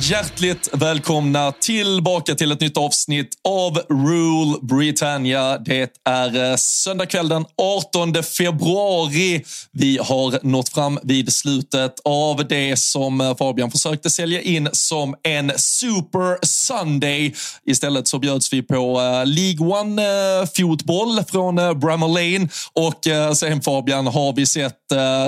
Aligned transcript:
Hjärtligt 0.00 0.68
välkomna 0.72 1.52
tillbaka 1.52 2.34
till 2.34 2.52
ett 2.52 2.60
nytt 2.60 2.76
avsnitt 2.76 3.34
av 3.48 3.78
Rule 3.88 4.58
Britannia. 4.62 5.58
Det 5.58 5.90
är 6.04 6.30
söndag 6.30 6.56
söndagkväll 6.56 7.28
den 7.28 7.44
18 7.62 8.22
februari. 8.22 9.44
Vi 9.72 9.98
har 10.02 10.46
nått 10.46 10.68
fram 10.68 10.98
vid 11.02 11.32
slutet 11.32 12.00
av 12.04 12.48
det 12.48 12.78
som 12.78 13.20
eh, 13.20 13.36
Fabian 13.36 13.70
försökte 13.70 14.10
sälja 14.10 14.40
in 14.40 14.68
som 14.72 15.14
en 15.22 15.52
Super 15.56 16.46
Sunday. 16.46 17.34
Istället 17.66 18.08
så 18.08 18.18
bjöds 18.18 18.52
vi 18.52 18.62
på 18.62 19.00
eh, 19.00 19.26
League 19.26 19.66
One-fotboll 19.66 21.24
från 21.24 21.80
Bramall 21.80 22.10
Lane 22.10 22.48
och 22.72 23.36
sen 23.36 23.62
Fabian 23.62 24.06
har 24.06 24.32
vi 24.32 24.46
sett 24.46 24.76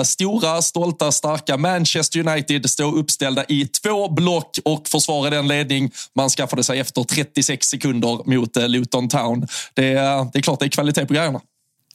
stora, 0.03 0.61
stolta, 0.61 1.11
starka 1.11 1.57
Manchester 1.57 2.27
United 2.27 2.69
stå 2.69 2.91
uppställda 2.91 3.45
i 3.47 3.67
två 3.67 4.09
block 4.09 4.59
och 4.65 4.87
försvara 4.87 5.29
den 5.29 5.47
ledning 5.47 5.91
man 6.15 6.29
skaffade 6.29 6.63
sig 6.63 6.79
efter 6.79 7.03
36 7.03 7.67
sekunder 7.67 8.29
mot 8.29 8.57
eh, 8.57 8.67
Luton 8.69 9.09
Town. 9.09 9.47
Det, 9.73 9.87
är- 9.93 10.31
det 10.33 10.39
är 10.39 10.41
klart 10.41 10.59
det 10.59 10.65
är 10.65 10.69
kvalitet 10.69 11.05
på 11.05 11.13
grejerna. 11.13 11.41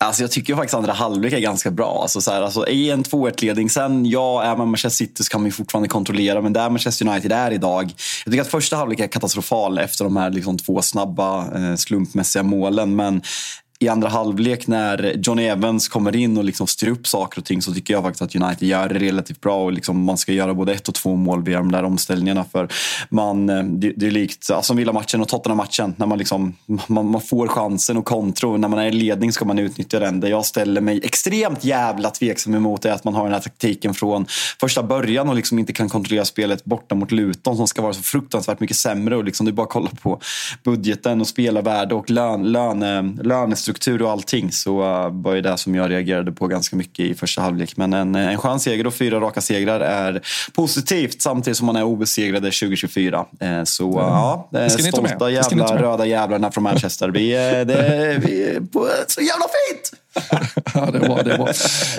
Alltså 0.00 0.22
jag 0.22 0.30
tycker 0.30 0.54
faktiskt 0.54 0.74
andra 0.74 0.92
halvlek 0.92 1.32
är 1.32 1.38
ganska 1.38 1.70
bra. 1.70 1.98
Alltså 2.02 2.20
så 2.20 2.30
här, 2.30 2.42
alltså 2.42 2.68
I 2.68 2.90
en 2.90 3.04
2-1-ledning, 3.04 3.70
sen 3.70 4.06
ja, 4.06 4.42
är 4.42 4.56
man 4.56 4.68
Manchester 4.68 5.04
City 5.06 5.24
så 5.24 5.30
kan 5.30 5.40
man 5.40 5.46
ju 5.46 5.52
fortfarande 5.52 5.88
kontrollera. 5.88 6.42
Men 6.42 6.52
där 6.52 6.70
Manchester 6.70 7.08
United 7.08 7.32
är 7.32 7.50
idag. 7.50 7.84
Jag 8.24 8.32
tycker 8.32 8.42
att 8.42 8.48
första 8.48 8.76
halvlek 8.76 9.00
är 9.00 9.06
katastrofal 9.06 9.78
efter 9.78 10.04
de 10.04 10.16
här 10.16 10.30
liksom 10.30 10.58
två 10.58 10.82
snabba 10.82 11.54
eh, 11.58 11.74
slumpmässiga 11.76 12.42
målen. 12.42 12.96
Men 12.96 13.22
i 13.80 13.88
andra 13.88 14.08
halvlek 14.08 14.66
när 14.66 15.14
Johnny 15.16 15.44
Evans 15.44 15.88
kommer 15.88 16.16
in 16.16 16.38
och 16.38 16.44
liksom 16.44 16.66
styr 16.66 16.88
upp 16.88 17.06
saker 17.06 17.40
och 17.40 17.44
ting 17.44 17.62
så 17.62 17.74
tycker 17.74 17.94
jag 17.94 18.02
faktiskt 18.02 18.22
att 18.22 18.34
United 18.34 18.68
gör 18.68 18.88
det 18.88 18.98
relativt 18.98 19.40
bra. 19.40 19.64
och 19.64 19.72
liksom 19.72 20.04
Man 20.04 20.18
ska 20.18 20.32
göra 20.32 20.54
både 20.54 20.72
ett 20.72 20.88
och 20.88 20.94
två 20.94 21.16
mål 21.16 21.42
via 21.42 21.58
de 21.58 21.72
där 21.72 21.84
omställningarna. 21.84 22.44
För 22.52 22.68
man, 23.08 23.48
eh, 23.48 23.62
det, 23.64 23.92
det 23.96 24.06
är 24.06 24.10
likt 24.10 24.50
alltså 24.50 24.74
Villa-matchen 24.74 25.20
och 25.20 25.28
Tottenham-matchen. 25.28 25.94
När 25.96 26.06
man, 26.06 26.18
liksom, 26.18 26.54
man, 26.86 27.10
man 27.10 27.20
får 27.20 27.48
chansen 27.48 27.96
och 27.96 28.04
kontro. 28.04 28.56
När 28.56 28.68
man 28.68 28.78
är 28.78 28.86
i 28.86 28.92
ledning 28.92 29.32
ska 29.32 29.44
man 29.44 29.58
utnyttja 29.58 29.98
den. 29.98 30.20
Det 30.20 30.28
jag 30.28 30.46
ställer 30.46 30.80
mig 30.80 31.00
extremt 31.04 31.64
jävla 31.64 32.10
tveksam 32.10 32.54
emot 32.54 32.84
är 32.84 32.92
att 32.92 33.04
man 33.04 33.14
har 33.14 33.24
den 33.24 33.32
här 33.32 33.40
taktiken 33.40 33.94
från 33.94 34.26
första 34.60 34.82
början 34.82 35.28
och 35.28 35.34
liksom 35.34 35.58
inte 35.58 35.72
kan 35.72 35.88
kontrollera 35.88 36.24
spelet 36.24 36.64
borta 36.64 36.94
mot 36.94 37.12
Luton 37.12 37.56
som 37.56 37.66
ska 37.66 37.82
vara 37.82 37.92
så 37.92 38.02
fruktansvärt 38.02 38.60
mycket 38.60 38.76
sämre. 38.76 39.16
Och 39.16 39.24
liksom, 39.24 39.46
det 39.46 39.50
är 39.50 39.52
bara 39.52 39.62
att 39.62 39.72
kolla 39.72 39.90
på 40.02 40.20
budgeten 40.64 41.20
och 41.20 41.28
spelarvärde 41.28 41.94
och 41.94 42.10
lön, 42.10 42.42
löne, 42.42 42.98
eh, 42.98 43.24
lönestruktur 43.24 43.67
och 44.02 44.10
allting. 44.10 44.52
Så 44.52 44.80
uh, 44.82 45.22
var 45.22 45.34
ju 45.34 45.40
det 45.40 45.58
som 45.58 45.74
jag 45.74 45.90
reagerade 45.90 46.32
på 46.32 46.46
ganska 46.46 46.76
mycket 46.76 47.06
i 47.06 47.14
första 47.14 47.42
halvlek. 47.42 47.76
Men 47.76 47.92
en, 47.92 48.14
en 48.14 48.38
skön 48.38 48.60
seger 48.60 48.86
och 48.86 48.94
fyra 48.94 49.20
raka 49.20 49.40
segrar 49.40 49.80
är 49.80 50.22
positivt 50.52 51.22
samtidigt 51.22 51.56
som 51.56 51.66
man 51.66 51.76
är 51.76 51.84
obesegrade 51.84 52.46
2024. 52.46 53.26
Eh, 53.40 53.64
så 53.64 53.88
uh, 53.88 53.96
ja, 53.96 54.48
det 54.52 54.58
Det 54.58 54.82
ni 54.82 54.92
ta 54.92 55.02
med. 55.02 55.10
stolta 55.10 55.24
Det 55.24 55.32
jävla 55.32 55.82
röda 55.82 56.06
jävlarna 56.06 56.50
från 56.50 56.64
Manchester. 56.64 57.08
Vi, 57.08 57.30
det, 57.30 58.20
vi 58.24 58.50
är 58.50 58.60
på 58.60 58.88
så 59.06 59.20
jävla 59.20 59.44
fint! 59.44 59.92
Ja, 60.74 60.90
det 60.90 60.98
är 60.98 61.02
bra. 61.02 61.22
Det 61.22 61.32
är 61.32 61.38
bra. 61.38 61.48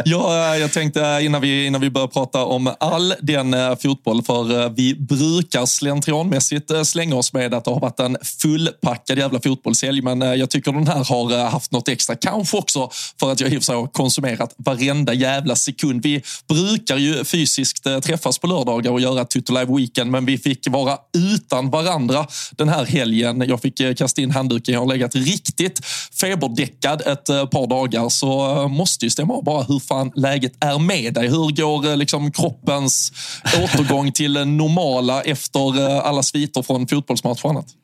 Ja, 0.06 0.58
jag 0.58 0.72
tänkte 0.72 1.20
innan 1.22 1.42
vi, 1.42 1.66
innan 1.66 1.82
vi 1.82 1.90
börjar 1.90 2.08
prata 2.08 2.46
om 2.46 2.74
all 2.80 3.14
den 3.22 3.54
eh, 3.54 3.76
fotboll, 3.76 4.22
för 4.24 4.62
eh, 4.62 4.70
vi 4.70 4.96
brukar 4.96 5.66
slentrianmässigt 5.66 6.72
eh, 6.72 6.84
slänga 6.84 7.16
oss 7.16 7.34
med 7.34 7.54
att 7.54 7.66
det 7.66 7.72
har 7.72 7.80
varit 7.80 8.00
en 8.00 8.18
fullpackad 8.42 9.18
jävla 9.18 9.42
fotbollshelg, 9.42 10.02
men 10.02 10.22
jag 10.22 10.50
tycker 10.50 10.72
den 10.72 10.88
här 10.88 11.04
har 11.04 11.50
haft 11.50 11.72
något 11.72 11.88
extra. 11.88 12.16
Kanske 12.16 12.58
också 12.58 12.90
för 13.20 13.32
att 13.32 13.40
jag 13.40 13.54
i 13.54 13.58
och 13.58 13.62
för 13.62 13.66
sig 13.66 13.76
har 13.76 13.88
konsumerat 13.88 14.54
varenda 14.58 15.14
jävla 15.14 15.56
sekund. 15.56 16.04
Vi 16.04 16.22
brukar 16.48 16.98
ju 16.98 17.26
fysiskt 17.26 17.84
träffas 18.04 18.40
på 18.40 18.48
lördagar 18.48 18.92
och 18.92 19.02
göra 19.02 19.26
Tutto 19.26 19.54
Live 19.54 19.76
Weekend, 19.78 20.12
men 20.12 20.26
vi 20.26 20.38
fick 20.38 20.68
vara 20.70 20.98
utan 21.34 21.70
varandra 21.70 22.28
den 22.52 22.70
här 22.70 22.86
helgen. 22.86 23.44
Jag 23.48 23.62
fick 23.62 23.98
kasta 23.98 24.22
in 24.22 24.32
handduken. 24.32 24.74
Jag 24.74 24.82
har 24.82 24.88
legat 24.88 25.16
riktigt 25.16 25.86
feberdäckad 26.22 27.02
ett 27.06 27.26
par 27.26 27.68
dagar, 27.68 28.09
så 28.10 28.68
måste 28.68 29.06
ju 29.06 29.10
stämma 29.10 29.34
av 29.34 29.44
bara 29.44 29.64
hur 29.64 29.80
fan 29.80 30.12
läget 30.16 30.64
är 30.64 30.80
med 30.80 31.14
dig. 31.14 31.28
Hur 31.28 31.56
går 31.56 31.90
eh, 31.90 31.98
liksom 31.98 32.32
kroppens 32.32 33.12
återgång 33.64 34.12
till 34.12 34.34
det 34.34 34.46
normala 34.46 35.22
efter 35.22 35.90
eh, 35.90 36.06
alla 36.06 36.24
sviter 36.24 36.62
från 36.62 36.88
fotbollsmatch 36.88 37.44
och 37.44 37.50
annat? 37.50 37.79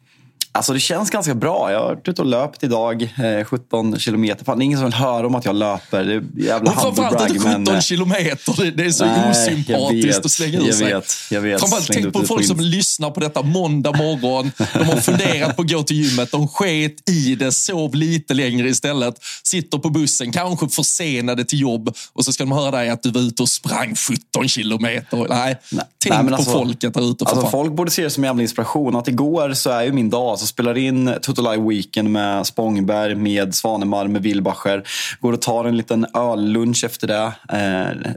Alltså 0.56 0.74
det 0.74 0.80
känns 0.80 1.10
ganska 1.10 1.36
bra. 1.36 1.72
Jag 1.72 1.80
har 1.80 1.86
varit 1.86 2.08
ute 2.08 2.22
och 2.22 2.28
löpt 2.28 2.64
idag, 2.64 3.04
eh, 3.40 3.46
17 3.46 4.00
kilometer. 4.00 4.46
Fan, 4.46 4.58
det 4.60 4.64
är 4.64 4.66
ingen 4.66 4.78
som 4.80 4.86
vill 4.86 4.94
höra 4.94 5.28
om 5.28 5.36
att 5.36 5.46
jag 5.46 5.56
löper. 5.56 6.04
Det 6.04 6.14
är 6.14 6.24
jävla 6.38 6.72
Och 6.72 6.82
framförallt 6.82 7.30
inte 7.30 7.34
brag, 7.34 7.52
17 7.52 7.64
men, 7.64 7.76
eh, 7.76 7.82
kilometer. 7.82 8.72
Det, 8.72 8.86
är 8.86 8.90
så 8.92 9.06
Nej, 9.06 9.20
jag 9.24 9.32
osympatiskt 9.32 10.18
vet, 10.18 10.26
att 10.26 10.32
slänga 10.32 10.60
ur 10.60 10.66
jag 10.66 10.76
sig. 10.76 10.94
vet, 10.94 11.06
jag 11.32 11.42
vet. 11.42 11.60
Framförallt 11.60 11.86
Slängde 11.86 12.04
tänk 12.12 12.14
på 12.14 12.28
folk 12.28 12.46
som 12.46 12.60
lyssnar 12.60 13.12
på 13.12 13.20
detta 13.20 13.42
måndag 13.42 13.92
morgon. 13.92 14.52
De 14.74 14.84
har 14.84 14.96
funderat 14.98 15.56
på 15.56 15.62
att 15.62 15.72
gå 15.72 15.84
till 15.84 15.98
gymmet. 16.06 16.32
De 16.32 16.48
sket 16.48 17.10
i 17.10 17.36
det, 17.36 17.52
sov 17.52 17.96
lite 17.96 18.34
längre 18.34 18.70
istället. 18.70 19.16
Sitter 19.44 19.78
på 19.78 19.90
bussen, 19.90 20.32
kanske 20.32 20.70
försenade 20.70 21.46
till 21.46 21.62
jobb. 21.62 21.96
Och 22.14 22.26
så 22.26 22.34
ska 22.34 22.44
de 22.44 22.52
höra 22.52 22.72
dig 22.72 22.90
att 22.90 23.04
du 23.04 23.12
var 23.12 23.22
ute 23.22 23.42
och 23.44 23.50
sprang 23.50 23.96
17 23.96 24.48
kilometer. 24.48 25.18
Nej, 25.30 25.58
Nej. 25.72 25.86
tänk 26.04 26.14
Nej, 26.16 26.24
men 26.24 26.28
på 26.28 26.36
alltså- 26.36 26.52
folket 26.52 26.94
där 26.94 27.12
ute. 27.12 27.26
Alltså 27.26 27.48
folk 27.48 27.74
borde 27.74 27.92
se 27.92 28.04
det 28.04 28.10
som 28.10 28.24
en 28.24 28.28
jävla 28.28 28.42
inspiration. 28.42 28.96
Att 28.96 29.08
igår 29.08 29.54
så 29.54 29.70
är 29.70 29.84
ju 29.84 29.92
min 29.92 30.10
dag 30.10 30.40
alltså 30.46 30.54
spelar 30.54 30.78
in 30.78 31.16
Total 31.22 31.48
Eye 31.48 31.68
Weekend 31.68 32.12
med 32.12 32.46
Spångberg, 32.46 33.16
med 33.16 33.56
Svanemar, 33.56 34.08
med 34.08 34.24
Wilbacher. 34.24 34.84
Går 35.20 35.34
och 35.34 35.42
tar 35.42 35.66
en 35.66 35.78
liten 35.78 36.06
öllunch 36.14 36.84
efter 36.84 37.08
det. 37.08 37.32
Eh, 37.50 38.12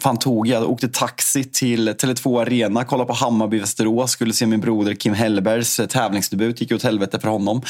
fan 0.00 0.16
tog 0.16 0.46
jag? 0.46 0.70
Åkte 0.70 0.88
taxi 0.88 1.44
till 1.44 1.88
Tele2 1.88 2.40
Arena, 2.42 2.84
kollade 2.84 3.08
på 3.08 3.14
Hammarby 3.14 3.58
Västerås, 3.58 4.10
skulle 4.10 4.32
se 4.32 4.46
min 4.46 4.60
broder 4.60 4.94
Kim 4.94 5.14
Hellbergs 5.14 5.80
eh, 5.80 5.86
tävlingsdebut, 5.86 6.60
gick 6.60 6.72
åt 6.72 6.82
helvete 6.82 7.20
för 7.20 7.28
honom. 7.28 7.62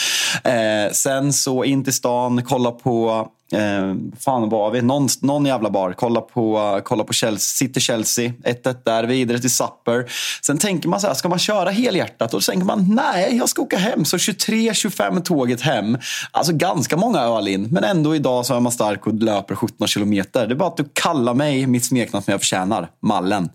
Eh, 0.44 0.92
sen 0.92 1.32
så 1.32 1.64
in 1.64 1.84
till 1.84 1.92
stan, 1.92 2.42
kolla 2.44 2.70
på 2.70 3.28
Eh, 3.52 3.94
fan 4.18 4.48
var 4.48 4.70
vi? 4.70 4.82
Någon, 4.82 5.08
någon 5.20 5.46
jävla 5.46 5.70
bar. 5.70 5.92
Kolla 5.92 6.20
på, 6.20 6.80
kolla 6.84 7.04
på 7.04 7.12
Chelsea, 7.12 7.38
City 7.68 7.80
Chelsea. 7.80 8.32
1-1 8.44 8.76
där, 8.84 9.04
vidare 9.04 9.38
till 9.38 9.50
Supper. 9.50 10.10
Sen 10.42 10.58
tänker 10.58 10.88
man 10.88 11.00
så 11.00 11.06
här, 11.06 11.14
ska 11.14 11.28
man 11.28 11.38
köra 11.38 11.70
helhjärtat? 11.70 12.34
Och 12.34 12.44
så 12.44 12.52
tänker 12.52 12.66
man, 12.66 12.94
nej, 12.94 13.36
jag 13.36 13.48
ska 13.48 13.62
åka 13.62 13.78
hem. 13.78 14.04
Så 14.04 14.16
23-25 14.16 15.22
tåget 15.22 15.60
hem. 15.60 15.98
Alltså 16.30 16.52
ganska 16.52 16.96
många 16.96 17.20
öl 17.20 17.48
in. 17.48 17.68
Men 17.70 17.84
ändå 17.84 18.16
idag 18.16 18.46
så 18.46 18.54
är 18.54 18.60
man 18.60 18.72
stark 18.72 19.06
och 19.06 19.14
löper 19.14 19.54
17 19.54 19.86
kilometer. 19.86 20.46
Det 20.46 20.54
är 20.54 20.56
bara 20.56 20.68
att 20.68 20.76
du 20.76 20.84
kallar 20.92 21.34
mig 21.34 21.43
mitt 21.66 21.84
smeknamn 21.84 22.24
som 22.24 22.32
jag 22.32 22.40
förtjänar. 22.40 22.90
Mallen 23.02 23.48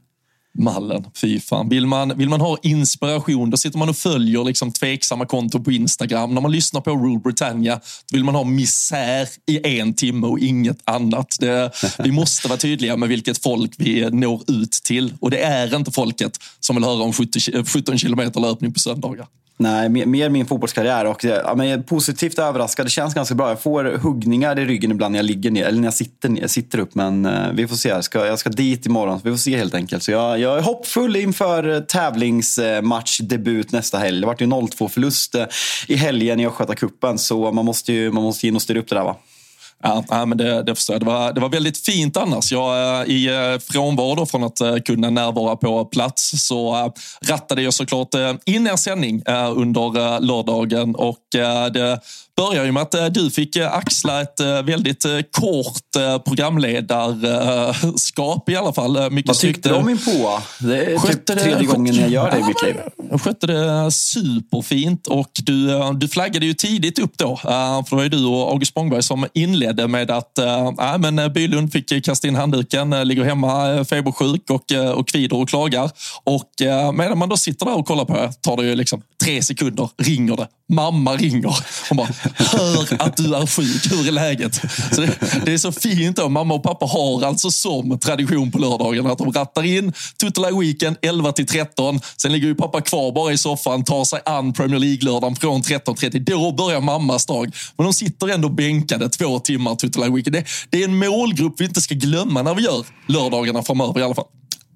mallen. 0.59 1.05
Fy 1.15 1.39
fan. 1.39 1.69
Vill 1.69 1.85
man, 1.85 2.17
vill 2.17 2.29
man 2.29 2.41
ha 2.41 2.57
inspiration, 2.61 3.49
då 3.49 3.57
sitter 3.57 3.77
man 3.77 3.89
och 3.89 3.97
följer 3.97 4.43
liksom 4.43 4.71
tveksamma 4.71 5.25
konton 5.25 5.63
på 5.63 5.71
Instagram. 5.71 6.33
När 6.33 6.41
man 6.41 6.51
lyssnar 6.51 6.81
på 6.81 6.91
Rule 6.91 7.19
Britannia, 7.19 7.75
då 7.75 8.17
vill 8.17 8.23
man 8.23 8.35
ha 8.35 8.43
misär 8.43 9.27
i 9.45 9.79
en 9.79 9.93
timme 9.93 10.27
och 10.27 10.39
inget 10.39 10.77
annat. 10.83 11.37
Det, 11.39 11.71
vi 12.03 12.11
måste 12.11 12.47
vara 12.47 12.57
tydliga 12.57 12.97
med 12.97 13.09
vilket 13.09 13.43
folk 13.43 13.71
vi 13.77 14.09
når 14.11 14.41
ut 14.47 14.71
till. 14.71 15.13
Och 15.19 15.31
det 15.31 15.43
är 15.43 15.75
inte 15.75 15.91
folket 15.91 16.37
som 16.59 16.75
vill 16.75 16.85
höra 16.85 17.03
om 17.03 17.13
70, 17.13 17.63
17 17.65 17.97
kilometer 17.97 18.39
löpning 18.39 18.73
på 18.73 18.79
söndagar. 18.79 19.27
Nej, 19.61 19.89
mer 19.89 20.29
min 20.29 20.45
fotbollskarriär. 20.45 21.05
Och, 21.05 21.25
eh, 21.25 21.41
ja, 21.43 21.55
men 21.55 21.67
jag 21.67 21.79
är 21.79 21.83
positivt 21.83 22.39
överraskad. 22.39 22.85
Det 22.85 22.89
känns 22.89 23.13
ganska 23.13 23.35
bra. 23.35 23.49
Jag 23.49 23.61
får 23.61 23.83
huggningar 23.83 24.59
i 24.59 24.65
ryggen 24.65 24.91
ibland 24.91 25.11
när 25.11 25.19
jag 25.19 25.25
ligger 25.25 25.51
ner, 25.51 25.65
eller 25.65 25.79
när 25.79 25.87
jag 25.87 25.93
sitter, 25.93 26.29
ner, 26.29 26.47
sitter 26.47 26.79
upp. 26.79 26.95
Men 26.95 27.25
uh, 27.25 27.51
vi 27.53 27.67
får 27.67 27.75
se. 27.75 27.89
Jag 27.89 28.03
ska, 28.03 28.25
jag 28.25 28.39
ska 28.39 28.49
dit 28.49 28.85
imorgon. 28.85 29.21
Vi 29.23 29.31
får 29.31 29.37
se 29.37 29.57
helt 29.57 29.73
enkelt. 29.73 30.03
Så 30.03 30.11
jag, 30.11 30.39
jag 30.39 30.57
är 30.57 30.61
hoppfull 30.61 31.15
inför 31.15 31.75
eh, 31.75 31.79
tävlingsmatchdebut 31.79 33.71
nästa 33.71 33.97
helg. 33.97 34.19
Det 34.19 34.27
vart 34.27 34.41
ju 34.41 34.45
0-2 34.45 34.87
förlust 34.87 35.35
i 35.87 35.95
helgen 35.95 36.39
i 36.39 36.47
Östgötacupen. 36.47 37.17
Så 37.17 37.51
man 37.51 37.65
måste 37.65 37.93
ju 37.93 38.11
man 38.11 38.23
måste 38.23 38.47
in 38.47 38.55
och 38.55 38.61
styra 38.61 38.79
upp 38.79 38.89
det 38.89 38.95
där 38.95 39.03
va. 39.03 39.15
Ja, 39.83 40.25
men 40.25 40.37
det, 40.37 40.63
det 40.63 40.75
förstår 40.75 40.93
jag. 40.93 41.01
Det 41.01 41.05
var, 41.05 41.33
det 41.33 41.41
var 41.41 41.49
väldigt 41.49 41.77
fint 41.77 42.17
annars. 42.17 42.51
Jag, 42.51 43.07
I 43.07 43.27
eh, 43.27 43.59
frånvaro 43.59 44.25
från 44.25 44.43
att 44.43 44.61
eh, 44.61 44.77
kunna 44.77 45.09
närvara 45.09 45.55
på 45.55 45.85
plats 45.85 46.47
så 46.47 46.91
rattade 47.27 47.61
jag 47.61 47.73
såklart 47.73 48.15
in 48.45 48.67
er 48.67 48.75
sändning 48.75 49.21
under 49.55 50.19
lördagen 50.19 50.95
och 50.95 51.17
det 51.73 51.99
börjar 52.37 52.65
ju 52.65 52.71
med 52.71 52.83
att 52.83 53.13
du 53.13 53.31
fick 53.31 53.57
axla 53.57 54.21
ett 54.21 54.39
väldigt 54.63 55.05
kort 55.31 56.23
programledarskap 56.25 58.49
i 58.49 58.55
alla 58.55 58.73
fall. 58.73 59.11
Mycket 59.11 59.27
Vad 59.27 59.37
tyckte 59.37 59.69
du 59.69 59.75
om 59.75 59.85
min 59.85 59.97
påa? 59.97 60.41
Det 60.59 60.85
är 60.85 60.99
typ 60.99 61.25
tredje 61.25 61.67
gången 61.67 61.95
jag 61.95 62.09
gör 62.09 62.31
det 62.31 62.37
i 62.37 62.43
mitt 62.43 62.63
liv. 62.63 62.75
Jag 63.11 63.21
skötte 63.21 63.47
det 63.47 63.91
superfint 63.91 65.07
och 65.07 65.31
du, 65.43 65.71
du 65.93 66.07
flaggade 66.07 66.45
ju 66.45 66.53
tidigt 66.53 66.99
upp 66.99 67.17
då. 67.17 67.37
För 67.37 67.89
det 67.89 67.95
var 67.95 68.03
ju 68.03 68.09
du 68.09 68.25
och 68.25 68.51
August 68.51 68.71
Spångberg 68.71 69.03
som 69.03 69.25
inledde 69.33 69.68
med 69.73 70.11
att 70.11 70.37
eh, 70.37 70.67
äh, 70.67 70.97
men 70.97 71.19
eh, 71.19 71.27
Bylund 71.27 71.71
fick 71.71 72.05
kasta 72.05 72.27
in 72.27 72.35
handduken, 72.35 72.93
eh, 72.93 73.05
ligger 73.05 73.23
hemma 73.23 73.85
febersjuk 73.85 74.49
och, 74.49 74.71
och 74.95 75.07
kvider 75.07 75.37
och 75.37 75.49
klagar. 75.49 75.91
Och 76.23 76.51
medan 76.93 77.17
man 77.17 77.29
då 77.29 77.37
sitter 77.37 77.65
där 77.65 77.77
och 77.77 77.87
kollar 77.87 78.05
på 78.05 78.13
det 78.13 78.33
tar 78.41 78.57
det 78.57 78.63
ju 78.63 78.75
liksom 78.75 79.01
tre 79.23 79.43
sekunder, 79.43 79.89
ringer 79.97 80.37
det. 80.37 80.47
Mamma 80.73 81.15
ringer. 81.15 81.55
Hon 81.89 81.97
bara, 81.97 82.07
hör 82.35 83.03
att 83.03 83.17
du 83.17 83.35
är 83.35 83.47
sjuk, 83.47 83.91
hur 83.91 84.07
är 84.07 84.11
läget? 84.11 84.55
Så 84.91 85.01
det, 85.01 85.19
det 85.45 85.53
är 85.53 85.57
så 85.57 85.71
fint 85.71 86.17
då. 86.17 86.29
Mamma 86.29 86.53
och 86.53 86.63
pappa 86.63 86.85
har 86.85 87.25
alltså 87.25 87.51
som 87.51 87.99
tradition 87.99 88.51
på 88.51 88.59
lördagen 88.59 89.07
att 89.07 89.17
de 89.17 89.31
rattar 89.31 89.65
in 89.65 89.93
Total 90.17 90.59
Weekend 90.59 90.97
11 91.01 91.31
till 91.31 91.47
13. 91.47 91.99
Sen 92.17 92.31
ligger 92.31 92.47
ju 92.47 92.55
pappa 92.55 92.81
kvar 92.81 93.11
bara 93.11 93.33
i 93.33 93.37
soffan, 93.37 93.83
tar 93.83 94.05
sig 94.05 94.19
an 94.25 94.53
Premier 94.53 94.79
League-lördagen 94.79 95.35
från 95.35 95.61
13.30. 95.61 96.19
Då 96.19 96.51
börjar 96.51 96.81
mammas 96.81 97.25
dag. 97.25 97.55
Men 97.77 97.85
de 97.85 97.93
sitter 97.93 98.27
ändå 98.27 98.49
bänkade 98.49 99.09
två 99.09 99.39
timmar 99.39 99.58
Total 99.65 100.13
Weekend. 100.13 100.35
Det, 100.35 100.45
det 100.69 100.83
är 100.83 100.87
en 100.87 100.97
målgrupp 100.97 101.53
vi 101.57 101.65
inte 101.65 101.81
ska 101.81 101.95
glömma 101.95 102.41
när 102.41 102.55
vi 102.55 102.63
gör 102.63 102.85
lördagarna 103.07 103.63
framöver 103.63 103.99
i 103.99 104.03
alla 104.03 104.15
fall. 104.15 104.25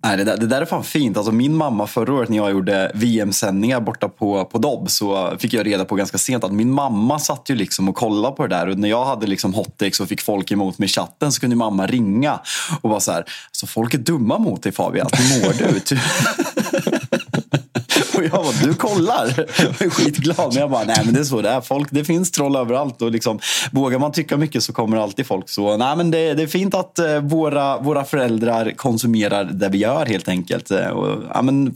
Nej, 0.05 0.17
det, 0.17 0.23
där, 0.23 0.37
det 0.37 0.47
där 0.47 0.61
är 0.61 0.65
fan 0.65 0.83
fint. 0.83 1.17
Alltså, 1.17 1.31
min 1.31 1.55
mamma 1.55 1.87
förra 1.87 2.13
året 2.13 2.29
när 2.29 2.37
jag 2.37 2.51
gjorde 2.51 2.91
VM-sändningar 2.95 3.79
borta 3.79 4.09
på, 4.09 4.45
på 4.45 4.57
Dobb 4.57 4.89
så 4.89 5.37
fick 5.39 5.53
jag 5.53 5.65
reda 5.65 5.85
på 5.85 5.95
ganska 5.95 6.17
sent 6.17 6.43
att 6.43 6.51
min 6.51 6.71
mamma 6.71 7.19
satt 7.19 7.49
ju 7.49 7.55
liksom 7.55 7.89
och 7.89 7.95
kollade 7.95 8.35
på 8.35 8.47
det 8.47 8.55
där. 8.55 8.69
Och 8.69 8.79
när 8.79 8.89
jag 8.89 9.05
hade 9.05 9.27
liksom 9.27 9.53
hottakes 9.53 9.99
och 9.99 10.07
fick 10.07 10.21
folk 10.21 10.51
emot 10.51 10.77
mig 10.77 10.85
i 10.85 10.89
chatten 10.89 11.31
så 11.31 11.39
kunde 11.39 11.55
mamma 11.55 11.87
ringa 11.87 12.39
och 12.81 12.89
vara 12.89 12.99
så 12.99 13.11
här. 13.11 13.25
Alltså, 13.47 13.67
folk 13.67 13.93
är 13.93 13.97
dumma 13.97 14.37
mot 14.37 14.63
dig 14.63 14.71
Fabian. 14.71 15.07
Hur 15.13 15.45
mår 15.45 15.53
du? 15.53 15.81
Och 18.17 18.23
jag 18.23 18.31
bara, 18.31 18.51
du 18.63 18.73
kollar. 18.73 19.33
Jag 19.57 19.81
är 19.81 19.89
skitglad. 19.89 20.53
Men 20.53 20.61
jag 20.61 20.71
bara, 20.71 20.83
nej 20.83 21.01
men 21.05 21.13
det 21.13 21.19
är 21.19 21.23
så 21.23 21.41
det 21.41 21.49
är. 21.49 21.61
Folk, 21.61 21.87
det 21.91 22.03
finns 22.03 22.31
troll 22.31 22.55
överallt. 22.55 23.01
Och 23.01 23.11
liksom, 23.11 23.39
vågar 23.71 23.99
man 23.99 24.11
tycka 24.11 24.37
mycket 24.37 24.63
så 24.63 24.73
kommer 24.73 24.97
alltid 24.97 25.25
folk. 25.25 25.49
Så 25.49 25.77
nej, 25.77 25.97
men 25.97 26.11
det, 26.11 26.33
det 26.33 26.43
är 26.43 26.47
fint 26.47 26.73
att 26.73 26.99
eh, 26.99 27.19
våra, 27.19 27.77
våra 27.77 28.05
föräldrar 28.05 28.71
konsumerar 28.71 29.43
det 29.43 29.69
vi 29.69 29.77
gör 29.77 30.05
helt 30.05 30.27
enkelt. 30.27 30.71
Eh, 30.71 30.87
och, 30.87 31.23
ja, 31.33 31.41
men, 31.41 31.75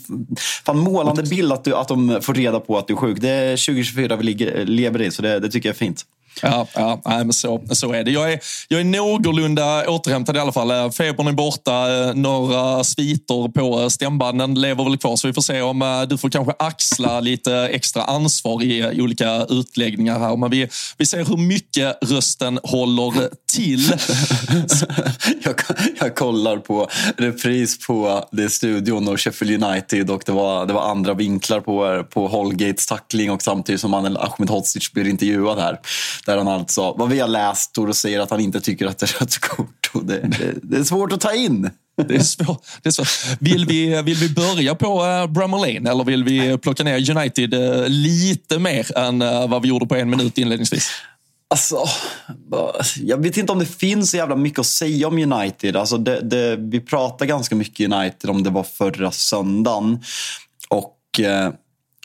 fan, 0.66 0.78
målande 0.78 1.24
bild 1.24 1.52
att, 1.52 1.64
du, 1.64 1.76
att 1.76 1.88
de 1.88 2.20
får 2.22 2.34
reda 2.34 2.60
på 2.60 2.78
att 2.78 2.88
du 2.88 2.94
är 2.94 2.98
sjuk. 2.98 3.18
Det 3.22 3.30
är 3.30 3.66
2024 3.66 4.16
vi 4.16 4.24
ligger, 4.24 4.66
lever 4.66 5.02
i, 5.02 5.12
så 5.12 5.22
det, 5.22 5.40
det 5.40 5.50
tycker 5.50 5.70
jag 5.70 5.74
är 5.74 5.78
fint. 5.78 6.06
Ja, 6.42 6.68
ja 6.74 7.02
nej, 7.06 7.18
men 7.18 7.34
så, 7.34 7.64
så 7.72 7.94
är 7.94 8.04
det. 8.04 8.12
Jag 8.12 8.34
är, 8.34 8.40
jag 8.68 8.80
är 8.80 8.84
någorlunda 8.84 9.90
återhämtad 9.90 10.36
i 10.36 10.40
alla 10.40 10.52
fall. 10.52 10.72
Eh, 10.72 10.92
febern 10.92 11.28
är 11.28 11.32
borta, 11.32 11.94
eh, 11.94 12.14
några 12.14 12.84
sviter 12.84 13.52
på 13.52 13.82
eh, 13.82 13.88
stämbanden 13.88 14.62
lever 14.62 14.84
väl 14.84 14.98
kvar. 14.98 15.16
Så 15.16 15.28
vi 15.28 15.34
får 15.34 15.42
se 15.42 15.62
om 15.62 16.06
du 16.10 16.18
får 16.18 16.30
kanske 16.30 16.54
axla 16.60 17.20
lite 17.20 17.54
extra 17.54 18.04
ansvar 18.04 18.64
i 18.64 19.02
olika 19.02 19.46
utläggningar 19.50 20.20
här. 20.20 20.38
Men 20.38 20.50
vi, 20.50 20.68
vi 20.98 21.06
ser 21.06 21.26
hur 21.26 21.38
mycket 21.38 21.98
rösten 22.02 22.60
håller 22.64 23.30
till. 23.58 23.80
jag, 25.44 25.56
jag 26.00 26.16
kollar 26.16 26.58
på 26.58 26.90
repris 27.18 27.88
på 27.88 28.28
det 28.32 28.50
studion 28.50 29.08
och 29.08 29.22
Sheffield 29.22 29.64
United 29.64 30.10
och 30.10 30.24
det 30.26 30.32
var, 30.32 30.66
det 30.66 30.74
var 30.74 30.92
andra 30.92 31.14
vinklar 31.14 31.60
på, 31.60 32.04
på 32.10 32.28
Holgates 32.28 32.86
tackling 32.86 33.32
och 33.32 33.42
samtidigt 33.42 33.82
som 33.82 33.94
Ahmed 33.94 34.50
Hodzic 34.50 34.92
blir 34.92 35.08
intervjuad 35.08 35.60
här. 35.60 35.80
Där 36.26 36.38
han 36.38 36.48
alltså, 36.48 36.94
vad 36.94 37.10
vi 37.10 37.20
har 37.20 37.28
läst, 37.28 37.70
står 37.70 37.88
och 37.88 37.96
säger 37.96 38.20
att 38.20 38.30
han 38.30 38.40
inte 38.40 38.62
tycker 38.62 38.86
att 38.86 38.98
det 38.98 39.06
är 39.06 39.20
rött 39.20 39.38
kort. 39.38 39.90
Och 39.94 40.06
det, 40.06 40.20
det, 40.20 40.54
det 40.64 40.78
är 40.78 40.84
svårt 40.84 41.12
att 41.12 41.22
ta 41.22 41.34
in. 41.34 41.70
Det 42.08 42.16
är 42.16 42.20
svårt. 42.20 42.62
Det 42.82 42.90
är 42.90 42.92
svårt. 42.92 43.40
Vill, 43.40 43.66
vi, 43.66 44.02
vill 44.02 44.16
vi 44.16 44.30
börja 44.30 44.76
på 44.76 45.06
uh, 45.06 45.28
Bramall 45.28 45.60
Lane 45.60 45.92
eller 45.92 46.04
vill 46.04 46.24
vi 46.24 46.58
plocka 46.58 46.84
ner 46.84 47.18
United 47.18 47.54
uh, 47.54 47.88
lite 47.88 48.60
mer 48.60 48.98
än 48.98 49.22
uh, 49.22 49.50
vad 49.50 49.62
vi 49.62 49.68
gjorde 49.68 49.86
på 49.86 49.96
en 49.96 50.10
minut 50.10 50.38
inledningsvis? 50.38 50.92
Alltså, 51.50 51.86
jag 52.96 53.18
vet 53.24 53.38
inte 53.38 53.52
om 53.52 53.60
det 53.60 53.66
finns 53.66 54.12
så 54.12 54.18
jävla 54.18 54.36
mycket 54.36 54.60
att 54.60 54.66
säga 54.66 55.08
om 55.08 55.34
United. 55.34 55.76
Alltså 55.76 55.98
det, 55.98 56.22
det, 56.22 56.56
vi 56.56 56.80
pratade 56.80 57.28
ganska 57.28 57.56
mycket 57.56 57.94
United 57.94 58.30
om 58.30 58.44
det 58.44 58.50
var 58.50 58.64
förra 58.64 59.12
söndagen. 59.12 60.00
Och 60.70 61.20
eh, 61.20 61.52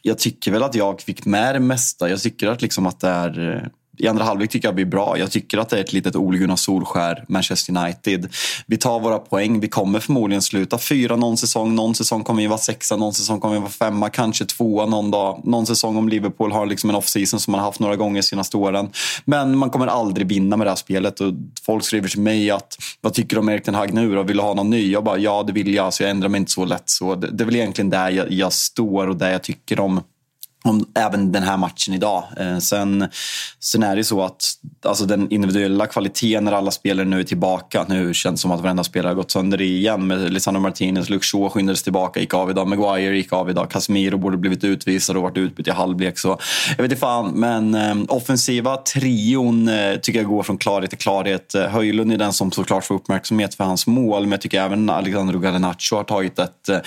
jag 0.03 0.19
tycker 0.19 0.51
väl 0.51 0.63
att 0.63 0.75
jag 0.75 1.01
fick 1.01 1.25
med 1.25 1.55
det 1.55 1.61
mesta. 1.61 2.09
Jag 2.09 2.21
tycker 2.21 2.47
att, 2.47 2.63
liksom 2.63 2.87
att 2.87 3.01
det 3.01 3.09
är 3.09 3.57
eh, 3.57 3.69
i 3.99 4.09
andra 4.09 4.25
halvlek 4.25 4.51
tycker 4.51 4.69
jag 4.69 4.75
blir 4.75 4.85
bra. 4.85 5.19
Jag 5.19 5.31
tycker 5.31 5.59
att 5.59 5.69
det 5.69 5.77
är 5.77 5.81
ett 5.81 5.93
litet 5.93 6.17
Ole 6.17 6.39
Gunnar 6.39 6.57
Solskär, 6.57 7.25
Manchester 7.29 7.77
United. 7.77 8.29
Vi 8.67 8.77
tar 8.77 9.01
våra 9.01 9.19
poäng. 9.19 9.61
Vi 9.61 9.69
kommer 9.69 10.01
förmodligen 10.01 10.43
sluta 10.43 10.79
fyra 10.79 11.17
någon 11.17 11.37
säsong. 11.37 11.75
Någon 11.75 11.95
säsong 11.95 12.25
kommer 12.25 12.43
vi 12.43 12.47
vara 12.49 12.59
sexa, 12.59 12.97
någon 12.97 13.15
säsong 13.15 13.41
kommer 13.41 13.55
vi 13.55 13.61
vara 13.61 13.71
femma, 13.71 14.09
kanske 14.09 14.45
tvåa 14.45 14.87
någon 14.87 15.11
dag. 15.11 15.41
Någon 15.45 15.67
säsong 15.67 15.97
om 15.97 16.09
Liverpool 16.09 16.53
har 16.53 16.67
liksom 16.67 16.91
en 16.91 16.97
off-season 16.97 17.41
som 17.41 17.53
man 17.53 17.59
har 17.59 17.67
haft 17.67 17.81
några 17.81 17.97
gånger 17.97 18.23
senaste 18.23 18.57
åren. 18.57 18.91
Men 19.25 19.59
man 19.59 19.71
kommer 19.71 19.87
aldrig 19.87 20.27
vinna 20.27 20.57
med 20.57 20.67
det 20.67 20.71
här 20.71 20.77
spelet. 20.77 21.21
Och 21.21 21.33
folk 21.67 21.85
skriver 21.85 22.09
till 22.09 22.21
mig 22.21 22.51
att 22.51 22.77
vad 23.01 23.15
tycker 23.15 23.37
du 23.37 23.41
om 23.41 23.49
Erik 23.49 23.65
Ten 23.65 23.75
Hag 23.75 23.95
nu 23.95 24.15
då? 24.15 24.23
Vill 24.23 24.37
du 24.37 24.43
ha 24.43 24.55
någon 24.55 24.71
ny? 24.71 24.93
Jag 24.93 25.05
bara, 25.05 25.19
ja 25.19 25.43
det 25.43 25.53
vill 25.53 25.75
jag. 25.75 25.95
Så 25.95 26.03
jag 26.03 26.11
ändrar 26.11 26.29
mig 26.29 26.39
inte 26.39 26.53
så 26.53 26.65
lätt. 26.65 26.91
Så 26.91 27.15
det, 27.15 27.31
det 27.31 27.45
är 27.45 27.47
väl 27.47 27.57
egentligen 27.57 27.91
där 27.91 28.11
jag, 28.11 28.33
jag 28.33 28.53
står 28.53 29.07
och 29.09 29.17
där 29.17 29.31
jag 29.31 29.43
tycker 29.43 29.81
om 29.81 30.01
om 30.65 30.87
även 30.95 31.33
den 31.33 31.43
här 31.43 31.57
matchen 31.57 31.95
idag. 31.95 32.25
Eh, 32.37 32.59
sen, 32.59 33.09
sen 33.61 33.83
är 33.83 33.97
det 33.97 34.05
så 34.05 34.23
att 34.23 34.45
alltså 34.85 35.05
den 35.05 35.33
individuella 35.33 35.87
kvaliteten 35.87 36.45
när 36.45 36.53
alla 36.53 36.71
spelare 36.71 37.07
nu 37.07 37.21
är 37.21 37.25
tillbaka. 37.25 37.85
Nu 37.89 38.15
känns 38.15 38.41
det 38.41 38.43
som 38.43 38.51
att 38.51 38.61
varenda 38.61 38.85
spelare 38.85 39.11
har 39.11 39.15
gått 39.15 39.31
sönder 39.31 39.61
igen 39.61 40.07
med 40.07 40.33
Lisandro 40.33 40.61
Martinez. 40.61 41.11
Luke 41.11 41.27
Shaw 41.27 41.49
skyndades 41.49 41.83
tillbaka, 41.83 42.21
gick 42.21 42.35
av 42.35 42.51
idag. 42.51 42.69
Maguire 42.69 43.17
gick 43.17 43.33
av 43.33 43.51
idag. 43.51 43.71
Casemiro 43.71 44.19
borde 44.19 44.37
blivit 44.37 44.65
utvisad 44.65 45.17
och 45.17 45.23
varit 45.23 45.37
utbytt 45.37 45.69
i 45.69 45.71
halvlek. 45.71 46.19
Så 46.19 46.39
jag 46.69 46.83
vet 46.83 46.93
inte 46.93 46.97
fan, 46.97 47.33
men 47.35 47.75
eh, 47.75 47.95
offensiva 48.09 48.77
trion 48.77 49.69
eh, 49.69 49.97
tycker 49.97 50.19
jag 50.19 50.29
går 50.29 50.43
från 50.43 50.59
klarhet 50.59 50.91
till 50.91 50.99
klarhet. 50.99 51.55
Eh, 51.55 51.63
Höjlund 51.63 52.13
är 52.13 52.17
den 52.17 52.33
som 52.33 52.53
såklart 52.53 52.85
får 52.85 52.95
uppmärksamhet 52.95 53.55
för 53.55 53.65
hans 53.65 53.87
mål, 53.87 54.23
men 54.23 54.31
jag 54.31 54.41
tycker 54.41 54.61
även 54.61 54.91
Alexandro 54.91 55.39
Garnacho 55.39 55.97
har 55.97 56.05
tagit 56.05 56.39
ett, 56.39 56.69
eh, 56.69 56.79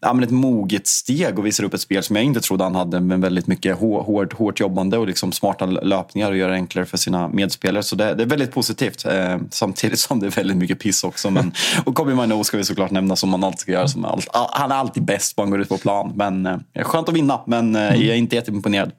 ja, 0.00 0.12
men 0.12 0.24
ett 0.24 0.30
moget 0.30 0.86
steg 0.86 1.38
och 1.38 1.46
visar 1.46 1.64
upp 1.64 1.74
ett 1.74 1.80
spel 1.80 2.02
som 2.02 2.16
jag 2.16 2.24
inte 2.24 2.40
trodde 2.40 2.64
han 2.64 2.74
hade. 2.74 3.00
Men 3.00 3.19
med 3.20 3.26
väldigt 3.26 3.46
mycket 3.46 3.78
hårt, 3.78 4.32
hårt 4.32 4.60
jobbande 4.60 4.98
och 4.98 5.06
liksom 5.06 5.32
smarta 5.32 5.66
löpningar 5.66 6.30
och 6.30 6.36
gör 6.36 6.48
det 6.48 6.54
enklare 6.54 6.86
för 6.86 6.96
sina 6.96 7.28
medspelare. 7.28 7.82
Så 7.82 7.96
det, 7.96 8.14
det 8.14 8.22
är 8.22 8.26
väldigt 8.26 8.52
positivt. 8.52 9.04
Eh, 9.04 9.38
samtidigt 9.50 9.98
som 9.98 10.20
det 10.20 10.26
är 10.26 10.30
väldigt 10.30 10.56
mycket 10.56 10.78
piss 10.78 11.04
också. 11.04 11.30
Men, 11.30 11.52
och 11.84 11.94
Kobe 11.94 12.14
Mino 12.14 12.44
ska 12.44 12.56
vi 12.56 12.64
såklart 12.64 12.90
nämna 12.90 13.16
som 13.16 13.30
man 13.30 13.44
alltid 13.44 13.60
ska 13.60 13.72
göra. 13.72 13.88
Som 13.88 14.04
allt, 14.04 14.28
han 14.32 14.70
är 14.70 14.76
alltid 14.76 15.04
bäst 15.04 15.36
på 15.36 15.42
han 15.42 15.50
går 15.50 15.60
ut 15.60 15.68
på 15.68 15.78
plan. 15.78 16.12
Men 16.14 16.46
eh, 16.46 16.58
skönt 16.82 17.08
att 17.08 17.14
vinna, 17.14 17.40
men 17.46 17.76
eh, 17.76 17.82
jag 17.82 18.02
är 18.02 18.14
inte 18.14 18.36
jätteimponerad. 18.36 18.92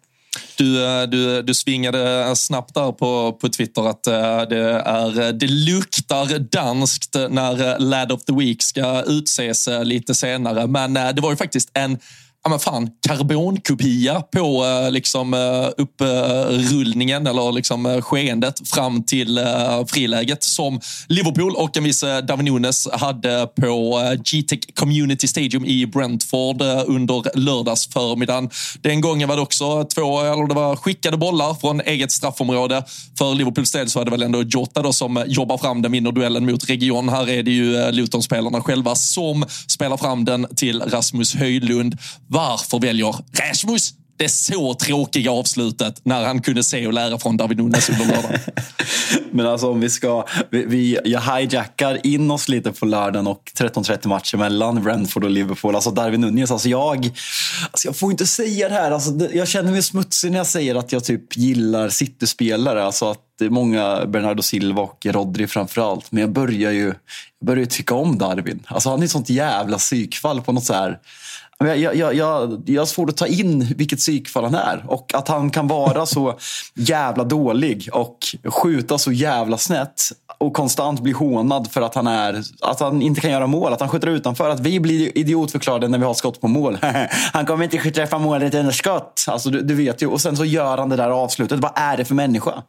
Du, 0.58 0.86
eh, 0.86 1.04
du, 1.04 1.42
du 1.42 1.54
svingade 1.54 2.36
snabbt 2.36 2.74
där 2.74 2.92
på, 2.92 3.38
på 3.42 3.50
Twitter 3.50 3.90
att 3.90 4.08
eh, 4.08 4.42
det, 4.50 4.82
är, 4.86 5.34
det 5.34 5.48
luktar 5.48 6.40
danskt 6.40 7.16
när 7.30 7.80
Lad 7.80 8.12
of 8.12 8.24
the 8.24 8.34
Week 8.34 8.62
ska 8.62 9.04
utses 9.04 9.70
lite 9.84 10.16
senare. 10.16 10.68
Men 10.68 10.94
det 10.94 11.20
var 11.22 11.30
ju 11.30 11.38
faktiskt 11.38 11.72
en 11.74 11.98
ja 12.44 12.50
men 12.50 12.60
fan, 12.60 12.90
karbonkopia 13.08 14.22
på 14.22 14.66
eh, 14.66 14.92
liksom, 14.92 15.34
eh, 15.34 15.70
upprullningen 15.78 17.28
eller 17.28 17.52
liksom, 17.52 17.86
eh, 17.86 18.02
skeendet 18.02 18.70
fram 18.70 19.04
till 19.04 19.40
friläget 19.88 20.44
som 20.44 20.80
Liverpool 21.08 21.56
och 21.56 21.78
en 21.78 21.84
viss 21.84 22.02
Darwin 22.02 22.46
Nunes 22.46 22.88
hade 22.92 23.48
på 23.62 24.00
G-Tech 24.26 24.60
Community 24.76 25.28
Stadium 25.28 25.66
i 25.66 25.86
Brentford 25.86 26.62
under 26.86 27.38
lördagsförmiddagen. 27.38 28.50
Den 28.82 29.02
gången 29.02 29.30
var 29.30 29.36
det 29.36 29.42
också 29.42 29.84
två, 29.84 30.20
eller 30.20 30.48
det 30.48 30.54
var 30.54 30.76
skickade 30.76 31.18
bollar 31.18 31.54
från 31.54 31.82
eget 31.82 32.12
straffområde. 32.12 32.84
För 33.18 33.36
Liverpools 33.36 33.72
del 33.72 33.90
så 33.90 34.00
var 34.00 34.06
det 34.06 34.12
väl 34.12 34.24
ändå 34.24 34.42
Jota 34.42 34.82
då 34.82 34.94
som 34.94 35.24
jobbar 35.28 35.58
fram 35.58 35.82
den, 35.82 35.92
vinner 35.92 36.12
duellen 36.12 36.46
mot 36.46 36.70
Region. 36.70 37.10
Här 37.10 37.30
är 37.30 37.44
det 37.44 37.52
ju 37.52 37.92
Luton-spelarna 37.92 38.62
själva 38.62 38.96
som 38.96 39.46
spelar 39.68 39.98
fram 39.98 40.26
den 40.26 40.48
till 40.56 40.82
Rasmus 40.82 41.36
Höjlund. 41.36 41.98
Varför 42.32 42.80
väljer 42.80 43.16
Rasmus 43.34 43.94
det 44.18 44.30
så 44.30 44.74
tråkiga 44.74 45.32
avslutet 45.32 46.02
när 46.04 46.26
han 46.26 46.42
kunde 46.42 46.64
se 46.64 46.88
och 46.88 46.94
lära 46.94 47.20
från 47.20 47.38
David 47.38 47.58
Nunes 47.58 47.90
under 47.90 48.06
lördagen. 48.06 48.40
Men 49.32 49.46
alltså 49.46 49.72
om 49.72 49.80
vi 49.80 49.90
ska, 49.90 50.26
vi, 50.50 50.66
vi, 50.66 51.00
jag 51.06 51.22
hijackar 51.22 52.06
in 52.06 52.32
oss 52.32 52.50
lite 52.50 52.72
på 52.72 52.86
lördagen 52.86 53.28
och 53.28 53.52
13.30 53.58 54.08
matcher 54.08 54.38
mellan 54.38 54.84
Brentford 54.84 55.24
och 55.24 55.30
Liverpool. 55.30 55.76
Alltså 55.76 55.92
Darwin 55.92 56.22
Nunez, 56.22 56.52
alltså 56.52 56.70
jag, 56.70 57.10
alltså 57.72 57.88
jag 57.88 57.96
får 57.96 58.12
inte 58.12 58.28
säga 58.28 58.70
det 58.70 58.76
här. 58.76 58.92
Alltså 58.92 59.12
jag 59.34 59.48
känner 59.48 59.72
mig 59.72 59.84
smutsig 59.84 60.32
när 60.32 60.38
jag 60.38 60.48
säger 60.48 60.76
att 60.76 60.92
jag 60.92 61.04
typ 61.04 61.38
gillar 61.38 61.90
City-spelare. 61.90 62.84
Alltså 62.84 63.12
att 63.12 63.22
det 63.40 63.46
är 63.46 63.50
många, 63.50 64.06
Bernardo 64.06 64.42
Silva 64.42 64.82
och 64.82 65.06
Rodri 65.06 65.48
framförallt. 65.48 66.12
Men 66.12 66.22
jag 66.22 66.32
börjar 66.32 66.72
ju 66.72 66.86
jag 67.40 67.46
börjar 67.46 67.66
tycka 67.66 67.96
om 67.96 68.18
Darwin. 68.18 68.64
Alltså 68.68 68.90
han 68.90 69.00
är 69.00 69.04
ett 69.04 69.12
sånt 69.12 69.30
jävla 69.30 69.78
psykfall 69.78 70.42
på 70.42 70.52
något 70.52 70.64
så 70.64 70.74
här 70.74 71.00
jag, 71.68 71.96
jag, 71.96 72.16
jag, 72.16 72.62
jag 72.66 72.82
har 72.82 72.86
svårt 72.86 73.10
att 73.10 73.18
ta 73.18 73.28
in 73.28 73.74
vilket 73.78 74.00
psykfall 74.00 74.44
han 74.44 74.56
är. 74.56 74.86
Och 74.88 75.14
att 75.14 75.28
han 75.28 75.50
kan 75.50 75.68
vara 75.68 76.06
så 76.06 76.38
jävla 76.76 77.24
dålig 77.24 77.90
och 77.94 78.18
skjuta 78.46 78.98
så 78.98 79.12
jävla 79.12 79.58
snett 79.58 80.02
och 80.38 80.54
konstant 80.54 81.00
bli 81.00 81.12
hånad 81.12 81.72
för 81.72 81.82
att 81.82 81.96
han, 81.96 82.08
är, 82.08 82.44
att 82.62 82.80
han 82.80 83.02
inte 83.02 83.22
kan 83.22 83.32
göra 83.32 83.48
mål. 83.48 83.74
Att 83.74 83.80
han 83.80 83.90
skjuter 83.90 84.08
utanför. 84.08 84.50
Att 84.50 84.60
vi 84.60 84.80
blir 84.80 85.18
idiotförklarade 85.18 85.88
när 85.88 85.98
vi 85.98 86.06
har 86.06 86.14
skott 86.14 86.42
på 86.42 86.48
mål. 86.48 86.78
han 87.34 87.46
kommer 87.46 87.64
inte 87.64 87.92
träffa 87.92 88.18
målet 88.18 88.54
under 88.54 88.72
skott. 88.72 89.26
Alltså, 89.28 89.50
du, 89.50 89.62
du 89.62 89.74
vet 89.74 90.02
ju. 90.02 90.08
Och 90.08 90.22
sen 90.22 90.38
så 90.38 90.46
gör 90.46 90.78
han 90.78 90.90
det 90.90 90.96
där 90.96 91.10
avslutet. 91.10 91.60
Vad 91.60 91.72
är 91.76 91.98
det 91.98 92.06
för 92.06 92.16
människa? 92.16 92.64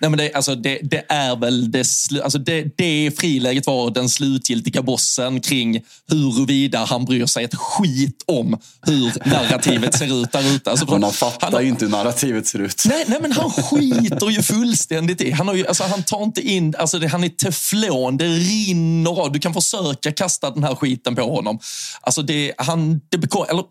Nej, 0.00 0.10
men 0.10 0.18
det, 0.18 0.32
alltså, 0.32 0.54
det, 0.54 0.78
det 0.82 1.04
är 1.08 1.36
väl 1.36 1.70
det, 1.70 1.86
alltså 2.22 2.38
det, 2.38 2.76
det 2.76 3.18
friläget 3.18 3.66
var 3.66 3.90
den 3.90 4.08
slutgiltiga 4.08 4.82
bossen 4.82 5.40
kring 5.40 5.80
huruvida 6.10 6.84
han 6.84 7.04
bryr 7.04 7.26
sig 7.26 7.44
ett 7.44 7.54
skit 7.54 8.24
om 8.26 8.58
hur 8.86 9.28
narrativet 9.28 9.98
ser 9.98 10.22
ut 10.22 10.32
där 10.32 10.54
ute. 10.54 10.70
Alltså, 10.70 10.86
han 11.00 11.12
fattar 11.12 11.52
han, 11.52 11.62
ju 11.62 11.68
inte 11.68 11.84
hur 11.84 11.92
narrativet 11.92 12.46
ser 12.46 12.58
ut. 12.58 12.82
Nej, 12.86 13.04
nej 13.08 13.18
men 13.22 13.32
han 13.32 13.50
skiter 13.50 14.30
ju 14.30 14.42
fullständigt 14.42 15.20
i. 15.20 15.30
Han, 15.30 15.48
har 15.48 15.54
ju, 15.54 15.66
alltså, 15.66 15.84
han 15.84 16.02
tar 16.02 16.22
inte 16.22 16.40
in, 16.40 16.74
alltså, 16.78 16.98
det, 16.98 17.06
han 17.06 17.24
är 17.24 17.28
teflon, 17.28 18.16
det 18.16 18.28
rinner 18.28 19.20
av. 19.20 19.32
Du 19.32 19.38
kan 19.38 19.54
försöka 19.54 20.12
kasta 20.12 20.50
den 20.50 20.64
här 20.64 20.74
skiten 20.74 21.16
på 21.16 21.34
honom. 21.34 21.58
Alltså 22.00 22.22
det, 22.22 22.52
han, 22.58 23.00
det, 23.08 23.16
eller, 23.50 23.64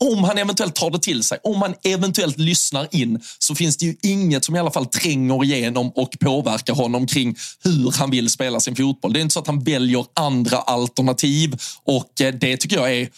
om 0.00 0.24
han 0.24 0.38
eventuellt 0.38 0.74
tar 0.74 0.90
det 0.90 0.98
till 0.98 1.22
sig, 1.22 1.38
om 1.42 1.62
han 1.62 1.74
eventuellt 1.84 2.38
lyssnar 2.38 2.88
in, 2.90 3.20
så 3.38 3.54
finns 3.54 3.76
det 3.76 3.86
ju 3.86 3.96
inget 4.02 4.44
som 4.44 4.56
i 4.56 4.58
alla 4.58 4.70
fall 4.70 4.86
tränger 4.86 5.44
igenom 5.44 5.90
och 5.90 6.16
påverkar 6.20 6.74
honom 6.74 7.06
kring 7.06 7.36
hur 7.64 7.98
han 7.98 8.10
vill 8.10 8.30
spela 8.30 8.60
sin 8.60 8.76
fotboll. 8.76 9.12
Det 9.12 9.18
är 9.18 9.22
inte 9.22 9.32
så 9.32 9.40
att 9.40 9.46
han 9.46 9.64
väljer 9.64 10.04
andra 10.14 10.56
alternativ 10.58 11.56
och 11.84 12.20
eh, 12.20 12.34
det 12.34 12.56
tycker 12.56 12.76
jag 12.76 12.94
är 12.94 13.08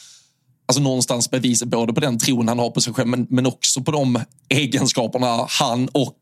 alltså 0.69 0.83
någonstans 0.83 1.31
bevis 1.31 1.65
både 1.65 1.93
på 1.93 2.01
den 2.01 2.19
tron 2.19 2.49
han 2.49 2.59
har 2.59 2.71
på 2.71 2.81
sig 2.81 2.93
själv 2.93 3.09
men, 3.09 3.27
men 3.31 3.47
också 3.47 3.81
på 3.81 3.91
de 3.91 4.21
egenskaperna 4.49 5.47
han 5.49 5.89
och 5.89 6.19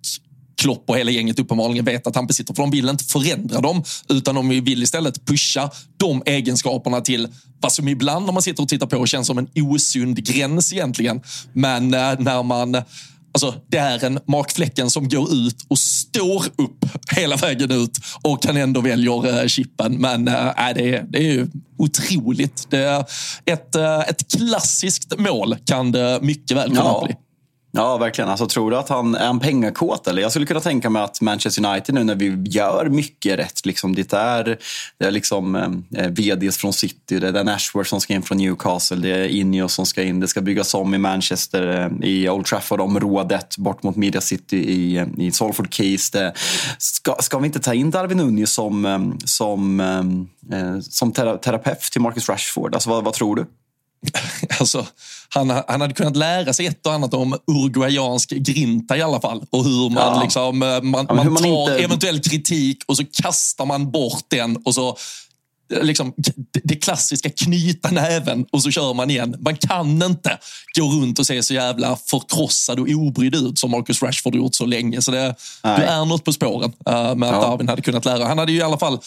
Klopp 0.59 0.91
och 0.91 0.99
hela 0.99 1.11
gänget 1.11 1.39
uppenbarligen 1.39 1.85
vet 1.85 2.07
att 2.07 2.17
han 2.17 2.27
besitter. 2.27 2.55
För 2.55 2.63
de 2.63 2.71
vill 2.71 2.89
inte 2.89 3.05
förändra 3.05 3.61
dem, 3.61 3.85
utan 4.09 4.35
de 4.35 4.49
vill 4.49 4.83
istället 4.83 5.27
pusha 5.27 5.71
de 5.97 6.23
egenskaperna 6.27 7.01
till 7.01 7.29
vad 7.61 7.73
som 7.73 7.89
ibland 7.89 8.27
när 8.27 8.33
man 8.33 8.43
sitter 8.43 8.63
och 8.63 8.69
tittar 8.69 8.87
på 8.87 9.07
känns 9.07 9.27
som 9.27 9.39
en 9.39 9.49
osund 9.55 10.25
gräns 10.25 10.73
egentligen. 10.73 11.21
Men 11.53 11.95
eh, 11.95 12.15
när 12.19 12.43
man 12.43 12.77
Alltså, 13.33 13.55
det 13.69 13.77
är 13.77 14.05
en 14.05 14.21
Mark 14.27 14.53
Flecken 14.53 14.91
som 14.91 15.09
går 15.09 15.33
ut 15.33 15.67
och 15.69 15.79
står 15.79 16.45
upp 16.45 16.85
hela 17.17 17.37
vägen 17.37 17.71
ut 17.71 17.99
och 18.23 18.43
kan 18.43 18.57
ändå 18.57 18.81
väljer 18.81 19.41
eh, 19.41 19.47
chippen. 19.47 19.95
Men 19.95 20.29
äh, 20.29 20.35
det, 20.75 20.95
är, 20.95 21.07
det 21.09 21.19
är 21.19 21.49
otroligt. 21.79 22.67
Det 22.71 22.79
är 22.79 23.05
ett, 23.45 23.77
ett 24.09 24.33
klassiskt 24.37 25.19
mål 25.19 25.57
kan 25.65 25.93
det 25.93 26.19
mycket 26.23 26.57
väl 26.57 26.69
kunna 26.69 26.81
ja. 26.81 27.05
bli. 27.07 27.17
Ja, 27.71 27.97
verkligen. 27.97 28.31
Alltså, 28.31 28.47
tror 28.47 28.71
du 28.71 28.77
att 28.77 28.89
han 28.89 29.15
är 29.15 29.29
en 29.29 29.41
pengakåt? 29.41 30.07
Eller? 30.07 30.23
Jag 30.23 30.31
skulle 30.31 30.47
kunna 30.47 30.61
tänka 30.61 30.91
mig 30.91 31.03
att 31.03 31.21
Manchester 31.21 31.67
United 31.67 31.95
nu 31.95 32.05
när 32.05 32.15
vi 32.15 32.43
gör 32.45 32.89
mycket 32.89 33.39
rätt. 33.39 33.67
Liksom, 33.67 33.95
det 33.95 34.13
är, 34.13 34.59
det 34.99 35.05
är 35.05 35.11
liksom, 35.11 35.55
eh, 35.97 36.09
VDs 36.09 36.57
från 36.57 36.73
City, 36.73 37.19
det 37.19 37.29
är 37.29 37.49
Ashworth 37.49 37.91
som 37.91 38.01
ska 38.01 38.15
in 38.15 38.23
från 38.23 38.39
Newcastle, 38.39 38.97
det 38.97 39.09
är 39.09 39.25
Ineos 39.25 39.75
som 39.75 39.87
ska 39.87 40.03
in. 40.03 40.21
Det 40.21 40.29
ska 40.29 40.41
byggas 40.41 40.75
om 40.75 40.95
i 40.95 40.99
Manchester, 40.99 41.91
eh, 42.03 42.09
i 42.09 42.29
Old 42.29 42.47
Trafford-området, 42.47 43.57
bort 43.59 43.83
mot 43.83 43.97
Media 43.97 44.21
City 44.21 44.57
i, 44.57 44.97
eh, 44.97 45.07
i 45.19 45.31
Salford 45.31 45.75
Keys. 45.75 46.11
Det, 46.11 46.33
ska, 46.79 47.17
ska 47.21 47.39
vi 47.39 47.47
inte 47.47 47.61
ta 47.61 47.75
in 47.75 47.91
Darwin 47.91 48.19
Nunez 48.19 48.53
som, 48.53 48.85
eh, 48.85 48.99
som, 49.25 49.81
eh, 49.81 50.59
eh 50.59 50.81
som 50.81 51.13
terapeut 51.13 51.81
till 51.81 52.01
Marcus 52.01 52.29
Rashford? 52.29 52.75
Alltså, 52.75 52.91
vad, 52.91 53.05
vad 53.05 53.15
tror 53.15 53.37
du? 53.37 53.47
Alltså, 54.61 54.87
han, 55.29 55.51
han 55.69 55.81
hade 55.81 55.95
kunnat 55.95 56.17
lära 56.17 56.53
sig 56.53 56.67
ett 56.67 56.87
och 56.87 56.93
annat 56.93 57.15
om 57.15 57.39
uruguayansk 57.47 58.31
grinta 58.31 58.97
i 58.97 59.03
alla 59.03 59.21
fall. 59.21 59.45
Och 59.51 59.65
hur 59.65 59.91
man, 59.91 60.15
ja. 60.15 60.23
liksom, 60.23 60.63
eh, 60.63 60.83
man, 60.83 61.07
ja, 61.09 61.15
man, 61.15 61.33
man 61.33 61.43
tar 61.43 61.61
inte... 61.61 61.85
eventuell 61.85 62.21
kritik 62.21 62.83
och 62.87 62.97
så 62.97 63.05
kastar 63.23 63.67
man 63.67 63.91
bort 63.91 64.25
den 64.29 64.57
och 64.57 64.75
så 64.75 64.97
eh, 65.73 65.83
liksom, 65.83 66.15
det 66.65 66.77
klassiska 66.77 67.31
knyta 67.31 67.91
näven 67.91 68.47
och 68.53 68.63
så 68.63 68.71
kör 68.71 68.95
man 68.95 69.11
igen. 69.11 69.37
Man 69.41 69.57
kan 69.57 70.03
inte 70.03 70.39
gå 70.79 70.85
runt 70.85 71.19
och 71.19 71.27
se 71.27 71.43
så 71.43 71.55
jävla 71.55 71.97
förkrossad 71.97 72.81
och 72.81 72.89
obrydd 72.89 73.35
ut 73.35 73.59
som 73.59 73.71
Marcus 73.71 74.03
Rashford 74.03 74.35
gjort 74.35 74.55
så 74.55 74.67
länge. 74.67 75.03
Så 75.03 75.11
det, 75.11 75.35
det 75.63 75.85
är 75.85 76.05
något 76.05 76.25
på 76.25 76.33
spåren 76.33 76.73
uh, 76.89 77.15
med 77.15 77.29
att 77.29 77.35
ja. 77.35 77.41
Darwin 77.41 77.69
hade 77.69 77.83
kunnat 77.83 78.05
lära. 78.05 78.25
Han 78.25 78.39
hade 78.39 78.53
ju 78.53 78.59
i 78.59 78.63
alla 78.63 78.79
fall 78.79 78.99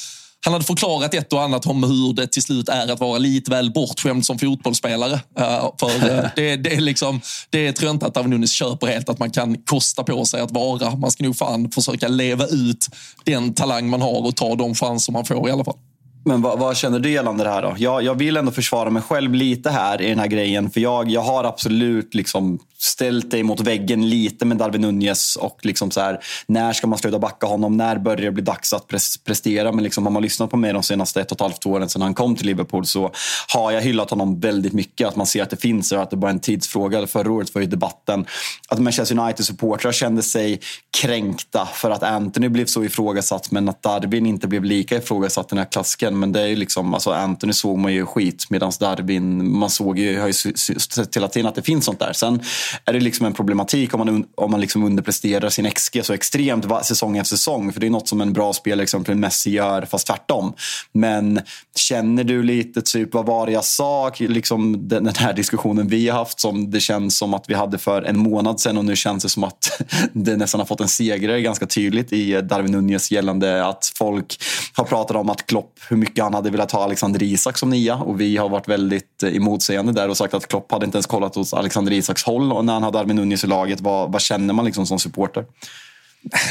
han 0.46 0.54
hade 0.54 0.66
förklarat 0.66 1.14
ett 1.14 1.34
och 1.34 1.42
annat 1.42 1.66
om 1.66 1.84
hur 1.84 2.14
det 2.14 2.28
till 2.28 2.42
slut 2.42 2.70
är 2.70 2.92
att 2.92 3.00
vara 3.00 3.18
lite 3.18 3.52
väl 3.52 3.72
bortskämd 3.72 4.26
som 4.26 4.40
fotbollsspelare. 4.40 5.14
Uh, 5.14 5.72
för 5.80 5.96
uh, 5.96 6.26
det, 6.36 6.56
det, 6.56 6.76
är 6.76 6.82
liksom, 6.82 7.22
det 7.50 7.82
jag 7.82 7.92
inte 7.92 8.06
att 8.06 8.30
Nunes 8.30 8.52
köper 8.52 8.88
helt, 8.88 9.10
att 9.10 9.20
man 9.20 9.32
kan 9.32 9.58
kosta 9.58 10.04
på 10.04 10.26
sig 10.26 10.42
att 10.42 10.52
vara. 10.52 10.96
Man 10.96 11.12
ska 11.12 11.24
nog 11.24 11.38
fan 11.38 11.72
försöka 11.72 12.08
leva 12.08 12.46
ut 12.46 12.88
den 13.24 13.54
talang 13.54 13.90
man 13.90 14.02
har 14.02 14.28
och 14.28 14.36
ta 14.36 14.56
de 14.56 14.76
chanser 14.76 15.14
man 15.14 15.26
får 15.26 15.50
i 15.50 15.52
alla 15.52 15.64
fall. 15.64 15.78
Men 16.26 16.42
vad, 16.42 16.60
vad, 16.60 16.78
känner 16.78 17.00
du 17.00 17.12
gällande 17.12 17.44
det 17.44 17.50
här 17.50 17.62
då? 17.62 17.76
Jag, 17.78 18.04
jag 18.04 18.16
vill 18.16 18.38
ändå 18.38 18.52
försvara 18.52 18.90
mig 18.90 19.02
själv 19.02 19.34
lite 19.34 19.70
här 19.70 20.02
i 20.02 20.10
den 20.10 20.20
här 20.20 20.28
grejen. 20.28 20.70
För 20.70 20.80
jag, 20.80 21.10
jag 21.10 21.22
har 21.22 21.44
absolut 21.44 22.14
liksom 22.14 22.60
ställt 22.78 23.32
dig 23.32 23.44
mot 23.44 23.60
väggen 23.60 24.10
lite 24.10 24.46
med 24.46 24.58
Darwin 24.58 24.82
Nunez. 24.82 25.36
Och 25.36 25.60
liksom 25.62 25.92
så 25.92 26.02
här, 26.02 26.20
när 26.48 26.74
ska 26.74 26.88
man 26.88 27.00
sluta 27.00 27.20
backa 27.20 27.48
honom? 27.48 27.78
När 27.78 27.98
börjar 27.98 28.18
det 28.18 28.32
bli 28.32 28.44
dags 28.44 28.74
att 28.74 28.88
prestera? 29.26 29.72
Men 29.72 29.84
liksom, 29.84 30.06
har 30.06 30.12
man 30.12 30.22
lyssnat 30.22 30.50
på 30.50 30.58
mig 30.58 30.74
de 30.74 30.84
senaste 30.84 31.22
ett 31.22 31.32
och 31.32 31.38
ett 31.38 31.42
halvt 31.42 31.66
åren 31.66 31.90
sedan 31.90 32.02
han 32.02 32.14
kom 32.14 32.36
till 32.36 32.46
Liverpool 32.46 32.86
så 32.86 33.12
har 33.48 33.72
jag 33.72 33.82
hyllat 33.82 34.10
honom 34.10 34.40
väldigt 34.40 34.74
mycket. 34.74 35.08
Att 35.08 35.16
man 35.16 35.26
ser 35.26 35.44
att 35.44 35.50
det 35.50 35.62
finns 35.62 35.92
och 35.92 36.02
att 36.02 36.10
det 36.10 36.18
bara 36.18 36.28
är 36.28 36.34
en 36.34 36.40
tidsfråga. 36.40 37.08
Förra 37.08 37.32
året 37.32 37.56
var 37.56 37.62
ju 37.62 37.68
debatten 37.68 38.26
att 38.68 38.80
Manchester 38.80 39.20
United-supportrar 39.20 39.92
kände 39.92 40.22
sig 40.22 40.60
kränkta 41.02 41.66
för 41.74 41.92
att 41.92 42.04
Anthony 42.04 42.50
blev 42.50 42.66
så 42.66 42.84
ifrågasatt 42.84 43.52
men 43.52 43.70
att 43.70 43.84
Darwin 43.84 44.26
inte 44.26 44.48
blev 44.48 44.64
lika 44.64 44.98
ifrågasatt 44.98 45.50
den 45.50 45.58
här 45.58 45.66
klassiken 45.66 46.11
verkligen. 46.12 46.20
Men 46.20 46.32
det 46.32 46.42
är 46.42 46.48
ju 46.48 46.56
liksom, 46.56 46.94
alltså 46.94 47.12
Anthony 47.12 47.54
såg 47.54 47.78
man 47.78 47.94
ju 47.94 48.06
skit 48.06 48.46
medan 48.50 48.72
Darwin, 48.80 49.52
man 49.58 49.70
såg 49.70 50.00
ju, 50.00 50.20
har 50.20 50.28
ju 50.28 50.34
sett 50.34 51.16
hela 51.16 51.28
tiden 51.28 51.48
att 51.48 51.56
det 51.56 51.62
finns 51.62 51.86
sånt 51.86 52.00
där. 52.00 52.14
Sen 52.14 52.42
är 52.86 52.94
det 52.94 53.00
liksom 53.00 53.26
en 53.26 53.34
problematik 53.34 53.94
om 53.94 54.00
man, 54.00 54.26
om 54.36 54.52
man 54.52 54.62
liksom 54.62 54.84
underpresterar 54.84 55.50
sin 55.50 55.72
XG 55.72 56.04
så 56.04 56.14
extremt 56.14 56.66
säsong 56.86 57.18
efter 57.18 57.38
säsong. 57.38 57.74
För 57.74 57.80
det 57.80 57.88
är 57.88 57.92
något 57.92 58.08
som 58.08 58.22
en 58.22 58.34
bra 58.34 58.54
spelare, 58.54 58.84
exempelvis 58.84 59.22
Messi, 59.22 59.52
gör 59.52 59.86
fast 59.86 60.08
tvärtom. 60.08 60.54
Men 60.94 61.42
känner 61.76 62.24
du 62.24 62.44
lite, 62.44 62.82
typ 62.82 63.14
vad 63.14 63.26
var 63.26 63.46
det 63.46 63.52
jag 63.52 63.66
sa? 63.66 64.12
Liksom 64.20 64.88
den 64.88 65.08
här 65.18 65.34
diskussionen 65.34 65.88
vi 65.88 66.10
har 66.10 66.18
haft 66.18 66.40
som 66.40 66.72
det 66.72 66.80
känns 66.80 67.18
som 67.18 67.34
att 67.34 67.46
vi 67.48 67.54
hade 67.54 67.78
för 67.78 68.02
en 68.02 68.18
månad 68.18 68.60
sedan 68.60 68.78
och 68.78 68.86
nu 68.86 68.96
känns 68.96 69.24
det 69.24 69.30
som 69.30 69.44
att 69.44 69.82
det 70.14 70.38
nästan 70.38 70.60
har 70.60 70.66
fått 70.66 70.82
en 70.82 70.88
segrare 70.88 71.42
ganska 71.42 71.66
tydligt 71.66 72.14
i 72.14 72.42
Darwin 72.42 72.72
Nunez 72.72 73.12
gällande 73.12 73.66
att 73.66 73.92
folk 73.96 74.38
har 74.74 74.84
pratat 74.84 75.18
om 75.18 75.30
att 75.30 75.46
Klopp, 75.46 75.80
hur 75.90 75.98
mycket 76.02 76.24
han 76.24 76.34
hade 76.34 76.50
velat 76.50 76.72
ha 76.72 76.84
Alexander 76.84 77.24
Isak 77.24 77.58
som 77.58 77.70
nia 77.70 77.96
och 77.96 78.22
vi 78.22 78.38
har 78.38 78.50
varit 78.50 78.68
väldigt 78.68 79.24
eh, 79.24 79.36
emotsägande 79.36 79.92
där 79.92 80.10
och 80.10 80.18
sagt 80.18 80.34
att 80.34 80.48
Klopp 80.48 80.72
hade 80.72 80.86
inte 80.86 80.98
ens 80.98 81.06
kollat 81.06 81.38
åt 81.38 81.54
Alexander 81.54 81.92
Isaks 81.92 82.24
håll 82.24 82.54
och 82.54 82.66
när 82.66 82.74
han 82.74 82.84
hade 82.84 83.00
Armin 83.00 83.16
Nunez 83.16 83.44
i 83.44 83.48
laget, 83.48 83.82
vad, 83.82 84.12
vad 84.12 84.22
känner 84.22 84.54
man 84.54 84.66
liksom 84.66 84.86
som 84.86 85.00
supporter? 85.00 85.46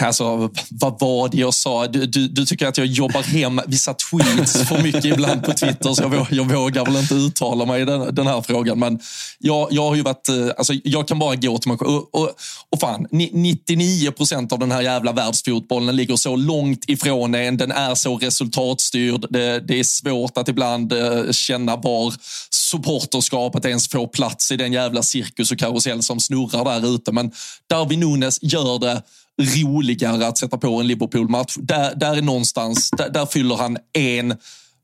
Alltså, 0.03 0.51
vad 0.71 1.01
var 1.01 1.29
det 1.29 1.37
jag 1.37 1.55
sa? 1.55 1.87
Du, 1.87 2.07
du, 2.07 2.29
du, 2.29 2.47
tycker 2.47 2.67
att 2.67 2.79
jag 2.79 2.87
jobbar 2.87 3.23
hem 3.23 3.61
vissa 3.67 3.95
tweets 3.95 4.69
för 4.69 4.83
mycket 4.83 5.05
ibland 5.05 5.45
på 5.45 5.53
Twitter, 5.53 5.95
så 5.95 6.03
jag, 6.03 6.27
jag 6.31 6.53
vågar 6.53 6.85
väl 6.85 6.97
inte 6.97 7.15
uttala 7.15 7.67
mig 7.67 7.83
i 7.83 7.85
den, 7.85 8.15
den, 8.15 8.27
här 8.27 8.43
frågan. 8.43 8.79
Men 8.79 9.01
jag, 9.39 9.69
jag 9.71 9.83
har 9.83 9.95
ju 9.95 10.03
varit, 10.03 10.29
eh, 10.29 10.49
alltså, 10.59 10.73
jag 10.85 11.09
kan 11.09 11.19
bara 11.19 11.37
gå 11.37 11.59
till 11.59 11.69
mig 11.69 11.79
och, 11.81 12.15
och, 12.15 12.31
och 12.71 12.81
fan, 12.81 13.07
99 13.11 14.11
procent 14.11 14.53
av 14.53 14.59
den 14.59 14.73
här 14.73 14.81
jävla 14.81 15.13
världsfotbollen 15.13 15.97
ligger 15.97 16.17
så 16.17 16.37
långt 16.37 16.85
ifrån 16.87 17.35
en. 17.35 17.57
Den 17.57 17.73
är 17.73 17.95
så 17.95 18.17
resultatstyrd. 18.17 19.27
Det, 19.31 19.61
det 19.61 19.79
är 19.79 19.85
svårt 19.85 20.39
att 20.39 20.49
ibland 20.49 20.93
eh, 20.93 21.31
känna 21.31 21.77
var 21.77 22.15
supporterskapet 22.51 23.65
ens 23.65 23.89
får 23.89 24.07
plats 24.07 24.53
i 24.53 24.57
den 24.57 24.73
jävla 24.73 25.03
cirkus 25.03 25.53
och 25.53 25.59
karusell 25.59 26.03
som 26.03 26.21
snurrar 26.21 26.65
där 26.65 26.95
ute. 26.95 27.13
Men 27.13 27.33
Darwin 27.69 28.01
Nunes 28.01 28.39
gör 28.43 28.79
det 28.79 29.03
roligare 29.41 30.27
att 30.27 30.39
sätta 30.39 30.59
på 30.59 30.81
en 30.81 30.87
Liverpool-match. 30.87 31.57
Där, 31.57 31.95
där 31.95 32.17
är 32.17 32.23
någonstans, 32.23 32.91
där, 32.91 33.11
där 33.11 33.27
fyller 33.27 33.57
han 33.57 33.79
en 33.93 34.35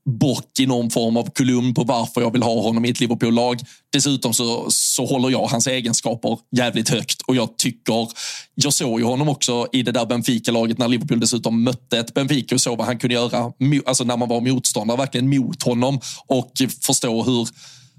bock 0.07 0.59
i 0.59 0.65
någon 0.65 0.89
form 0.89 1.17
av 1.17 1.29
kolumn 1.29 1.73
på 1.73 1.83
varför 1.83 2.21
jag 2.21 2.31
vill 2.31 2.43
ha 2.43 2.61
honom 2.61 2.85
i 2.85 2.89
ett 2.89 2.99
Liverpool-lag. 2.99 3.61
Dessutom 3.93 4.33
så, 4.33 4.65
så 4.69 5.05
håller 5.05 5.29
jag 5.29 5.47
hans 5.47 5.67
egenskaper 5.67 6.39
jävligt 6.55 6.89
högt 6.89 7.21
och 7.21 7.35
jag 7.35 7.57
tycker, 7.57 8.07
jag 8.55 8.73
såg 8.73 8.99
ju 8.99 9.05
honom 9.05 9.29
också 9.29 9.67
i 9.71 9.83
det 9.83 9.91
där 9.91 10.05
Benfica-laget 10.05 10.77
när 10.77 10.87
Liverpool 10.87 11.19
dessutom 11.19 11.63
mötte 11.63 11.99
ett 11.99 12.13
Benfica 12.13 12.55
och 12.55 12.61
såg 12.61 12.77
vad 12.77 12.87
han 12.87 12.99
kunde 12.99 13.13
göra 13.13 13.51
alltså 13.85 14.03
när 14.03 14.17
man 14.17 14.29
var 14.29 14.41
motståndare 14.41 14.97
verkligen 14.97 15.29
mot 15.29 15.63
honom 15.63 15.99
och 16.27 16.51
förstå 16.81 17.23
hur 17.23 17.47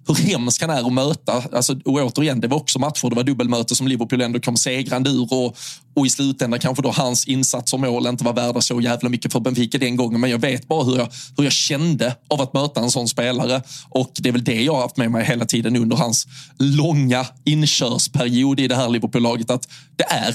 hur 0.09 0.15
hemsk 0.15 0.61
han 0.61 0.71
är 0.71 0.87
att 0.87 0.93
möta. 0.93 1.45
Alltså, 1.53 1.73
och 1.85 1.93
återigen, 1.93 2.41
det 2.41 2.49
var 2.49 2.57
också 2.57 2.79
matcher, 2.79 3.09
det 3.11 3.17
var 3.17 3.23
dubbelmöte 3.23 3.75
som 3.75 3.89
Liverpool 3.89 4.21
ändå 4.21 4.41
kom 4.41 4.57
segrande 4.57 5.11
ur 5.11 5.33
och, 5.33 5.57
och 5.95 6.07
i 6.07 6.11
slutändan 6.11 6.61
kanske 6.61 6.83
då 6.83 6.91
hans 6.91 7.29
insats 7.29 7.73
och 7.73 7.81
mål 7.81 8.07
inte 8.07 8.25
var 8.25 8.33
värda 8.33 8.61
så 8.61 8.81
jävla 8.81 9.09
mycket 9.09 9.33
för 9.33 9.41
Benfica 9.41 9.79
den 9.79 9.97
gången. 9.97 10.21
Men 10.21 10.31
jag 10.31 10.39
vet 10.39 10.69
bara 10.69 10.85
hur 10.85 10.97
jag, 10.97 11.09
hur 11.37 11.45
jag 11.45 11.53
kände 11.53 12.17
av 12.29 12.41
att 12.41 12.53
möta 12.53 12.81
en 12.81 12.91
sån 12.91 13.09
spelare 13.09 13.63
och 13.89 14.13
det 14.15 14.29
är 14.29 14.33
väl 14.33 14.45
det 14.45 14.63
jag 14.63 14.75
har 14.75 14.83
haft 14.83 14.97
med 14.97 15.11
mig 15.11 15.25
hela 15.25 15.45
tiden 15.45 15.77
under 15.77 15.97
hans 15.97 16.27
långa 16.59 17.27
inkörsperiod 17.45 18.61
i 18.61 18.69
det 18.69 18.77
här 18.77 18.89
Liverpool-laget 18.89 19.51
att 19.51 19.69
det 19.97 20.05
är 20.05 20.35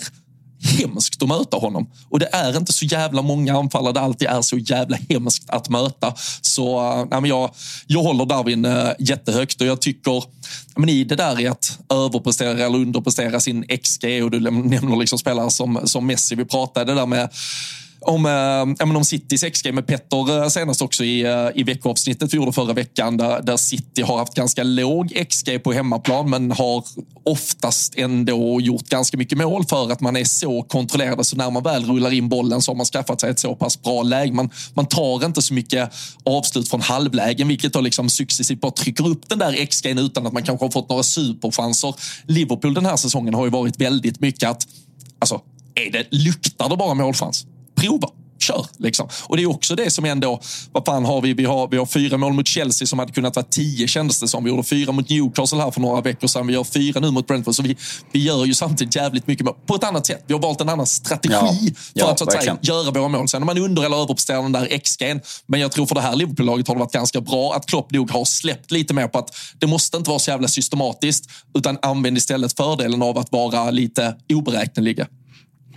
hemskt 0.63 1.23
att 1.23 1.29
möta 1.29 1.57
honom. 1.57 1.87
Och 2.09 2.19
det 2.19 2.29
är 2.31 2.57
inte 2.57 2.73
så 2.73 2.85
jävla 2.85 3.21
många 3.21 3.57
anfallare 3.57 3.93
det 3.93 4.01
alltid 4.01 4.27
är 4.27 4.41
så 4.41 4.57
jävla 4.57 4.97
hemskt 5.09 5.49
att 5.49 5.69
möta. 5.69 6.13
Så 6.41 6.79
eh, 6.79 7.05
nej, 7.11 7.21
men 7.21 7.25
jag, 7.25 7.51
jag 7.87 8.03
håller 8.03 8.25
Darwin 8.25 8.65
äh, 8.65 8.89
jättehögt 8.99 9.61
och 9.61 9.67
jag 9.67 9.81
tycker 9.81 10.23
men 10.75 10.89
i 10.89 11.03
det 11.03 11.15
där 11.15 11.39
i 11.39 11.47
att 11.47 11.79
överprestera 11.89 12.51
eller 12.51 12.77
underprestera 12.77 13.39
sin 13.39 13.65
XG 13.83 14.23
och 14.23 14.31
du 14.31 14.39
nämner 14.39 14.95
liksom 14.95 15.19
spelare 15.19 15.51
som, 15.51 15.79
som 15.83 16.07
Messi. 16.07 16.35
Vi 16.35 16.45
pratade 16.45 16.93
där 16.93 17.05
med 17.05 17.29
om, 18.05 18.25
eh, 18.79 18.95
om 18.97 19.05
Citys 19.05 19.43
XG 19.43 19.71
med 19.71 19.87
Petter 19.87 20.43
eh, 20.43 20.47
senast 20.47 20.81
också 20.81 21.03
i, 21.03 21.21
eh, 21.21 21.47
i 21.55 21.63
veckoavsnittet 21.63 22.33
vi 22.33 22.37
gjorde 22.37 22.53
förra 22.53 22.73
veckan 22.73 23.17
där, 23.17 23.41
där 23.41 23.57
City 23.57 24.01
har 24.01 24.17
haft 24.17 24.33
ganska 24.33 24.63
låg 24.63 25.27
XG 25.29 25.59
på 25.63 25.73
hemmaplan 25.73 26.29
men 26.29 26.51
har 26.51 26.83
oftast 27.25 27.95
ändå 27.95 28.61
gjort 28.61 28.89
ganska 28.89 29.17
mycket 29.17 29.37
mål 29.37 29.65
för 29.65 29.91
att 29.91 30.01
man 30.01 30.15
är 30.15 30.23
så 30.23 30.63
kontrollerade 30.63 31.15
Så 31.15 31.19
alltså 31.19 31.35
när 31.35 31.51
man 31.51 31.63
väl 31.63 31.85
rullar 31.85 32.13
in 32.13 32.29
bollen 32.29 32.61
så 32.61 32.71
har 32.71 32.77
man 32.77 32.85
skaffat 32.85 33.21
sig 33.21 33.29
ett 33.29 33.39
så 33.39 33.55
pass 33.55 33.81
bra 33.81 34.03
läge. 34.03 34.31
Man, 34.31 34.49
man 34.73 34.85
tar 34.85 35.25
inte 35.25 35.41
så 35.41 35.53
mycket 35.53 35.93
avslut 36.23 36.69
från 36.69 36.81
halvlägen 36.81 37.47
vilket 37.47 37.73
då 37.73 37.81
liksom 37.81 38.09
successivt 38.09 38.61
bara 38.61 38.71
trycker 38.71 39.07
upp 39.07 39.29
den 39.29 39.39
där 39.39 39.65
XG 39.65 39.85
utan 39.85 40.27
att 40.27 40.33
man 40.33 40.43
kanske 40.43 40.65
har 40.65 40.71
fått 40.71 40.89
några 40.89 41.03
superchanser. 41.03 41.95
Liverpool 42.27 42.73
den 42.73 42.85
här 42.85 42.97
säsongen 42.97 43.33
har 43.33 43.45
ju 43.45 43.51
varit 43.51 43.81
väldigt 43.81 44.19
mycket 44.19 44.49
att 44.49 44.67
alltså, 45.19 45.41
är 45.75 45.91
det, 45.91 46.07
luktar 46.11 46.69
det 46.69 46.77
bara 46.77 46.93
målchans? 46.93 47.45
Prova. 47.75 48.09
Kör! 48.39 48.65
Liksom. 48.77 49.09
Och 49.23 49.37
det 49.37 49.43
är 49.43 49.49
också 49.49 49.75
det 49.75 49.91
som 49.91 50.05
ändå, 50.05 50.41
vad 50.71 50.85
fan 50.85 51.05
har 51.05 51.21
vi? 51.21 51.33
Vi 51.33 51.45
har, 51.45 51.67
vi 51.67 51.77
har 51.77 51.85
fyra 51.85 52.17
mål 52.17 52.33
mot 52.33 52.47
Chelsea 52.47 52.87
som 52.87 52.99
hade 52.99 53.11
kunnat 53.11 53.35
vara 53.35 53.45
tio 53.45 53.87
kändes 53.87 54.19
det 54.19 54.27
som. 54.27 54.43
Vi 54.43 54.49
gjorde 54.49 54.63
fyra 54.63 54.91
mot 54.91 55.09
Newcastle 55.09 55.59
här 55.59 55.71
för 55.71 55.81
några 55.81 56.01
veckor 56.01 56.27
sedan. 56.27 56.47
Vi 56.47 56.53
gör 56.53 56.63
fyra 56.63 56.99
nu 56.99 57.11
mot 57.11 57.27
Brentford. 57.27 57.55
Så 57.55 57.63
vi, 57.63 57.77
vi 58.11 58.23
gör 58.23 58.45
ju 58.45 58.53
samtidigt 58.53 58.95
jävligt 58.95 59.27
mycket 59.27 59.45
mål. 59.45 59.55
På 59.65 59.75
ett 59.75 59.83
annat 59.83 60.05
sätt. 60.05 60.23
Vi 60.27 60.33
har 60.33 60.41
valt 60.41 60.61
en 60.61 60.69
annan 60.69 60.87
strategi 60.87 61.33
ja, 61.33 61.45
för 61.45 61.75
ja, 61.93 62.11
att, 62.11 62.19
så 62.19 62.25
att 62.25 62.31
säga, 62.31 62.57
göra 62.61 62.91
våra 62.91 63.07
mål. 63.07 63.27
Sen 63.27 63.41
om 63.41 63.45
man 63.45 63.57
under 63.57 63.85
eller 63.85 63.97
överpresterar 63.97 64.41
den 64.41 64.51
där 64.51 64.79
XG. 64.79 65.03
Men 65.47 65.59
jag 65.59 65.71
tror 65.71 65.85
för 65.85 65.95
det 65.95 66.01
här 66.01 66.15
Liverpool-laget 66.15 66.67
har 66.67 66.75
det 66.75 66.79
varit 66.79 66.91
ganska 66.93 67.21
bra 67.21 67.53
att 67.53 67.65
Klopp 67.65 67.91
nog 67.91 68.11
har 68.11 68.25
släppt 68.25 68.71
lite 68.71 68.93
mer 68.93 69.07
på 69.07 69.19
att 69.19 69.35
det 69.59 69.67
måste 69.67 69.97
inte 69.97 70.09
vara 70.09 70.19
så 70.19 70.31
jävla 70.31 70.47
systematiskt. 70.47 71.29
Utan 71.53 71.77
använd 71.81 72.17
istället 72.17 72.57
fördelen 72.57 73.01
av 73.01 73.17
att 73.17 73.31
vara 73.31 73.71
lite 73.71 74.15
oberäkneliga. 74.33 75.07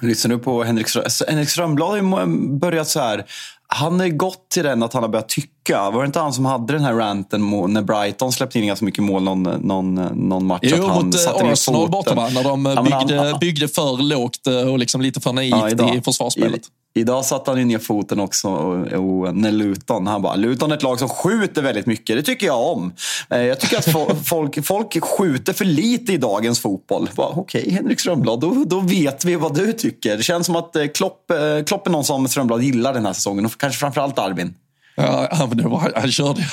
Lyssnar 0.01 0.37
du 0.37 0.39
på 0.39 0.65
Henrik, 0.65 0.87
Henrik 1.29 1.49
Strömblad 1.49 1.89
har 1.89 2.59
börjat 2.59 2.89
så 2.89 3.01
här. 3.01 3.25
Han 3.69 4.01
har 4.01 4.09
gått 4.09 4.49
till 4.49 4.65
den 4.65 4.83
att 4.83 4.93
han 4.93 5.03
har 5.03 5.11
börjat 5.11 5.29
tycka. 5.29 5.91
Var 5.91 6.03
det 6.03 6.07
inte 6.07 6.19
han 6.19 6.33
som 6.33 6.45
hade 6.45 6.73
den 6.73 6.85
här 6.85 6.95
ranten 6.95 7.51
när 7.51 7.83
Brighton 7.83 8.33
släppte 8.33 8.59
in 8.59 8.67
ganska 8.67 8.85
mycket 8.85 9.05
mål 9.05 9.23
någon, 9.23 9.43
någon, 9.43 9.95
någon 9.95 10.47
match? 10.47 10.61
Jo, 10.63 10.89
mot 10.89 11.27
eh, 11.27 11.51
Arsenal 11.53 11.91
borta? 11.91 12.29
När 12.29 12.45
de 12.45 12.67
ja, 12.67 12.83
byggde, 12.83 13.39
byggde 13.41 13.69
för 13.69 14.03
lågt 14.03 14.47
eh, 14.47 14.73
och 14.73 14.79
liksom 14.79 15.01
lite 15.01 15.21
för 15.21 15.33
naivt 15.33 15.75
ja, 15.79 15.95
i 15.95 16.01
försvarsspelet. 16.01 16.63
Idag 16.97 17.25
satte 17.25 17.51
han 17.51 17.59
ju 17.59 17.65
ner 17.65 17.79
foten 17.79 18.21
också 18.21 18.49
och, 18.49 18.93
och 18.93 19.37
när 19.37 19.53
Luton, 19.53 20.07
han 20.07 20.23
bara, 20.23 20.37
Luton 20.37 20.73
är 20.73 20.77
ett 20.77 20.83
lag 20.83 20.99
som 20.99 21.09
skjuter 21.09 21.63
väldigt 21.63 21.87
mycket. 21.87 22.17
Det 22.17 22.23
tycker 22.23 22.47
jag 22.47 22.61
om. 22.61 22.93
Eh, 23.31 23.43
jag 23.43 23.61
tycker 23.61 23.79
att 23.79 24.25
folk, 24.29 24.67
folk 24.67 25.05
skjuter 25.05 25.53
för 25.53 25.65
lite 25.65 26.13
i 26.13 26.17
dagens 26.17 26.61
fotboll. 26.61 27.09
Okej, 27.17 27.61
okay, 27.61 27.73
Henrik 27.73 28.01
Strömblad, 28.01 28.41
då, 28.41 28.65
då 28.67 28.81
vet 28.81 29.25
vi 29.25 29.37
vad 29.37 29.55
du 29.55 29.73
tycker. 29.73 30.17
Det 30.17 30.23
känns 30.23 30.47
som 30.47 30.57
att 30.57 30.77
eh, 30.77 30.87
Klopp, 30.87 31.31
eh, 31.31 31.65
Klopp 31.65 31.87
är 31.87 31.91
någon 31.91 32.05
som 32.05 32.29
Strömblad 32.29 32.63
gillar 32.63 32.95
den 32.95 33.07
här 33.07 33.13
säsongen 33.13 33.47
och 33.47 33.53
kanske 33.59 33.79
framförallt 33.79 34.19
Arvin. 34.19 34.55
Ja, 34.97 35.47
men 35.49 35.57
det 35.57 35.69
var, 35.69 35.93
han 35.97 36.13
körde, 36.13 36.47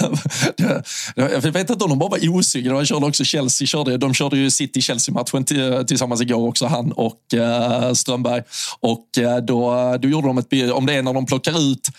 det, 0.58 0.84
jag 1.16 1.42
vet 1.42 1.70
inte 1.70 1.84
om 1.84 1.90
de 1.90 2.00
bara 2.00 2.10
var 2.10 2.38
osynliga, 2.38 2.76
han 2.76 2.86
körde 2.86 3.06
också 3.06 3.24
Chelsea. 3.24 3.68
Körde, 3.68 3.98
de 3.98 4.14
körde 4.14 4.38
ju 4.38 4.52
City-Chelsea-matchen 4.52 5.46
tillsammans 5.86 6.22
igår 6.22 6.48
också, 6.48 6.66
han 6.66 6.92
och 6.92 7.20
uh, 7.34 7.94
Strömberg. 7.94 8.44
Och 8.80 9.06
uh, 9.20 9.38
då, 9.38 9.98
då 10.02 10.08
gjorde 10.08 10.28
de 10.28 10.38
ett, 10.38 10.72
om 10.72 10.86
det 10.86 10.94
är 10.94 11.02
när 11.02 11.14
de 11.14 11.26
plockar 11.26 11.72
ut 11.72 11.90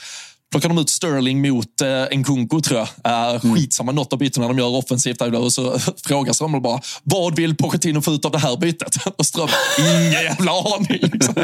plockar 0.54 0.68
de 0.68 0.78
ut 0.78 0.90
Sterling 0.90 1.48
mot 1.48 1.80
eh, 1.80 2.18
Nkunku 2.18 2.61
tror 2.61 2.78
jag. 2.78 2.88
Eh, 3.12 3.40
mm. 3.44 3.54
skitsamma 3.54 3.92
något 3.92 4.12
av 4.12 4.18
bytena 4.18 4.48
de 4.48 4.59
gör 4.59 4.66
offensivt. 4.66 5.18
Där, 5.18 5.35
och 5.35 5.52
så 5.52 5.78
frågar 6.04 6.33
Strömberg 6.33 6.61
bara, 6.61 6.80
vad 7.02 7.37
vill 7.37 7.57
Pochettino 7.57 8.02
få 8.02 8.12
ut 8.12 8.24
av 8.24 8.30
det 8.30 8.38
här 8.38 8.57
bytet? 8.57 8.96
Och 9.16 9.26
Strömberg, 9.26 9.57
ingen 9.78 10.12
jävla 10.12 10.52
aning. 10.52 10.98
Liksom. 11.12 11.35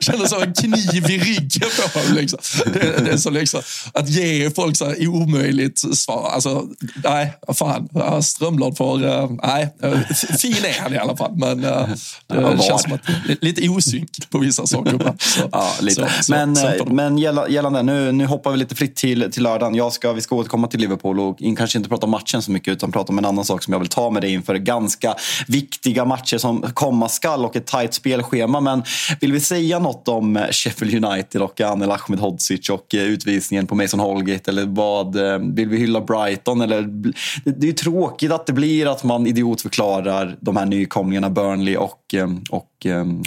Känner 0.00 0.26
som 0.26 0.42
en 0.42 0.54
kniv 0.54 1.10
i 1.10 1.18
ryggen 1.18 1.68
på 1.92 1.98
honom. 1.98 2.16
Liksom. 2.16 2.38
Det, 2.64 3.04
det, 3.04 3.10
är 3.10 3.16
så 3.16 3.30
liksom, 3.30 3.60
att 3.94 4.08
ge 4.08 4.50
folk 4.50 4.76
så 4.76 4.84
här 4.84 5.08
omöjligt 5.08 5.96
svar. 5.98 6.30
Alltså, 6.34 6.66
nej, 7.04 7.32
fan. 7.54 7.88
Strömblad 8.22 8.76
får, 8.76 9.04
uh, 9.04 9.30
nej, 9.42 9.74
fin 10.38 10.64
är 10.64 10.80
han 10.80 10.94
i 10.94 10.98
alla 10.98 11.16
fall. 11.16 11.36
Men 11.36 11.64
uh, 11.64 11.88
det 12.26 12.36
ja, 12.40 12.58
känns 12.58 12.82
som 12.82 12.92
att 12.92 13.00
lite 13.40 13.68
osynk 13.68 14.30
på 14.30 14.38
vissa 14.38 14.66
saker. 14.66 15.14
Så, 15.18 15.48
ja, 15.52 15.74
lite. 15.80 16.12
Så, 16.22 16.32
men 16.32 16.56
så, 16.56 16.84
men 16.86 17.18
gällande, 17.18 17.82
nu, 17.82 18.12
nu 18.12 18.26
hoppar 18.34 18.50
vi 18.50 18.56
lite 18.56 18.74
fritt 18.74 18.96
till, 18.96 19.30
till 19.32 19.42
lördagen. 19.42 19.74
Jag 19.74 19.92
ska, 19.92 20.12
vi 20.12 20.20
ska 20.20 20.36
återkomma 20.36 20.66
till 20.66 20.80
Liverpool 20.80 21.20
och 21.20 21.38
kanske 21.56 21.78
inte 21.78 21.88
prata 21.88 22.06
om 22.06 22.10
matchen 22.10 22.42
så 22.42 22.52
mycket 22.52 22.72
utan 22.72 22.92
prata 22.92 23.12
om 23.12 23.18
en 23.18 23.24
annan 23.24 23.44
sak 23.44 23.62
som 23.62 23.72
jag 23.72 23.78
vill 23.78 23.88
ta 23.88 24.10
med 24.10 24.22
dig 24.22 24.32
inför 24.32 24.54
ganska 24.54 25.14
viktiga 25.48 26.04
matcher 26.04 26.38
som 26.38 26.62
komma 26.62 27.08
skall 27.08 27.44
och 27.44 27.56
ett 27.56 27.66
tajt 27.66 27.94
spelschema. 27.94 28.60
Men 28.60 28.82
vill 29.20 29.32
vi 29.32 29.40
säga 29.40 29.78
något 29.78 30.08
om 30.08 30.36
eh, 30.36 30.46
Sheffield 30.50 31.04
United 31.04 31.42
och 31.42 31.60
Anel 31.60 31.90
Ahmedhodzic 31.90 32.70
och 32.70 32.94
eh, 32.94 33.02
utvisningen 33.02 33.66
på 33.66 33.74
Mason 33.74 34.00
Holgate 34.00 34.50
eller 34.50 34.66
vad? 34.66 35.16
Eh, 35.16 35.38
vill 35.38 35.68
vi 35.68 35.76
hylla 35.76 36.00
Brighton? 36.00 36.60
Eller, 36.60 36.82
det 37.44 37.68
är 37.68 37.72
tråkigt 37.72 38.32
att 38.32 38.46
det 38.46 38.52
blir 38.52 38.86
att 38.86 39.04
man 39.04 39.26
idiotförklarar 39.26 40.36
de 40.40 40.56
här 40.56 40.66
nykomlingarna 40.66 41.30
Burnley 41.30 41.76
och, 41.76 42.14
och 42.50 42.70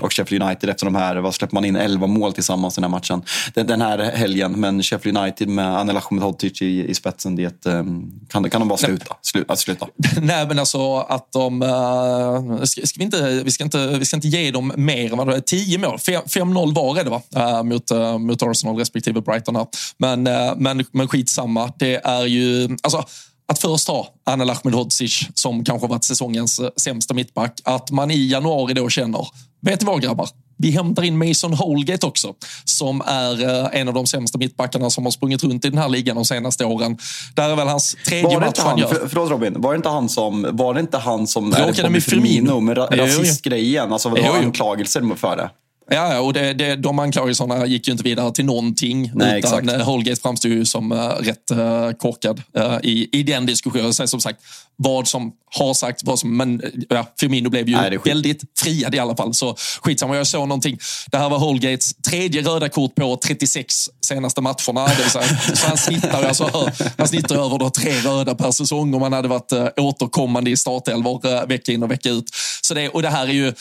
och 0.02 0.14
Sheffield 0.14 0.44
United 0.44 0.70
efter 0.70 0.86
de 0.86 0.96
här, 0.96 1.16
vad 1.16 1.36
släpper 1.36 1.54
man 1.54 1.66
in, 1.66 1.76
11 1.76 2.08
mål 2.08 2.34
tillsammans 2.34 2.76
den 2.76 2.84
här 2.84 2.92
matchen. 2.92 3.22
Den, 3.54 3.68
den 3.68 3.82
här 3.82 3.98
helgen. 3.98 4.52
Men 4.52 4.84
Sheffield 4.90 5.18
United 5.18 5.48
med 5.48 5.80
Anel 5.80 5.98
Ahmedhodzic 5.98 6.62
i, 6.62 6.90
i 6.90 6.94
spetsen, 6.94 7.36
det 7.36 7.66
um, 7.66 8.20
kan, 8.30 8.50
kan 8.50 8.62
de 8.62 8.68
bara 8.68 8.78
sluta. 8.78 9.16
Slu, 9.22 9.46
att 9.48 9.60
sluta. 9.60 9.88
Nej, 10.22 10.48
men 10.48 10.60
alltså 10.60 10.98
att 10.98 11.32
de... 11.32 11.62
Uh, 11.62 12.64
ska, 12.64 12.82
ska, 12.86 12.98
vi, 12.98 13.04
inte, 13.04 13.42
vi, 13.44 13.52
ska 13.52 13.64
inte, 13.64 13.88
vi 13.88 14.06
ska 14.06 14.16
inte 14.16 14.28
ge 14.28 14.52
dem 14.52 14.74
mer 14.76 15.12
än 15.12 15.18
vad 15.18 15.28
det 15.28 15.36
är. 15.36 15.40
Tio 15.42 15.78
mål. 15.78 15.98
5-0 15.98 16.76
var 16.76 17.00
är 17.00 17.04
det 17.04 17.10
va? 17.10 17.22
Uh, 17.38 17.64
mot, 17.64 17.92
uh, 17.92 18.18
mot 18.18 18.44
Arsenal 18.44 18.78
respektive 18.78 19.22
Brighton. 19.22 19.56
Här. 19.56 19.68
Men, 19.98 20.28
uh, 20.28 20.54
men, 20.58 20.86
men 20.92 21.08
skitsamma. 21.08 21.74
Det 21.80 21.96
är 21.96 22.26
ju... 22.26 22.78
Alltså, 22.84 23.06
att 23.48 23.60
först 23.60 23.88
ha 23.88 24.08
Anel 24.24 24.50
Ahmedhodzic 24.50 25.28
som 25.34 25.64
kanske 25.64 25.88
varit 25.88 26.04
säsongens 26.04 26.62
sämsta 26.78 27.14
mittback. 27.14 27.62
Att 27.64 27.92
man 27.92 28.12
i 28.12 28.28
januari 28.28 28.74
då 28.74 28.90
känner, 28.90 29.28
vet 29.62 29.82
ni 29.82 29.88
vad 29.88 30.02
grabbar? 30.02 30.30
Vi 30.58 30.72
hämtar 30.72 31.04
in 31.04 31.28
Mason 31.28 31.54
Holgate 31.54 32.06
också, 32.06 32.34
som 32.66 33.02
är 33.06 33.44
eh, 33.44 33.80
en 33.82 33.88
av 33.88 33.94
de 33.94 34.08
sämsta 34.08 34.38
mittbackarna 34.38 34.90
som 34.90 35.04
har 35.04 35.12
sprungit 35.12 35.44
runt 35.44 35.66
i 35.66 35.70
den 35.70 35.78
här 35.78 35.90
ligan 35.90 36.16
de 36.16 36.26
senaste 36.26 36.66
åren. 36.66 36.98
Där 37.34 37.50
är 37.50 37.56
väl 37.56 37.68
hans 37.68 37.98
tredje 38.06 38.40
match 38.40 38.58
han, 38.58 38.70
han 38.70 38.80
gör. 38.80 38.88
För, 38.88 39.08
förlåt 39.08 39.30
Robin, 39.32 39.62
var 39.62 39.74
det 39.74 39.78
inte 39.78 39.90
han 39.90 40.10
som, 40.10 40.48
var 40.52 40.74
det 40.74 40.80
inte 40.80 40.98
han 40.98 41.28
som 41.28 41.54
är 41.54 41.90
med 41.90 42.04
Firmino 42.04 42.60
med 42.60 42.78
rasistgrejen? 42.78 43.94
Alltså, 43.94 44.10
var 44.10 44.18
det 44.18 44.30
anklagelser 44.30 45.16
för 45.16 45.38
det? 45.38 45.50
Ja, 45.90 46.20
och 46.20 46.34
det, 46.34 46.54
det, 46.54 46.76
de 46.76 47.00
anklagelserna 47.00 47.66
gick 47.66 47.88
ju 47.88 47.92
inte 47.92 48.04
vidare 48.04 48.32
till 48.32 48.46
någonting. 48.46 49.12
Nej, 49.16 49.40
utan 49.40 49.60
exakt. 49.60 49.72
Eh, 49.72 49.86
Holgate 49.86 50.22
framstod 50.22 50.52
ju 50.52 50.66
som 50.66 50.92
uh, 50.92 51.00
rätt 51.00 51.52
uh, 51.52 51.92
korkad 51.92 52.42
uh, 52.58 52.78
i, 52.84 53.10
i 53.12 53.24
den 53.24 53.46
diskussionen. 53.46 53.94
Sen 53.94 54.08
som 54.08 54.22
sagt, 54.22 54.40
vad 54.76 55.08
som 55.08 55.32
har 55.56 55.74
sagt, 55.74 56.04
vad 56.04 56.20
som, 56.20 56.38
men 56.38 56.62
ja, 56.90 57.08
Firmino 57.20 57.50
blev 57.50 57.70
ju 57.70 57.76
Nej, 57.76 57.98
väldigt 58.06 58.42
friad 58.60 58.96
i 58.96 59.00
alla 59.00 59.16
fall. 59.16 59.34
Så 59.34 59.56
skitsamma, 59.82 60.18
jag 60.18 60.28
såg 60.28 60.48
någonting. 60.48 60.80
Det 61.12 61.18
här 61.18 61.30
var 61.30 61.40
Holgates 61.40 61.94
tredje 61.94 62.42
röda 62.42 62.70
kort 62.70 62.96
på 62.96 63.20
36 63.24 63.90
senaste 64.06 64.42
matcherna. 64.42 64.88
Det 64.88 64.96
vill 64.96 65.10
säga, 65.10 65.56
så 65.56 65.68
han 65.68 65.78
snittar, 65.78 66.24
alltså, 66.24 66.72
han 66.98 67.08
snittar 67.08 67.36
över 67.36 67.58
då 67.58 67.70
tre 67.70 67.92
röda 67.92 68.36
per 68.36 68.52
säsong 68.52 68.94
om 68.94 69.02
han 69.02 69.14
hade 69.14 69.28
varit 69.28 69.54
återkommande 69.78 70.52
i 70.52 70.58
startelvor 70.58 71.48
vecka 71.48 71.72
in 71.72 71.84
och 71.84 71.92
vecka 71.92 72.10
ut. 72.10 72.26
Så 72.62 72.74
det, 72.74 72.90
och 72.90 73.02
det 73.02 73.10
här 73.10 73.28
är 73.28 73.34
ju 73.34 73.54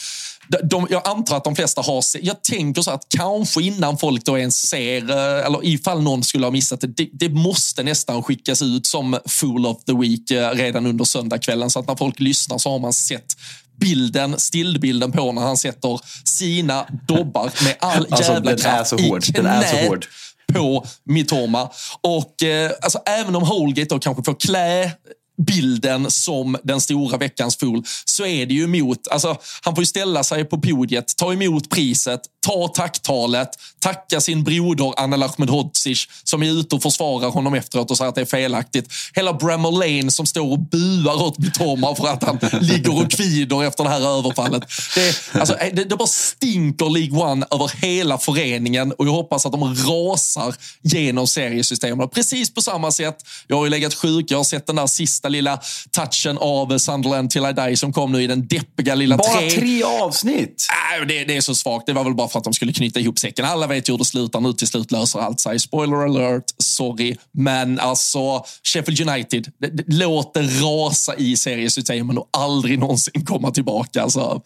de, 0.62 0.86
jag 0.90 1.08
antar 1.08 1.36
att 1.36 1.44
de 1.44 1.56
flesta 1.56 1.80
har... 1.80 2.04
Jag 2.22 2.42
tänker 2.42 2.82
så 2.82 2.90
att 2.90 3.06
kanske 3.08 3.62
innan 3.62 3.98
folk 3.98 4.24
då 4.24 4.38
ens 4.38 4.68
ser, 4.68 5.10
eh, 5.10 5.46
eller 5.46 5.64
ifall 5.64 6.02
någon 6.02 6.22
skulle 6.22 6.46
ha 6.46 6.50
missat 6.50 6.80
det, 6.80 6.86
det, 6.86 7.08
det 7.12 7.28
måste 7.28 7.82
nästan 7.82 8.22
skickas 8.22 8.62
ut 8.62 8.86
som 8.86 9.18
Fool 9.26 9.66
of 9.66 9.84
the 9.84 9.92
Week 9.92 10.30
eh, 10.30 10.50
redan 10.50 10.86
under 10.86 11.04
söndagskvällen. 11.04 11.70
Så 11.70 11.78
att 11.78 11.86
när 11.86 11.96
folk 11.96 12.20
lyssnar 12.20 12.58
så 12.58 12.70
har 12.70 12.78
man 12.78 12.92
sett 12.92 13.36
bilden, 13.80 14.40
stillbilden 14.40 15.12
på 15.12 15.32
när 15.32 15.42
han 15.42 15.56
sätter 15.56 16.00
sina 16.24 16.86
dobbar 17.08 17.64
med 17.64 17.76
all 17.80 18.06
alltså, 18.10 18.32
jävla 18.32 18.56
kraft 18.56 18.92
är 18.92 18.96
så 18.96 19.08
hård. 19.08 19.24
i 19.28 19.32
Den 19.32 19.46
är 19.46 19.62
så 19.62 19.88
hård 19.88 20.06
på 20.52 20.86
Mitoma. 21.04 21.70
Och 22.00 22.42
eh, 22.42 22.70
alltså, 22.82 22.98
även 23.06 23.36
om 23.36 23.42
Holgate 23.42 23.94
då 23.94 23.98
kanske 23.98 24.22
får 24.22 24.34
klä 24.34 24.92
bilden 25.36 26.10
som 26.10 26.56
den 26.62 26.80
stora 26.80 27.18
veckans 27.18 27.56
fool 27.56 27.82
så 28.04 28.26
är 28.26 28.46
det 28.46 28.54
ju 28.54 28.64
emot, 28.64 29.08
alltså 29.08 29.36
han 29.62 29.74
får 29.74 29.82
ju 29.82 29.86
ställa 29.86 30.24
sig 30.24 30.44
på 30.44 30.60
podiet, 30.60 31.16
ta 31.16 31.32
emot 31.32 31.70
priset, 31.70 32.20
ta 32.46 32.68
tacktalet, 32.68 33.48
tacka 33.80 34.20
sin 34.20 34.44
broder 34.44 34.92
Anel 34.96 35.22
Ahmedhodzic 35.22 36.08
som 36.24 36.42
är 36.42 36.60
ute 36.60 36.76
och 36.76 36.82
försvarar 36.82 37.30
honom 37.30 37.54
efteråt 37.54 37.90
och 37.90 37.96
säger 37.96 38.08
att 38.08 38.14
det 38.14 38.20
är 38.20 38.24
felaktigt. 38.24 38.92
Hela 39.14 39.32
Bramall 39.32 39.78
Lane 39.78 40.10
som 40.10 40.26
står 40.26 40.52
och 40.52 40.58
buar 40.58 41.22
åt 41.22 41.38
Mitoma 41.38 41.94
för 41.94 42.08
att 42.08 42.22
han 42.24 42.38
ligger 42.60 43.02
och 43.04 43.10
kvider 43.10 43.64
efter 43.64 43.84
det 43.84 43.90
här 43.90 44.18
överfallet. 44.18 44.62
Det, 44.94 45.40
alltså, 45.40 45.56
det, 45.72 45.84
det 45.84 45.96
bara 45.96 46.08
stinker 46.08 46.90
League 46.90 47.32
One 47.32 47.46
över 47.50 47.70
hela 47.86 48.18
föreningen 48.18 48.92
och 48.92 49.06
jag 49.06 49.12
hoppas 49.12 49.46
att 49.46 49.52
de 49.52 49.74
rasar 49.74 50.54
genom 50.82 51.26
seriesystemen. 51.26 52.08
Precis 52.08 52.54
på 52.54 52.62
samma 52.62 52.90
sätt, 52.90 53.16
jag 53.46 53.56
har 53.56 53.64
ju 53.64 53.70
legat 53.70 53.94
sjuk, 53.94 54.30
jag 54.30 54.38
har 54.38 54.44
sett 54.44 54.66
den 54.66 54.76
där 54.76 54.86
sista 54.86 55.28
lilla 55.28 55.60
touchen 55.90 56.38
av 56.38 56.78
Sunderland 56.78 57.30
till 57.30 57.46
I 57.46 57.52
Die 57.52 57.76
som 57.76 57.92
kom 57.92 58.12
nu 58.12 58.22
i 58.22 58.26
den 58.26 58.46
deppiga 58.46 58.94
lilla 58.94 59.16
Bara 59.16 59.38
tre... 59.38 59.50
tre 59.50 59.82
avsnitt? 59.82 60.66
Äh, 61.00 61.06
det, 61.06 61.24
det 61.24 61.36
är 61.36 61.40
så 61.40 61.54
svagt. 61.54 61.86
Det 61.86 61.92
var 61.92 62.04
väl 62.04 62.14
bara 62.14 62.28
för 62.36 62.38
att 62.38 62.44
de 62.44 62.52
skulle 62.52 62.72
knyta 62.72 63.00
ihop 63.00 63.18
säcken. 63.18 63.44
Alla 63.44 63.66
vet 63.66 63.88
ju 63.88 63.92
hur 63.92 63.98
det 63.98 64.04
slutar 64.04 64.40
nu. 64.40 64.52
Till 64.52 64.66
slut 64.66 64.92
löser 64.92 65.18
allt 65.18 65.40
sig. 65.40 65.58
Spoiler 65.58 65.96
alert, 65.96 66.44
sorry. 66.58 67.16
Men 67.32 67.80
alltså, 67.80 68.44
Sheffield 68.62 69.08
United, 69.08 69.52
det, 69.58 69.68
det, 69.68 69.84
låt 69.86 70.34
det 70.34 70.42
rasa 70.42 71.14
i 71.14 71.36
seriesystemen 71.36 72.18
och 72.18 72.28
aldrig 72.32 72.78
någonsin 72.78 73.24
komma 73.24 73.50
tillbaka. 73.50 74.02
Alltså, 74.02 74.42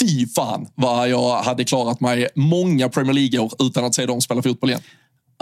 fy 0.00 0.26
fan 0.26 0.66
vad 0.74 1.08
jag 1.08 1.42
hade 1.42 1.64
klarat 1.64 2.00
mig 2.00 2.28
många 2.34 2.88
Premier 2.88 3.14
League-år 3.14 3.52
utan 3.58 3.84
att 3.84 3.94
se 3.94 4.06
dem 4.06 4.20
spela 4.20 4.42
fotboll 4.42 4.70
igen. 4.70 4.82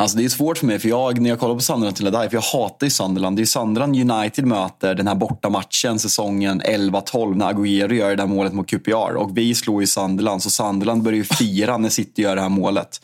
Alltså 0.01 0.17
det 0.17 0.25
är 0.25 0.29
svårt 0.29 0.59
för 0.59 0.67
mig, 0.67 0.79
för 0.79 0.89
jag, 0.89 1.21
när 1.21 1.31
jag 1.31 1.39
kollar 1.39 1.55
på 1.55 1.61
Sunderland 1.61 1.97
till 1.97 2.07
Adai, 2.07 2.29
för 2.29 2.37
jag 2.37 2.43
hatar 2.43 2.87
ju 2.87 2.91
Sunderland. 2.91 3.37
Det 3.37 3.43
är 3.43 3.47
Sunderland 3.47 4.11
United 4.11 4.47
möter 4.47 4.95
den 4.95 5.07
här 5.07 5.15
bortamatchen 5.15 5.99
säsongen 5.99 6.63
11-12 6.63 7.35
när 7.35 7.53
Agüero 7.53 7.93
gör 7.93 8.09
det 8.09 8.17
där 8.17 8.27
målet 8.27 8.53
mot 8.53 8.71
QPR. 8.71 9.17
Och 9.17 9.37
vi 9.37 9.55
slår 9.55 9.81
ju 9.81 9.87
Sunderland, 9.87 10.43
så 10.43 10.51
Sunderland 10.51 11.03
börjar 11.03 11.17
ju 11.17 11.25
fira 11.25 11.79
när 11.79 11.89
City 11.89 12.23
gör 12.23 12.37
det 12.37 12.43
här 12.43 12.49
målet. 12.49 13.01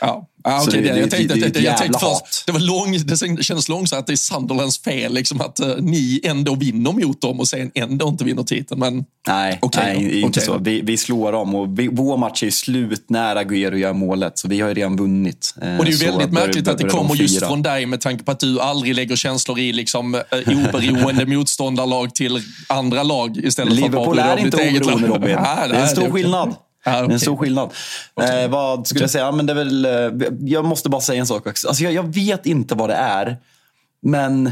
Ja. 0.00 0.26
Ah, 0.44 0.62
okay, 0.62 0.80
det, 0.80 0.92
det, 0.92 1.00
jag 1.00 1.10
tänkte, 1.10 1.34
det, 1.34 1.48
det, 1.48 1.60
jag 1.60 1.76
tänkte 1.76 1.98
först, 1.98 2.46
det, 2.46 2.52
var 2.52 2.60
lång, 2.60 2.92
det 3.36 3.44
kändes 3.44 3.68
långsamt 3.68 4.00
att 4.00 4.06
det 4.06 4.12
är 4.12 4.16
Sunderlands 4.16 4.82
fel 4.82 5.14
liksom 5.14 5.40
att 5.40 5.60
uh, 5.60 5.74
ni 5.80 6.20
ändå 6.24 6.54
vinner 6.54 6.92
mot 6.92 7.20
dem 7.20 7.40
och 7.40 7.48
sen 7.48 7.70
ändå 7.74 8.08
inte 8.08 8.24
vinner 8.24 8.42
titeln. 8.42 8.80
Men, 8.80 9.04
nej, 9.28 9.58
okay, 9.62 9.94
nej 9.94 10.20
inte 10.20 10.28
okay. 10.28 10.44
så. 10.44 10.58
Vi, 10.58 10.80
vi 10.80 10.96
slår 10.96 11.32
dem 11.32 11.54
och 11.54 11.78
vi, 11.78 11.88
vår 11.92 12.16
match 12.16 12.42
är 12.42 12.50
slut 12.50 13.04
när 13.08 13.36
Agüero 13.36 13.76
gör 13.76 13.92
målet, 13.92 14.38
så 14.38 14.48
vi 14.48 14.60
har 14.60 14.68
ju 14.68 14.74
redan 14.74 14.96
vunnit. 14.96 15.54
Uh, 15.64 15.78
och 15.78 15.84
det 15.84 15.90
är 15.90 15.92
ju 15.92 16.06
väldigt 16.06 16.32
märkligt 16.32 16.68
att 16.68 16.78
det 16.78 16.88
kommer 16.88 17.14
just 17.14 17.46
från 17.46 17.62
dig 17.62 17.86
med 17.86 18.00
tanke 18.00 18.24
på 18.24 18.30
att 18.30 18.40
du 18.40 18.60
aldrig 18.60 18.94
lägger 18.94 19.16
känslor 19.16 19.58
i 19.58 19.72
liksom, 19.72 20.14
uh, 20.14 20.20
oberoende 20.46 21.26
motståndarlag 21.36 22.14
till 22.14 22.42
andra 22.66 23.02
lag 23.02 23.36
istället 23.36 23.72
Liverpool 23.74 24.16
för 24.16 24.22
att 24.22 24.38
Liverpool 24.38 24.60
är 24.60 24.68
inte 24.68 24.86
oberoende 24.86 25.08
Robin. 25.08 25.36
Det 25.70 25.76
är 25.76 25.82
en 25.82 25.88
stor 25.88 26.10
skillnad. 26.10 26.54
Ah, 26.84 26.90
okay. 26.90 27.06
Det 27.06 27.12
är 27.12 27.14
en 27.14 27.20
stor 27.20 27.36
skillnad. 27.36 27.70
Okay. 28.14 28.44
Eh, 28.44 28.50
vad 28.50 28.86
skulle 28.86 28.98
okay. 28.98 29.04
jag 29.04 29.10
säga? 29.10 29.32
Men 29.32 29.46
det 29.46 29.52
är 29.52 29.54
väl, 29.54 29.84
eh, 29.84 30.28
jag 30.40 30.64
måste 30.64 30.88
bara 30.88 31.00
säga 31.00 31.20
en 31.20 31.26
sak 31.26 31.46
också. 31.46 31.68
Alltså 31.68 31.84
jag, 31.84 31.92
jag 31.92 32.14
vet 32.14 32.46
inte 32.46 32.74
vad 32.74 32.90
det 32.90 32.94
är. 32.94 33.36
Men 34.02 34.50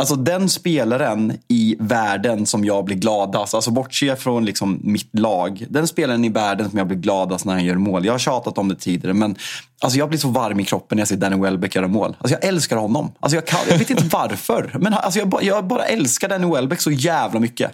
Alltså 0.00 0.16
den 0.16 0.48
spelaren 0.48 1.38
i 1.48 1.76
världen 1.78 2.46
som 2.46 2.64
jag 2.64 2.84
blir 2.84 2.96
gladast, 2.96 3.54
alltså 3.54 3.70
bortse 3.70 4.16
från 4.16 4.44
liksom 4.44 4.80
mitt 4.82 5.18
lag. 5.18 5.66
Den 5.70 5.86
spelaren 5.86 6.24
i 6.24 6.28
världen 6.28 6.70
som 6.70 6.78
jag 6.78 6.86
blir 6.86 6.98
gladast 6.98 7.44
när 7.44 7.52
han 7.52 7.64
gör 7.64 7.74
mål. 7.74 8.04
Jag 8.04 8.12
har 8.12 8.18
tjatat 8.18 8.58
om 8.58 8.68
det 8.68 8.74
tidigare 8.74 9.14
men 9.14 9.36
alltså 9.80 9.98
jag 9.98 10.08
blir 10.08 10.18
så 10.18 10.28
varm 10.28 10.60
i 10.60 10.64
kroppen 10.64 10.96
när 10.96 11.00
jag 11.00 11.08
ser 11.08 11.16
Danny 11.16 11.36
Welbeck 11.36 11.74
göra 11.74 11.88
mål. 11.88 12.16
Alltså 12.18 12.38
jag 12.40 12.44
älskar 12.44 12.76
honom. 12.76 13.12
Alltså 13.20 13.36
jag, 13.36 13.46
kan, 13.46 13.60
jag 13.70 13.78
vet 13.78 13.90
inte 13.90 14.04
varför, 14.12 14.76
men 14.80 14.94
alltså 14.94 15.18
jag, 15.18 15.38
jag 15.42 15.66
bara 15.66 15.84
älskar 15.84 16.28
Danny 16.28 16.54
Welbeck 16.54 16.80
så 16.80 16.90
jävla 16.90 17.40
mycket. 17.40 17.72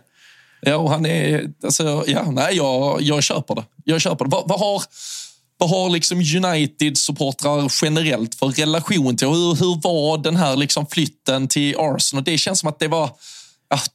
Ja, 0.66 0.76
och 0.76 0.90
han 0.90 1.06
är... 1.06 1.50
Alltså, 1.64 2.04
ja, 2.06 2.30
nej, 2.30 2.56
jag, 2.56 3.02
jag 3.02 3.22
köper 3.22 3.54
det. 3.54 3.64
Jag 3.84 4.00
köper 4.00 4.24
det. 4.24 4.30
Vad, 4.30 4.48
vad 4.48 4.58
har, 4.58 4.82
vad 5.58 5.70
har 5.70 5.90
liksom 5.90 6.18
United-supportrar 6.18 7.72
generellt 7.82 8.34
för 8.34 8.46
relation 8.46 9.16
till? 9.16 9.28
Hur, 9.28 9.54
hur 9.54 9.80
var 9.82 10.18
den 10.18 10.36
här 10.36 10.56
liksom 10.56 10.86
flytten 10.86 11.48
till 11.48 11.76
Arsenal? 11.78 12.24
Det 12.24 12.38
känns 12.38 12.60
som 12.60 12.68
att 12.68 12.78
det 12.78 12.88
var, 12.88 13.10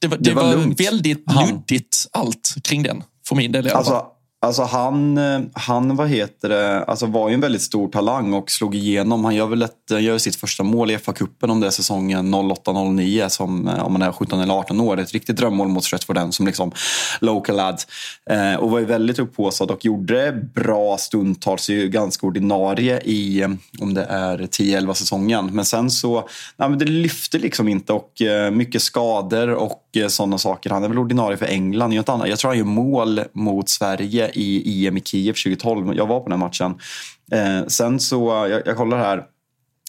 det, 0.00 0.08
det, 0.08 0.16
det 0.16 0.34
var, 0.34 0.56
var 0.56 0.84
väldigt 0.84 1.24
luddigt 1.32 2.06
allt 2.10 2.54
kring 2.62 2.82
den. 2.82 3.02
För 3.28 3.36
min 3.36 3.52
del 3.52 3.66
i 3.66 3.70
alla 3.70 3.84
fall. 3.84 3.94
Alltså, 3.94 4.19
Alltså 4.42 4.62
han, 4.62 5.18
eh, 5.18 5.40
han 5.52 5.96
vad 5.96 6.08
heter 6.08 6.48
det, 6.48 6.84
alltså 6.84 7.06
var 7.06 7.28
ju 7.28 7.34
en 7.34 7.40
väldigt 7.40 7.62
stor 7.62 7.88
talang 7.88 8.34
och 8.34 8.50
slog 8.50 8.74
igenom. 8.74 9.24
Han 9.24 9.34
gör 9.34 9.46
väl 9.46 9.62
ett, 9.62 9.90
eh, 9.90 10.02
gör 10.02 10.18
sitt 10.18 10.36
första 10.36 10.62
mål 10.62 10.90
i 10.90 10.96
FA-cupen 10.96 11.50
om 11.50 11.60
det 11.60 11.66
är 11.66 11.70
säsongen 11.70 12.34
08-09 12.34 13.28
som 13.28 13.68
eh, 13.68 13.86
om 13.86 13.92
man 13.92 14.02
är 14.02 14.12
17 14.12 14.40
eller 14.40 14.54
18 14.54 14.80
år. 14.80 15.00
Ett 15.00 15.12
riktigt 15.12 15.36
drömmål 15.36 15.68
mot 15.68 15.84
Stretford 15.84 16.34
som 16.34 16.46
liksom 16.46 16.72
local 17.20 17.56
lad. 17.56 17.82
Eh, 18.30 18.54
och 18.54 18.70
var 18.70 18.78
ju 18.78 18.84
väldigt 18.84 19.18
upphåsad 19.18 19.70
och 19.70 19.84
gjorde 19.84 20.32
bra 20.54 20.96
stundtals. 20.98 21.70
Ju 21.70 21.88
ganska 21.88 22.26
ordinarie 22.26 23.00
i 23.00 23.44
om 23.80 23.94
det 23.94 24.04
är 24.04 24.38
10-11 24.38 24.94
säsongen. 24.94 25.50
Men 25.52 25.64
sen 25.64 25.90
så, 25.90 26.28
nej, 26.56 26.68
men 26.68 26.78
det 26.78 26.84
lyfte 26.84 27.38
liksom 27.38 27.68
inte 27.68 27.92
och 27.92 28.22
eh, 28.22 28.50
mycket 28.50 28.82
skador 28.82 29.50
och 29.50 29.82
sådana 30.08 30.38
saker. 30.38 30.70
Han 30.70 30.84
är 30.84 30.88
väl 30.88 30.98
ordinarie 30.98 31.36
för 31.36 31.46
England. 31.46 31.92
Jag 31.92 32.06
tror 32.06 32.48
han 32.48 32.58
gör 32.58 32.64
mål 32.64 33.20
mot 33.32 33.68
Sverige 33.68 34.29
i 34.34 34.86
EM 34.86 34.96
i 34.96 35.00
Kiev 35.00 35.32
2012. 35.32 35.94
Jag 35.96 36.06
var 36.06 36.20
på 36.20 36.28
den 36.28 36.38
matchen. 36.38 36.78
Eh, 37.32 37.66
sen 37.66 38.00
så, 38.00 38.48
jag, 38.50 38.62
jag 38.66 38.76
kollar 38.76 38.98
här, 38.98 39.24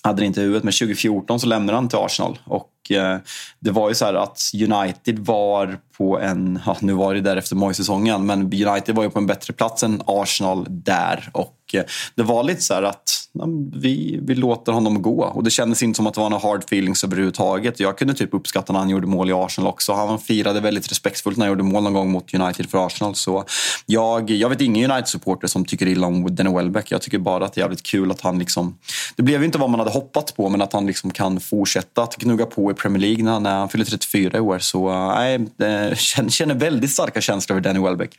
hade 0.03 0.21
det 0.21 0.25
inte 0.25 0.39
i 0.41 0.43
huvudet, 0.43 0.63
men 0.63 0.73
2014 0.73 1.39
så 1.39 1.47
lämnade 1.47 1.77
han 1.77 1.89
till 1.89 1.97
Arsenal. 1.97 2.39
Och 2.45 2.91
eh, 2.91 3.17
det 3.59 3.71
var 3.71 3.89
ju 3.89 3.95
så 3.95 4.05
här 4.05 4.13
att 4.13 4.41
United 4.53 5.19
var 5.19 5.79
på 5.97 6.19
en, 6.19 6.59
ja, 6.65 6.77
nu 6.79 6.93
var 6.93 7.13
det 7.13 7.21
därefter 7.21 7.55
Moy-säsongen, 7.55 8.25
men 8.25 8.41
United 8.41 8.95
var 8.95 9.03
ju 9.03 9.09
på 9.09 9.19
en 9.19 9.27
bättre 9.27 9.53
plats 9.53 9.83
än 9.83 10.01
Arsenal 10.05 10.65
där. 10.69 11.29
Och 11.33 11.57
eh, 11.73 11.83
det 12.15 12.23
var 12.23 12.43
lite 12.43 12.61
så 12.61 12.73
här 12.73 12.83
att 12.83 13.20
vi, 13.73 14.19
vi 14.21 14.35
låter 14.35 14.71
honom 14.71 15.01
gå. 15.01 15.23
Och 15.23 15.43
det 15.43 15.49
kändes 15.49 15.83
inte 15.83 15.97
som 15.97 16.07
att 16.07 16.13
det 16.13 16.19
var 16.19 16.29
några 16.29 16.47
hard 16.47 16.63
feelings 16.63 17.03
överhuvudtaget. 17.03 17.79
Jag 17.79 17.97
kunde 17.97 18.13
typ 18.13 18.33
uppskatta 18.33 18.73
när 18.73 18.79
han 18.79 18.89
gjorde 18.89 19.07
mål 19.07 19.29
i 19.29 19.33
Arsenal 19.33 19.69
också. 19.69 19.93
Han 19.93 20.19
firade 20.19 20.59
väldigt 20.59 20.91
respektfullt 20.91 21.37
när 21.37 21.45
han 21.45 21.51
gjorde 21.51 21.63
mål 21.63 21.83
någon 21.83 21.93
gång 21.93 22.11
mot 22.11 22.33
United 22.33 22.69
för 22.69 22.85
Arsenal. 22.85 23.15
Så 23.15 23.45
jag, 23.85 24.29
jag 24.29 24.49
vet 24.49 24.61
ingen 24.61 24.91
United-supporter 24.91 25.47
som 25.47 25.65
tycker 25.65 25.87
illa 25.87 26.07
om 26.07 26.35
Danny 26.35 26.55
Welbeck. 26.55 26.91
Jag 26.91 27.01
tycker 27.01 27.19
bara 27.19 27.45
att 27.45 27.53
det 27.53 27.59
är 27.61 27.63
jävligt 27.63 27.83
kul 27.83 28.11
att 28.11 28.21
han 28.21 28.39
liksom... 28.39 28.77
Det 29.15 29.23
blev 29.23 29.43
inte 29.43 29.57
vad 29.57 29.69
man 29.69 29.79
hade 29.79 29.91
hoppats 29.91 30.31
på, 30.31 30.49
men 30.49 30.61
att 30.61 30.73
han 30.73 30.87
liksom 30.87 31.11
kan 31.11 31.39
fortsätta 31.39 32.03
att 32.03 32.15
gnugga 32.15 32.45
på 32.45 32.71
i 32.71 32.73
Premier 32.73 33.01
League 33.01 33.39
när 33.39 33.57
han 33.57 33.69
fyller 33.69 33.85
34 33.85 34.41
år. 34.41 34.59
Så 34.59 34.89
eh, 34.89 35.41
nej, 35.57 35.95
känner 36.29 36.55
väldigt 36.55 36.91
starka 36.91 37.21
känslor 37.21 37.57
över 37.57 37.63
Danny 37.63 37.79
Welbeck 37.85 38.11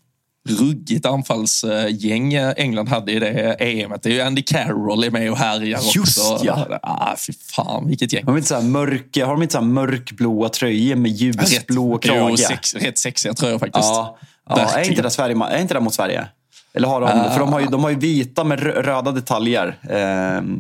ruggigt 0.49 1.07
anfallsgäng 1.07 2.35
England 2.35 2.89
hade 2.89 3.13
i 3.13 3.19
det 3.19 3.57
EMet. 3.61 4.03
Det 4.03 4.09
är 4.09 4.13
ju 4.13 4.21
Andy 4.21 4.43
Carroll 4.43 5.05
är 5.05 5.11
med 5.11 5.31
och 5.31 5.39
härjar 5.39 5.79
också. 5.79 5.99
Just 5.99 6.45
ja! 6.45 6.79
Ah, 6.83 7.17
fy 7.27 7.33
fan, 7.33 7.89
vilket 7.89 8.13
gäng. 8.13 8.25
Har 8.25 8.33
de 8.33 8.37
inte 8.37 8.49
så 8.49 8.55
här, 8.55 8.63
mörk, 8.63 9.17
har 9.17 9.33
de 9.33 9.43
inte 9.43 9.53
så 9.53 9.61
mörkblåa 9.61 10.49
tröjor 10.49 10.97
med 10.97 11.11
ljusblå 11.11 11.99
krage? 11.99 12.75
Rätt 12.77 12.99
sexiga 12.99 13.35
tröjor 13.35 13.59
faktiskt. 13.59 13.85
Ja, 13.85 14.19
ja 14.49 14.71
är, 14.71 14.91
inte 14.91 15.03
det 15.03 15.11
Sverige, 15.11 15.45
är 15.45 15.61
inte 15.61 15.75
det 15.75 15.81
mot 15.81 15.95
Sverige? 15.95 16.27
Eller 16.75 16.89
har 16.89 17.01
de, 17.01 17.07
uh, 17.07 17.33
för 17.33 17.41
de 17.41 17.53
har, 17.53 17.61
ju, 17.61 17.67
de 17.67 17.83
har 17.83 17.91
ju 17.91 17.99
vita 17.99 18.45
med 18.45 18.61
röda 18.61 19.13
detaljer. 19.13 19.79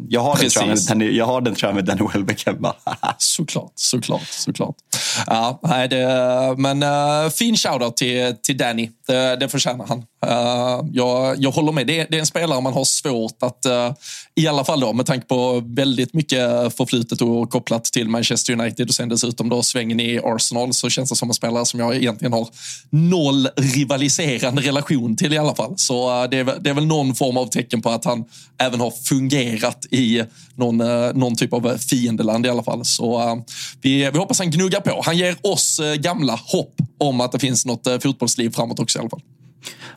Jag, 0.08 0.20
har 0.20 0.36
den, 0.40 0.50
tror 0.50 0.68
jag, 0.68 0.96
med, 0.98 1.12
jag 1.12 1.26
har 1.26 1.40
den 1.40 1.54
tror 1.54 1.68
jag 1.68 1.74
med 1.74 1.84
Danny 1.84 2.08
Welbeck 2.12 2.46
hemma. 2.46 2.74
såklart, 3.18 3.72
såklart, 3.74 4.26
såklart. 4.28 4.76
Ja, 5.26 5.60
nej, 5.62 5.88
det, 5.88 6.54
men 6.58 6.82
uh, 6.82 7.30
fin 7.30 7.56
shoutout 7.56 7.96
till, 7.96 8.36
till 8.42 8.56
Danny. 8.56 8.90
Det, 9.06 9.36
det 9.36 9.48
förtjänar 9.48 9.86
han. 9.88 10.04
Uh, 10.26 10.88
jag, 10.92 11.36
jag 11.38 11.50
håller 11.50 11.72
med. 11.72 11.86
Det 11.86 12.00
är, 12.00 12.06
det 12.10 12.16
är 12.16 12.20
en 12.20 12.26
spelare 12.26 12.60
man 12.60 12.72
har 12.72 12.84
svårt 12.84 13.42
att, 13.42 13.66
uh, 13.66 13.94
i 14.34 14.46
alla 14.46 14.64
fall 14.64 14.80
då, 14.80 14.92
med 14.92 15.06
tanke 15.06 15.26
på 15.26 15.62
väldigt 15.66 16.14
mycket 16.14 16.76
förflutet 16.76 17.22
och 17.22 17.50
kopplat 17.50 17.84
till 17.84 18.08
Manchester 18.08 18.52
United 18.52 18.88
och 18.88 18.94
sen 18.94 19.08
dessutom 19.08 19.48
då 19.48 19.62
svängen 19.62 20.00
i 20.00 20.20
Arsenal 20.24 20.74
så 20.74 20.90
känns 20.90 21.10
det 21.10 21.16
som 21.16 21.30
en 21.30 21.34
spelare 21.34 21.66
som 21.66 21.80
jag 21.80 21.96
egentligen 21.96 22.32
har 22.32 22.48
noll 22.90 23.48
rivaliserande 23.56 24.62
relation 24.62 25.16
till 25.16 25.32
i 25.32 25.38
alla 25.38 25.54
fall. 25.54 25.74
Så 25.76 26.22
uh, 26.22 26.30
det, 26.30 26.38
är, 26.38 26.44
det 26.60 26.70
är 26.70 26.74
väl 26.74 26.86
någon 26.86 27.14
form 27.14 27.36
av 27.36 27.46
tecken 27.46 27.82
på 27.82 27.90
att 27.90 28.04
han 28.04 28.24
även 28.58 28.80
har 28.80 28.90
fungerat 28.90 29.86
i 29.90 30.22
någon, 30.54 30.76
någon 31.14 31.36
typ 31.36 31.52
av 31.52 31.78
fiendeland 31.78 32.46
i 32.46 32.48
alla 32.48 32.62
fall. 32.62 32.84
Så 32.84 33.42
vi, 33.80 34.10
vi 34.10 34.18
hoppas 34.18 34.38
han 34.38 34.50
gnuggar 34.50 34.80
på. 34.80 35.02
Han 35.04 35.16
ger 35.16 35.36
oss 35.42 35.80
gamla 35.98 36.40
hopp 36.46 36.74
om 36.98 37.20
att 37.20 37.32
det 37.32 37.38
finns 37.38 37.66
något 37.66 38.02
fotbollsliv 38.02 38.50
framåt 38.50 38.80
också 38.80 38.98
i 38.98 39.00
alla 39.00 39.10
fall. 39.10 39.20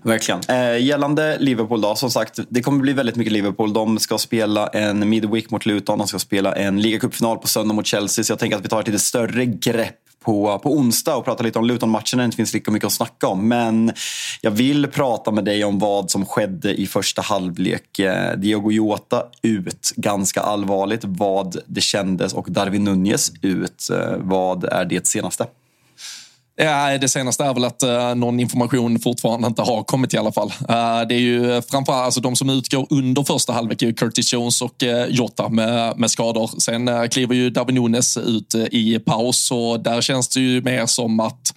Verkligen. 0.04 0.41
Eh, 0.47 0.84
gällande 0.84 1.38
Liverpool 1.39 1.82
då, 1.82 1.95
som 1.95 2.12
sagt, 2.12 2.39
det 2.49 2.62
kommer 2.62 2.80
bli 2.80 2.93
väldigt 2.93 3.15
mycket 3.15 3.34
Liverpool. 3.34 3.73
De 3.73 3.99
ska 3.99 4.17
spela 4.17 4.67
en 4.67 5.10
midweek 5.10 5.49
mot 5.49 5.65
Luton, 5.65 5.97
de 5.97 6.08
ska 6.08 6.19
spela 6.19 6.56
en 6.56 6.82
ligacupfinal 6.82 7.38
på 7.38 7.47
söndag 7.47 7.73
mot 7.73 7.86
Chelsea. 7.86 8.23
Så 8.23 8.32
jag 8.32 8.39
tänker 8.39 8.58
att 8.58 8.65
vi 8.65 8.69
tar 8.69 8.80
ett 8.80 8.88
lite 8.88 8.99
större 8.99 9.45
grepp 9.45 9.95
på, 10.25 10.60
på 10.60 10.73
onsdag 10.73 11.15
och 11.15 11.25
pratar 11.25 11.43
lite 11.43 11.60
om 11.60 11.65
Luton-matchen. 11.65 12.17
Det 12.17 12.25
inte 12.25 12.38
finns 12.38 12.54
lika 12.54 12.71
mycket 12.71 12.88
att 12.88 12.93
snacka 12.93 13.28
om. 13.28 13.47
Men 13.47 13.91
jag 14.41 14.51
vill 14.51 14.88
prata 14.88 15.32
med 15.32 15.45
dig 15.45 15.63
om 15.63 15.80
vad 15.80 16.12
som 16.12 16.25
skedde 16.25 16.73
i 16.73 16.88
första 16.88 17.21
halvlek. 17.21 17.99
Eh, 17.99 18.38
Diogo 18.38 18.71
Jota 18.71 19.23
ut 19.41 19.93
ganska 19.95 20.41
allvarligt. 20.41 21.01
Vad 21.04 21.58
det 21.65 21.82
kändes 21.82 22.34
och 22.34 22.51
Darwin 22.51 22.84
Nunez 22.84 23.32
ut. 23.41 23.89
Eh, 23.91 24.17
vad 24.17 24.63
är 24.63 24.86
det 24.86 25.08
senaste? 25.08 25.45
Ja, 26.57 26.97
det 26.97 27.09
senaste 27.09 27.43
är 27.43 27.53
väl 27.53 27.63
att 27.63 27.83
uh, 27.83 28.15
någon 28.15 28.39
information 28.39 28.99
fortfarande 28.99 29.47
inte 29.47 29.61
har 29.61 29.83
kommit 29.83 30.13
i 30.13 30.17
alla 30.17 30.31
fall. 30.31 30.47
Uh, 30.47 31.07
det 31.07 31.15
är 31.15 31.19
ju 31.19 31.61
framförallt 31.61 32.05
alltså, 32.05 32.21
de 32.21 32.35
som 32.35 32.49
utgår 32.49 32.87
under 32.89 33.23
första 33.23 33.53
halvlek 33.53 33.81
är 33.81 33.91
Curtis 33.91 34.33
Jones 34.33 34.61
och 34.61 34.83
uh, 34.83 35.05
Jota 35.09 35.49
med, 35.49 35.97
med 35.97 36.11
skador. 36.11 36.47
Sen 36.59 36.87
uh, 36.87 37.07
kliver 37.07 37.35
ju 37.35 37.49
Darwin 37.49 37.75
Nunes 37.75 38.17
ut 38.17 38.55
i 38.55 38.99
paus 38.99 39.51
och 39.51 39.79
där 39.79 40.01
känns 40.01 40.29
det 40.29 40.39
ju 40.39 40.61
mer 40.61 40.85
som 40.85 41.19
att 41.19 41.53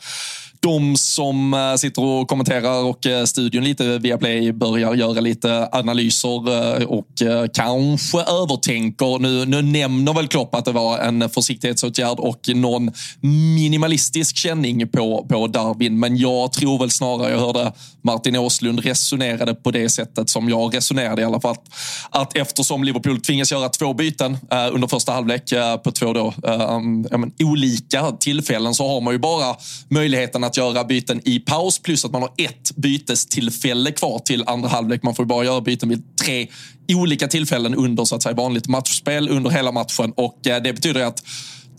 de 0.60 0.96
som 0.96 1.54
eh, 1.54 1.74
sitter 1.74 2.02
och 2.02 2.28
kommenterar 2.28 2.84
och 2.84 3.06
eh, 3.06 3.24
studion 3.24 3.64
lite 3.64 3.98
via 3.98 4.18
Play 4.18 4.52
börjar 4.52 4.94
göra 4.94 5.20
lite 5.20 5.68
analyser 5.72 6.78
eh, 6.78 6.84
och 6.84 7.08
kanske 7.54 8.18
övertänker. 8.18 9.18
Nu, 9.18 9.44
nu 9.44 9.62
nämner 9.62 10.14
väl 10.14 10.28
Klopp 10.28 10.54
att 10.54 10.64
det 10.64 10.72
var 10.72 10.98
en 10.98 11.30
försiktighetsåtgärd 11.30 12.18
och 12.18 12.40
någon 12.54 12.90
minimalistisk 13.20 14.36
känning 14.36 14.88
på, 14.88 15.26
på 15.28 15.46
Darwin. 15.46 15.98
Men 15.98 16.16
jag 16.16 16.52
tror 16.52 16.78
väl 16.78 16.90
snarare, 16.90 17.30
jag 17.30 17.38
hörde 17.38 17.72
Martin 18.02 18.36
Åslund 18.36 18.80
resonerade 18.80 19.54
på 19.54 19.70
det 19.70 19.88
sättet 19.88 20.30
som 20.30 20.48
jag 20.48 20.74
resonerade 20.74 21.22
i 21.22 21.24
alla 21.24 21.40
fall. 21.40 21.56
Att 22.10 22.36
eftersom 22.36 22.84
Liverpool 22.84 23.20
tvingas 23.20 23.52
göra 23.52 23.68
två 23.68 23.94
byten 23.94 24.38
under 24.72 24.88
första 24.88 25.12
halvlek 25.12 25.52
på 25.84 25.90
två 25.90 26.12
då, 26.12 26.34
um, 26.42 27.06
olika 27.42 28.12
tillfällen 28.12 28.74
så 28.74 28.88
har 28.88 29.00
man 29.00 29.14
ju 29.14 29.18
bara 29.18 29.56
möjligheten 29.88 30.44
att 30.44 30.47
att 30.48 30.56
göra 30.56 30.84
byten 30.84 31.20
i 31.24 31.40
paus 31.40 31.78
plus 31.78 32.04
att 32.04 32.12
man 32.12 32.22
har 32.22 32.32
ett 32.36 32.76
bytestillfälle 32.76 33.92
kvar 33.92 34.18
till 34.18 34.44
andra 34.46 34.68
halvlek. 34.68 35.02
Man 35.02 35.14
får 35.14 35.24
bara 35.24 35.44
göra 35.44 35.60
byten 35.60 35.88
vid 35.88 36.16
tre 36.16 36.48
olika 36.92 37.28
tillfällen 37.28 37.74
under 37.74 38.04
så 38.04 38.14
att 38.14 38.22
säga, 38.22 38.34
vanligt 38.34 38.68
matchspel 38.68 39.28
under 39.28 39.50
hela 39.50 39.72
matchen 39.72 40.12
och 40.16 40.46
eh, 40.46 40.62
det 40.62 40.72
betyder 40.72 41.04
att 41.04 41.22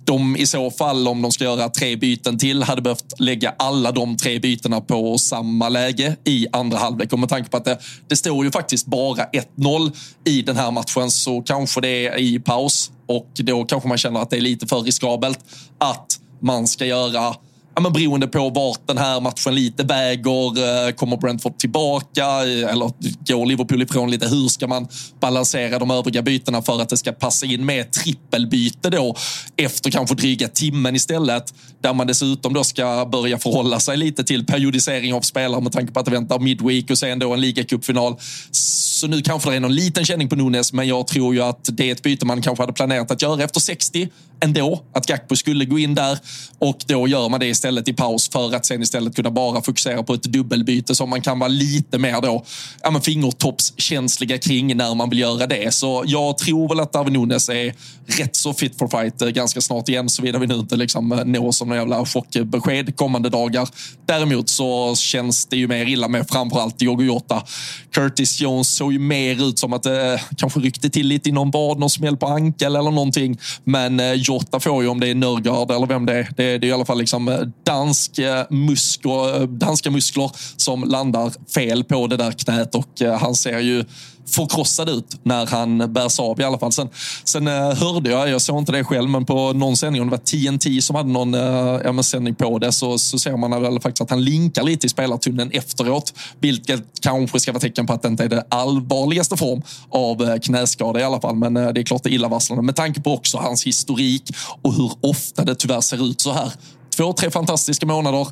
de 0.10 0.36
i 0.36 0.46
så 0.46 0.72
fall, 0.72 1.08
om 1.08 1.22
de 1.22 1.32
ska 1.32 1.44
göra 1.44 1.70
tre 1.70 1.96
byten 1.96 2.38
till, 2.38 2.64
hade 2.64 2.82
behövt 2.82 3.20
lägga 3.20 3.54
alla 3.58 3.92
de 3.92 4.18
tre 4.18 4.40
bytena 4.40 4.82
på 4.82 5.18
samma 5.18 5.70
läge 5.70 6.16
i 6.24 6.48
andra 6.52 6.78
halvlek. 6.78 7.14
Och 7.14 7.20
med 7.20 7.30
tanke 7.30 7.50
på 7.50 7.58
att 7.58 7.66
det, 7.66 7.80
det 8.08 8.16
står 8.16 8.46
ju 8.46 8.52
faktiskt 8.52 8.86
bara 8.86 9.26
1-0 9.26 9.92
i 10.26 10.42
den 10.42 10.58
här 10.58 10.72
matchen 10.72 11.12
så 11.12 11.42
kanske 11.42 11.82
det 11.82 12.08
är 12.08 12.18
i 12.18 12.40
paus 12.40 12.92
och 13.08 13.32
då 13.36 13.66
kanske 13.66 13.90
man 13.90 13.98
känner 13.98 14.20
att 14.20 14.30
det 14.30 14.38
är 14.38 14.42
lite 14.42 14.68
för 14.68 14.82
riskabelt 14.82 15.40
att 15.78 16.20
man 16.42 16.68
ska 16.68 16.86
göra 16.86 17.36
ja, 17.80 17.84
men 17.84 17.94
beroende 17.94 18.28
på 18.28 18.50
vart 18.50 18.88
den 18.88 18.98
här 18.98 19.22
matchen 19.22 19.56
lite 19.56 19.84
väger. 19.84 20.88
Eh, 20.88 20.92
kommer 20.92 21.18
Brentford 21.18 21.58
tillbaka 21.58 22.26
eh, 22.26 22.72
eller 22.72 22.92
går 23.34 23.46
Liverpool 23.46 23.82
ifrån 23.82 24.12
lite? 24.12 24.28
Hur 24.28 24.48
ska 24.48 24.68
man 24.68 24.88
balansera 25.20 25.80
de 25.80 25.92
övriga 25.92 26.22
bytena 26.22 26.62
för 26.62 26.82
att 26.82 26.90
det 26.90 26.98
ska 26.98 27.12
passa 27.12 27.46
in 27.46 27.66
med 27.66 27.92
trippelbyte 27.92 28.90
då 28.90 29.16
efter 29.58 29.92
kanske 29.92 30.16
dryga 30.16 30.48
timmen 30.48 30.96
istället? 30.96 31.54
Där 31.82 31.94
man 31.94 32.08
dessutom 32.08 32.54
då 32.54 32.64
ska 32.64 33.06
börja 33.12 33.38
förhålla 33.38 33.80
sig 33.80 33.98
lite 33.98 34.24
till 34.24 34.46
periodisering 34.46 35.14
av 35.14 35.22
spelare 35.22 35.62
med 35.62 35.72
tanke 35.72 35.94
på 35.94 36.00
att 36.00 36.06
det 36.06 36.12
väntar 36.12 36.40
midweek 36.40 36.92
och 36.92 36.98
sen 36.98 37.20
då 37.20 37.34
en 37.34 37.42
ligacupfinal. 37.42 38.16
Så 38.52 39.08
nu 39.08 39.22
kanske 39.22 39.50
det 39.50 39.56
är 39.56 39.60
någon 39.60 39.76
liten 39.76 40.06
känning 40.06 40.30
på 40.30 40.36
Nunes, 40.36 40.74
men 40.74 40.88
jag 40.88 41.08
tror 41.08 41.36
ju 41.36 41.42
att 41.42 41.70
det 41.72 41.90
är 41.90 41.92
ett 41.92 42.04
byte 42.04 42.26
man 42.26 42.42
kanske 42.42 42.64
hade 42.64 42.74
planerat 42.74 43.12
att 43.12 43.22
göra 43.22 43.44
efter 43.44 43.60
60 43.60 44.10
ändå. 44.42 44.84
Att 44.94 45.06
Gakpo 45.06 45.36
skulle 45.36 45.66
gå 45.66 45.80
in 45.80 45.96
där 45.96 46.20
och 46.60 46.78
då 46.88 47.08
gör 47.08 47.30
man 47.30 47.40
det 47.40 47.48
istället 47.48 47.88
i 47.88 47.94
paus 47.94 48.30
för 48.30 48.56
att 48.56 48.66
sen 48.66 48.82
istället 48.82 49.16
kunna 49.16 49.32
bara 49.32 49.62
fokusera 49.62 50.04
på 50.04 50.14
ett 50.14 50.24
dubbelbyte 50.24 50.96
som 50.96 51.10
man 51.10 51.22
kan 51.22 51.40
vara 51.40 51.48
lite 51.48 51.98
mer 51.98 52.22
då, 52.22 52.46
ja, 52.84 52.92
men 52.92 53.02
fingertoppskänsliga 53.02 54.38
kring 54.38 54.78
när 54.78 54.96
man 54.96 55.10
vill 55.10 55.20
göra 55.20 55.48
det. 55.48 55.74
Så 55.74 56.04
jag 56.06 56.38
tror 56.38 56.70
väl 56.70 56.80
att 56.80 56.94
Darwin 56.94 57.14
Nunes 57.14 57.50
är 57.50 57.74
rätt 58.06 58.36
så 58.36 58.54
fit 58.54 58.78
for 58.78 58.88
fight 58.88 59.22
eh, 59.22 59.28
ganska 59.28 59.62
snart 59.62 59.90
igen, 59.90 60.10
såvida 60.10 60.40
vi 60.40 60.48
nu 60.48 60.56
inte 60.56 60.76
liksom 60.76 61.12
eh, 61.12 61.26
nås 61.26 61.46
av 61.46 61.52
som 61.52 61.70
några 61.70 61.82
jävla 61.82 62.06
chockbesked 62.06 62.96
kommande 62.96 63.30
dagar. 63.30 63.70
Däremot 64.06 64.50
så 64.50 64.96
känns 64.96 65.46
det 65.46 65.58
ju 65.58 65.68
mer 65.68 65.86
illa 65.86 66.08
med 66.08 66.30
framförallt 66.30 66.80
Diogo 66.80 67.04
Jota. 67.04 67.44
Curtis 67.92 68.42
Jones 68.42 68.70
såg 68.70 68.94
ju 68.94 69.00
mer 69.00 69.50
ut 69.50 69.60
som 69.60 69.74
att 69.74 69.84
det 69.84 70.14
eh, 70.14 70.20
kanske 70.38 70.60
ryckte 70.60 70.90
till 70.90 71.08
lite 71.08 71.30
i 71.30 71.32
någon 71.32 71.52
bad, 71.52 71.80
någon 71.80 71.90
smäll 71.90 72.18
på 72.18 72.28
ankel 72.28 72.76
eller 72.76 72.92
någonting. 72.92 73.40
Men 73.64 74.00
eh, 74.00 74.14
Jota 74.30 74.60
får 74.60 74.84
ju, 74.84 74.90
om 74.90 75.00
det 75.00 75.08
är 75.08 75.16
Nörgaard 75.16 75.72
eller 75.72 75.88
vem 75.88 76.06
det 76.06 76.14
är, 76.14 76.30
det, 76.38 76.58
det 76.58 76.68
är 76.68 76.70
i 76.70 76.72
alla 76.72 76.86
fall 76.86 76.98
liksom 76.98 77.28
eh, 77.28 77.40
dansk 77.64 78.20
eh, 78.20 78.46
muskler, 78.50 79.42
eh, 79.42 79.48
danska 79.48 79.92
muskler 79.92 80.32
som 80.58 80.84
landar 80.84 81.52
fel 81.54 81.84
på 81.84 82.08
det 82.08 82.18
där 82.18 82.32
knät 82.32 82.76
och 82.76 83.02
han 83.20 83.36
ser 83.36 83.60
ju 83.60 83.86
förkrossad 84.30 84.90
ut 84.90 85.20
när 85.24 85.46
han 85.46 85.94
bärs 85.94 86.20
av 86.20 86.40
i 86.40 86.44
alla 86.44 86.58
fall. 86.58 86.72
Sen, 86.72 86.90
sen 87.24 87.48
eh, 87.48 87.54
hörde 87.54 88.10
jag, 88.10 88.30
jag 88.30 88.42
såg 88.42 88.58
inte 88.58 88.72
det 88.72 88.84
själv, 88.84 89.10
men 89.10 89.26
på 89.26 89.54
någon 89.54 89.78
sändning, 89.78 90.02
om 90.02 90.10
det 90.10 90.12
var 90.12 90.50
TNT 90.52 90.82
som 90.82 90.96
hade 90.96 91.10
någon 91.10 91.36
uh, 91.36 92.02
sändning 92.02 92.36
på 92.36 92.60
det, 92.60 92.72
så, 92.72 92.98
så 92.98 93.20
ser 93.20 93.38
man 93.38 93.62
väl 93.62 93.80
faktiskt 93.80 94.02
att 94.02 94.10
han 94.10 94.24
linkar 94.24 94.64
lite 94.64 94.86
i 94.86 94.90
spelartunneln 94.90 95.52
efteråt. 95.52 96.14
Vilket 96.40 96.84
kanske 97.02 97.40
ska 97.40 97.52
vara 97.52 97.62
tecken 97.62 97.88
på 97.88 97.94
att 97.94 98.02
det 98.02 98.08
inte 98.08 98.24
är 98.24 98.30
det 98.30 98.46
allvarligaste 98.50 99.38
form 99.38 99.62
av 99.90 100.30
eh, 100.30 100.40
knäskada 100.40 101.00
i 101.00 101.04
alla 101.04 101.22
fall. 101.22 101.36
Men 101.36 101.54
det 101.54 101.62
är 101.62 101.84
klart 101.84 102.04
det 102.04 102.10
är 102.10 102.14
illavarslande 102.14 102.64
med 102.64 102.76
tanke 102.76 103.02
på 103.02 103.14
också 103.14 103.38
hans 103.38 103.68
historik 103.68 104.24
och 104.62 104.74
hur 104.74 104.92
ofta 105.02 105.44
det 105.44 105.56
tyvärr 105.56 105.82
ser 105.82 106.10
ut 106.10 106.22
så 106.22 106.32
här. 106.32 106.52
Två, 106.98 107.14
tre 107.14 107.32
fantastiska 107.32 107.86
månader, 107.86 108.28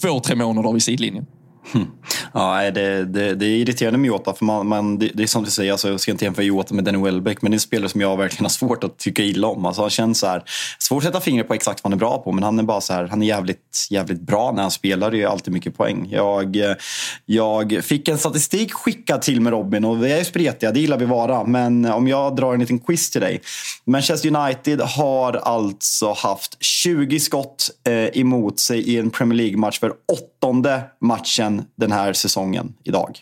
två, 0.00 0.20
tre 0.20 0.36
månader 0.36 0.72
vid 0.72 0.82
sidlinjen. 0.82 1.26
Hmm. 1.72 1.86
Ja, 2.34 2.70
det, 2.70 3.04
det, 3.04 3.34
det 3.34 3.46
är 3.46 3.50
irriterande 3.50 3.98
med 3.98 4.08
Jota, 4.08 4.34
för 4.34 4.44
man, 4.44 4.66
man, 4.66 4.98
det, 4.98 5.10
det 5.14 5.22
är 5.22 5.26
som 5.26 5.44
du 5.44 5.50
säger, 5.50 5.72
alltså, 5.72 5.88
jag 5.88 6.00
ska 6.00 6.10
inte 6.10 6.24
jämföra 6.24 6.44
Jota 6.44 6.74
med 6.74 6.84
Danny 6.84 6.98
Welbeck, 6.98 7.42
men 7.42 7.50
det 7.50 7.54
är 7.54 7.56
en 7.56 7.60
spelare 7.60 7.88
som 7.88 8.00
jag 8.00 8.16
verkligen 8.16 8.44
har 8.44 8.50
svårt 8.50 8.84
att 8.84 8.98
tycka 8.98 9.22
illa 9.22 9.48
om. 9.48 9.66
Alltså, 9.66 9.82
han 9.82 9.90
känns 9.90 10.18
så 10.18 10.26
här, 10.26 10.42
svårt 10.78 10.98
att 10.98 11.04
sätta 11.04 11.20
fingret 11.20 11.48
på 11.48 11.54
exakt 11.54 11.84
vad 11.84 11.92
han 11.92 11.96
är 11.96 12.00
bra 12.00 12.18
på, 12.18 12.32
men 12.32 12.44
han 12.44 12.58
är 12.58 12.62
bara 12.62 12.80
så 12.80 12.92
här, 12.92 13.06
han 13.06 13.22
är 13.22 13.26
jävligt, 13.26 13.86
jävligt 13.90 14.20
bra 14.20 14.52
när 14.52 14.62
han 14.62 14.70
spelar. 14.70 15.10
Det 15.10 15.22
är 15.22 15.26
alltid 15.26 15.52
mycket 15.52 15.76
poäng. 15.76 16.08
Jag, 16.10 16.56
jag 17.26 17.84
fick 17.84 18.08
en 18.08 18.18
statistik 18.18 18.72
skickad 18.72 19.22
till 19.22 19.40
mig 19.40 19.52
Robin 19.52 19.84
och 19.84 20.04
vi 20.04 20.12
är 20.12 20.18
ju 20.18 20.24
spretiga, 20.24 20.72
det 20.72 20.80
gillar 20.80 20.98
vi 20.98 21.04
vara. 21.04 21.44
Men 21.44 21.84
om 21.84 22.08
jag 22.08 22.36
drar 22.36 22.54
en 22.54 22.60
liten 22.60 22.78
quiz 22.78 23.10
till 23.10 23.20
dig. 23.20 23.40
Manchester 23.84 24.36
United 24.36 24.80
har 24.80 25.32
alltså 25.32 26.12
haft 26.12 26.56
20 26.64 27.20
skott 27.20 27.70
eh, 27.88 28.20
emot 28.20 28.60
sig 28.60 28.80
i 28.80 28.98
en 28.98 29.10
Premier 29.10 29.36
League-match 29.36 29.80
för 29.80 29.92
åttonde 30.12 30.82
matchen 31.00 31.51
den 31.76 31.92
här 31.92 32.12
säsongen 32.12 32.74
idag. 32.84 33.18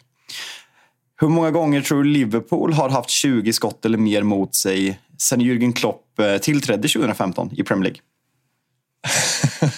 Hur 1.21 1.29
många 1.29 1.51
gånger 1.51 1.81
tror 1.81 2.03
du 2.03 2.11
Liverpool 2.11 2.73
har 2.73 2.89
haft 2.89 3.11
20 3.11 3.53
skott 3.53 3.85
eller 3.85 3.99
mer 3.99 4.23
mot 4.23 4.55
sig 4.55 5.01
sen 5.19 5.41
Jürgen 5.41 5.73
Klopp 5.73 6.19
eh, 6.19 6.37
tillträdde 6.37 6.89
2015 6.89 7.51
i 7.53 7.63
Premier 7.63 7.85
League? 7.85 8.01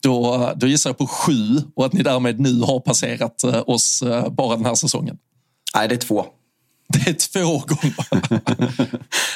då, 0.00 0.52
då 0.56 0.66
gissar 0.66 0.90
jag 0.90 0.98
på 0.98 1.06
sju 1.06 1.56
och 1.74 1.86
att 1.86 1.92
ni 1.92 2.02
därmed 2.02 2.40
nu 2.40 2.60
har 2.60 2.80
passerat 2.80 3.44
eh, 3.44 3.62
oss 3.66 4.02
eh, 4.02 4.28
bara 4.28 4.56
den 4.56 4.64
här 4.64 4.74
säsongen. 4.74 5.18
Nej, 5.74 5.88
det 5.88 5.94
är 5.94 5.98
två. 5.98 6.26
Det 6.92 7.10
är 7.10 7.14
två 7.14 7.62
gånger. 7.66 7.94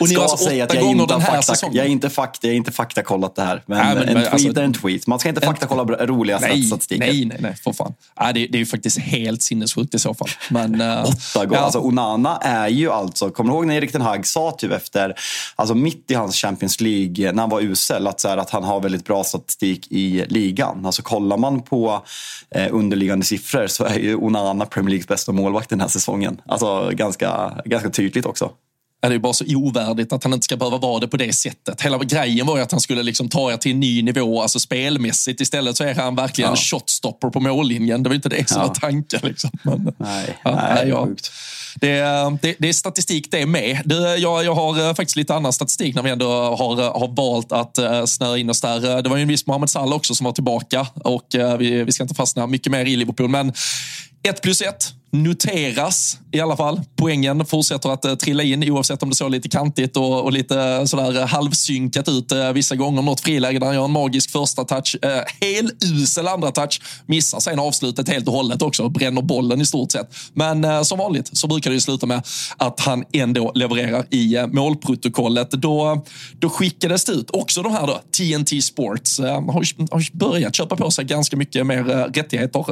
och 0.00 0.08
ni 0.08 0.14
har 0.14 0.22
alltså 0.22 0.36
säga 0.36 0.64
att 0.64 0.74
jag 0.74 0.82
här 0.82 1.20
fakta, 1.20 1.42
säsongen. 1.42 1.76
Jag 1.76 1.86
är 1.86 1.90
inte, 1.90 2.10
fakta, 2.10 2.46
jag 2.46 2.52
är 2.52 2.56
inte 2.56 2.72
faktakollat 2.72 3.36
det 3.36 3.42
här. 3.42 3.62
Men, 3.66 3.78
nej, 3.78 3.94
men 3.94 4.08
en 4.08 4.14
tweet 4.14 4.32
alltså, 4.32 4.60
är 4.60 4.64
en 4.64 4.72
tweet. 4.72 5.06
Man 5.06 5.18
ska 5.18 5.28
inte 5.28 5.40
faktakolla 5.40 5.82
roliga 6.06 6.38
nej, 6.38 6.62
statistiker. 6.62 7.06
Nej, 7.06 7.24
nej, 7.24 7.38
nej, 7.40 7.56
för 7.64 7.72
fan. 7.72 7.94
Ja, 8.16 8.32
det, 8.32 8.46
det 8.46 8.56
är 8.56 8.58
ju 8.58 8.66
faktiskt 8.66 8.98
helt 8.98 9.42
sinnessjukt 9.42 9.94
i 9.94 9.98
så 9.98 10.14
fall. 10.14 10.28
Men, 10.50 10.80
uh, 10.80 11.04
Åtta 11.04 11.44
gånger. 11.44 11.58
Ja. 11.58 11.64
Alltså, 11.64 11.80
Onana 11.80 12.36
är 12.36 12.68
ju 12.68 12.90
alltså, 12.90 13.30
kommer 13.30 13.50
du 13.50 13.56
ihåg 13.56 13.66
när 13.66 13.74
Erik 13.74 13.92
Ten 13.92 14.00
Hag 14.02 14.26
sa 14.26 14.50
typ 14.50 14.72
efter, 14.72 15.14
alltså 15.56 15.74
mitt 15.74 16.10
i 16.10 16.14
hans 16.14 16.36
Champions 16.36 16.80
League, 16.80 17.32
när 17.32 17.42
han 17.42 17.50
var 17.50 17.60
usel, 17.60 18.06
att, 18.06 18.20
så 18.20 18.28
här, 18.28 18.36
att 18.36 18.50
han 18.50 18.64
har 18.64 18.80
väldigt 18.80 19.04
bra 19.04 19.24
statistik 19.24 19.92
i 19.92 20.24
ligan. 20.28 20.86
Alltså 20.86 21.02
kollar 21.02 21.36
man 21.36 21.62
på 21.62 22.02
eh, 22.50 22.68
underliggande 22.70 23.24
siffror 23.24 23.66
så 23.66 23.84
är 23.84 23.98
ju 23.98 24.16
Onana 24.16 24.66
Premier 24.66 24.90
Leagues 24.90 25.08
bästa 25.08 25.32
målvakt 25.32 25.70
den 25.70 25.80
här 25.80 25.88
säsongen. 25.88 26.40
Alltså 26.46 26.90
ganska 26.92 27.41
ganska, 27.64 27.90
tydligt 27.90 28.26
också. 28.26 28.50
Ja, 29.04 29.08
det 29.08 29.14
är 29.14 29.18
bara 29.18 29.32
så 29.32 29.44
ovärdigt 29.56 30.12
att 30.12 30.24
han 30.24 30.32
inte 30.32 30.44
ska 30.44 30.56
behöva 30.56 30.78
vara 30.78 31.00
det 31.00 31.08
på 31.08 31.16
det 31.16 31.32
sättet. 31.32 31.80
Hela 31.80 31.98
grejen 31.98 32.46
var 32.46 32.56
ju 32.56 32.62
att 32.62 32.72
han 32.72 32.80
skulle 32.80 33.02
liksom 33.02 33.28
ta 33.28 33.52
er 33.52 33.56
till 33.56 33.72
en 33.72 33.80
ny 33.80 34.02
nivå, 34.02 34.42
alltså 34.42 34.60
spelmässigt. 34.60 35.40
Istället 35.40 35.76
så 35.76 35.84
är 35.84 35.94
han 35.94 36.16
verkligen 36.16 36.50
ja. 36.50 36.56
shotstopper 36.56 37.30
på 37.30 37.40
mållinjen. 37.40 38.02
Det 38.02 38.08
var 38.08 38.14
inte 38.14 38.28
det 38.28 38.48
som 38.48 38.60
ja. 38.60 38.66
var 38.66 38.74
tanken. 38.74 39.20
Liksom. 39.22 39.50
Men, 39.62 39.92
nej, 39.98 40.38
ja, 40.44 40.54
nej, 40.74 40.88
ja. 40.88 41.08
Det, 41.80 42.00
det, 42.42 42.54
det, 42.58 42.68
är 42.68 42.72
statistik 42.72 43.30
det 43.30 43.46
med. 43.46 43.82
Det, 43.84 44.16
jag, 44.16 44.44
jag 44.44 44.54
har 44.54 44.88
eh, 44.88 44.94
faktiskt 44.94 45.16
lite 45.16 45.34
annan 45.34 45.52
statistik 45.52 45.94
när 45.94 46.02
vi 46.02 46.10
ändå 46.10 46.30
har, 46.32 46.80
eh, 46.80 47.00
har 47.00 47.16
valt 47.16 47.52
att 47.52 47.78
uh, 47.78 48.04
snöa 48.04 48.38
in 48.38 48.50
oss 48.50 48.60
där. 48.60 49.02
Det 49.02 49.08
var 49.08 49.16
ju 49.16 49.22
en 49.22 49.28
viss 49.28 49.46
Mohamed 49.46 49.70
Salah 49.70 49.96
också 49.96 50.14
som 50.14 50.24
var 50.24 50.32
tillbaka 50.32 50.86
och 50.94 51.34
uh, 51.34 51.56
vi, 51.56 51.84
vi 51.84 51.92
ska 51.92 52.02
inte 52.02 52.14
fastna 52.14 52.46
mycket 52.46 52.72
mer 52.72 52.84
i 52.84 52.96
Liverpool. 52.96 53.28
Men 53.28 53.52
1 54.22 54.42
plus 54.42 54.62
1 54.62 54.94
noteras 55.12 56.18
i 56.32 56.40
alla 56.40 56.56
fall. 56.56 56.80
Poängen 56.96 57.46
fortsätter 57.46 57.88
att 57.88 58.04
uh, 58.04 58.14
trilla 58.14 58.42
in 58.42 58.70
oavsett 58.70 59.02
om 59.02 59.08
det 59.08 59.14
såg 59.14 59.30
lite 59.30 59.48
kantigt 59.48 59.96
och, 59.96 60.24
och 60.24 60.32
lite 60.32 60.60
eh, 60.60 60.84
sådär 60.84 61.16
uh, 61.16 61.26
halvsynkat 61.26 62.08
ut 62.08 62.32
uh, 62.32 62.52
vissa 62.52 62.76
gånger. 62.76 63.02
Något 63.02 63.20
friläge 63.20 63.58
där 63.58 63.66
han 63.66 63.74
gör 63.74 63.84
en 63.84 63.90
magisk 63.90 64.30
första 64.30 64.64
touch. 64.64 64.96
Uh, 65.04 66.00
usel 66.02 66.28
andra 66.28 66.50
touch. 66.50 66.80
Missar 67.06 67.40
sen 67.40 67.58
avslutet 67.58 68.08
helt 68.08 68.28
och 68.28 68.34
hållet 68.34 68.62
också. 68.62 68.88
Bränner 68.88 69.22
bollen 69.22 69.60
i 69.60 69.66
stort 69.66 69.92
sett. 69.92 70.14
Men 70.32 70.84
som 70.84 70.98
vanligt 70.98 71.30
så 71.32 71.46
brukar 71.46 71.70
det 71.70 71.74
ju 71.74 71.80
sluta 71.80 72.06
med 72.06 72.26
att 72.56 72.80
han 72.80 73.04
ändå 73.12 73.52
levererar 73.54 74.14
i 74.14 74.46
målprotokollet. 74.46 75.50
Då, 75.50 76.04
då 76.38 76.50
skickades 76.50 77.04
det 77.04 77.12
ut 77.12 77.30
också 77.30 77.62
de 77.62 77.72
här 77.72 77.86
då, 77.86 78.00
TNT 78.16 78.62
Sports. 78.62 79.18
har, 79.18 79.92
har 79.92 80.16
börjat 80.16 80.54
köpa 80.54 80.76
på 80.76 80.90
sig 80.90 81.04
ganska 81.04 81.36
mycket 81.36 81.66
mer 81.66 81.84
rättigheter. 82.14 82.64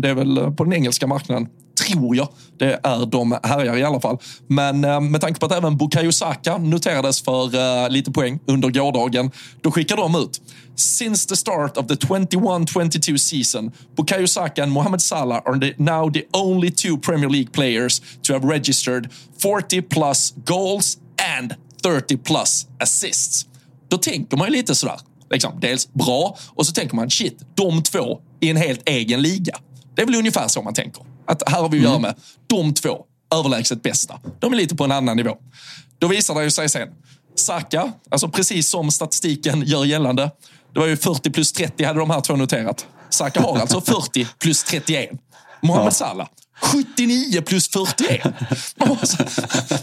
det 0.00 0.08
är 0.08 0.14
väl 0.14 0.52
på 0.56 0.64
den 0.64 0.72
engelska 0.72 0.97
marknaden 1.06 1.48
tror 1.78 2.16
jag 2.16 2.28
det 2.58 2.80
är 2.82 3.06
de 3.06 3.38
härjar 3.42 3.76
i 3.76 3.84
alla 3.84 4.00
fall. 4.00 4.18
Men 4.46 4.84
eh, 4.84 5.00
med 5.00 5.20
tanke 5.20 5.40
på 5.40 5.46
att 5.46 5.52
även 5.52 5.76
Bukayo 5.76 6.12
Saka 6.12 6.58
noterades 6.58 7.22
för 7.22 7.54
eh, 7.54 7.90
lite 7.90 8.10
poäng 8.10 8.38
under 8.46 8.70
gårdagen, 8.70 9.30
då 9.62 9.70
skickar 9.70 9.96
de 9.96 10.14
ut. 10.14 10.40
Since 10.76 11.28
the 11.28 11.36
start 11.36 11.76
of 11.76 11.86
the 11.86 11.94
21-22 11.94 13.16
season, 13.16 13.72
Bukayo 13.96 14.26
Saka 14.26 14.62
and 14.62 14.72
Mohamed 14.72 15.02
Salah 15.02 15.42
are 15.44 15.58
the, 15.60 15.74
now 15.76 16.12
the 16.12 16.22
only 16.32 16.70
two 16.70 16.96
Premier 16.98 17.28
League 17.28 17.52
players 17.52 18.02
to 18.22 18.32
have 18.32 18.48
registered 18.48 19.08
40 19.42 19.82
plus 19.82 20.34
goals 20.44 20.98
and 21.38 21.54
30 21.82 22.16
plus 22.16 22.66
assists. 22.80 23.46
Då 23.88 23.98
tänker 23.98 24.36
man 24.36 24.46
ju 24.46 24.52
lite 24.52 24.74
sådär, 24.74 25.00
liksom, 25.30 25.52
dels 25.60 25.92
bra 25.92 26.38
och 26.48 26.66
så 26.66 26.72
tänker 26.72 26.96
man 26.96 27.10
shit, 27.10 27.38
de 27.54 27.82
två 27.82 28.20
i 28.40 28.50
en 28.50 28.56
helt 28.56 28.88
egen 28.88 29.22
liga. 29.22 29.58
Det 29.98 30.02
är 30.02 30.06
väl 30.06 30.14
ungefär 30.14 30.48
så 30.48 30.62
man 30.62 30.74
tänker. 30.74 31.04
Att 31.26 31.42
här 31.48 31.60
har 31.60 31.68
vi 31.68 31.76
att 31.76 31.82
göra 31.82 31.96
mm. 31.96 32.02
med 32.02 32.14
de 32.46 32.74
två 32.74 33.04
överlägset 33.34 33.82
bästa. 33.82 34.20
De 34.40 34.52
är 34.52 34.56
lite 34.56 34.76
på 34.76 34.84
en 34.84 34.92
annan 34.92 35.16
nivå. 35.16 35.36
Då 35.98 36.08
visar 36.08 36.42
det 36.42 36.50
sig 36.50 36.68
sen. 36.68 36.88
Saka, 37.34 37.92
alltså 38.10 38.28
precis 38.28 38.68
som 38.68 38.90
statistiken 38.90 39.62
gör 39.66 39.84
gällande. 39.84 40.30
Det 40.74 40.80
var 40.80 40.86
ju 40.86 40.96
40 40.96 41.30
plus 41.30 41.52
30 41.52 41.84
hade 41.84 41.98
de 41.98 42.10
här 42.10 42.20
två 42.20 42.36
noterat. 42.36 42.86
Saka 43.10 43.40
har 43.40 43.58
alltså 43.58 43.80
40 43.80 44.26
plus 44.38 44.64
31. 44.64 45.10
Mohamed 45.62 45.92
Salah 45.92 46.28
79 46.60 47.42
plus 47.42 47.68
41. 47.68 48.22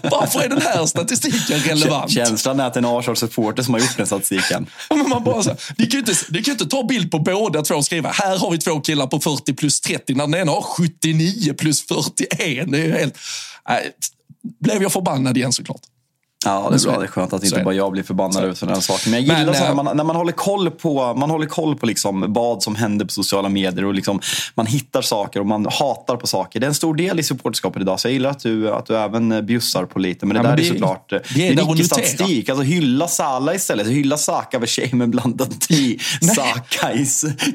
Varför 0.02 0.40
är 0.40 0.50
den 0.50 0.62
här 0.62 0.86
statistiken 0.86 1.60
relevant? 1.60 2.12
Känslan 2.12 2.60
är 2.60 2.68
att 2.68 2.76
en 2.76 2.86
Arsenal-supporter 2.86 3.64
som 3.64 3.74
har 3.74 3.82
gjort 3.82 3.98
den 3.98 4.08
statistiken. 4.08 4.68
Men 4.90 5.10
man 5.10 5.24
bara 5.24 5.44
så, 5.44 5.56
det 5.78 5.86
kan 5.86 5.92
ju 5.92 6.00
inte, 6.00 6.14
det 6.30 6.42
kan 6.42 6.52
inte 6.52 6.66
ta 6.66 6.84
bild 6.84 7.12
på 7.12 7.20
båda 7.20 7.62
två 7.62 7.76
och 7.76 7.86
skriva 7.86 8.12
här 8.12 8.38
har 8.38 8.52
vi 8.52 8.58
två 8.58 8.80
killar 8.80 9.08
på 9.08 9.20
40 9.20 9.54
plus 9.54 9.82
30 9.82 10.14
när 10.16 10.28
den 10.28 10.42
ena 10.42 10.52
har 10.52 10.62
79 10.62 11.54
plus 11.54 11.88
41. 11.88 12.72
Det 12.72 12.86
är 12.86 13.00
helt... 13.00 13.18
Äh, 13.70 13.76
blev 14.60 14.82
jag 14.82 14.92
förbannad 14.92 15.38
igen 15.38 15.54
såklart. 15.54 15.82
Ja, 16.46 16.70
det 16.70 16.76
är 16.76 16.88
bra. 16.88 17.00
Det 17.00 17.06
är 17.06 17.08
skönt 17.08 17.34
att 17.34 17.44
inte 17.44 17.64
bara 17.64 17.74
jag 17.74 17.92
blir 17.92 18.04
förbannad 18.04 18.44
över 18.44 18.54
sådana 18.54 18.82
saker. 18.82 19.10
Men 19.10 19.26
jag 19.26 19.40
gillar 19.40 19.52
men, 19.52 19.56
så 19.56 19.64
här, 19.64 19.70
äh, 19.70 19.76
man, 19.76 19.98
när 19.98 20.04
man 20.04 20.16
håller 20.16 20.32
koll 20.32 20.72
på, 20.72 21.14
man 21.14 21.30
håller 21.30 21.46
koll 21.46 21.76
på 21.76 21.86
liksom 21.86 22.34
vad 22.34 22.64
som 22.64 22.76
händer 22.76 23.06
på 23.06 23.12
sociala 23.12 23.50
medier 23.50 23.86
och 23.86 23.94
liksom, 23.94 24.20
man 24.56 24.66
hittar 24.66 25.02
saker 25.02 25.40
och 25.40 25.46
man 25.46 25.66
hatar 25.66 26.16
på 26.16 26.28
saker. 26.28 26.60
Det 26.60 26.66
är 26.66 26.68
en 26.68 26.76
stor 26.76 26.96
del 26.96 27.20
i 27.20 27.24
supporterskapet 27.24 27.82
idag. 27.82 28.00
Så 28.00 28.08
jag 28.08 28.14
gillar 28.14 28.30
att 28.30 28.40
du, 28.40 28.72
att 28.72 28.86
du 28.86 28.98
även 28.98 29.46
bjussar 29.46 29.86
på 29.86 30.00
lite. 30.00 30.26
Men 30.26 30.34
det 30.34 30.40
ja, 30.40 30.44
där 30.44 30.50
men 30.50 30.58
det, 30.58 30.68
är 30.68 30.74
såklart 30.74 31.10
det 31.10 31.16
är, 31.16 31.56
det 31.56 31.62
är 31.62 31.72
mycket 31.72 31.86
statistik. 31.86 32.50
Alltså, 32.50 32.64
hylla 32.64 33.08
Sala 33.08 33.54
istället. 33.54 33.88
Hylla 33.88 34.18
Saka 34.18 34.58
över 34.58 34.68
tjej 34.68 34.90
med 34.94 35.10
blandat 35.10 35.50
i 35.72 36.00
Saka 36.36 36.94
i, 36.94 37.08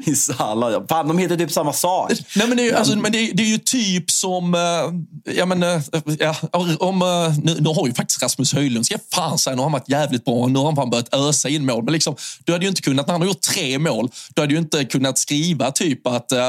i 0.05 0.15
Sala. 0.15 0.83
Fan, 0.89 1.07
de 1.07 1.17
heter 1.17 1.37
typ 1.37 1.51
samma 1.51 1.73
sak. 1.73 2.11
Nej, 2.35 2.47
men 2.47 2.57
det, 2.57 2.69
är, 2.69 2.75
alltså, 2.75 2.97
men 2.97 3.11
det, 3.11 3.17
är, 3.17 3.33
det 3.33 3.43
är 3.43 3.47
ju 3.47 3.57
typ 3.57 4.11
som... 4.11 4.53
Eh, 4.53 5.31
ja, 5.33 5.45
men, 5.45 5.63
eh, 5.63 5.81
ja, 6.19 6.35
om, 6.79 7.01
eh, 7.01 7.07
nu, 7.43 7.57
nu 7.59 7.69
har 7.69 7.87
ju 7.87 7.93
faktiskt 7.93 8.23
Rasmus 8.23 8.53
Höjlund 8.53 8.70
Höjlund 8.71 8.85
ska 8.85 8.97
fan 9.13 9.37
säga, 9.37 9.55
nu 9.55 9.59
har 9.59 9.65
han 9.65 9.71
varit 9.71 9.89
jävligt 9.89 10.25
bra 10.25 10.47
nu 10.47 10.59
har 10.59 10.65
han 10.65 10.75
fan 10.75 10.89
börjat 10.89 11.13
ösa 11.13 11.49
in 11.49 11.65
mål. 11.65 11.83
Men 11.83 11.93
liksom, 11.93 12.15
du 12.43 12.51
hade 12.51 12.65
ju 12.65 12.69
inte 12.69 12.81
kunnat, 12.81 13.07
när 13.07 13.13
han 13.13 13.21
har 13.21 13.27
gjort 13.27 13.41
tre 13.41 13.79
mål, 13.79 14.09
du 14.35 14.41
hade 14.41 14.53
ju 14.53 14.59
inte 14.59 14.85
kunnat 14.85 15.17
skriva 15.17 15.71
typ 15.71 16.07
att 16.07 16.31
uh, 16.31 16.39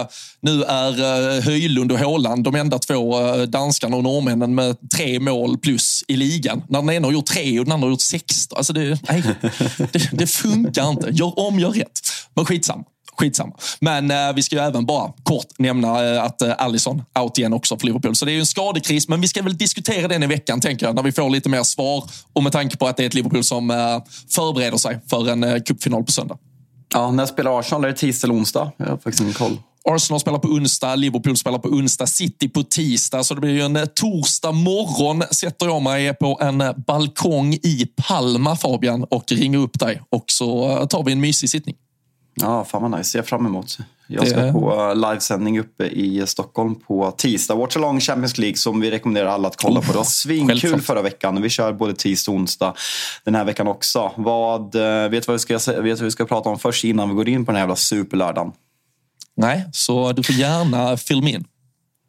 nu 0.41 0.63
är 0.63 0.91
uh, 1.01 1.43
Höjlund 1.43 1.93
och 1.93 1.99
Håland 1.99 2.45
de 2.45 2.55
enda 2.55 2.79
två 2.79 3.21
uh, 3.21 3.43
danskarna 3.43 3.97
och 3.97 4.03
norrmännen 4.03 4.55
med 4.55 4.77
tre 4.95 5.21
mål 5.21 5.59
plus 5.59 6.05
i 6.09 6.17
ligan. 6.17 6.63
När 6.69 6.81
den 6.81 6.91
ena 6.91 7.07
har 7.07 7.13
gjort 7.13 7.27
tre 7.27 7.59
och 7.59 7.65
den 7.65 7.73
andra 7.73 7.87
har 7.87 7.91
gjort 7.91 8.01
16. 8.01 8.57
Alltså 8.57 8.73
det, 8.73 8.99
nej, 9.09 9.23
det, 9.93 10.11
det 10.13 10.27
funkar 10.27 10.91
inte. 10.91 11.09
Gör 11.13 11.39
om, 11.39 11.59
gör 11.59 11.71
rätt. 11.71 12.01
Men 12.35 12.45
skitsam. 12.45 12.85
Skitsamma. 13.19 13.55
Men 13.81 14.11
eh, 14.11 14.33
vi 14.35 14.43
ska 14.43 14.57
ju 14.57 14.63
även 14.63 14.87
bara 14.87 15.13
kort 15.23 15.59
nämna 15.59 16.15
eh, 16.15 16.25
att 16.25 16.43
eh, 16.43 16.55
Allison 16.59 17.03
out 17.19 17.39
igen 17.39 17.53
också 17.53 17.79
för 17.79 17.87
Liverpool. 17.87 18.17
Så 18.17 18.25
det 18.25 18.31
är 18.31 18.35
ju 18.35 18.41
en 18.41 18.47
skadekris, 18.47 19.09
men 19.09 19.21
vi 19.21 19.29
ska 19.29 19.43
väl 19.43 19.57
diskutera 19.57 20.09
den 20.09 20.23
i 20.23 20.27
veckan, 20.27 20.61
tänker 20.61 20.87
jag, 20.87 20.95
när 20.95 21.03
vi 21.03 21.13
får 21.13 21.31
lite 21.31 21.49
mer 21.49 21.63
svar. 21.63 22.05
Och 22.33 22.43
med 22.43 22.53
tanke 22.53 22.77
på 22.77 22.87
att 22.87 22.97
det 22.97 23.03
är 23.03 23.07
ett 23.07 23.15
Liverpool 23.15 23.45
som 23.45 23.71
eh, 23.71 23.77
förbereder 24.31 24.77
sig 24.77 25.01
för 25.11 25.31
en 25.31 25.45
eh, 25.45 25.63
cupfinal 25.63 26.05
på 26.05 26.13
söndag. 26.13 26.39
Ja, 26.95 27.11
när 27.11 27.27
spelar 27.27 27.61
Arsenal? 27.61 27.85
Är 27.85 27.89
det 27.89 27.95
tisdag 27.95 28.27
eller 28.27 28.35
onsdag? 28.35 28.73
Jag 28.77 28.87
har 28.87 28.97
faktiskt 28.97 29.21
ingen 29.21 29.35
koll. 29.35 29.59
Arsenal 29.85 30.21
spelar 30.21 30.39
på 30.39 30.49
onsdag, 30.49 30.97
Liverpool 30.97 31.37
spelar 31.37 31.59
på 31.59 31.69
onsdag, 31.69 32.07
City 32.07 32.49
på 32.49 32.63
tisdag. 32.63 33.25
Så 33.25 33.35
det 33.35 33.41
blir 33.41 33.51
ju 33.51 33.61
en 33.61 33.77
eh, 33.77 33.85
torsdag 33.85 34.53
morgon 34.53 35.23
sätter 35.31 35.67
jag 35.67 35.83
mig 35.83 36.15
på 36.15 36.39
en 36.43 36.61
eh, 36.61 36.73
balkong 36.87 37.55
i 37.55 37.87
Palma, 37.97 38.57
Fabian, 38.57 39.05
och 39.05 39.33
ringer 39.33 39.59
upp 39.59 39.79
dig. 39.79 40.03
Och 40.11 40.25
så 40.27 40.77
tar 40.87 41.05
vi 41.05 41.13
en 41.13 41.21
mysig 41.21 41.51
sittning. 41.51 41.77
Ja, 42.35 42.65
fan 42.65 42.83
vad 42.83 42.91
nice. 42.91 43.05
Ser 43.05 43.19
jag 43.19 43.27
fram 43.27 43.47
emot. 43.47 43.79
Jag 44.07 44.29
ska 44.29 44.41
det... 44.41 44.53
på 44.53 44.93
livesändning 44.95 45.61
uppe 45.61 45.85
i 45.85 46.27
Stockholm 46.27 46.75
på 46.75 47.11
tisdag. 47.11 47.55
Watch 47.55 47.77
Along 47.77 48.01
Champions 48.01 48.39
League 48.39 48.57
som 48.57 48.81
vi 48.81 48.91
rekommenderar 48.91 49.27
alla 49.27 49.49
att 49.49 49.57
kolla 49.57 49.81
oh, 49.81 49.87
på. 49.87 49.93
Det 49.93 49.99
var 49.99 50.05
svinkul 50.05 50.81
förra 50.81 51.03
veckan. 51.03 51.43
Vi 51.43 51.49
kör 51.49 51.73
både 51.73 51.95
tisdag 51.95 52.33
och 52.33 52.39
onsdag 52.39 52.75
den 53.25 53.35
här 53.35 53.45
veckan 53.45 53.69
också. 53.69 54.13
Vad, 54.17 54.75
eh, 54.75 55.09
vet 55.11 55.27
du 55.27 55.33
vad, 55.33 55.35
vi 55.35 55.59
ska, 55.59 55.73
vet 55.83 55.99
vad 55.99 56.05
vi 56.05 56.11
ska 56.11 56.25
prata 56.25 56.49
om 56.49 56.59
först 56.59 56.85
innan 56.85 57.09
vi 57.09 57.15
går 57.15 57.29
in 57.29 57.45
på 57.45 57.53
den 57.53 57.57
här 57.57 57.63
jävla 57.63 57.77
superlördagen? 57.77 58.53
Nej, 59.37 59.65
så 59.73 60.13
du 60.13 60.23
får 60.23 60.35
gärna 60.35 60.97
filma 60.97 61.29
in. 61.29 61.45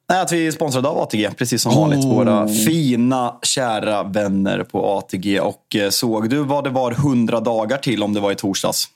Nej, 0.09 0.21
att 0.21 0.31
vi 0.31 0.47
är 0.47 0.51
sponsrade 0.51 0.87
av 0.87 0.97
ATG, 0.97 1.29
precis 1.37 1.61
som 1.61 1.75
vanligt. 1.75 2.05
Oh. 2.05 2.15
Våra 2.15 2.47
fina, 2.47 3.35
kära 3.41 4.03
vänner 4.03 4.63
på 4.63 4.97
ATG. 4.97 5.39
Och 5.39 5.75
eh, 5.75 5.89
såg 5.89 6.29
du 6.29 6.43
vad 6.43 6.63
det 6.63 6.69
var 6.69 6.91
100 6.91 7.39
dagar 7.39 7.77
till 7.77 8.03
om 8.03 8.13
det 8.13 8.19
var 8.19 8.31
i 8.31 8.35
torsdags? 8.35 8.89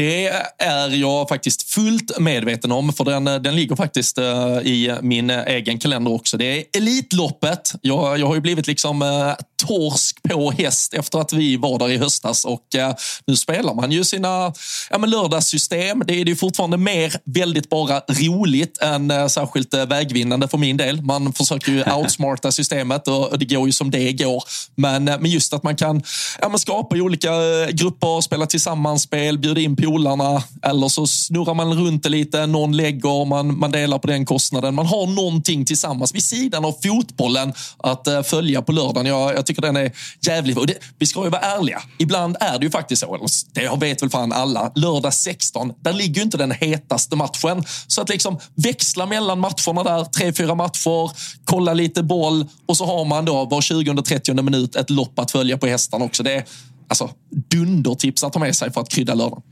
Det 0.00 0.26
är 0.58 0.88
jag 0.88 1.28
faktiskt 1.28 1.70
fullt 1.70 2.18
medveten 2.18 2.72
om, 2.72 2.92
för 2.92 3.04
den, 3.04 3.24
den 3.24 3.56
ligger 3.56 3.76
faktiskt 3.76 4.18
uh, 4.18 4.24
i 4.64 4.98
min 5.02 5.30
egen 5.30 5.78
kalender 5.78 6.12
också. 6.12 6.36
Det 6.36 6.44
är 6.44 6.64
Elitloppet. 6.76 7.72
Jag, 7.82 8.18
jag 8.18 8.26
har 8.26 8.34
ju 8.34 8.40
blivit 8.40 8.66
liksom 8.66 9.02
uh, 9.02 9.32
torsk 9.66 10.22
på 10.22 10.50
häst 10.50 10.94
efter 10.94 11.18
att 11.18 11.32
vi 11.32 11.56
var 11.56 11.78
där 11.78 11.90
i 11.90 11.98
höstas 11.98 12.44
och 12.44 12.66
uh, 12.76 12.94
nu 13.26 13.36
spelar 13.36 13.74
man 13.74 13.92
ju 13.92 14.04
sina 14.04 14.52
ja, 14.90 14.98
men 14.98 15.10
lördagssystem. 15.10 16.02
Det 16.06 16.20
är 16.20 16.24
ju 16.24 16.36
fortfarande 16.36 16.76
mer 16.76 17.14
väldigt 17.24 17.68
bara 17.68 18.00
roligt 18.00 18.78
än 18.82 19.30
särskilt 19.30 19.74
vägvinnande 19.74 20.48
för 20.48 20.58
min 20.58 20.76
del. 20.76 21.02
Man 21.02 21.32
försöker 21.32 21.72
ju 21.72 21.84
outsmarta 21.92 22.52
systemet 22.52 23.08
och, 23.08 23.38
det 23.38 23.44
går 23.44 23.66
ju 23.66 23.72
som 23.72 23.90
det 23.90 24.12
går. 24.12 24.42
Men, 24.74 25.04
men 25.04 25.26
just 25.26 25.52
att 25.52 25.62
man 25.62 25.76
kan 25.76 26.02
ja, 26.40 26.48
men 26.48 26.58
skapa 26.58 26.96
olika 26.96 27.30
grupper, 27.70 28.20
spela 28.20 28.46
tillsammans 28.46 29.02
spel, 29.02 29.38
bjuda 29.38 29.60
in 29.60 29.76
stolarna 29.90 30.42
eller 30.62 30.88
så 30.88 31.06
snurrar 31.06 31.54
man 31.54 31.74
runt 31.74 32.02
det 32.02 32.08
lite, 32.08 32.46
någon 32.46 32.76
lägger, 32.76 33.24
man, 33.24 33.58
man 33.58 33.70
delar 33.70 33.98
på 33.98 34.06
den 34.06 34.26
kostnaden. 34.26 34.74
Man 34.74 34.86
har 34.86 35.06
någonting 35.06 35.64
tillsammans 35.64 36.14
vid 36.14 36.22
sidan 36.22 36.64
av 36.64 36.74
fotbollen 36.82 37.52
att 37.78 38.08
uh, 38.08 38.22
följa 38.22 38.62
på 38.62 38.72
lördagen. 38.72 39.06
Jag, 39.06 39.34
jag 39.34 39.46
tycker 39.46 39.62
den 39.62 39.76
är 39.76 39.92
jävligt... 40.26 40.58
Och 40.58 40.66
det, 40.66 40.74
vi 40.98 41.06
ska 41.06 41.24
ju 41.24 41.30
vara 41.30 41.40
ärliga. 41.40 41.82
Ibland 41.98 42.36
är 42.40 42.58
det 42.58 42.64
ju 42.64 42.70
faktiskt 42.70 43.00
så, 43.02 43.14
eller 43.14 43.28
det 43.52 43.86
vet 43.86 44.02
väl 44.02 44.10
fan 44.10 44.32
alla, 44.32 44.72
lördag 44.74 45.14
16, 45.14 45.72
där 45.80 45.92
ligger 45.92 46.14
ju 46.14 46.22
inte 46.22 46.38
den 46.38 46.50
hetaste 46.50 47.16
matchen. 47.16 47.64
Så 47.86 48.02
att 48.02 48.08
liksom 48.08 48.38
växla 48.54 49.06
mellan 49.06 49.40
matcherna 49.40 49.82
där, 49.84 50.04
tre, 50.04 50.32
fyra 50.32 50.54
matcher, 50.54 51.10
kolla 51.44 51.74
lite 51.74 52.02
boll 52.02 52.46
och 52.66 52.76
så 52.76 52.86
har 52.86 53.04
man 53.04 53.24
då 53.24 53.44
var 53.44 53.60
20-30 53.60 54.42
minut 54.42 54.76
ett 54.76 54.90
lopp 54.90 55.18
att 55.18 55.30
följa 55.30 55.58
på 55.58 55.66
hästarna 55.66 56.04
också. 56.04 56.22
Det 56.22 56.34
är 56.34 56.44
alltså 56.88 57.10
dundertips 57.50 58.24
att 58.24 58.32
ta 58.32 58.38
med 58.38 58.56
sig 58.56 58.72
för 58.72 58.80
att 58.80 58.88
krydda 58.88 59.14
lördagen. 59.14 59.42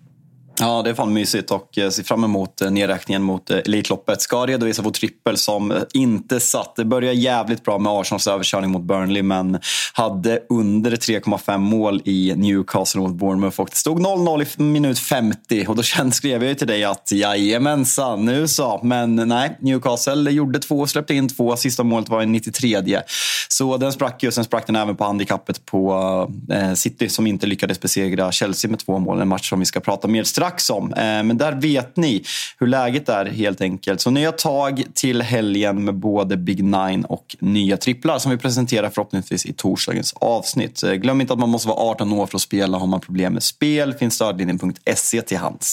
Ja, 0.61 0.83
det 0.83 0.91
är 0.91 0.95
fan 0.95 1.13
mysigt 1.13 1.51
och 1.51 1.79
eh, 1.79 1.91
ser 1.91 2.03
fram 2.03 2.25
emot 2.25 2.61
eh, 2.61 2.71
nedräkningen 2.71 3.23
mot 3.23 3.51
eh, 3.51 3.59
Elitloppet. 3.59 4.23
Ska 4.23 4.47
redovisa 4.47 4.83
vår 4.83 4.91
trippel 4.91 5.37
som 5.37 5.73
inte 5.93 6.41
satt. 6.41 6.77
Det 6.77 6.85
började 6.85 7.17
jävligt 7.17 7.65
bra 7.65 7.79
med 7.79 7.93
Arsenals 7.93 8.27
överkörning 8.27 8.71
mot 8.71 8.83
Burnley 8.83 9.23
men 9.23 9.59
hade 9.93 10.43
under 10.49 10.91
3,5 10.91 11.59
mål 11.59 12.03
i 12.05 12.35
Newcastle 12.37 13.01
mot 13.01 13.15
Bournemouth 13.15 13.61
och 13.61 13.69
det 13.71 13.77
stod 13.77 14.01
0-0 14.01 14.47
i 14.59 14.63
minut 14.63 14.99
50 14.99 15.67
och 15.69 15.77
då 15.77 15.83
kände, 15.83 16.13
skrev 16.13 16.45
jag 16.45 16.59
till 16.59 16.67
dig 16.67 16.85
att 16.85 17.13
jajamensan, 17.13 18.25
nu 18.25 18.49
så. 18.49 18.81
Men 18.83 19.17
nej, 19.17 19.59
Newcastle 19.61 20.31
gjorde 20.31 20.59
två 20.59 20.79
och 20.81 20.91
släppte 20.91 21.15
in 21.15 21.29
två. 21.29 21.57
Sista 21.57 21.83
målet 21.83 22.09
var 22.09 22.23
i 22.23 22.27
93. 22.27 23.01
Så 23.49 23.77
den 23.77 23.93
sprack 23.93 24.23
ju. 24.23 24.29
och 24.29 24.35
Sen 24.35 24.45
sprack 24.45 24.67
den 24.67 24.77
även 24.77 24.97
på 24.97 25.05
handikappet 25.05 25.67
på 25.67 26.33
City 26.75 27.09
som 27.09 27.27
inte 27.27 27.47
lyckades 27.47 27.81
besegra 27.81 28.33
Chelsea 28.33 28.71
med 28.71 28.79
två 28.79 28.99
mål. 28.99 29.21
En 29.21 29.29
match 29.29 29.49
som 29.49 29.61
vi 29.61 29.67
ska 29.67 29.81
prata 29.81 30.09
mer 30.09 30.25
strax 30.25 30.48
dags 30.49 30.71
om. 30.71 30.93
Eh, 30.93 31.03
men 31.03 31.39
där 31.39 31.53
vet 31.53 31.97
ni 31.97 32.25
hur 32.59 32.67
läget 32.67 33.09
är 33.09 33.27
helt 33.27 33.61
enkelt. 33.61 34.01
Så 34.01 34.11
nya 34.11 34.33
tag 34.33 34.83
till 34.95 35.23
helgen 35.23 35.85
med 35.85 35.95
både 35.95 36.37
Big 36.37 36.65
Nine 36.65 37.05
och 37.05 37.37
nya 37.39 37.77
tripplar 37.77 38.19
som 38.19 38.31
vi 38.31 38.39
presenterar 38.39 38.91
förhoppningsvis 38.91 39.47
i 39.47 39.53
torsdagens 39.53 40.13
avsnitt. 40.13 40.83
Eh, 40.83 40.93
glöm 40.93 41.21
inte 41.21 41.33
att 41.33 41.39
man 41.39 41.49
måste 41.49 41.69
vara 41.69 41.79
18 41.79 42.13
år 42.13 42.27
för 42.27 42.37
att 42.37 42.43
spela. 42.43 42.79
Har 42.79 42.87
man 42.87 43.01
problem 43.01 43.33
med 43.33 43.43
spel 43.43 43.95
finns 43.95 44.15
stödlinjen.se 44.15 45.23
till 45.23 45.39
hands. 45.39 45.73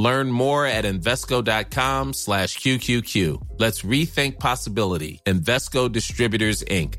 Learn 0.00 0.30
more 0.30 0.64
at 0.64 0.84
Invesco.com 0.86 2.14
slash 2.14 2.56
QQQ. 2.56 3.48
Let's 3.58 3.82
rethink 3.82 4.38
possibility. 4.38 5.20
Investco 5.26 5.92
Distributors, 5.92 6.64
Inc. 6.64 6.94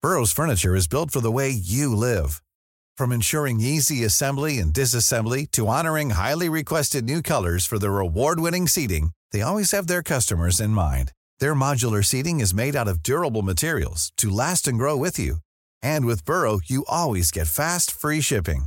Burrow's 0.00 0.30
furniture 0.30 0.76
is 0.76 0.86
built 0.86 1.10
for 1.10 1.20
the 1.20 1.32
way 1.32 1.50
you 1.50 1.92
live. 1.96 2.40
From 2.96 3.10
ensuring 3.10 3.60
easy 3.60 4.04
assembly 4.04 4.58
and 4.58 4.72
disassembly 4.72 5.50
to 5.52 5.66
honoring 5.66 6.10
highly 6.10 6.48
requested 6.48 7.04
new 7.04 7.20
colors 7.20 7.66
for 7.66 7.80
their 7.80 7.98
award-winning 7.98 8.68
seating, 8.68 9.10
they 9.32 9.42
always 9.42 9.72
have 9.72 9.88
their 9.88 10.04
customers 10.04 10.60
in 10.60 10.70
mind. 10.70 11.10
Their 11.40 11.56
modular 11.56 12.04
seating 12.04 12.38
is 12.38 12.54
made 12.54 12.76
out 12.76 12.86
of 12.86 13.02
durable 13.02 13.42
materials 13.42 14.12
to 14.18 14.30
last 14.30 14.68
and 14.68 14.78
grow 14.78 14.96
with 14.96 15.18
you. 15.18 15.38
And 15.82 16.06
with 16.06 16.24
Burrow, 16.24 16.60
you 16.64 16.84
always 16.88 17.32
get 17.32 17.48
fast, 17.48 17.90
free 17.90 18.20
shipping. 18.20 18.66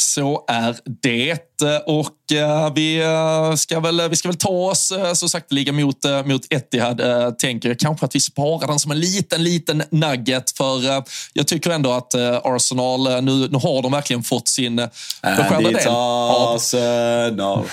Så 0.00 0.44
är 0.48 0.76
det. 1.02 1.42
Och 1.86 2.16
uh, 2.32 2.74
vi, 2.74 3.02
uh, 3.04 3.54
ska 3.54 3.80
väl, 3.80 4.08
vi 4.10 4.16
ska 4.16 4.28
väl 4.28 4.38
ta 4.38 4.48
oss 4.48 4.92
så 5.14 5.28
sakteliga 5.28 5.72
mot, 5.72 6.04
uh, 6.04 6.26
mot 6.26 6.52
Etihad, 6.52 7.00
tänker 7.38 7.68
jag. 7.68 7.78
Kanske 7.78 8.06
att 8.06 8.14
vi 8.14 8.20
sparar 8.20 8.66
den 8.66 8.78
som 8.78 8.90
en 8.90 9.00
liten, 9.00 9.44
liten 9.44 9.82
nugget. 9.90 10.50
För 10.50 11.04
jag 11.32 11.46
tycker 11.46 11.70
ändå 11.70 11.92
att 11.92 12.14
Arsenal, 12.44 13.24
nu, 13.24 13.48
nu 13.48 13.58
har 13.58 13.82
de 13.82 13.92
verkligen 13.92 14.22
fått 14.22 14.48
sin 14.48 14.76
beskärda 15.22 15.70
del. 15.70 15.88
Arsenal. 15.88 17.64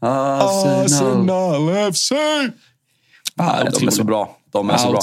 Arsenal 0.00 1.92
FC! 1.92 2.12
Ah, 3.36 3.64
de 3.64 3.86
är 3.86 3.90
så 3.90 4.04
bra. 4.04 4.36
De 4.52 4.70
är 4.70 4.76
så 4.76 4.90
bra. 4.90 5.00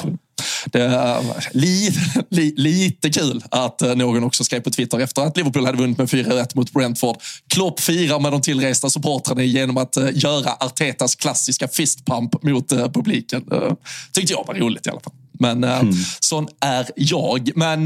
Det 0.66 0.82
är 0.82 1.24
lite, 1.52 2.00
li, 2.30 2.54
lite 2.58 3.10
kul 3.10 3.44
att 3.52 3.82
eh, 3.82 3.96
någon 3.96 4.24
också 4.24 4.44
skrev 4.44 4.60
på 4.60 4.72
Twitter 4.72 5.00
efter 5.00 5.22
att 5.22 5.38
Liverpool 5.38 5.66
hade 5.66 5.78
vunnit 5.78 5.98
med 5.98 6.08
4-1 6.08 6.48
mot 6.56 6.72
Brentford. 6.72 7.18
Klopp 7.48 7.80
firar 7.80 8.20
med 8.20 8.32
de 8.32 8.42
tillresta 8.42 8.90
supportrarna 8.90 9.44
genom 9.44 9.78
att 9.78 9.98
eh, 9.98 10.08
göra 10.14 10.52
Artetas 10.60 11.16
klassiska 11.16 11.68
fistpump 11.68 12.44
mot 12.44 12.72
eh, 12.72 12.92
publiken. 12.92 13.44
Tyckte 14.14 14.34
jag 14.34 14.44
var 14.48 14.54
roligt 14.54 14.88
i 14.88 14.90
alla 14.90 15.00
fall. 15.00 15.14
Men 15.40 15.64
mm. 15.64 15.94
sån 16.20 16.48
är 16.60 16.88
jag. 16.96 17.52
Men 17.56 17.86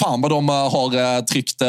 fan 0.00 0.20
vad 0.20 0.30
de 0.30 0.48
har 0.48 1.22
tryckt 1.22 1.62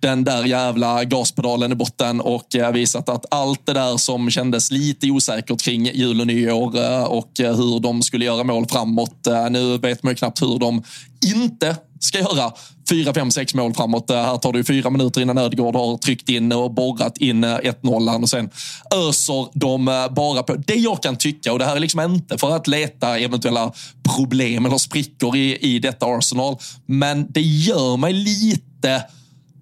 den 0.00 0.24
där 0.24 0.44
jävla 0.44 1.04
gaspedalen 1.04 1.72
i 1.72 1.74
botten 1.74 2.20
och 2.20 2.46
visat 2.72 3.08
att 3.08 3.24
allt 3.30 3.66
det 3.66 3.72
där 3.72 3.96
som 3.96 4.30
kändes 4.30 4.70
lite 4.70 5.10
osäkert 5.10 5.62
kring 5.62 5.86
jul 5.86 6.20
och 6.20 6.26
nyår 6.26 7.08
och 7.08 7.30
hur 7.38 7.80
de 7.80 8.02
skulle 8.02 8.24
göra 8.24 8.44
mål 8.44 8.66
framåt. 8.66 9.26
Nu 9.50 9.78
vet 9.78 10.02
man 10.02 10.10
ju 10.10 10.16
knappt 10.16 10.42
hur 10.42 10.58
de 10.58 10.82
inte 11.24 11.76
ska 12.00 12.18
göra 12.18 12.52
fyra, 12.88 13.14
fem, 13.14 13.30
sex 13.30 13.54
mål 13.54 13.74
framåt. 13.74 14.10
Eh, 14.10 14.16
här 14.16 14.36
tar 14.36 14.52
det 14.52 14.58
ju 14.58 14.64
fyra 14.64 14.90
minuter 14.90 15.20
innan 15.20 15.38
Ödegård 15.38 15.76
har 15.76 15.98
tryckt 15.98 16.28
in 16.28 16.52
och 16.52 16.74
borrat 16.74 17.18
in 17.18 17.44
eh, 17.44 17.56
1-0 17.56 18.22
och 18.22 18.28
sen 18.28 18.50
öser 18.94 19.58
de 19.58 19.88
eh, 19.88 20.08
bara 20.08 20.42
på. 20.42 20.54
Det 20.54 20.74
jag 20.74 21.02
kan 21.02 21.16
tycka, 21.16 21.52
och 21.52 21.58
det 21.58 21.64
här 21.64 21.76
är 21.76 21.80
liksom 21.80 22.00
inte 22.00 22.38
för 22.38 22.56
att 22.56 22.66
leta 22.66 23.18
eventuella 23.18 23.72
problem 24.16 24.66
eller 24.66 24.78
sprickor 24.78 25.36
i, 25.36 25.56
i 25.56 25.78
detta 25.78 26.06
Arsenal, 26.06 26.56
men 26.86 27.26
det 27.30 27.42
gör 27.42 27.96
mig 27.96 28.12
lite 28.12 29.04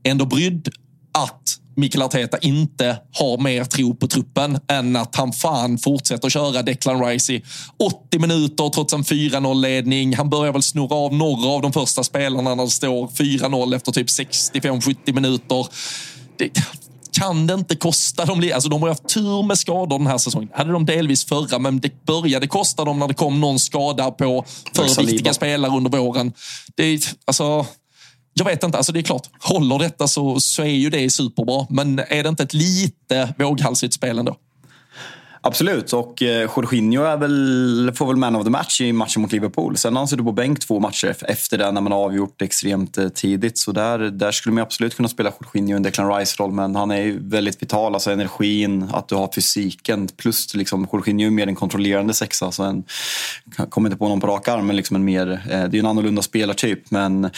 ändå 0.05 0.25
brydd 0.25 0.69
att 1.13 1.57
Mikael 1.77 2.03
Arteta 2.03 2.39
inte 2.39 2.99
har 3.13 3.39
mer 3.39 3.65
tro 3.65 3.95
på 3.95 4.07
truppen 4.07 4.59
än 4.69 4.97
att 4.97 5.17
han 5.17 5.33
fan 5.33 5.79
fortsätter 5.79 6.29
köra 6.29 6.63
Declan 6.63 7.05
Rice 7.05 7.33
i 7.33 7.43
80 7.79 8.19
minuter 8.19 8.69
trots 8.69 8.93
en 8.93 9.03
4-0-ledning. 9.03 10.17
Han 10.17 10.31
börjar 10.31 10.53
väl 10.53 10.63
snurra 10.63 10.95
av 10.95 11.15
några 11.15 11.49
av 11.49 11.63
de 11.63 11.73
första 11.73 12.05
spelarna 12.05 12.55
när 12.55 12.65
det 12.65 12.71
står 12.71 13.07
4-0 13.07 13.77
efter 13.77 13.93
typ 13.93 14.07
65-70 14.07 15.13
minuter. 15.13 15.67
Det, 16.39 16.51
kan 17.19 17.47
det 17.47 17.55
inte 17.55 17.77
kosta 17.77 18.25
dem? 18.25 18.51
Alltså 18.55 18.69
de 18.69 18.83
har 18.83 18.89
haft 18.89 19.09
tur 19.09 19.43
med 19.43 19.59
skador 19.59 19.99
den 19.99 20.07
här 20.07 20.19
säsongen. 20.19 20.49
hade 20.53 20.73
de 20.73 20.87
delvis 20.87 21.25
förra, 21.25 21.59
men 21.59 21.81
det 21.81 22.05
började 22.05 22.47
kosta 22.47 22.85
dem 22.85 22.99
när 22.99 23.09
det 23.09 23.15
kom 23.15 23.41
någon 23.41 23.59
skada 23.59 24.11
på 24.11 24.45
för 24.75 25.07
viktiga 25.07 25.35
spelare 25.35 25.77
under 25.77 25.91
våren. 25.91 26.33
Det, 26.75 27.01
alltså, 27.25 27.67
jag 28.39 28.45
vet 28.45 28.63
inte, 28.63 28.77
alltså 28.77 28.93
det 28.93 29.01
är 29.01 29.03
klart, 29.03 29.31
håller 29.41 29.79
detta 29.79 30.09
så, 30.09 30.41
så 30.41 30.63
är 30.63 30.67
ju 30.67 30.91
det 30.91 31.11
superbra. 31.11 31.67
Men 31.71 31.99
är 31.99 32.23
det 32.23 32.29
inte 32.29 32.43
ett 32.43 32.55
lite 32.55 33.35
våghalsigt 33.39 33.95
spel 33.95 34.19
ändå? 34.19 34.37
Absolut, 35.47 35.93
och 35.93 36.23
eh, 36.23 36.51
Jorginho 36.57 37.03
är 37.03 37.17
väl, 37.17 37.93
får 37.95 38.07
väl 38.07 38.17
man 38.17 38.37
of 38.37 38.45
the 38.45 38.51
match 38.51 38.81
i 38.81 38.93
matchen 38.93 39.23
mot 39.23 39.33
Liverpool. 39.33 39.77
Sen 39.77 39.93
har 39.93 40.01
han 40.01 40.09
suttit 40.09 40.25
på 40.25 40.33
bänk 40.33 40.61
två 40.61 40.81
matcher 40.81 41.17
efter 41.29 41.59
det 41.59 41.73
när 41.73 41.81
man 41.81 41.93
har 41.93 41.99
avgjort 41.99 42.43
extremt 42.43 42.99
eh, 42.99 43.09
tidigt. 43.09 43.59
Så 43.59 43.73
där, 43.73 43.99
där 43.99 44.33
skulle 44.33 44.55
man 44.55 44.63
absolut 44.63 44.97
kunna 44.97 45.09
spela 45.09 45.33
Jorginho 45.41 45.73
i 45.73 45.77
en 45.77 45.83
Declan 45.83 46.15
Rice-roll. 46.15 46.53
Men 46.53 46.75
han 46.77 46.91
är 46.91 47.03
ju 47.03 47.29
väldigt 47.29 47.63
vital, 47.63 47.95
alltså 47.95 48.11
energin, 48.11 48.91
att 48.93 49.09
du 49.09 49.15
har 49.15 49.31
fysiken. 49.35 50.09
Plus 50.17 50.55
liksom, 50.55 50.89
Jorginho 50.93 51.27
är 51.27 51.31
mer 51.31 51.47
en 51.47 51.55
kontrollerande 51.55 52.15
sexa. 52.15 52.53
Så 52.53 52.63
en, 52.63 52.85
kommer 53.69 53.89
inte 53.89 53.99
på 53.99 54.09
någon 54.09 54.21
på 54.21 54.27
rak 54.27 54.49
arm, 54.49 54.67
men 54.67 54.77
liksom 54.77 54.97
en 54.97 55.05
mer, 55.05 55.31
eh, 55.51 55.65
det 55.65 55.77
är 55.77 55.81
en 55.81 55.87
annorlunda 55.87 56.23
spelartyp. 56.23 56.91
Men 56.91 57.31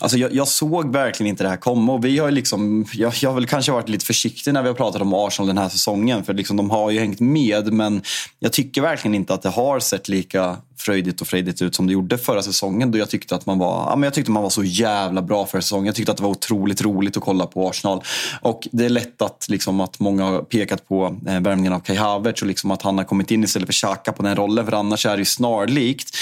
Alltså 0.00 0.18
jag, 0.18 0.34
jag, 0.34 0.48
såg 0.48 0.92
verkligen 0.92 1.30
inte 1.30 1.44
det 1.44 1.48
här 1.48 1.56
komma. 1.56 1.92
Och 1.92 2.04
vi 2.04 2.18
har 2.18 2.30
liksom, 2.30 2.86
jag, 2.92 3.12
jag 3.22 3.30
har 3.30 3.34
väl 3.34 3.46
kanske 3.46 3.72
varit 3.72 3.88
lite 3.88 4.06
försiktig 4.06 4.54
när 4.54 4.62
vi 4.62 4.68
har 4.68 4.74
pratat 4.74 5.02
om 5.02 5.14
Arsenal 5.14 5.46
den 5.46 5.58
här 5.58 5.68
säsongen. 5.68 6.24
För 6.24 6.34
liksom 6.34 6.56
de 6.56 6.70
har 6.70 6.90
ju 6.90 6.98
hängt 6.98 7.20
med. 7.20 7.72
Men 7.72 8.02
jag 8.38 8.52
tycker 8.52 8.82
verkligen 8.82 9.14
inte 9.14 9.34
att 9.34 9.42
det 9.42 9.48
har 9.48 9.80
sett 9.80 10.08
lika 10.08 10.56
fröjdigt 10.78 11.20
och 11.20 11.26
frejdigt 11.26 11.62
ut 11.62 11.74
som 11.74 11.86
det 11.86 11.92
gjorde 11.92 12.18
förra 12.18 12.42
säsongen. 12.42 12.90
Då 12.90 12.98
jag 12.98 13.10
tyckte 13.10 13.34
att 13.34 13.46
man 13.46 13.58
var, 13.58 13.90
ja, 13.90 13.96
men 13.96 14.02
jag 14.02 14.14
tyckte 14.14 14.30
man 14.30 14.42
var 14.42 14.50
så 14.50 14.64
jävla 14.64 15.22
bra 15.22 15.46
förra 15.46 15.62
säsongen. 15.62 15.86
Jag 15.86 15.94
tyckte 15.94 16.12
att 16.12 16.18
det 16.18 16.24
var 16.24 16.30
otroligt 16.30 16.82
roligt 16.82 17.16
att 17.16 17.22
kolla 17.22 17.46
på 17.46 17.68
Arsenal. 17.68 18.02
Och 18.40 18.68
det 18.72 18.84
är 18.84 18.88
lätt 18.88 19.22
att, 19.22 19.46
liksom, 19.48 19.80
att 19.80 20.00
många 20.00 20.24
har 20.24 20.42
pekat 20.42 20.88
på 20.88 21.16
eh, 21.28 21.40
värvningen 21.40 21.72
av 21.72 21.80
Kai 21.80 21.96
Havertz 21.96 22.42
och 22.42 22.48
liksom 22.48 22.70
att 22.70 22.82
han 22.82 22.98
har 22.98 23.04
kommit 23.04 23.30
in 23.30 23.44
istället 23.44 23.66
för 23.66 23.72
Xhaka 23.72 24.12
på 24.12 24.22
den 24.22 24.36
rollen. 24.36 24.64
För 24.64 24.72
annars 24.72 25.06
är 25.06 25.12
det 25.12 25.18
ju 25.18 25.24
snarlikt 25.24 26.16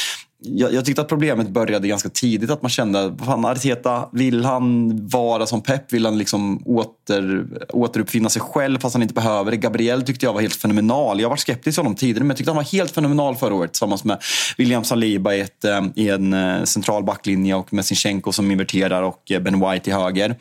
jag, 0.45 0.75
jag, 0.75 0.85
tyckte 0.85 1.03
att 1.03 1.09
problemet 1.09 1.49
började 1.49 1.89
ganska 1.89 2.09
tidigt. 2.09 2.51
Att 2.51 2.63
man 2.63 2.71
kände, 2.71 3.17
fan 3.25 3.45
Arteta, 3.45 4.09
vill 4.13 4.45
han 4.45 4.93
vara 5.07 5.47
som 5.47 5.63
Pep? 5.63 5.93
Vill 5.93 6.07
han 6.07 6.19
liksom 6.19 6.63
åter, 6.65 7.47
återuppfinna 7.73 8.29
sig 8.29 8.43
själv 8.43 8.79
fast 8.79 8.95
han 8.95 9.03
inte 9.03 9.15
behöver 9.15 9.51
det? 9.51 9.57
Gabriel 9.57 10.03
tyckte 10.03 10.27
jag 10.27 10.33
var 10.33 10.41
helt 10.41 10.55
fenomenal. 10.55 11.21
Jag 11.21 11.29
var 11.29 11.37
skeptisk 11.37 11.77
till 11.77 11.85
honom 11.85 11.97
tidigare 11.97 12.21
men 12.21 12.29
jag 12.29 12.37
tyckte 12.37 12.51
han 12.51 12.57
var 12.57 12.73
helt 12.73 12.91
fenomenal 12.91 13.37
förra 13.37 13.55
året 13.55 13.73
tillsammans 13.73 14.05
med 14.05 14.19
William 14.59 14.85
Saliba 14.85 15.35
i, 15.35 15.41
ett, 15.41 15.65
eh, 15.65 15.87
i 15.95 16.09
en 16.09 16.33
eh, 16.33 16.65
central 16.65 17.05
backlinje 17.05 17.55
och 17.55 17.73
med 17.73 17.85
Sinchenko 17.85 18.33
som 18.33 18.51
inverterar 18.51 19.03
och 19.03 19.31
eh, 19.31 19.41
Ben 19.41 19.71
White 19.71 19.91
i 19.91 19.93
höger. 19.93 20.37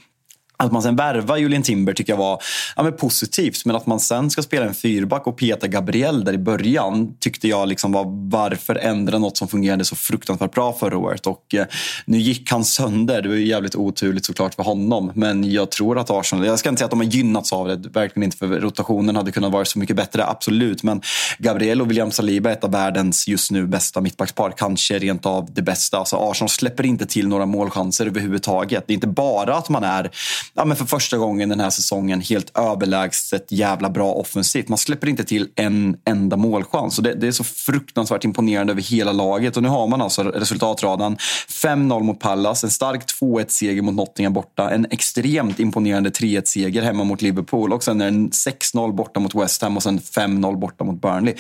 Att 0.63 0.71
man 0.71 0.81
sen 0.81 0.95
värvar 0.95 1.37
Julian 1.37 1.63
Timber 1.63 1.93
tycker 1.93 2.13
jag 2.13 2.17
var 2.17 2.41
ja, 2.75 2.83
men 2.83 2.93
positivt. 2.93 3.65
Men 3.65 3.75
att 3.75 3.85
man 3.85 3.99
sen 3.99 4.29
ska 4.29 4.41
spela 4.41 4.65
en 4.65 4.73
fyrback 4.73 5.27
och 5.27 5.37
peta 5.37 5.67
Gabriel 5.67 6.23
där 6.23 6.33
i 6.33 6.37
början 6.37 7.17
tyckte 7.19 7.47
jag 7.47 7.67
liksom 7.67 7.91
var 7.91 8.05
varför 8.31 8.75
ändra 8.75 9.17
något 9.17 9.37
som 9.37 9.47
fungerade 9.47 9.85
så 9.85 9.95
fruktansvärt 9.95 10.51
bra 10.53 10.73
förra 10.73 10.97
året. 10.97 11.27
Och 11.27 11.55
eh, 11.55 11.65
nu 12.05 12.17
gick 12.17 12.51
han 12.51 12.65
sönder. 12.65 13.21
Det 13.21 13.29
var 13.29 13.35
ju 13.35 13.47
jävligt 13.47 13.75
oturligt 13.75 14.25
såklart 14.25 14.53
för 14.53 14.63
honom. 14.63 15.11
Men 15.15 15.51
jag 15.51 15.71
tror 15.71 15.99
att 15.99 16.09
Arsenal, 16.09 16.45
jag 16.45 16.59
ska 16.59 16.69
inte 16.69 16.79
säga 16.79 16.85
att 16.85 16.91
de 16.91 16.99
har 16.99 17.07
gynnats 17.07 17.53
av 17.53 17.67
det. 17.67 17.89
Verkligen 17.89 18.23
inte 18.23 18.37
för 18.37 18.47
rotationen 18.47 19.15
hade 19.15 19.31
kunnat 19.31 19.51
vara 19.51 19.65
så 19.65 19.79
mycket 19.79 19.95
bättre, 19.95 20.25
absolut. 20.25 20.83
Men 20.83 21.01
Gabriel 21.37 21.81
och 21.81 21.89
William 21.89 22.11
Saliba 22.11 22.49
är 22.49 22.53
ett 22.53 22.63
av 22.63 22.71
världens 22.71 23.27
just 23.27 23.51
nu 23.51 23.67
bästa 23.67 24.01
mittbackspar. 24.01 24.53
Kanske 24.57 24.99
rent 24.99 25.25
av 25.25 25.49
det 25.53 25.61
bästa. 25.61 25.97
Alltså 25.97 26.15
Arsenal 26.15 26.49
släpper 26.49 26.85
inte 26.85 27.05
till 27.05 27.27
några 27.27 27.45
målchanser 27.45 28.05
överhuvudtaget. 28.05 28.83
Det 28.87 28.93
är 28.93 28.95
inte 28.95 29.07
bara 29.07 29.55
att 29.55 29.69
man 29.69 29.83
är 29.83 30.11
ja, 30.55 30.65
men 30.65 30.77
för 30.77 30.85
första 30.85 31.17
gången 31.17 31.49
den 31.49 31.59
här 31.59 31.69
säsongen 31.69 32.21
helt 32.21 32.57
överlägset 32.57 33.51
jävla 33.51 33.89
bra 33.89 34.13
offensivt. 34.13 34.69
Man 34.69 34.77
släpper 34.77 35.09
inte 35.09 35.23
till 35.23 35.49
en 35.55 35.97
enda 36.05 36.37
målchans. 36.37 36.97
Och 36.97 37.03
det, 37.03 37.13
det 37.13 37.27
är 37.27 37.31
så 37.31 37.43
fruktansvärt 37.43 38.23
imponerande 38.23 38.73
över 38.73 38.81
hela 38.81 39.11
laget. 39.11 39.57
Och 39.57 39.63
nu 39.63 39.69
har 39.69 39.87
man 39.87 40.01
alltså 40.01 40.23
resultatradan. 40.23 41.17
5-0 41.49 42.03
mot 42.03 42.19
Pallas, 42.19 42.63
en 42.63 42.69
stark 42.69 43.01
2-1-seger 43.21 43.81
mot 43.81 43.95
Nottingham 43.95 44.33
borta, 44.33 44.71
en 44.71 44.87
extremt 44.91 45.59
imponerande 45.59 46.09
3-1-seger 46.09 46.81
hemma 46.81 47.03
mot 47.03 47.21
Liverpool 47.21 47.73
och 47.73 47.83
sen 47.83 48.01
är 48.01 48.11
det 48.11 48.17
6-0 48.17 48.93
borta 48.93 49.19
mot 49.19 49.35
West 49.35 49.61
Ham 49.61 49.77
och 49.77 49.83
sen 49.83 49.99
5-0 49.99 50.59
borta 50.59 50.83
mot 50.83 51.01
Burnley. 51.01 51.35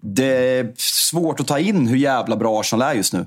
Det 0.00 0.58
är 0.58 0.72
svårt 0.76 1.40
att 1.40 1.46
ta 1.46 1.58
in 1.58 1.86
hur 1.86 1.96
jävla 1.96 2.36
bra 2.36 2.60
Arsenal 2.60 2.90
är 2.90 2.94
just 2.94 3.12
nu. 3.12 3.26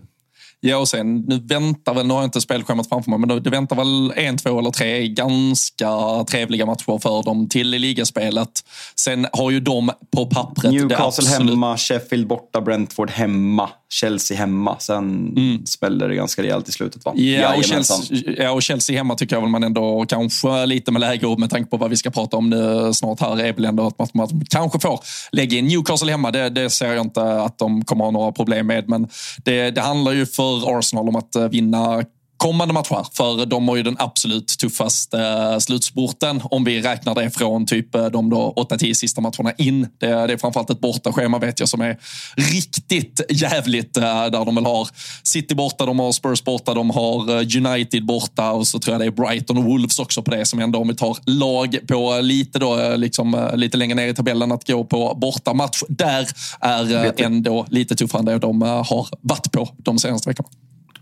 Ja, 0.64 0.78
och 0.78 0.88
sen 0.88 1.18
nu 1.18 1.40
väntar 1.40 1.94
väl, 1.94 2.08
nu 2.08 2.14
har 2.14 2.22
jag 2.22 2.28
inte 2.28 2.42
spelschemat 2.42 2.90
framför 2.90 3.10
mig, 3.10 3.20
men 3.20 3.44
det 3.44 3.50
väntar 3.50 3.76
väl 3.76 4.14
en, 4.16 4.38
två 4.38 4.60
eller 4.60 4.72
tre 4.72 5.08
ganska 5.08 6.24
trevliga 6.30 6.66
matcher 6.66 7.00
för 7.00 7.24
dem 7.24 7.50
till 7.50 7.74
i 7.74 7.80
ligaspelet. 7.80 8.50
Sen 8.96 9.28
har 9.34 9.52
ju 9.52 9.60
de 9.60 9.92
på 10.16 10.26
pappret... 10.26 10.74
Newcastle 10.74 11.06
absolut... 11.06 11.50
hemma, 11.50 11.78
Sheffield 11.78 12.28
borta, 12.28 12.62
Brentford 12.62 13.10
hemma. 13.10 13.70
Chelsea 13.92 14.38
hemma. 14.38 14.76
Sen 14.80 15.34
mm. 15.38 15.66
smäller 15.66 16.10
det 16.10 16.16
ganska 16.16 16.44
rejält 16.44 16.70
i 16.70 16.72
slutet. 16.72 17.06
Va? 17.06 17.14
Ja, 17.16 17.56
och 17.56 17.64
Chelsea, 17.64 18.18
ja, 18.38 18.52
och 18.52 18.64
Chelsea 18.64 18.98
hemma 18.98 19.16
tycker 19.16 19.36
jag 19.36 19.42
väl 19.42 19.50
man 19.50 19.64
ändå 19.64 20.06
kanske 20.08 20.66
lite 20.66 20.92
med 20.92 21.00
läge 21.00 21.38
med 21.38 21.50
tanke 21.50 21.70
på 21.70 21.78
vad 21.78 21.90
vi 21.90 21.98
ska 21.98 22.10
prata 22.10 22.38
om 22.38 22.50
nu 22.50 22.94
snart 22.94 23.20
här 23.20 23.40
är 23.40 23.54
väl 23.54 23.66
ändå 23.66 23.92
att 23.98 24.14
man, 24.14 24.42
kanske 24.50 24.80
får 24.80 25.00
lägga 25.32 25.58
in 25.58 25.68
Newcastle 25.68 26.12
hemma. 26.12 26.32
Det, 26.32 26.50
det, 26.50 26.70
ser 26.70 26.94
jag 26.94 27.06
inte 27.06 27.42
att 27.42 27.58
de 27.58 27.86
kommer 27.86 28.04
ha 28.04 28.12
några 28.12 28.32
problem 28.32 28.68
med. 28.68 28.90
Men 28.90 29.08
det, 29.44 29.72
det 29.72 29.82
handlar 29.82 30.12
ju 30.12 30.26
för 30.26 30.51
Arsenal 30.66 31.10
om 31.10 31.16
att 31.16 31.36
eh, 31.36 31.50
vinna 31.50 32.06
kommande 32.42 32.74
matcher. 32.74 33.06
För 33.14 33.46
de 33.46 33.68
har 33.68 33.76
ju 33.76 33.84
den 33.84 33.96
absolut 34.00 34.48
tuffaste 34.48 35.20
eh, 35.20 35.58
slutspurten 35.58 36.42
om 36.44 36.64
vi 36.64 36.82
räknar 36.82 37.16
det 37.16 37.30
från 37.30 37.66
typ 37.66 37.96
eh, 37.96 38.06
de 38.06 38.34
8-10 38.34 38.94
sista 38.94 39.22
matcherna 39.22 39.52
in. 39.58 39.82
Det, 39.98 40.08
det 40.08 40.34
är 40.34 40.38
framförallt 40.38 40.70
ett 40.70 40.80
bortaschema 40.80 41.40
vet 41.40 41.60
jag 41.60 41.70
som 41.70 41.82
är 41.82 41.98
riktigt 42.36 43.22
jävligt 43.30 43.98
eh, 43.98 44.04
där 44.04 44.46
de 44.46 44.56
väl 44.56 44.66
har 44.66 44.88
City 45.24 45.56
borta, 45.56 45.86
de 45.86 46.00
har 46.00 46.12
Spurs 46.12 46.44
borta, 46.44 46.74
de 46.74 46.90
har 46.90 47.32
United 47.58 48.06
borta 48.06 48.52
och 48.52 48.68
så 48.68 48.80
tror 48.80 48.94
jag 48.94 49.02
det 49.02 49.06
är 49.06 49.12
Brighton 49.12 49.58
och 49.58 49.64
Wolves 49.64 50.00
också 50.00 50.24
på 50.24 50.32
det 50.32 50.46
som 50.46 50.60
ändå 50.60 50.80
om 50.80 50.88
vi 50.88 50.96
tar 50.96 51.18
lag 51.26 51.78
på 51.88 52.20
lite 52.22 52.60
då 52.60 52.96
liksom 52.96 53.50
lite 53.56 53.78
längre 53.78 53.96
ner 53.96 54.08
i 54.08 54.14
tabellen 54.14 54.52
att 54.52 54.68
gå 54.68 54.84
på 54.84 55.18
bortamatch. 55.22 55.84
Där 55.90 56.28
är 56.60 57.22
ändå 57.22 57.66
lite 57.70 57.96
tuffare 57.96 58.20
än 58.20 58.26
det 58.26 58.40
de 58.40 58.62
har 58.62 59.08
varit 59.22 59.52
på 59.52 59.70
de 59.78 60.00
senaste 60.00 60.30
veckorna. 60.30 60.50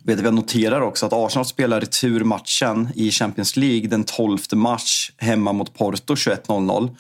Vet 0.04 0.24
jag 0.24 0.34
noterar 0.34 0.82
också 0.82 1.06
att 1.06 1.14
Arsenal 1.14 1.46
spelar 1.46 1.82
returmatchen 1.82 2.90
i 2.96 3.12
Champions 3.12 3.56
League 3.56 3.88
den 3.88 4.04
12 4.04 4.40
mars 4.54 5.12
hemma 5.18 5.54
mot 5.54 5.78
Porto 5.78 6.14
21.00. 6.14 6.96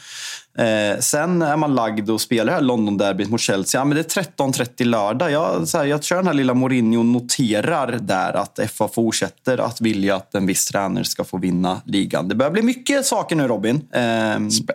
Eh, 0.60 1.00
sen 1.00 1.42
är 1.42 1.58
man 1.58 1.76
lagd 1.76 2.10
och 2.10 2.22
spelar 2.22 2.54
här 2.54 2.62
London-derbyt 2.62 3.30
mot 3.30 3.42
Chelsea. 3.42 3.82
Ja, 3.82 3.86
men 3.86 3.98
det 3.98 4.18
är 4.18 4.24
13.30 4.24 4.84
lördag. 4.86 5.32
Jag, 5.32 5.68
så 5.68 5.78
här, 5.78 5.86
jag 5.86 6.04
kör 6.04 6.16
den 6.16 6.28
här 6.28 6.34
lilla 6.34 6.54
Mourinho 6.54 7.04
noterar 7.04 8.00
där 8.02 8.34
att 8.34 8.60
FA 8.74 8.88
fortsätter 8.88 9.58
att 9.58 9.82
vilja 9.82 10.16
att 10.16 10.36
en 10.36 10.46
viss 10.46 10.66
tränare 10.66 11.06
ska 11.06 11.24
få 11.24 11.38
vinna 11.38 11.82
ligan. 11.86 12.28
Det 12.28 12.36
börjar 12.36 12.52
bli 12.52 12.62
mycket 12.62 13.06
saker 13.06 13.36
nu 13.36 13.48
Robin. 13.48 13.76
Eh, 13.76 14.02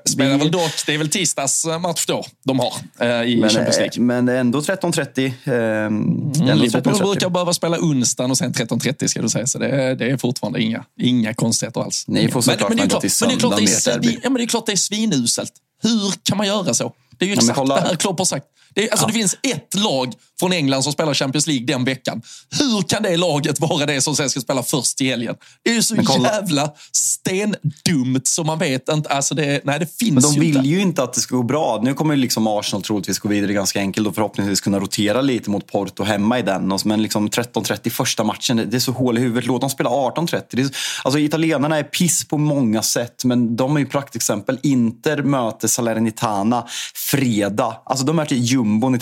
spelar 0.04 0.32
vi... 0.32 0.38
väl 0.38 0.50
dock, 0.50 0.86
det 0.86 0.94
är 0.94 0.98
väl 0.98 1.08
tisdags 1.08 1.66
match 1.80 2.06
då 2.06 2.24
de 2.44 2.58
har 2.58 2.72
eh, 3.00 3.22
i 3.22 3.40
men, 3.40 3.50
Champions 3.50 3.78
League. 3.78 4.02
Men 4.02 4.28
ändå 4.28 4.60
13.30. 4.60 5.32
Eh, 5.44 5.86
mm, 5.86 6.58
Liverpool 6.58 6.98
brukar 6.98 7.28
behöva 7.28 7.52
spela 7.52 7.78
onsdagen 7.80 8.30
och 8.30 8.38
sen 8.38 8.52
13.30 8.52 9.06
ska 9.06 9.22
du 9.22 9.28
säga. 9.28 9.46
Så 9.46 9.58
det, 9.58 9.94
det 9.94 10.10
är 10.10 10.16
fortfarande 10.16 10.62
inga, 10.62 10.84
inga 11.00 11.34
konstigheter 11.34 11.80
alls. 11.80 12.04
Ni 12.08 12.28
får 12.28 12.40
såklart 12.40 12.68
men 12.68 12.76
det 12.76 12.84
är 12.84 12.88
klart 12.88 13.02
det 13.02 14.08
är, 14.08 14.18
ja, 14.22 14.30
men 14.30 14.34
det 14.34 14.42
är 14.42 14.46
klart 14.46 14.66
det 14.66 14.72
är 14.72 14.76
svinuselt. 14.76 15.52
Hur 15.84 16.12
kan 16.22 16.36
man 16.36 16.46
göra 16.46 16.74
så? 16.74 16.92
Det 17.18 17.24
är 17.24 17.26
ju 17.26 17.34
exakt 17.34 17.66
det 17.66 17.80
här 17.80 17.96
Klopp 17.96 18.18
har 18.18 18.24
sagt. 18.24 18.46
Det, 18.74 18.90
alltså, 18.90 19.04
ja. 19.04 19.06
det 19.06 19.12
finns 19.12 19.36
ett 19.42 19.74
lag 19.74 20.14
från 20.44 20.52
England 20.52 20.82
som 20.82 20.92
spelar 20.92 21.14
Champions 21.14 21.46
League 21.46 21.66
den 21.66 21.84
veckan. 21.84 22.22
Hur 22.58 22.82
kan 22.82 23.02
det 23.02 23.16
laget 23.16 23.60
vara 23.60 23.86
det 23.86 24.00
som 24.00 24.16
sen 24.16 24.30
ska 24.30 24.40
spela 24.40 24.62
först 24.62 25.00
i 25.00 25.08
helgen? 25.10 25.34
Det 25.62 25.70
är 25.70 25.74
ju 25.74 25.82
så 25.82 25.96
jävla 26.22 26.70
stendumt 26.92 28.26
så 28.26 28.44
man 28.44 28.58
vet 28.58 28.88
inte. 28.88 29.08
Alltså 29.08 29.34
det, 29.34 29.60
nej, 29.64 29.78
det 29.78 29.98
finns 29.98 30.12
Men 30.12 30.22
de 30.22 30.32
ju 30.32 30.40
vill 30.40 30.56
inte. 30.56 30.68
ju 30.68 30.80
inte 30.80 31.02
att 31.02 31.12
det 31.14 31.20
ska 31.20 31.36
gå 31.36 31.42
bra. 31.42 31.80
Nu 31.82 31.94
kommer 31.94 32.16
liksom 32.16 32.46
Arsenal 32.46 32.82
troligtvis 32.82 33.18
gå 33.18 33.28
vidare 33.28 33.52
ganska 33.52 33.80
enkelt 33.80 34.06
och 34.06 34.14
förhoppningsvis 34.14 34.60
kunna 34.60 34.80
rotera 34.80 35.20
lite 35.20 35.50
mot 35.50 35.66
Porto 35.66 36.02
hemma 36.04 36.38
i 36.38 36.42
den. 36.42 36.78
Men 36.84 37.02
liksom 37.02 37.28
13.30 37.28 37.90
första 37.90 38.24
matchen, 38.24 38.56
det 38.56 38.76
är 38.76 38.80
så 38.80 38.92
hål 38.92 39.18
i 39.18 39.20
huvudet. 39.20 39.46
Låt 39.46 39.60
dem 39.60 39.70
spela 39.70 39.90
18.30. 39.90 40.74
Alltså 41.04 41.18
italienarna 41.18 41.78
är 41.78 41.82
piss 41.82 42.24
på 42.28 42.38
många 42.38 42.82
sätt, 42.82 43.24
men 43.24 43.56
de 43.56 43.76
är 43.76 43.80
ju 43.80 43.86
praktexempel. 43.86 44.58
Inter 44.62 45.22
möter 45.22 45.68
Salernitana 45.68 46.66
fredag. 46.94 47.76
Alltså 47.84 48.06
de 48.06 48.18
är 48.18 48.24
till 48.24 48.44
jumbon 48.44 48.98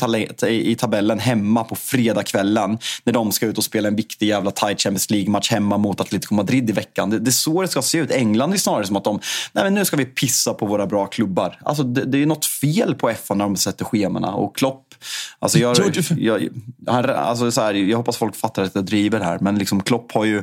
i, 0.46 0.70
i 0.70 0.74
tabellen 0.74 1.18
hemma 1.32 1.64
på 1.64 1.74
fredagskvällen 1.74 2.78
när 3.04 3.12
de 3.12 3.32
ska 3.32 3.46
ut 3.46 3.58
och 3.58 3.64
spela 3.64 3.88
en 3.88 3.96
viktig 3.96 4.26
jävla 4.26 4.50
tight 4.50 4.80
Champions 4.80 5.10
League-match 5.10 5.50
hemma 5.50 5.78
mot 5.78 6.00
Atletico 6.00 6.34
Madrid 6.34 6.70
i 6.70 6.72
veckan. 6.72 7.10
Det, 7.10 7.18
det 7.18 7.28
är 7.28 7.32
så 7.32 7.62
det 7.62 7.68
ska 7.68 7.82
se 7.82 7.98
ut. 7.98 8.10
England 8.10 8.52
är 8.52 8.56
snarare 8.56 8.86
som 8.86 8.96
att 8.96 9.04
de, 9.04 9.20
nej 9.52 9.64
men 9.64 9.74
nu 9.74 9.84
ska 9.84 9.96
vi 9.96 10.04
pissa 10.04 10.54
på 10.54 10.66
våra 10.66 10.86
bra 10.86 11.06
klubbar. 11.06 11.58
Alltså 11.64 11.82
det, 11.82 12.04
det 12.04 12.22
är 12.22 12.26
något 12.26 12.46
fel 12.46 12.94
på 12.94 13.12
FA 13.24 13.34
när 13.34 13.44
de 13.44 13.56
sätter 13.56 13.84
schemana 13.84 14.34
och 14.34 14.56
Klopp 14.56 14.92
Alltså 15.38 15.58
jag, 15.58 15.76
jag, 16.16 16.48
jag, 16.86 17.10
alltså 17.10 17.50
så 17.50 17.60
här, 17.60 17.74
jag 17.74 17.96
hoppas 17.96 18.16
folk 18.16 18.36
fattar 18.36 18.62
att 18.62 18.74
jag 18.74 18.84
driver 18.84 19.20
här, 19.20 19.38
men 19.40 19.58
liksom 19.58 19.82
Klopp 19.82 20.12
har 20.12 20.24
ju 20.24 20.42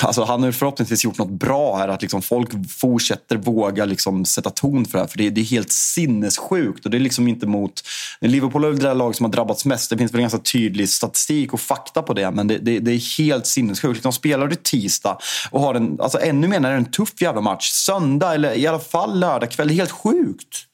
Alltså 0.00 0.24
han 0.24 0.42
har 0.42 0.52
förhoppningsvis 0.52 1.04
gjort 1.04 1.18
något 1.18 1.30
bra 1.30 1.76
här, 1.76 1.88
att 1.88 2.02
liksom 2.02 2.22
folk 2.22 2.70
fortsätter 2.70 3.36
våga 3.36 3.84
liksom 3.84 4.24
sätta 4.24 4.50
ton 4.50 4.84
för 4.84 4.98
det 4.98 5.04
här. 5.04 5.08
För 5.08 5.18
det, 5.18 5.30
det 5.30 5.40
är 5.40 5.44
helt 5.44 5.72
sinnessjukt 5.72 6.84
och 6.84 6.90
det 6.90 6.96
är 6.96 7.00
liksom 7.00 7.28
inte 7.28 7.46
mot... 7.46 7.82
Liverpool 8.20 8.64
är 8.64 8.68
väl 8.68 8.78
det 8.78 8.94
lag 8.94 9.16
som 9.16 9.24
har 9.24 9.32
drabbats 9.32 9.64
mest. 9.64 9.90
Det 9.90 9.98
finns 9.98 10.12
väl 10.12 10.20
ganska 10.20 10.38
tydlig 10.38 10.88
statistik 10.88 11.52
och 11.52 11.60
fakta 11.60 12.02
på 12.02 12.14
det, 12.14 12.30
men 12.30 12.46
det, 12.46 12.58
det, 12.58 12.78
det 12.78 12.92
är 12.92 13.18
helt 13.18 13.46
sinnessjukt. 13.46 14.02
De 14.02 14.12
spelar 14.12 14.48
det 14.48 14.62
tisdag 14.62 15.18
och 15.50 15.60
har 15.60 15.74
en, 15.74 16.00
alltså 16.00 16.20
ännu 16.20 16.48
mer 16.48 16.60
när 16.60 16.68
det 16.68 16.74
är 16.74 16.78
en 16.78 16.90
tuff 16.90 17.22
jävla 17.22 17.40
match. 17.40 17.70
Söndag 17.70 18.34
eller 18.34 18.54
i 18.54 18.66
alla 18.66 18.80
fall 18.80 19.18
lördag 19.18 19.50
kväll. 19.50 19.68
Det 19.68 19.74
är 19.74 19.76
helt 19.76 19.90
sjukt. 19.90 20.66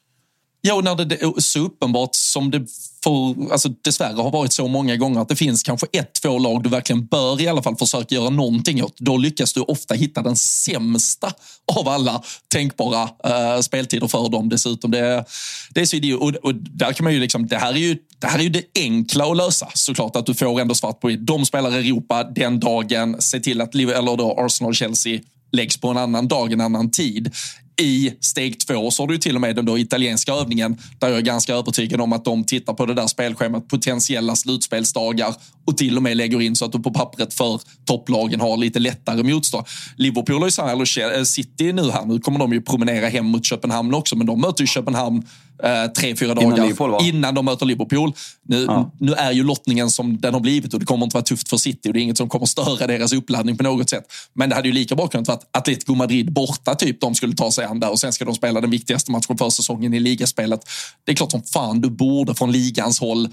Ja, 0.61 0.75
och 0.75 0.85
när 0.85 1.05
det 1.05 1.23
är 1.23 1.41
så 1.41 1.61
uppenbart 1.61 2.15
som 2.15 2.51
det 2.51 2.67
för, 3.05 3.53
alltså, 3.53 3.69
dessvärre 3.69 4.23
har 4.23 4.31
varit 4.31 4.53
så 4.53 4.69
många 4.69 4.97
gånger 4.97 5.21
att 5.21 5.29
det 5.29 5.37
finns 5.37 5.63
kanske 5.63 5.87
ett, 5.93 6.13
två 6.23 6.39
lag 6.39 6.63
du 6.63 6.69
verkligen 6.69 7.07
bör 7.07 7.41
i 7.41 7.49
alla 7.49 7.63
fall 7.63 7.77
försöka 7.77 8.15
göra 8.15 8.31
någonting 8.31 8.85
åt. 8.85 8.97
Då 8.99 9.17
lyckas 9.17 9.53
du 9.53 9.61
ofta 9.61 9.95
hitta 9.95 10.23
den 10.23 10.37
sämsta 10.37 11.33
av 11.79 11.89
alla 11.89 12.23
tänkbara 12.49 13.03
eh, 13.03 13.61
speltider 13.61 14.09
för 14.09 14.29
dem 14.29 14.49
dessutom. 14.49 14.91
Det, 14.91 15.25
det 15.71 15.81
är 15.81 15.87
så 15.87 15.97
idiot. 15.97 16.23
Och, 16.23 16.45
och, 16.45 16.55
där 16.55 16.93
kan 16.93 17.05
man 17.05 17.13
ju 17.13 17.21
liksom, 17.21 17.47
det 17.47 17.57
här 17.57 17.73
är 17.73 17.79
ju 17.79 17.99
det 18.21 18.27
här 18.27 18.39
är 18.39 18.43
ju 18.43 18.49
det 18.49 18.65
enkla 18.75 19.25
att 19.25 19.37
lösa 19.37 19.69
såklart, 19.75 20.17
att 20.17 20.27
du 20.27 20.35
får 20.35 20.61
ändå 20.61 20.75
svart 20.75 21.01
på 21.01 21.09
De 21.09 21.47
spelar 21.47 21.71
Europa 21.71 22.25
den 22.25 22.61
dagen, 22.61 23.17
se 23.21 23.41
till 23.41 23.61
att 23.61 23.75
eller 23.75 24.17
då 24.17 24.37
Arsenal-Chelsea 24.39 25.21
läggs 25.53 25.77
på 25.77 25.89
en 25.89 25.97
annan 25.97 26.29
dag, 26.29 26.53
en 26.53 26.61
annan 26.61 26.91
tid 26.91 27.35
i 27.79 28.13
steg 28.21 28.61
två 28.61 28.91
så 28.91 29.03
har 29.03 29.09
du 29.09 29.19
till 29.19 29.35
och 29.35 29.41
med 29.41 29.57
den 29.57 29.65
då 29.65 29.79
italienska 29.79 30.33
övningen 30.33 30.79
där 30.99 31.09
jag 31.09 31.19
är 31.19 31.23
ganska 31.23 31.55
övertygad 31.55 32.01
om 32.01 32.13
att 32.13 32.25
de 32.25 32.45
tittar 32.45 32.75
på 32.75 32.87
det 32.87 32.95
där 32.95 33.07
spelschemat, 33.07 33.69
potentiella 33.69 34.37
slutspelsdagar 34.37 35.35
och 35.65 35.77
till 35.77 35.97
och 35.97 36.03
med 36.03 36.17
lägger 36.17 36.41
in 36.41 36.57
så 36.57 36.65
att 36.65 36.73
du 36.73 36.79
på 36.79 36.91
pappret 36.91 37.35
för 37.35 37.61
topplagen 37.85 38.41
har 38.41 38.57
lite 38.57 38.79
lättare 38.79 39.23
motstånd. 39.23 39.67
Liverpool 39.97 40.43
har 40.43 40.69
eller 40.69 41.17
eh, 41.19 41.23
City 41.23 41.73
nu 41.73 41.91
här, 41.91 42.05
nu 42.05 42.21
kommer 42.21 42.39
de 42.39 42.53
ju 42.53 42.63
promenera 42.63 43.09
hem 43.09 43.27
mot 43.27 43.45
Köpenhamn 43.45 43.95
också, 43.95 44.17
men 44.17 44.27
de 44.27 44.41
möter 44.41 44.63
ju 44.63 44.67
Köpenhamn 44.67 45.27
eh, 45.63 45.93
tre, 45.93 46.17
fyra 46.17 46.35
dagar 46.35 46.65
innan, 46.65 47.05
innan 47.05 47.35
de 47.35 47.45
möter 47.45 47.67
Liverpool. 47.67 48.13
Nu, 48.49 48.65
ja. 48.65 48.91
nu 49.01 49.13
är 49.13 49.33
ju 49.33 49.45
lottningen 49.45 49.91
som 49.91 50.21
den 50.21 50.35
har 50.35 50.41
blivit 50.41 50.75
och 50.75 50.81
det 50.81 50.87
kommer 50.87 51.05
inte 51.05 51.15
vara 51.15 51.25
tufft 51.25 51.49
för 51.49 51.57
City 51.57 51.89
och 51.89 51.93
det 51.93 52.01
är 52.01 52.03
inget 52.03 52.17
som 52.17 52.29
kommer 52.29 52.47
störa 52.47 52.87
deras 52.87 53.13
uppladdning 53.13 53.57
på 53.57 53.63
något 53.63 53.91
sätt. 53.91 54.05
Men 54.35 54.49
det 54.49 54.55
hade 54.55 54.69
ju 54.69 54.75
lika 54.75 54.97
bra 54.97 55.09
kunnat 55.09 55.29
vara 55.29 55.39
Atletico 55.51 55.95
Madrid 55.95 56.33
borta, 56.33 56.75
typ 56.75 57.01
de 57.01 57.15
skulle 57.15 57.35
ta 57.35 57.51
sig 57.51 57.65
an 57.65 57.81
där 57.81 57.91
och 57.91 58.01
sen 58.01 58.13
ska 58.13 58.25
de 58.25 58.35
spela 58.35 58.61
den 58.61 58.71
viktigaste 58.71 59.13
matchen 59.13 59.39
för 59.39 59.51
säsongen 59.51 59.95
i 59.95 60.01
ligaspelet. 60.01 60.61
Det 61.05 61.13
är 61.13 61.17
klart 61.17 61.31
som 61.31 61.43
fan 61.43 61.81
du 61.81 61.91
borde 61.91 62.35
från 62.35 62.53
ligans 62.53 63.01
håll 63.01 63.29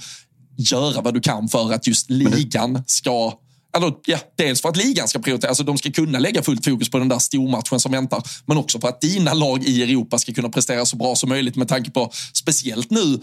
göra 0.57 1.01
vad 1.01 1.13
du 1.13 1.21
kan 1.21 1.47
för 1.47 1.73
att 1.73 1.88
just 1.88 2.09
ligan 2.09 2.84
ska 2.88 3.34
Alltså, 3.76 3.99
ja, 4.05 4.17
dels 4.36 4.61
för 4.61 4.69
att 4.69 4.78
ligan 4.78 5.07
ska 5.07 5.19
prioritera, 5.19 5.49
alltså 5.49 5.63
de 5.63 5.78
ska 5.78 5.91
kunna 5.91 6.19
lägga 6.19 6.43
fullt 6.43 6.65
fokus 6.65 6.89
på 6.89 6.97
den 6.97 7.09
där 7.09 7.19
stormatchen 7.19 7.80
som 7.80 7.91
väntar, 7.91 8.23
men 8.45 8.57
också 8.57 8.80
för 8.80 8.88
att 8.88 9.01
dina 9.01 9.34
lag 9.34 9.63
i 9.63 9.84
Europa 9.84 10.17
ska 10.17 10.34
kunna 10.34 10.49
prestera 10.49 10.86
så 10.86 10.95
bra 10.95 11.15
som 11.15 11.30
möjligt 11.30 11.55
med 11.55 11.67
tanke 11.67 11.91
på, 11.91 12.11
speciellt 12.34 12.91
nu, 12.91 13.19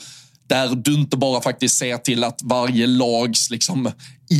där 0.48 0.74
du 0.74 0.94
inte 0.94 1.16
bara 1.16 1.40
faktiskt 1.40 1.76
ser 1.78 1.96
till 1.96 2.24
att 2.24 2.40
varje 2.42 2.86
lags 2.86 3.50
liksom, 3.50 3.90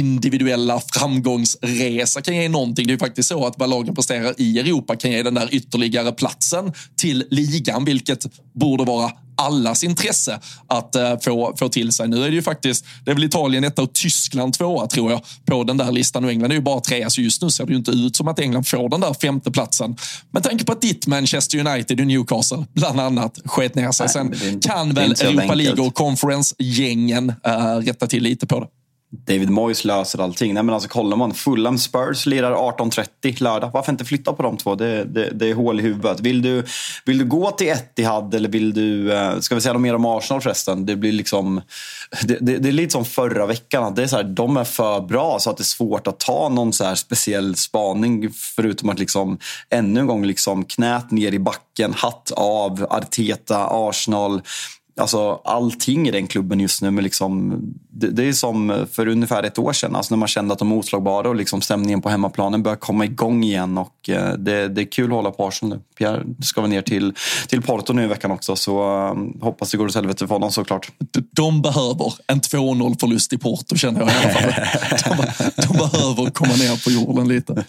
individuella 0.00 0.80
framgångsresa 0.92 2.20
kan 2.22 2.36
ge 2.36 2.48
någonting. 2.48 2.86
Det 2.86 2.92
är 2.92 2.98
faktiskt 2.98 3.28
så 3.28 3.46
att 3.46 3.58
vad 3.58 3.70
lagen 3.70 3.94
presterar 3.94 4.34
i 4.38 4.58
Europa 4.58 4.96
kan 4.96 5.10
ge 5.10 5.22
den 5.22 5.34
där 5.34 5.48
ytterligare 5.54 6.12
platsen 6.12 6.72
till 6.96 7.24
ligan, 7.30 7.84
vilket 7.84 8.26
borde 8.54 8.84
vara 8.84 9.12
allas 9.36 9.84
intresse 9.84 10.40
att 10.66 10.96
uh, 10.96 11.18
få, 11.20 11.56
få 11.56 11.68
till 11.68 11.92
sig. 11.92 12.08
Nu 12.08 12.24
är 12.24 12.28
det 12.28 12.34
ju 12.34 12.42
faktiskt, 12.42 12.84
det 13.04 13.10
är 13.10 13.14
väl 13.14 13.24
Italien 13.24 13.64
etta 13.64 13.82
och 13.82 13.92
Tyskland 13.92 14.54
tvåa 14.54 14.86
tror 14.86 15.10
jag 15.10 15.20
på 15.44 15.64
den 15.64 15.76
där 15.76 15.92
listan 15.92 16.24
och 16.24 16.30
England 16.30 16.50
är 16.50 16.54
ju 16.54 16.60
bara 16.60 16.80
trea. 16.80 17.10
Så 17.10 17.20
just 17.20 17.42
nu 17.42 17.50
ser 17.50 17.66
det 17.66 17.72
ju 17.72 17.78
inte 17.78 17.90
ut 17.90 18.16
som 18.16 18.28
att 18.28 18.38
England 18.38 18.68
får 18.68 18.88
den 18.88 19.00
där 19.00 19.14
femte 19.14 19.50
platsen. 19.50 19.96
Med 20.30 20.42
tanke 20.42 20.64
på 20.64 20.72
att 20.72 20.80
ditt 20.80 21.06
Manchester 21.06 21.66
United 21.66 22.00
och 22.00 22.06
Newcastle 22.06 22.66
bland 22.74 23.00
annat 23.00 23.38
sket 23.44 23.74
ner 23.74 23.92
sig. 23.92 24.08
Sen 24.08 24.60
kan 24.60 24.94
väl 24.94 25.12
Europa 25.12 25.54
League 25.54 25.86
och 25.86 25.94
Conference-gängen 25.94 27.32
uh, 27.46 27.86
rätta 27.86 28.06
till 28.06 28.22
lite 28.22 28.46
på 28.46 28.60
det. 28.60 28.66
David 29.12 29.50
Moyes 29.50 29.84
löser 29.84 30.18
allting. 30.18 30.54
Nej, 30.54 30.62
men 30.62 30.74
alltså, 30.74 30.88
kollar 30.88 31.16
man, 31.16 31.34
Fulham 31.34 31.78
Spurs 31.78 32.26
lirar 32.26 32.52
18.30 32.52 33.42
lördag. 33.42 33.70
Varför 33.74 33.92
inte 33.92 34.04
flytta 34.04 34.32
på 34.32 34.42
de 34.42 34.56
två? 34.56 34.74
Det, 34.74 35.04
det, 35.04 35.30
det, 35.30 35.50
är 35.50 35.54
hål 35.54 35.80
i 35.80 35.82
huvudet. 35.82 36.20
Vill 36.20 36.42
du, 36.42 36.64
vill 37.04 37.18
du 37.18 37.24
gå 37.24 37.50
till 37.50 37.68
Etihad 37.68 38.34
eller 38.34 38.48
vill 38.48 38.72
du... 38.72 39.12
Eh, 39.12 39.38
ska 39.38 39.54
vi 39.54 39.60
säga 39.60 39.72
något 39.72 39.82
mer 39.82 39.94
om 39.94 40.06
Arsenal 40.06 40.40
förresten? 40.40 40.86
Det, 40.86 40.96
blir 40.96 41.12
liksom, 41.12 41.60
det, 42.22 42.38
det, 42.40 42.58
det 42.58 42.68
är 42.68 42.72
lite 42.72 42.92
som 42.92 43.04
förra 43.04 43.46
veckan. 43.46 43.94
det 43.94 44.02
är 44.02 44.06
så 44.06 44.16
här, 44.16 44.24
de 44.24 44.56
är 44.56 44.64
för 44.64 45.00
bra 45.00 45.38
så 45.38 45.50
att 45.50 45.56
det 45.56 45.62
är 45.62 45.64
svårt 45.64 46.06
att 46.06 46.20
ta 46.20 46.48
någon 46.48 46.72
så 46.72 46.84
här 46.84 46.94
speciell 46.94 47.56
spaning. 47.56 48.30
Förutom 48.32 48.88
att 48.88 48.98
liksom, 48.98 49.38
ännu 49.70 50.00
en 50.00 50.06
gång 50.06 50.24
liksom 50.24 50.64
knät 50.64 51.10
ner 51.10 51.32
i 51.32 51.38
backen, 51.38 51.94
hatt 51.96 52.30
av, 52.36 52.86
Arteta, 52.90 53.66
Arsenal. 53.70 54.42
Alltså 54.96 55.40
allting 55.44 56.08
i 56.08 56.10
den 56.10 56.26
klubben 56.26 56.60
just 56.60 56.82
nu. 56.82 56.90
Men 56.90 57.04
liksom, 57.04 57.60
det, 57.90 58.08
det, 58.10 58.28
är 58.28 58.32
som 58.32 58.86
för 58.92 59.08
ungefär 59.08 59.42
ett 59.42 59.58
år 59.58 59.72
sedan. 59.72 59.96
Alltså 59.96 60.14
när 60.14 60.18
man 60.18 60.28
kände 60.28 60.52
att 60.52 60.58
de 60.58 60.72
är 60.72 60.76
oslagbara 60.76 61.28
och 61.28 61.36
liksom 61.36 61.60
stämningen 61.62 62.02
på 62.02 62.08
hemmaplanen 62.08 62.62
börjar 62.62 62.76
komma 62.76 63.04
igång 63.04 63.44
igen. 63.44 63.78
Och 63.78 64.08
eh, 64.08 64.34
det, 64.34 64.68
det 64.68 64.80
är 64.80 64.92
kul 64.92 65.04
att 65.04 65.16
hålla 65.16 65.30
på 65.30 65.46
Arsenal 65.46 65.76
nu. 65.76 65.82
Pierre 65.98 66.24
ska 66.42 66.60
väl 66.60 66.70
ner 66.70 66.82
till, 66.82 67.14
till 67.48 67.62
Porto 67.62 67.92
nu 67.92 68.04
i 68.04 68.06
veckan 68.06 68.30
också. 68.30 68.56
Så 68.56 68.98
um, 69.10 69.38
hoppas 69.42 69.70
det 69.70 69.76
går 69.76 69.86
åt 69.86 69.94
helvete 69.94 70.26
för 70.26 70.34
honom 70.34 70.52
såklart. 70.52 70.90
De 71.30 71.62
behöver 71.62 72.14
en 72.26 72.40
2-0 72.40 73.00
förlust 73.00 73.32
i 73.32 73.38
Porto 73.38 73.76
känner 73.76 74.00
jag 74.00 74.08
i 74.08 74.12
alla 74.12 74.32
fall. 74.32 74.52
De, 75.56 75.66
de 75.68 75.78
behöver 75.78 76.30
komma 76.30 76.52
ner 76.52 76.84
på 76.84 76.90
jorden 76.90 77.28
lite. 77.28 77.64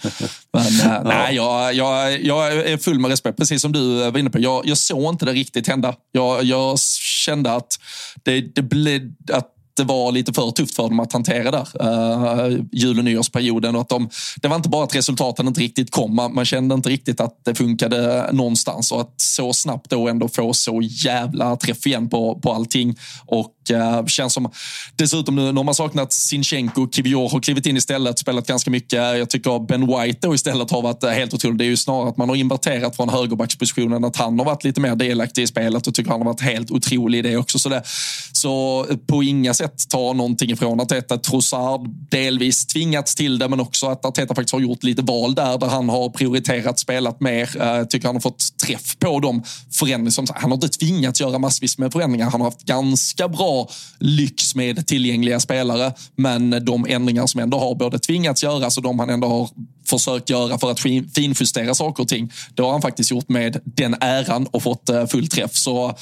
Men 0.53 0.78
ja. 0.84 1.01
nej, 1.03 1.36
jag, 1.36 1.74
jag, 1.74 2.21
jag 2.21 2.53
är 2.53 2.78
full 2.78 2.99
med 2.99 3.11
respekt. 3.11 3.38
Precis 3.38 3.61
som 3.61 3.71
du 3.71 4.11
var 4.11 4.17
inne 4.17 4.30
på. 4.30 4.39
Jag, 4.39 4.65
jag 4.65 4.78
såg 4.78 5.13
inte 5.13 5.26
det 5.26 5.34
riktigt 5.34 5.67
hända. 5.67 5.95
Jag, 6.11 6.43
jag 6.43 6.80
kände 7.14 7.51
att 7.51 7.80
det, 8.24 8.41
det 8.41 8.61
blev, 8.61 9.01
att 9.32 9.49
det 9.76 9.84
var 9.84 10.11
lite 10.11 10.34
för 10.34 10.51
tufft 10.51 10.76
för 10.76 10.84
dem 10.84 10.99
att 10.99 11.14
hantera 11.14 11.51
där. 11.51 11.68
Uh, 11.84 12.59
jul 12.72 12.99
och 12.99 13.05
nyårsperioden. 13.05 13.76
Och 13.76 13.82
att 13.82 13.89
de, 13.89 14.09
det 14.41 14.47
var 14.47 14.55
inte 14.55 14.70
bara 14.70 14.84
att 14.84 14.95
resultaten 14.95 15.47
inte 15.47 15.61
riktigt 15.61 15.91
kom. 15.91 16.16
Man, 16.16 16.34
man, 16.34 16.45
kände 16.45 16.76
inte 16.76 16.89
riktigt 16.89 17.22
att 17.22 17.39
det 17.45 17.55
funkade 17.55 18.30
någonstans. 18.32 18.91
Och 18.91 19.01
att 19.01 19.22
så 19.22 19.53
snabbt 19.53 19.89
då 19.89 20.07
ändå 20.07 20.28
få 20.28 20.53
så 20.53 20.82
jävla 20.82 21.55
träff 21.55 21.88
igen 21.88 22.09
på, 22.09 22.39
på 22.39 22.53
allting. 22.53 22.95
Och 23.26 23.62
uh, 23.72 24.05
känns 24.05 24.34
som, 24.34 24.51
dessutom 24.95 25.36
nu 25.36 25.51
när 25.51 25.64
man 25.64 25.76
saknat 25.76 26.14
Sinchenko, 26.14 26.88
Kivior 26.91 27.30
har 27.30 27.39
klivit 27.39 27.66
in 27.66 27.78
istället, 27.78 28.20
spelat 28.20 28.47
ganska 28.47 28.72
mycket. 28.72 28.99
Jag 28.99 29.30
tycker 29.30 29.68
Ben 29.68 29.88
White 29.88 30.28
då 30.28 30.36
istället 30.36 30.72
har 30.72 30.82
varit 30.82 31.03
eh, 31.03 31.09
helt 31.09 31.34
otroligt. 31.34 31.57
Det 31.57 31.64
är 31.64 31.70
ju 31.70 31.78
snarare 31.78 32.09
att 32.09 32.18
man 32.18 32.30
har 32.30 32.36
inverterat 32.36 32.95
från 32.95 33.09
högerbackspositionen, 33.09 34.03
att 34.03 34.16
han 34.16 34.39
har 34.39 34.45
varit 34.45 34.64
lite 34.64 34.82
mer 34.82 34.95
delaktig 34.95 35.43
i 35.43 35.47
spelet 35.47 35.88
och 35.88 35.93
tycker 35.93 36.11
han 36.11 36.20
har 36.20 36.26
varit 36.26 36.41
helt 36.41 36.72
otrolig 36.72 37.20
i 37.20 37.22
det 37.22 37.38
också. 37.38 37.59
Så, 37.59 37.70
det, 37.70 37.84
så 38.32 38.86
eh, 38.89 38.97
på 38.97 39.24
inga 39.24 39.53
sätt 39.53 39.89
ta 39.89 40.14
någonting 40.14 40.51
ifrån 40.51 40.80
Arteta. 40.80 41.18
Trossard 41.18 41.89
delvis 42.09 42.66
tvingats 42.66 43.16
till 43.16 43.39
det, 43.39 43.49
men 43.49 43.59
också 43.59 43.88
att 43.88 44.05
Arteta 44.05 44.36
faktiskt 44.36 44.53
har 44.53 44.59
gjort 44.59 44.84
lite 44.84 45.01
val 45.01 45.36
där, 45.36 45.57
där 45.57 45.68
han 45.68 45.89
har 45.89 46.09
prioriterat 46.09 46.80
spelat 46.80 47.20
mer. 47.20 47.61
Eh, 47.61 47.68
jag 47.68 47.89
tycker 47.89 48.07
han 48.07 48.16
har 48.16 48.22
fått 48.22 48.57
träff 48.57 48.99
på 48.99 49.20
de 49.20 49.43
förändringar. 49.72 50.41
Han 50.41 50.51
har 50.51 50.57
inte 50.57 50.70
tvingats 50.70 51.22
göra 51.22 51.39
massvis 51.39 51.78
med 51.78 51.91
förändringar. 51.91 52.30
Han 52.30 52.41
har 52.41 52.47
haft 52.47 52.64
ganska 52.64 53.28
bra 53.28 53.53
lyx 53.99 54.56
med 54.56 54.88
tillgängliga 54.88 55.39
spelare, 55.39 55.93
men 56.16 56.66
de 56.66 56.86
ändringar 56.89 57.28
som 57.28 57.41
ändå 57.41 57.60
har 57.60 57.76
både 57.76 57.99
tvingats 57.99 58.43
göras 58.43 58.78
och 58.78 58.84
de 58.84 58.99
han 58.99 59.10
ändå 59.10 59.28
har 59.28 59.49
försökt 59.89 60.30
göra 60.30 60.58
för 60.60 60.72
att 60.72 60.80
finjustera 61.16 61.76
saker 61.76 62.04
och 62.04 62.10
ting. 62.10 62.32
Det 62.54 62.62
har 62.62 62.72
han 62.72 62.82
faktiskt 62.82 63.12
gjort 63.12 63.30
med 63.30 63.62
den 63.64 63.95
äran 64.01 64.47
och 64.47 64.64
fått 64.64 64.89
eh, 64.89 65.06
full 65.06 65.28
träff. 65.28 65.56
Så 65.56 65.97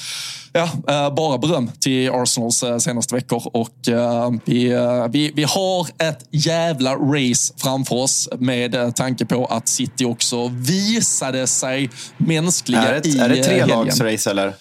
ja, 0.53 0.69
eh, 0.87 1.15
bara 1.15 1.37
beröm 1.37 1.71
till 1.79 2.09
Arsenals 2.09 2.63
senaste 2.79 3.15
veckor 3.15 3.43
och 3.53 3.77
vi, 4.45 4.73
vi, 5.09 5.31
vi 5.35 5.43
har 5.43 5.87
ett 5.97 6.25
jävla 6.31 6.95
race 6.95 7.53
framför 7.57 7.95
oss 7.95 8.29
med 8.39 8.95
tanke 8.95 9.25
på 9.25 9.45
att 9.45 9.67
City 9.67 10.05
också 10.05 10.47
visade 10.47 11.47
sig 11.47 11.89
mänskliga 12.17 12.81
är 12.81 13.01
det, 13.01 13.09
i 13.09 13.19
Är 13.19 13.29
det 13.29 13.43
tre 13.43 13.65
lags 13.65 14.01
race 14.01 14.29
eller? 14.29 14.53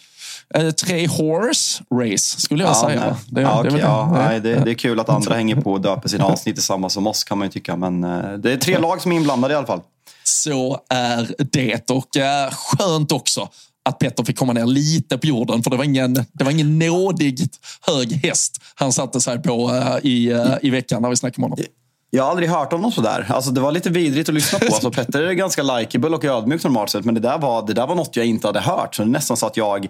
Tre 0.73 1.07
horse 1.07 1.85
race 1.95 2.41
skulle 2.41 2.65
jag 2.65 2.71
ja, 2.71 2.75
säga. 2.75 3.17
Det, 3.27 3.41
ja, 3.41 3.61
okay, 3.61 3.71
det, 3.71 3.79
ja, 3.79 4.11
nej, 4.13 4.41
det, 4.41 4.65
det, 4.65 4.71
är 4.71 4.75
kul 4.75 5.01
att 5.01 5.09
andra 5.09 5.35
hänger 5.35 5.57
på 5.57 5.73
och 5.73 5.81
döper 5.81 6.09
sina 6.09 6.25
avsnitt 6.25 6.59
i 6.59 6.61
samma 6.61 6.89
som 6.89 7.07
oss 7.07 7.25
kan 7.25 7.39
man 7.39 7.47
ju 7.47 7.53
tycka. 7.53 7.77
Men 7.77 8.05
eh, 8.05 8.33
det 8.33 8.53
är 8.53 8.57
tre 8.57 8.79
lag 8.79 9.01
som 9.01 9.13
är 9.13 9.17
inblandade 9.17 9.55
i 9.55 9.57
alla 9.57 9.67
fall. 9.67 9.81
Så 10.25 10.81
är 10.89 11.35
det 11.53 11.91
och 11.91 12.17
äh, 12.17 12.51
skönt 12.51 13.13
också 13.13 13.49
att 13.85 13.99
Petter 13.99 14.25
fick 14.25 14.39
komma 14.39 14.53
ner 14.53 14.67
lite 14.67 15.19
på 15.19 15.27
jorden. 15.27 15.63
För 15.63 15.71
det 15.71 15.77
var 15.77 15.85
ingen, 15.85 16.15
det 16.15 16.45
var 16.45 16.51
ingen 16.51 16.79
nådigt 16.79 17.57
hög 17.87 18.13
häst 18.13 18.63
han 18.75 18.93
satte 18.93 19.21
sig 19.21 19.43
på 19.43 19.71
i, 20.03 20.33
i 20.63 20.71
veckan 20.71 21.03
när 21.03 21.11
vi 21.11 21.17
snackade 21.17 21.41
med 21.41 21.51
honom. 21.51 21.65
Jag 22.13 22.23
har 22.23 22.31
aldrig 22.31 22.49
hört 22.49 22.73
om 22.73 22.81
något 22.81 22.95
sådär. 22.95 23.27
Alltså, 23.29 23.51
det 23.51 23.61
var 23.61 23.73
lite 23.73 23.91
vidrigt 23.91 24.29
att 24.29 24.35
lyssna 24.35 24.59
på. 24.59 24.65
Alltså, 24.65 24.91
Petter 24.91 25.23
är 25.23 25.33
ganska 25.33 25.63
likeable 25.63 26.11
och 26.11 26.25
ödmjuk 26.25 26.65
normalt 26.65 26.91
sett. 26.91 27.05
Men 27.05 27.15
det 27.15 27.21
där, 27.21 27.39
var, 27.39 27.67
det 27.67 27.75
där 27.75 27.87
var 27.87 27.95
något 27.95 28.17
jag 28.17 28.27
inte 28.27 28.47
hade 28.47 28.61
hört. 28.61 28.95
Så 28.95 29.03
det 29.03 29.09
är 29.09 29.11
nästan 29.11 29.37
så 29.37 29.47
att 29.47 29.57
jag 29.57 29.89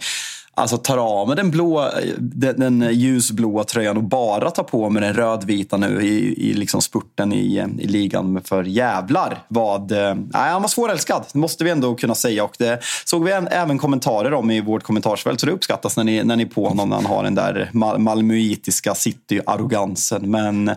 alltså, 0.61 0.77
tar 0.77 0.99
av 0.99 1.29
mig 1.29 1.37
den, 1.37 1.51
blå, 1.51 1.91
den, 2.19 2.61
den 2.61 2.91
ljusblåa 2.93 3.65
tröjan 3.65 3.97
och 3.97 4.03
bara 4.03 4.51
tar 4.51 4.63
på 4.63 4.91
mig 4.91 5.03
den 5.03 5.15
rödvita 5.15 5.77
nu 5.77 6.03
i, 6.03 6.51
i 6.51 6.55
liksom 6.55 6.83
spurten 6.83 7.33
i, 7.33 7.67
i 7.79 7.87
ligan. 7.87 8.41
För 8.45 8.65
jävlar 8.65 9.45
vad... 9.49 9.93
Eh, 9.93 10.15
nej, 10.15 10.51
han 10.51 10.63
var 10.63 10.69
svårälskad. 10.69 11.25
Det 11.33 11.39
måste 11.39 11.65
vi 11.65 11.71
ändå 11.71 11.95
kunna 11.95 12.15
säga. 12.15 12.45
Och 12.45 12.55
det 12.59 12.79
såg 13.05 13.25
vi 13.25 13.31
även 13.31 13.79
kommentarer 13.79 14.33
om 14.33 14.51
i 14.51 14.61
vårt 14.61 14.83
kommentarsfält. 14.83 15.41
Så 15.41 15.47
det 15.47 15.53
uppskattas 15.53 15.97
när 15.97 16.05
ni, 16.05 16.25
när 16.25 16.37
ni 16.37 16.43
är 16.43 16.47
på 16.47 16.69
honom 16.69 16.89
när 16.89 16.97
han 16.97 17.07
har 17.07 17.25
den 17.25 17.35
där 17.35 17.71
malmöitiska 17.99 18.95
city-arrogansen. 18.95 20.31
Men 20.31 20.71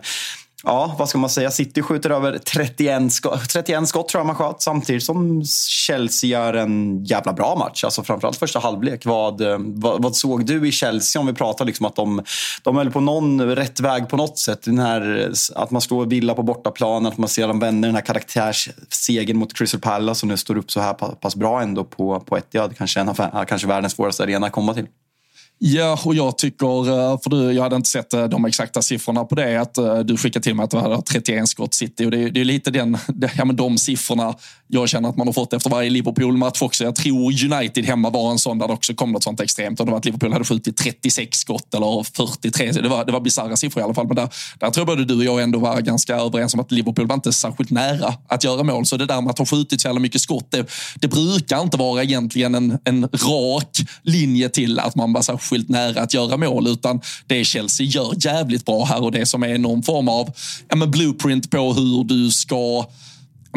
Ja, 0.62 0.96
vad 0.98 1.08
ska 1.08 1.18
man 1.18 1.30
säga? 1.30 1.50
City 1.50 1.82
skjuter 1.82 2.10
över 2.10 2.38
31 2.38 3.12
skott, 3.12 3.48
31 3.48 3.88
skott 3.88 4.08
tror 4.08 4.20
jag 4.20 4.26
man 4.26 4.36
sköt 4.36 4.62
samtidigt 4.62 5.02
som 5.02 5.44
Chelsea 5.68 6.30
gör 6.30 6.54
en 6.54 7.04
jävla 7.04 7.32
bra 7.32 7.56
match. 7.56 7.84
Alltså 7.84 8.02
framförallt 8.02 8.36
första 8.36 8.58
halvlek. 8.58 9.06
Vad, 9.06 9.40
eh, 9.40 9.56
vad, 9.58 10.02
vad 10.02 10.16
såg 10.16 10.46
du 10.46 10.68
i 10.68 10.72
Chelsea 10.72 11.20
om 11.20 11.26
vi 11.26 11.32
pratar 11.32 11.64
liksom 11.64 11.86
att 11.86 11.96
de, 11.96 12.22
de 12.62 12.76
höll 12.76 12.90
på 12.90 13.00
någon 13.00 13.56
rätt 13.56 13.80
väg 13.80 14.08
på 14.08 14.16
något 14.16 14.38
sätt? 14.38 14.62
Den 14.62 14.78
här, 14.78 15.22
eh, 15.22 15.62
att 15.62 15.70
man 15.70 15.80
slår 15.80 16.06
Villa 16.06 16.34
på 16.34 16.42
bortaplan, 16.42 17.06
att 17.06 17.18
man 17.18 17.28
ser 17.28 17.48
dem 17.48 17.58
vända 17.58 17.88
den 17.88 17.94
här 17.94 18.02
karaktärssegern 18.02 19.36
mot 19.36 19.54
Crystal 19.54 19.80
Palace 19.80 20.26
och 20.26 20.28
nu 20.28 20.36
står 20.36 20.56
upp 20.56 20.70
så 20.70 20.80
här 20.80 20.94
pass 20.94 21.36
bra 21.36 21.62
ändå 21.62 21.84
på, 21.84 22.20
på 22.20 22.36
Etihad. 22.36 22.76
Kanske, 22.76 23.00
en 23.00 23.08
av, 23.08 23.44
kanske 23.48 23.68
världens 23.68 23.92
svåraste 23.92 24.22
arena 24.22 24.46
att 24.46 24.52
komma 24.52 24.74
till. 24.74 24.86
Ja, 25.58 25.98
och 26.04 26.14
jag 26.14 26.38
tycker, 26.38 26.88
eh, 26.88 27.18
för 27.22 27.30
du, 27.30 27.52
jag 27.52 27.62
hade 27.62 27.76
inte 27.76 27.88
sett 27.88 28.14
eh, 28.14 28.24
de 28.24 28.44
exakta 28.44 28.82
siffrorna 28.82 29.24
på 29.24 29.34
det, 29.34 29.60
att 29.60 29.78
eh, 29.78 29.98
du 29.98 30.16
skickade 30.16 30.42
till 30.42 30.54
mig 30.54 30.64
att 30.64 30.70
det 30.70 30.76
var 30.76 31.00
31 31.00 31.48
skott 31.48 31.74
City. 31.74 32.06
Och 32.06 32.10
det, 32.10 32.18
är, 32.18 32.30
det 32.30 32.40
är 32.40 32.44
lite 32.44 32.70
den, 32.70 32.98
ja, 33.36 33.44
men 33.44 33.56
de 33.56 33.78
siffrorna 33.78 34.34
jag 34.68 34.88
känner 34.88 35.08
att 35.08 35.16
man 35.16 35.26
har 35.26 35.32
fått 35.32 35.52
efter 35.52 35.70
varje 35.70 35.90
Liverpool-match 35.90 36.62
också. 36.62 36.84
Jag 36.84 36.94
tror 36.94 37.52
United 37.52 37.84
hemma 37.84 38.10
var 38.10 38.30
en 38.30 38.38
sån 38.38 38.58
där 38.58 38.68
det 38.68 38.74
också 38.74 38.94
kom 38.94 39.12
något 39.12 39.22
sånt 39.22 39.40
extremt. 39.40 39.80
Och 39.80 39.86
det 39.86 39.92
var 39.92 39.98
att 39.98 40.04
Liverpool 40.04 40.32
hade 40.32 40.44
skjutit 40.44 40.76
36 40.76 41.38
skott 41.38 41.74
eller 41.74 42.02
43. 42.02 42.72
Det 42.72 42.88
var, 42.88 43.04
det 43.04 43.12
var 43.12 43.20
bisarra 43.20 43.56
siffror 43.56 43.80
i 43.80 43.84
alla 43.84 43.94
fall. 43.94 44.06
Men 44.06 44.16
där, 44.16 44.28
där 44.58 44.70
tror 44.70 44.80
jag 44.80 44.86
både 44.86 45.04
du 45.04 45.16
och 45.16 45.24
jag 45.24 45.42
ändå 45.42 45.58
var 45.58 45.80
ganska 45.80 46.16
överens 46.16 46.54
om 46.54 46.60
att 46.60 46.72
Liverpool 46.72 47.06
var 47.06 47.14
inte 47.14 47.32
särskilt 47.32 47.70
nära 47.70 48.14
att 48.28 48.44
göra 48.44 48.62
mål. 48.62 48.86
Så 48.86 48.96
det 48.96 49.06
där 49.06 49.20
med 49.20 49.30
att 49.30 49.38
ha 49.38 49.46
skjutit 49.46 49.80
så 49.80 49.88
jävla 49.88 50.00
mycket 50.00 50.20
skott, 50.20 50.50
det, 50.50 50.70
det 50.94 51.08
brukar 51.08 51.60
inte 51.60 51.76
vara 51.76 52.02
egentligen 52.02 52.54
en, 52.54 52.78
en 52.84 53.02
rak 53.02 53.78
linje 54.02 54.48
till 54.48 54.78
att 54.78 54.94
man 54.94 55.12
bara 55.12 55.22
särskilt 55.44 55.68
nära 55.68 56.00
att 56.00 56.14
göra 56.14 56.36
mål. 56.36 56.68
Utan 56.68 57.00
det 57.26 57.44
Chelsea 57.44 57.86
gör 57.86 58.14
jävligt 58.18 58.64
bra 58.64 58.84
här 58.84 59.02
och 59.02 59.12
det 59.12 59.26
som 59.26 59.42
är 59.42 59.58
någon 59.58 59.82
form 59.82 60.08
av 60.08 60.32
ja, 60.68 60.76
men 60.76 60.90
blueprint 60.90 61.50
på 61.50 61.72
hur 61.72 62.04
du 62.04 62.30
ska 62.30 62.86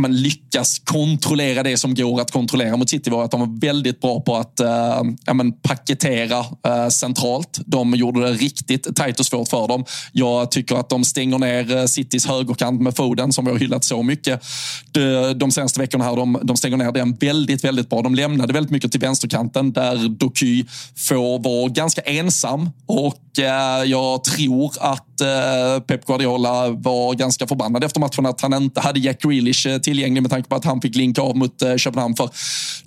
man 0.02 0.16
lyckas 0.16 0.80
kontrollera 0.80 1.64
det 1.64 1.78
som 1.78 1.96
går 1.96 2.22
att 2.22 2.32
kontrollera 2.32 2.78
mot 2.78 2.90
City 2.90 3.10
var 3.10 3.24
att 3.24 3.32
de 3.32 3.40
var 3.40 3.60
väldigt 3.60 4.02
bra 4.02 4.22
på 4.22 4.36
att 4.36 4.60
eh, 4.60 5.02
ja, 5.26 5.34
men 5.34 5.52
paketera 5.52 6.40
eh, 6.68 6.88
centralt. 6.90 7.60
De 7.66 7.96
gjorde 7.96 8.22
det 8.22 8.32
riktigt 8.34 8.96
tajt 8.96 9.20
och 9.20 9.26
svårt 9.26 9.50
för 9.50 9.68
dem. 9.68 9.86
Jag 10.12 10.52
tycker 10.52 10.76
att 10.76 10.90
de 10.90 11.04
stänger 11.04 11.40
ner 11.40 11.78
eh, 11.78 11.86
Citys 11.86 12.28
högerkant 12.28 12.82
med 12.82 12.96
Foden 12.96 13.34
som 13.34 13.46
vi 13.46 13.52
har 13.52 13.60
hyllat 13.60 13.84
så 13.84 14.04
mycket 14.04 14.44
de, 14.92 15.34
de 15.34 15.52
senaste 15.52 15.80
veckorna. 15.80 16.04
här. 16.04 16.16
De, 16.16 16.40
de 16.44 16.58
stänger 16.58 16.78
ner 16.78 16.92
den 16.92 17.14
väldigt, 17.14 17.64
väldigt 17.64 17.90
bra. 17.90 18.02
De 18.02 18.16
lämnade 18.16 18.54
väldigt 18.54 18.72
mycket 18.72 18.92
till 18.92 19.02
vänsterkanten 19.02 19.74
där 19.74 20.10
Doky 20.10 20.66
får 20.96 21.40
vara 21.40 21.70
ganska 21.70 22.02
ensam 22.02 22.70
och 22.86 23.40
eh, 23.40 23.84
jag 23.84 24.24
tror 24.24 24.74
att 24.80 25.07
Eh, 25.22 25.80
Pep 25.80 26.06
Guardiola 26.06 26.70
var 26.70 27.14
ganska 27.14 27.48
förbannad 27.48 27.84
efter 27.84 28.00
matchen 28.00 28.26
att 28.26 28.42
han 28.42 28.54
inte 28.54 28.82
hade 28.82 29.00
Jack 29.00 29.22
Grealish 29.22 29.68
eh, 29.68 29.78
tillgänglig 29.78 30.22
med 30.22 30.32
tanke 30.32 30.50
på 30.50 30.56
att 30.56 30.66
han 30.66 30.82
fick 30.82 30.96
linka 30.96 31.22
av 31.22 31.38
mot 31.38 31.62
eh, 31.62 31.76
Köpenhamn. 31.76 32.16
För 32.16 32.30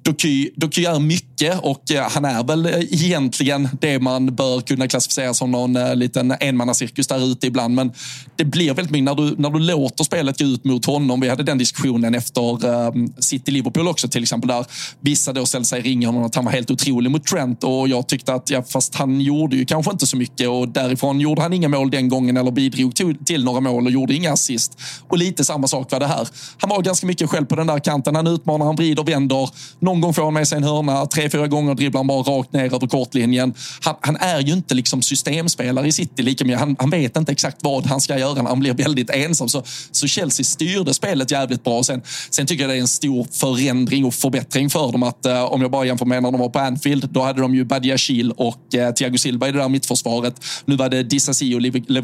Doky, 0.02 0.50
Doky 0.56 0.84
är 0.84 0.98
mycket 0.98 1.60
och 1.62 1.82
han 2.10 2.24
är 2.24 2.44
väl 2.44 2.66
egentligen 2.90 3.68
det 3.80 3.98
man 3.98 4.34
bör 4.34 4.60
kunna 4.60 4.88
klassificera 4.88 5.34
som 5.34 5.50
någon 5.50 5.98
liten 5.98 6.34
enmannacirkus 6.40 7.06
där 7.06 7.32
ute 7.32 7.46
ibland. 7.46 7.74
Men 7.74 7.92
det 8.36 8.44
blir 8.44 8.74
väldigt 8.74 8.90
mycket 8.90 9.04
när 9.04 9.14
du, 9.14 9.34
när 9.38 9.50
du 9.50 9.58
låter 9.58 10.04
spelet 10.04 10.38
gå 10.38 10.44
ut 10.44 10.64
mot 10.64 10.84
honom. 10.84 11.20
Vi 11.20 11.28
hade 11.28 11.42
den 11.42 11.58
diskussionen 11.58 12.14
efter 12.14 13.22
City-Liverpool 13.22 13.88
också 13.88 14.08
till 14.08 14.22
exempel 14.22 14.48
där 14.48 14.66
vissa 15.00 15.32
då 15.32 15.46
ställde 15.46 15.66
sig 15.66 15.80
ringa 15.80 16.08
honom 16.08 16.24
att 16.24 16.34
han 16.34 16.44
var 16.44 16.52
helt 16.52 16.70
otrolig 16.70 17.10
mot 17.10 17.26
Trent 17.26 17.64
och 17.64 17.88
jag 17.88 18.06
tyckte 18.06 18.34
att 18.34 18.50
ja, 18.50 18.62
fast 18.62 18.94
han 18.94 19.20
gjorde 19.20 19.56
ju 19.56 19.64
kanske 19.64 19.92
inte 19.92 20.06
så 20.06 20.16
mycket 20.16 20.48
och 20.48 20.68
därifrån 20.68 21.20
gjorde 21.20 21.42
han 21.42 21.52
inga 21.52 21.68
mål 21.68 21.90
den 21.90 22.08
gången 22.08 22.19
eller 22.28 22.50
bidrog 22.50 22.94
till, 22.94 23.24
till 23.24 23.44
några 23.44 23.60
mål 23.60 23.86
och 23.86 23.92
gjorde 23.92 24.14
inga 24.14 24.32
assist. 24.32 24.78
Och 25.08 25.18
lite 25.18 25.44
samma 25.44 25.66
sak 25.66 25.92
var 25.92 26.00
det 26.00 26.06
här. 26.06 26.28
Han 26.58 26.70
var 26.70 26.82
ganska 26.82 27.06
mycket 27.06 27.30
själv 27.30 27.46
på 27.46 27.56
den 27.56 27.66
där 27.66 27.78
kanten. 27.78 28.14
Han 28.14 28.26
utmanar, 28.26 28.66
han 28.66 28.76
vrider, 28.76 29.02
vänder. 29.02 29.50
Någon 29.78 30.00
gång 30.00 30.14
får 30.14 30.24
han 30.24 30.34
med 30.34 30.48
sig 30.48 30.56
en 30.56 30.64
hörna. 30.64 31.06
Tre, 31.06 31.30
fyra 31.30 31.46
gånger 31.46 31.74
dribblar 31.74 31.98
han 31.98 32.06
bara 32.06 32.22
rakt 32.22 32.52
ner 32.52 32.74
över 32.74 32.86
kortlinjen. 32.86 33.54
Han, 33.80 33.94
han 34.00 34.16
är 34.16 34.40
ju 34.40 34.52
inte 34.52 34.74
liksom 34.74 35.02
systemspelare 35.02 35.86
i 35.86 35.92
City 35.92 36.22
lika 36.22 36.44
mycket. 36.44 36.60
Han, 36.60 36.76
han, 36.78 36.90
vet 36.90 37.16
inte 37.16 37.32
exakt 37.32 37.56
vad 37.60 37.86
han 37.86 38.00
ska 38.00 38.18
göra. 38.18 38.42
Han 38.48 38.60
blir 38.60 38.74
väldigt 38.74 39.10
ensam. 39.10 39.48
Så, 39.48 39.62
så 39.90 40.06
Chelsea 40.06 40.44
styrde 40.44 40.94
spelet 40.94 41.30
jävligt 41.30 41.64
bra. 41.64 41.82
Sen, 41.82 42.02
sen 42.30 42.46
tycker 42.46 42.62
jag 42.62 42.70
det 42.70 42.76
är 42.76 42.80
en 42.80 42.88
stor 42.88 43.26
förändring 43.32 44.04
och 44.04 44.14
förbättring 44.14 44.70
för 44.70 44.92
dem. 44.92 45.02
att 45.02 45.26
eh, 45.26 45.44
Om 45.44 45.62
jag 45.62 45.70
bara 45.70 45.84
jämför 45.84 46.06
med 46.06 46.22
när 46.22 46.30
de 46.30 46.40
var 46.40 46.48
på 46.48 46.58
Anfield, 46.58 47.08
då 47.10 47.22
hade 47.22 47.40
de 47.40 47.54
ju 47.54 47.64
Badiashil 47.64 48.32
och 48.32 48.74
eh, 48.74 48.92
Thiago 48.92 49.18
Silva 49.18 49.48
i 49.48 49.52
det 49.52 49.58
där 49.58 49.68
mittförsvaret. 49.68 50.34
Nu 50.64 50.76
var 50.76 50.88
det 50.88 51.02
Dissasi 51.02 51.54
och 51.54 51.60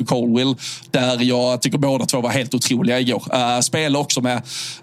Levi 0.06 0.20
Colwill, 0.20 0.54
där 0.90 1.22
jag 1.22 1.62
tycker 1.62 1.78
båda 1.78 2.06
två 2.06 2.20
var 2.20 2.30
helt 2.30 2.54
otroliga 2.54 3.00
igår. 3.00 3.22
Uh, 3.34 3.60
spelade 3.60 3.98
också 3.98 4.20
med 4.20 4.36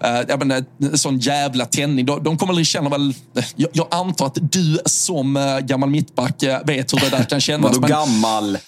uh, 0.04 0.20
jag 0.28 0.38
menar, 0.38 0.96
sån 0.96 1.18
jävla 1.18 1.66
tändning. 1.66 2.06
De, 2.06 2.22
de 2.22 2.38
kommer 2.38 2.54
väl 2.54 2.64
känna 2.64 2.90
väl... 2.90 3.14
Jag, 3.56 3.70
jag, 3.72 3.86
antar 3.90 4.26
att 4.26 4.38
du 4.52 4.78
som 4.84 5.36
uh, 5.36 5.58
gammal 5.58 5.90
mittback 5.90 6.42
vet 6.64 6.92
hur 6.92 7.00
det 7.00 7.16
där 7.16 7.24
kan 7.24 7.40
kännas. 7.40 7.76
Vadå 7.76 7.88
gammal? 7.88 8.58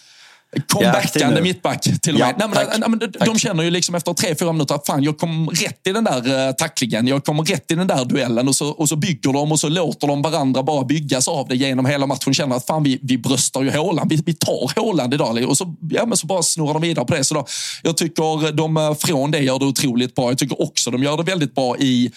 Comebackande 0.68 1.42
mittback 1.42 1.82
till 1.82 2.14
och 2.14 2.20
med. 2.20 2.34
Ja, 2.38 2.48
nej, 2.48 2.66
men, 2.78 2.90
men, 2.90 2.98
de, 2.98 3.24
de 3.24 3.38
känner 3.38 3.62
ju 3.62 3.70
liksom 3.70 3.94
efter 3.94 4.12
tre, 4.12 4.34
fyra 4.34 4.52
minuter 4.52 4.74
att 4.74 4.86
fan, 4.86 5.02
jag 5.02 5.18
kom 5.18 5.48
rätt 5.48 5.86
i 5.86 5.92
den 5.92 6.04
där 6.04 6.48
uh, 6.48 6.52
tacklingen. 6.52 7.06
Jag 7.06 7.24
kommer 7.24 7.44
rätt 7.44 7.70
i 7.70 7.74
den 7.74 7.86
där 7.86 8.04
duellen. 8.04 8.48
Och 8.48 8.56
så, 8.56 8.68
och 8.68 8.88
så 8.88 8.96
bygger 8.96 9.32
de 9.32 9.52
och 9.52 9.60
så 9.60 9.68
låter 9.68 10.06
de 10.06 10.22
varandra 10.22 10.62
bara 10.62 10.84
byggas 10.84 11.28
av 11.28 11.48
det 11.48 11.56
genom 11.56 11.86
hela 11.86 12.06
matchen. 12.06 12.34
Känner 12.34 12.56
att 12.56 12.66
fan, 12.66 12.82
vi, 12.82 12.98
vi 13.02 13.18
bröstar 13.18 13.62
ju 13.62 13.70
Håland. 13.70 14.10
Vi, 14.10 14.22
vi 14.26 14.34
tar 14.34 14.80
Håland 14.80 15.14
idag. 15.14 15.48
Och 15.48 15.56
så, 15.56 15.74
ja, 15.90 16.06
men 16.06 16.16
så 16.16 16.26
bara 16.26 16.42
snurrar 16.42 16.72
de 16.72 16.82
vidare 16.82 17.04
på 17.04 17.14
det. 17.14 17.24
Så 17.24 17.34
då, 17.34 17.46
jag 17.82 17.96
tycker 17.96 18.52
de 18.52 18.76
eh, 18.76 18.94
från 18.94 19.30
det 19.30 19.40
gör 19.40 19.58
det 19.58 19.64
otroligt 19.64 20.14
bra. 20.14 20.30
Jag 20.30 20.38
tycker 20.38 20.62
också 20.62 20.90
de 20.90 21.02
gör 21.02 21.16
det 21.16 21.22
väldigt 21.22 21.54
bra 21.54 21.76
i 21.78 22.12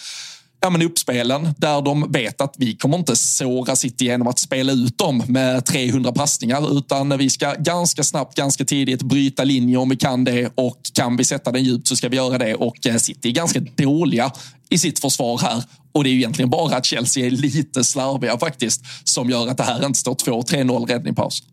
ja, 0.62 0.70
men 0.70 0.82
uppspelen 0.82 1.54
där 1.58 1.82
de 1.82 2.12
vet 2.12 2.42
att 2.42 2.56
vi 2.58 2.76
kommer 2.76 2.98
inte 2.98 3.16
såra 3.16 3.76
City 3.76 4.06
genom 4.06 4.28
att 4.28 4.40
spela 4.40 4.72
ut 4.72 4.98
dem 4.98 5.24
med 5.28 5.66
300 5.66 6.12
passningar 6.12 6.78
utan 6.78 7.18
vi 7.18 7.30
ska 7.30 7.54
ganska 7.54 8.04
snabbt, 8.04 8.36
ganska 8.36 8.66
tidigt 8.66 9.02
bryta 9.02 9.44
linjer 9.44 9.80
om 9.80 9.90
vi 9.90 9.96
kan 9.96 10.24
det. 10.24 10.52
Och 10.56 10.82
kan 10.94 11.18
vi 11.18 11.24
sätta 11.24 11.52
den 11.52 11.64
djupt 11.64 11.88
så 11.88 11.96
ska 11.96 12.10
vi 12.10 12.16
göra 12.16 12.38
det. 12.38 12.56
Och 12.56 12.88
eh, 12.88 12.96
City 12.96 13.30
är 13.30 13.34
ganska 13.34 13.60
dåliga 13.60 14.32
i 14.70 14.78
sitt 14.78 15.00
försvar 15.00 15.38
här. 15.38 15.64
Och 15.92 16.04
det 16.04 16.10
är 16.10 16.12
ju 16.12 16.18
egentligen 16.18 16.50
bara 16.50 16.76
att 16.76 16.86
Chelsea 16.86 17.26
är 17.26 17.32
lite 17.32 17.84
slarviga 17.84 18.38
faktiskt 18.38 18.82
som 19.04 19.30
gör 19.30 19.48
att 19.48 19.58
det 19.58 19.64
här 19.64 19.86
inte 19.86 20.00
står 20.00 20.14
2-3-0 20.14 20.86
räddning 20.86 21.16
paus. 21.16 21.44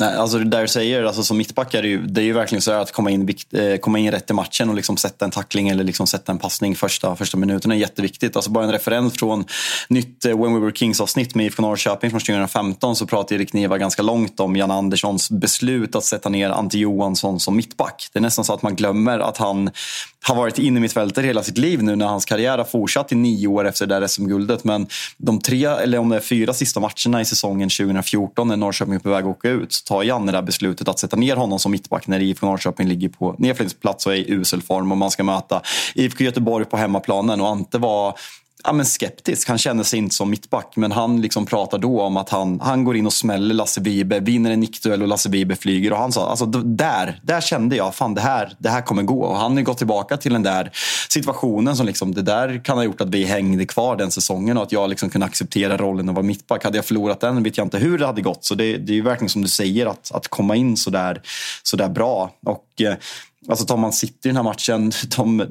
Nej, 0.00 0.16
alltså 0.16 0.38
det 0.38 0.44
där 0.44 0.62
du 0.62 0.68
säger, 0.68 1.04
alltså 1.04 1.22
som 1.22 1.38
mittback 1.38 1.74
är 1.74 1.82
det 1.82 1.88
ju, 1.88 2.06
det 2.06 2.20
är 2.20 2.24
ju 2.24 2.32
verkligen 2.32 2.62
så 2.62 2.72
att 2.72 2.92
komma 2.92 3.10
in, 3.10 3.34
eh, 3.52 3.76
komma 3.76 3.98
in 3.98 4.10
rätt 4.10 4.30
i 4.30 4.32
matchen 4.32 4.68
och 4.68 4.74
liksom 4.74 4.96
sätta 4.96 5.24
en 5.24 5.30
tackling 5.30 5.68
eller 5.68 5.84
liksom 5.84 6.06
sätta 6.06 6.32
en 6.32 6.38
passning 6.38 6.76
första, 6.76 7.16
första 7.16 7.36
minuten 7.36 7.72
är 7.72 7.76
jätteviktigt. 7.76 8.36
Alltså 8.36 8.50
bara 8.50 8.64
en 8.64 8.72
referens 8.72 9.14
från 9.14 9.44
nytt 9.88 10.24
eh, 10.24 10.40
When 10.40 10.54
We 10.54 10.60
Were 10.60 10.72
Kings-avsnitt 10.72 11.34
med 11.34 11.46
IFK 11.46 11.62
Norrköping 11.62 12.10
från 12.10 12.20
2015 12.20 12.96
så 12.96 13.06
pratade 13.06 13.34
Erik 13.34 13.52
Niva 13.52 13.78
ganska 13.78 14.02
långt 14.02 14.40
om 14.40 14.56
Jan 14.56 14.70
Anderssons 14.70 15.30
beslut 15.30 15.96
att 15.96 16.04
sätta 16.04 16.28
ner 16.28 16.50
Ante 16.50 16.78
Johansson 16.78 17.40
som 17.40 17.56
mittback. 17.56 18.08
Det 18.12 18.18
är 18.18 18.22
nästan 18.22 18.44
så 18.44 18.54
att 18.54 18.62
man 18.62 18.76
glömmer 18.76 19.18
att 19.18 19.36
han 19.36 19.70
har 20.26 20.34
varit 20.34 20.58
inne 20.58 20.86
i 20.86 21.22
hela 21.22 21.42
sitt 21.42 21.58
liv 21.58 21.82
nu 21.82 21.96
när 21.96 22.06
hans 22.06 22.24
karriär 22.24 22.58
har 22.58 22.64
fortsatt 22.64 23.12
i 23.12 23.14
nio 23.14 23.46
år 23.46 23.66
efter 23.66 23.86
det 23.86 24.00
där 24.00 24.06
SM-guldet. 24.06 24.64
Men 24.64 24.86
de 25.16 25.40
tre, 25.40 25.64
eller 25.64 25.98
om 25.98 26.08
det 26.08 26.16
är 26.16 26.20
fyra 26.20 26.54
sista 26.54 26.80
matcherna 26.80 27.20
i 27.20 27.24
säsongen 27.24 27.68
2014 27.68 28.48
när 28.48 28.56
Norrköping 28.56 28.94
är 28.94 28.98
på 28.98 29.10
väg 29.10 29.24
att 29.24 29.30
åka 29.30 29.50
ut 29.50 29.72
så 29.72 29.84
tar 29.84 30.02
Janne 30.02 30.32
det 30.32 30.38
där 30.38 30.42
beslutet 30.42 30.88
att 30.88 30.98
sätta 30.98 31.16
ner 31.16 31.36
honom 31.36 31.58
som 31.58 31.72
mittback 31.72 32.06
när 32.06 32.20
IFK 32.20 32.46
Norrköping 32.46 32.88
ligger 32.88 33.08
på 33.08 33.34
nedflyttningsplats 33.38 34.06
och 34.06 34.12
är 34.12 34.16
i 34.16 34.30
usel 34.30 34.62
form 34.62 34.92
och 34.92 34.98
man 34.98 35.10
ska 35.10 35.24
möta 35.24 35.62
IFK 35.94 36.24
Göteborg 36.24 36.64
på 36.64 36.76
hemmaplanen. 36.76 37.40
Och 37.40 37.48
Ante 37.48 37.78
var 37.78 38.14
ja, 38.64 38.72
men 38.72 38.86
skeptisk. 38.86 39.48
Han 39.48 39.58
känner 39.58 39.84
sig 39.84 39.98
inte 39.98 40.14
som 40.14 40.30
mittback, 40.30 40.72
men 40.76 40.92
han 40.92 41.20
liksom 41.20 41.46
pratar 41.46 41.78
då 41.78 42.02
om 42.02 42.16
att 42.16 42.28
han, 42.28 42.60
han 42.60 42.84
går 42.84 42.96
in 42.96 43.06
och 43.06 43.12
smäller 43.12 43.54
Lasse 43.54 43.80
Vibe, 43.80 44.20
vinner 44.20 44.50
en 44.50 44.60
nickduell 44.60 45.02
och 45.02 45.08
Lasse 45.08 45.28
Vibe 45.28 45.56
flyger. 45.56 45.92
Och 45.92 45.98
han 45.98 46.12
sa, 46.12 46.30
alltså 46.30 46.46
där, 46.46 47.20
där 47.22 47.40
kände 47.40 47.76
jag, 47.76 47.94
fan 47.94 48.14
det 48.14 48.20
här, 48.20 48.52
det 48.58 48.68
här 48.68 48.82
kommer 48.82 49.02
gå. 49.02 49.22
Och 49.22 49.36
han 49.36 49.56
har 49.56 49.62
gått 49.62 49.78
tillbaka 49.78 50.16
till 50.16 50.32
den 50.32 50.42
där 50.42 50.70
situationen 51.08 51.76
som 51.76 51.86
liksom, 51.86 52.14
det 52.14 52.22
där 52.22 52.64
kan 52.64 52.76
ha 52.76 52.84
gjort 52.84 53.00
att 53.00 53.14
vi 53.14 53.24
hängde 53.24 53.66
kvar 53.66 53.96
den 53.96 54.10
säsongen 54.10 54.56
och 54.56 54.62
att 54.62 54.72
jag 54.72 54.90
liksom 54.90 55.10
kunde 55.10 55.26
acceptera 55.26 55.76
rollen 55.76 56.08
att 56.08 56.14
vara 56.14 56.26
mittback. 56.26 56.64
Hade 56.64 56.78
jag 56.78 56.84
förlorat 56.84 57.20
den 57.20 57.42
vet 57.42 57.56
jag 57.56 57.66
inte 57.66 57.78
hur 57.78 57.98
det 57.98 58.06
hade 58.06 58.22
gått. 58.22 58.44
Så 58.44 58.54
det, 58.54 58.76
det 58.76 58.92
är 58.92 58.94
ju 58.94 59.02
verkligen 59.02 59.28
som 59.28 59.42
du 59.42 59.48
säger, 59.48 59.86
att, 59.86 60.12
att 60.14 60.28
komma 60.28 60.56
in 60.56 60.76
så 60.76 60.90
där, 60.90 61.22
så 61.62 61.76
där 61.76 61.88
bra. 61.88 62.30
Och 62.46 62.82
eh, 62.82 62.94
Alltså 63.48 63.64
tar 63.66 63.76
man 63.76 63.92
City 63.92 64.14
i 64.24 64.28
den 64.28 64.36
här 64.36 64.42
matchen, 64.42 64.92
de, 65.16 65.46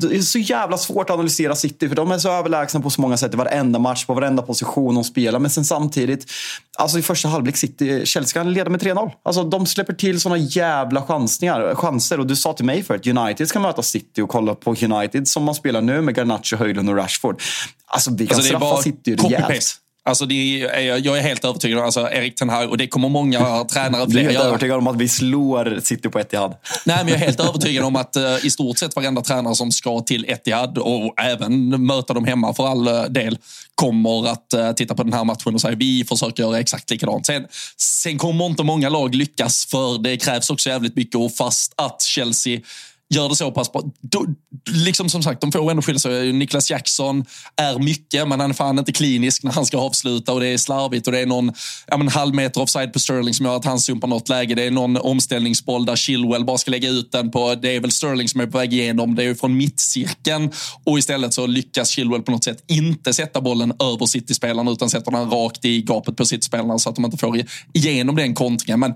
det 0.00 0.16
är 0.16 0.20
så 0.20 0.38
jävla 0.38 0.78
svårt 0.78 1.10
att 1.10 1.14
analysera 1.14 1.54
City 1.54 1.88
för 1.88 1.96
de 1.96 2.10
är 2.10 2.18
så 2.18 2.30
överlägsna 2.30 2.80
på 2.80 2.90
så 2.90 3.00
många 3.00 3.16
sätt 3.16 3.34
i 3.34 3.36
varenda 3.36 3.78
match, 3.78 4.06
på 4.06 4.14
varenda 4.14 4.42
position 4.42 4.94
de 4.94 5.04
spelar. 5.04 5.38
Men 5.38 5.50
sen 5.50 5.64
samtidigt, 5.64 6.30
alltså 6.78 6.98
i 6.98 7.02
första 7.02 7.28
halvlek 7.28 7.56
City, 7.56 8.06
Chelsea 8.06 8.42
kan 8.42 8.52
leda 8.52 8.70
med 8.70 8.82
3-0. 8.82 9.10
Alltså 9.22 9.42
de 9.42 9.66
släpper 9.66 9.92
till 9.92 10.20
såna 10.20 10.36
jävla 10.36 11.02
chansningar, 11.02 11.74
chanser. 11.74 12.20
Och 12.20 12.26
du 12.26 12.36
sa 12.36 12.52
till 12.52 12.64
mig 12.64 12.82
förut, 12.82 13.06
United 13.06 13.48
ska 13.48 13.60
möta 13.60 13.82
City 13.82 14.22
och 14.22 14.28
kolla 14.28 14.54
på 14.54 14.76
United 14.82 15.28
som 15.28 15.44
man 15.44 15.54
spelar 15.54 15.80
nu 15.80 16.00
med 16.00 16.16
Garnacho, 16.16 16.56
Höjlund 16.56 16.90
och 16.90 16.96
Rashford. 16.96 17.42
Alltså 17.86 18.10
vi 18.14 18.26
kan 18.26 18.36
alltså, 18.36 18.48
straffa 18.48 18.82
City 18.82 19.16
rejält. 19.16 19.81
Alltså 20.04 20.26
det 20.26 20.62
är, 20.62 21.06
jag 21.06 21.18
är 21.18 21.22
helt 21.22 21.44
övertygad 21.44 21.78
om, 21.78 21.84
alltså 21.84 22.10
Erik 22.12 22.34
Ten 22.34 22.48
Hag, 22.48 22.70
och 22.70 22.78
det 22.78 22.86
kommer 22.86 23.08
många 23.08 23.64
tränare 23.72 24.10
fler 24.10 24.22
göra. 24.22 24.32
Jag 24.32 24.42
är 24.42 24.48
övertygad 24.48 24.78
om 24.78 24.86
att 24.86 24.96
vi 24.96 25.08
slår 25.08 25.80
City 25.82 26.08
på 26.08 26.18
Etihad. 26.18 26.54
Nej, 26.86 26.96
men 26.96 27.08
jag 27.08 27.20
är 27.20 27.24
helt 27.24 27.40
övertygad 27.48 27.84
om 27.84 27.96
att 27.96 28.16
uh, 28.16 28.46
i 28.46 28.50
stort 28.50 28.78
sett 28.78 28.96
varenda 28.96 29.22
tränare 29.22 29.54
som 29.54 29.72
ska 29.72 30.00
till 30.00 30.24
Etihad 30.28 30.78
och 30.78 31.20
även 31.20 31.86
möta 31.86 32.14
dem 32.14 32.24
hemma 32.24 32.54
för 32.54 32.66
all 32.66 32.88
uh, 32.88 33.04
del 33.04 33.38
kommer 33.74 34.28
att 34.28 34.54
uh, 34.56 34.72
titta 34.72 34.94
på 34.94 35.02
den 35.02 35.12
här 35.12 35.24
matchen 35.24 35.54
och 35.54 35.60
säga 35.60 35.76
vi 35.76 36.04
försöker 36.04 36.42
göra 36.42 36.60
exakt 36.60 36.90
likadant. 36.90 37.26
Sen, 37.26 37.46
sen 37.76 38.18
kommer 38.18 38.46
inte 38.46 38.62
många 38.62 38.88
lag 38.88 39.14
lyckas 39.14 39.66
för 39.66 39.98
det 39.98 40.16
krävs 40.16 40.50
också 40.50 40.68
jävligt 40.68 40.96
mycket 40.96 41.16
och 41.16 41.32
fast 41.32 41.72
att 41.76 42.02
Chelsea 42.02 42.60
gör 43.14 43.28
det 43.28 43.36
så 43.36 43.52
pass 43.52 43.72
bra. 43.72 43.82
Då, 44.00 44.26
liksom 44.70 45.08
som 45.08 45.22
sagt, 45.22 45.40
de 45.40 45.52
får 45.52 45.70
ändå 45.70 45.82
skilja 45.82 45.98
sig. 45.98 46.32
Niklas 46.32 46.70
Jackson 46.70 47.24
är 47.56 47.78
mycket, 47.78 48.28
men 48.28 48.40
han 48.40 48.50
är 48.50 48.54
fan 48.54 48.78
inte 48.78 48.92
klinisk 48.92 49.42
när 49.42 49.52
han 49.52 49.66
ska 49.66 49.78
avsluta 49.78 50.32
och 50.32 50.40
det 50.40 50.48
är 50.48 50.58
slarvigt 50.58 51.06
och 51.06 51.12
det 51.12 51.20
är 51.20 51.26
någon 51.26 51.52
ja, 51.86 51.96
men, 51.96 52.08
halv 52.08 52.34
meter 52.34 52.60
offside 52.62 52.92
på 52.92 52.98
Sterling 52.98 53.34
som 53.34 53.46
gör 53.46 53.56
att 53.56 53.64
han 53.64 53.80
sumpar 53.80 54.08
något 54.08 54.28
läge. 54.28 54.54
Det 54.54 54.62
är 54.62 54.70
någon 54.70 54.96
omställningsboll 54.96 55.86
där 55.86 55.96
Chilwell 55.96 56.44
bara 56.44 56.58
ska 56.58 56.70
lägga 56.70 56.88
ut 56.88 57.12
den 57.12 57.30
på, 57.30 57.54
det 57.54 57.76
är 57.76 57.80
väl 57.80 57.90
Sterling 57.90 58.28
som 58.28 58.40
är 58.40 58.46
på 58.46 58.58
väg 58.58 58.72
igenom, 58.72 59.14
det 59.14 59.22
är 59.22 59.26
ju 59.26 59.34
från 59.34 59.56
mittcirkeln 59.56 60.50
och 60.84 60.98
istället 60.98 61.34
så 61.34 61.46
lyckas 61.46 61.90
Chilwell 61.90 62.22
på 62.22 62.32
något 62.32 62.44
sätt 62.44 62.64
inte 62.66 63.12
sätta 63.12 63.40
bollen 63.40 63.72
över 63.82 64.06
City-spelarna 64.06 64.70
utan 64.70 64.90
sätter 64.90 65.10
den 65.10 65.30
rakt 65.30 65.64
i 65.64 65.82
gapet 65.82 66.16
på 66.16 66.24
City-spelarna 66.24 66.78
så 66.78 66.88
att 66.90 66.96
de 66.96 67.04
inte 67.04 67.16
får 67.16 67.42
igenom 67.72 68.16
den 68.16 68.34
kontringen. 68.34 68.80
Men 68.80 68.94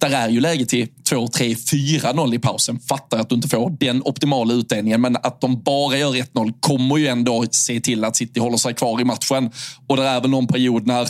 där 0.00 0.10
är 0.10 0.28
ju 0.28 0.40
läge 0.40 0.66
till 0.66 0.88
2, 1.08 1.28
3, 1.28 1.54
4-0 1.54 2.34
i 2.34 2.38
pausen. 2.38 2.80
Fattar 2.80 3.18
att 3.18 3.28
du 3.28 3.34
inte 3.34 3.48
får 3.48 3.70
den 3.70 4.02
optimala 4.04 4.54
utdelningen, 4.54 5.00
men 5.00 5.16
att 5.16 5.40
de 5.40 5.62
bara 5.62 5.96
gör 5.96 6.12
1-0 6.12 6.52
kommer 6.60 6.96
ju 6.96 7.06
ändå 7.06 7.44
se 7.50 7.80
till 7.80 8.04
att 8.04 8.16
City 8.16 8.40
håller 8.40 8.56
sig 8.56 8.74
kvar 8.74 9.00
i 9.00 9.04
matchen. 9.04 9.50
Och 9.86 9.96
det 9.96 10.02
är 10.02 10.20
väl 10.20 10.30
någon 10.30 10.46
period 10.46 10.86
när, 10.86 11.08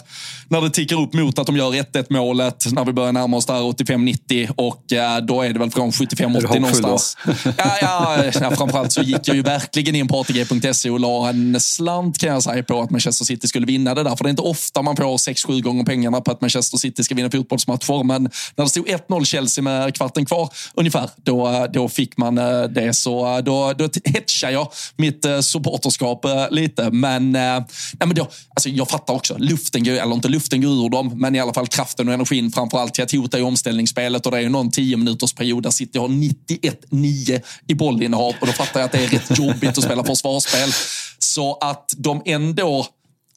när 0.49 0.61
det 0.61 0.71
tickar 0.71 1.01
upp 1.01 1.13
mot 1.15 1.39
att 1.39 1.47
de 1.47 1.57
gör 1.57 1.73
1-1 1.73 2.07
målet, 2.09 2.65
när 2.73 2.85
vi 2.85 2.93
börjar 2.93 3.13
närma 3.13 3.37
oss 3.37 3.47
där 3.47 3.55
85-90 3.55 4.53
och 4.57 4.93
äh, 4.93 5.19
då 5.19 5.43
är 5.43 5.53
det 5.53 5.59
väl 5.59 5.71
från 5.71 5.91
75-80 5.91 6.61
någonstans. 6.61 7.17
Ja, 7.45 7.79
ja, 7.81 8.25
ja, 8.41 8.51
framförallt 8.51 8.93
så 8.93 9.03
gick 9.03 9.29
jag 9.29 9.37
ju 9.37 9.43
verkligen 9.43 9.95
in 9.95 10.09
på 10.09 10.21
ATG.se 10.21 10.91
och 10.91 11.01
la 11.01 11.29
en 11.29 11.61
slant 11.61 12.19
kan 12.19 12.29
jag 12.29 12.43
säga 12.43 12.63
på 12.63 12.81
att 12.81 12.91
Manchester 12.91 13.25
City 13.25 13.49
skulle 13.49 13.67
vinna 13.67 13.95
det 13.95 14.03
där. 14.03 14.17
För 14.17 14.25
det 14.25 14.29
är 14.29 14.31
inte 14.31 14.43
ofta 14.43 14.83
man 14.83 14.97
får 14.97 15.17
6-7 15.17 15.61
gånger 15.61 15.85
pengarna 15.85 16.21
på 16.21 16.31
att 16.31 16.41
Manchester 16.41 16.79
City 16.79 17.05
ska 17.05 17.15
vinna 17.15 17.31
fotbollsmatcher, 17.31 18.05
men 18.05 18.31
när 18.57 18.67
stod 18.75 18.89
1-0 18.89 19.25
Chelsea 19.25 19.65
med 19.65 19.95
kvarten 19.95 20.27
kvar 20.27 20.49
ungefär, 20.75 21.11
då, 21.17 21.49
eh, 21.49 21.65
då 21.65 21.89
fick 21.89 22.17
man 22.17 22.39
eh, 22.39 22.63
det. 22.63 22.95
Så 22.95 23.37
eh, 23.37 23.39
då, 23.39 23.73
då 23.73 23.89
hetchar 24.05 24.51
jag 24.51 24.73
mitt 24.97 25.27
supporterskap 25.41 26.27
lite. 26.51 26.91
Men, 26.91 27.33
nej, 27.33 27.65
men 27.99 28.15
då, 28.15 28.29
alltså 28.55 28.69
jag 28.69 28.89
fattar 28.89 29.15
också, 29.15 29.39
luften 29.39 29.85
går, 29.85 29.93
eller 29.93 30.15
inte 30.15 30.29
luften 30.29 30.63
går 30.63 30.87
ur 30.87 30.89
dem, 30.89 31.13
men 31.17 31.35
i 31.35 31.41
alla 31.41 31.55
fall 31.55 31.67
kraften 31.67 32.09
och 32.09 32.15
energin 32.15 32.53
framför 32.53 32.79
allt 32.79 32.95
till 32.95 33.05
att 33.05 33.13
hota 33.13 33.39
i 33.39 33.43
omställningsspelet. 33.43 34.27
Och 34.27 34.33
det 34.33 34.39
är 34.39 34.43
ju 34.43 34.49
någon 34.49 34.71
10 34.71 34.97
minuters 34.97 35.33
period 35.33 35.63
där 35.63 35.71
City 35.71 35.99
har 35.99 36.09
91-9 36.09 37.41
i 37.67 37.75
bollinnehav 37.75 38.35
och 38.41 38.47
då 38.47 38.53
fattar 38.53 38.81
jag 38.81 38.87
att 38.87 38.93
det 38.93 39.05
är 39.05 39.09
rätt 39.09 39.39
jobbigt 39.39 39.79
att 39.79 39.85
spela 39.85 40.05
försvarsspel. 40.05 40.73
Så 41.19 41.59
att 41.61 41.95
de 41.97 42.23
ändå 42.25 42.87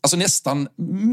alltså 0.01 0.17
nästan 0.17 0.67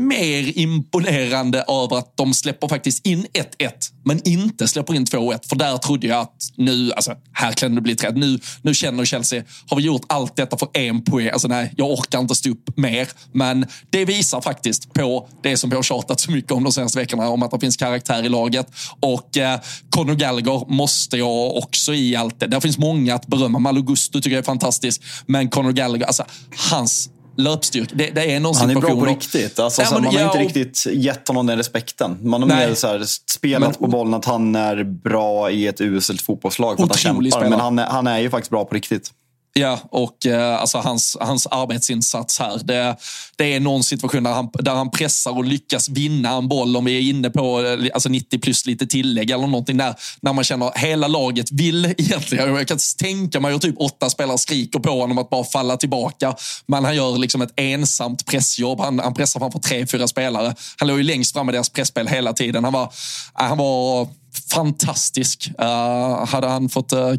mer 0.08 0.58
imponerande 0.58 1.58
över 1.58 1.98
att 1.98 2.16
de 2.16 2.34
släpper 2.34 2.68
faktiskt 2.68 3.06
in 3.06 3.26
1-1, 3.58 3.70
men 4.04 4.28
inte 4.28 4.68
släpper 4.68 4.94
in 4.94 5.06
2-1. 5.06 5.48
För 5.48 5.56
där 5.56 5.76
trodde 5.76 6.06
jag 6.06 6.20
att 6.20 6.36
nu, 6.56 6.92
alltså 6.92 7.14
här 7.32 7.52
kan 7.52 7.74
det 7.74 7.80
bli 7.80 7.96
träd. 7.96 8.16
Nu, 8.16 8.38
nu 8.62 8.74
känner 8.74 9.04
Chelsea, 9.04 9.42
har 9.68 9.76
vi 9.76 9.82
gjort 9.82 10.02
allt 10.06 10.36
detta 10.36 10.56
för 10.56 10.68
en 10.72 11.04
poäng? 11.04 11.28
Alltså 11.28 11.48
nej, 11.48 11.72
jag 11.76 11.90
orkar 11.90 12.18
inte 12.18 12.34
stå 12.34 12.50
upp 12.50 12.76
mer. 12.76 13.08
Men 13.32 13.66
det 13.90 14.04
visar 14.04 14.40
faktiskt 14.40 14.92
på 14.92 15.28
det 15.42 15.56
som 15.56 15.70
vi 15.70 15.76
har 15.76 15.82
tjatat 15.82 16.20
så 16.20 16.30
mycket 16.30 16.52
om 16.52 16.64
de 16.64 16.72
senaste 16.72 16.98
veckorna, 16.98 17.28
om 17.28 17.42
att 17.42 17.50
det 17.50 17.60
finns 17.60 17.76
karaktär 17.76 18.22
i 18.22 18.28
laget. 18.28 18.66
Och 19.00 19.36
eh, 19.36 19.60
Conor 19.90 20.14
Gallagher 20.14 20.64
måste 20.68 21.16
jag 21.16 21.56
också 21.56 21.94
i 21.94 22.16
allt 22.16 22.40
det. 22.40 22.46
Där 22.46 22.60
finns 22.60 22.78
många 22.78 23.14
att 23.14 23.26
berömma. 23.26 23.58
Malo 23.58 23.82
Gusto 23.82 24.20
tycker 24.20 24.36
jag 24.36 24.42
är 24.42 24.46
fantastisk, 24.46 25.02
men 25.26 25.48
Conor 25.48 25.72
Gallagher, 25.72 26.06
alltså 26.06 26.24
hans 26.70 27.10
löpstyrka. 27.36 27.94
Det, 27.94 28.10
det, 28.10 28.34
är 28.34 28.40
någon 28.40 28.54
Han 28.56 28.70
är 28.70 28.74
bra 28.74 28.90
på 28.90 29.04
riktigt. 29.04 29.58
Alltså, 29.58 29.82
ja, 29.82 29.88
men, 29.92 30.02
man 30.02 30.14
har 30.14 30.20
ja, 30.20 30.26
inte 30.26 30.38
riktigt 30.38 30.86
gett 30.86 31.28
honom 31.28 31.46
den 31.46 31.56
respekten. 31.56 32.18
Man 32.22 32.42
har 32.42 32.48
mer 32.48 32.74
så 32.74 32.86
här, 32.86 33.02
spelat 33.30 33.60
men, 33.60 33.74
på 33.74 33.86
bollen 33.86 34.14
att 34.14 34.24
han 34.24 34.54
är 34.54 34.84
bra 34.84 35.50
i 35.50 35.66
ett 35.66 35.80
uselt 35.80 36.22
fotbollslag 36.22 36.76
för 36.76 36.84
att 36.84 36.90
han 36.90 36.98
kämpar. 36.98 37.30
Spelare. 37.30 37.50
Men 37.50 37.60
han 37.60 37.78
han 37.78 38.06
är 38.06 38.18
ju 38.18 38.30
faktiskt 38.30 38.50
bra 38.50 38.64
på 38.64 38.74
riktigt. 38.74 39.10
Ja, 39.58 39.78
och 39.90 40.26
eh, 40.26 40.60
alltså 40.60 40.78
hans, 40.78 41.16
hans 41.20 41.46
arbetsinsats 41.46 42.38
här. 42.38 42.60
Det, 42.64 42.96
det 43.36 43.54
är 43.54 43.60
någon 43.60 43.84
situation 43.84 44.22
där 44.22 44.32
han, 44.32 44.50
där 44.52 44.74
han 44.74 44.90
pressar 44.90 45.30
och 45.30 45.44
lyckas 45.44 45.88
vinna 45.88 46.30
en 46.30 46.48
boll. 46.48 46.76
Om 46.76 46.84
vi 46.84 46.96
är 46.96 47.00
inne 47.00 47.30
på 47.30 47.60
eh, 47.60 47.90
alltså 47.94 48.08
90 48.08 48.38
plus 48.38 48.66
lite 48.66 48.86
tillägg 48.86 49.30
eller 49.30 49.46
någonting 49.46 49.76
där. 49.76 49.94
När 50.20 50.32
man 50.32 50.44
känner 50.44 50.66
att 50.66 50.78
hela 50.78 51.08
laget 51.08 51.52
vill 51.52 51.84
egentligen. 51.98 52.54
Jag 52.54 52.68
kan 52.68 52.78
tänka 52.98 53.40
mig 53.40 53.54
att 53.54 53.62
typ 53.62 53.74
åtta 53.78 54.10
spelare 54.10 54.38
skriker 54.38 54.78
på 54.78 54.90
honom 54.90 55.18
att 55.18 55.30
bara 55.30 55.44
falla 55.44 55.76
tillbaka. 55.76 56.36
Men 56.66 56.84
han 56.84 56.96
gör 56.96 57.18
liksom 57.18 57.42
ett 57.42 57.52
ensamt 57.56 58.26
pressjobb. 58.26 58.80
Han, 58.80 58.98
han 58.98 59.14
pressar 59.14 59.40
framför 59.40 59.58
tre, 59.58 59.86
fyra 59.86 60.08
spelare. 60.08 60.54
Han 60.76 60.88
låg 60.88 60.98
ju 60.98 61.04
längst 61.04 61.32
fram 61.32 61.48
i 61.48 61.52
deras 61.52 61.68
pressspel 61.68 62.08
hela 62.08 62.32
tiden. 62.32 62.64
Han 62.64 62.72
var, 62.72 62.82
eh, 62.82 63.46
han 63.46 63.58
var 63.58 64.08
fantastisk. 64.52 65.50
Uh, 65.60 66.26
hade 66.26 66.46
han 66.46 66.68
fått 66.68 66.92
uh, 66.92 67.14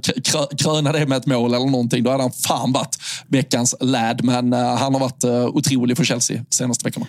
kröna 0.57 0.91
det 0.91 1.05
med 1.05 1.17
ett 1.17 1.25
mål 1.25 1.53
eller 1.53 1.65
någonting, 1.65 2.03
då 2.03 2.11
hade 2.11 2.23
han 2.23 2.31
fan 2.31 2.71
varit 2.71 2.97
veckans 3.27 3.75
lad. 3.79 4.23
Men 4.23 4.53
uh, 4.53 4.59
han 4.59 4.93
har 4.93 4.99
varit 4.99 5.23
uh, 5.23 5.45
otrolig 5.45 5.97
för 5.97 6.03
Chelsea 6.03 6.45
senaste 6.49 6.85
veckorna. 6.85 7.07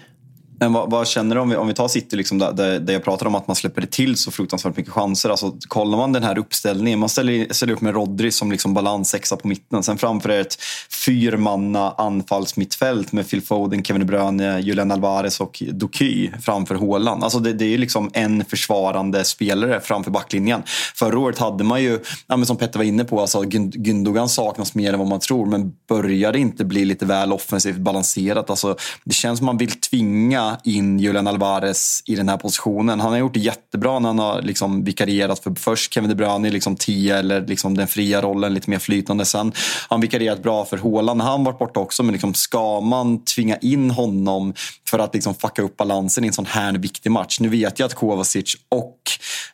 Men 0.59 0.73
vad, 0.73 0.91
vad, 0.91 1.09
känner 1.09 1.35
du 1.35 1.41
om 1.41 1.49
vi, 1.49 1.57
om 1.57 1.69
vi 1.69 1.75
tar 1.75 1.89
City, 1.89 2.17
liksom 2.17 2.39
där, 2.39 2.79
där, 2.79 2.93
jag 2.93 3.05
pratar 3.05 3.27
om 3.27 3.35
att 3.35 3.47
man 3.47 3.57
släpper 3.57 3.81
det 3.81 3.87
till 3.87 4.17
så 4.17 4.31
fruktansvärt 4.31 4.77
mycket 4.77 4.93
chanser. 4.93 5.31
Alltså, 5.31 5.57
kollar 5.69 5.99
man 5.99 6.13
den 6.13 6.23
här 6.23 6.39
uppställningen, 6.39 6.99
man 6.99 7.09
ställer, 7.09 7.53
ställer 7.53 7.73
upp 7.73 7.81
med 7.81 7.95
Rodri 7.95 8.31
som 8.31 8.53
liksom 8.53 8.75
balanssexa 8.75 9.37
på 9.37 9.49
mitten. 9.49 9.83
Sen 9.83 9.99
framför 9.99 10.31
er 10.31 10.41
ett 10.41 10.59
fyrmanna 10.91 11.91
anfallsmittfält 11.91 13.13
med 13.13 13.31
Phil 13.31 13.43
Foden, 13.43 13.85
Kevin 13.85 14.01
De 14.01 14.07
Bruyne, 14.07 14.61
Julian 14.61 14.91
Alvarez 14.91 15.41
och 15.41 15.63
Doky 15.73 16.31
framför 16.43 16.75
Håland. 16.75 17.25
Alltså 17.25 17.39
det, 17.39 17.53
det 17.53 17.75
är 17.75 17.79
liksom 17.79 18.11
en 18.13 18.45
försvarande 18.45 19.25
spelare 19.25 19.81
framför 19.81 20.11
backlinjen. 20.11 20.63
Förra 20.95 21.19
året 21.19 21.39
hade 21.39 21.65
man 21.65 21.83
ju, 21.83 21.99
ja, 22.27 22.45
som 22.45 22.57
Petter 22.57 22.79
var 22.79 22.85
inne 22.85 23.05
på, 23.05 23.21
alltså 23.21 23.43
Gündogan 23.43 24.29
saknas 24.29 24.75
mer 24.75 24.93
än 24.93 24.99
vad 24.99 25.09
man 25.09 25.21
tror. 25.21 25.47
Men 25.47 25.73
börjar 25.89 26.33
det 26.33 26.39
inte 26.39 26.65
bli 26.65 26.85
lite 26.85 27.07
väl 27.07 27.33
offensivt 27.33 27.77
balanserat? 27.77 28.51
Alltså, 28.51 28.77
det 29.05 29.15
känns 29.15 29.39
som 29.39 29.47
man 29.47 29.57
vill 29.57 29.71
tvinga 29.71 30.46
in 30.65 30.99
Julian 30.99 31.27
Alvarez 31.27 32.03
i 32.07 32.15
den 32.15 32.29
här 32.29 32.37
positionen. 32.37 33.01
Han 33.01 33.13
har 33.13 33.19
gjort 33.19 33.35
det 33.35 33.41
jättebra 33.41 33.99
när 33.99 34.09
han 34.09 34.19
har 34.19 34.43
liksom 34.43 34.85
vikarierat 34.85 35.39
för 35.39 35.55
först 35.55 35.95
Kevin 35.95 36.09
De 36.09 36.15
Bruyne 36.15 36.49
i 36.49 36.51
liksom 36.51 36.77
10 36.77 37.17
eller 37.17 37.47
liksom 37.47 37.77
den 37.77 37.89
fria 37.89 38.23
rollen, 38.23 38.55
lite 38.55 38.71
mer 38.71 38.79
flytande. 38.79 39.25
Sen 39.25 39.47
har 39.89 39.97
han 39.97 40.01
vikarierat 40.01 40.43
bra 40.43 40.65
för 40.65 40.77
Haaland 40.77 41.19
när 41.19 41.25
han 41.25 41.45
varit 41.45 41.59
borta 41.59 41.81
också. 41.81 42.03
Men 42.03 42.13
liksom, 42.13 42.35
ska 42.35 42.81
man 42.81 43.25
tvinga 43.25 43.57
in 43.57 43.91
honom 43.91 44.55
för 44.89 44.99
att 44.99 45.15
liksom 45.15 45.35
fucka 45.35 45.63
upp 45.63 45.77
balansen 45.77 46.25
i 46.25 46.27
en 46.27 46.33
sån 46.33 46.47
här 46.47 46.73
viktig 46.73 47.11
match? 47.11 47.41
Nu 47.41 47.49
vet 47.49 47.79
jag 47.79 47.87
att 47.87 47.95
Kovacic 47.95 48.57
och 48.69 49.01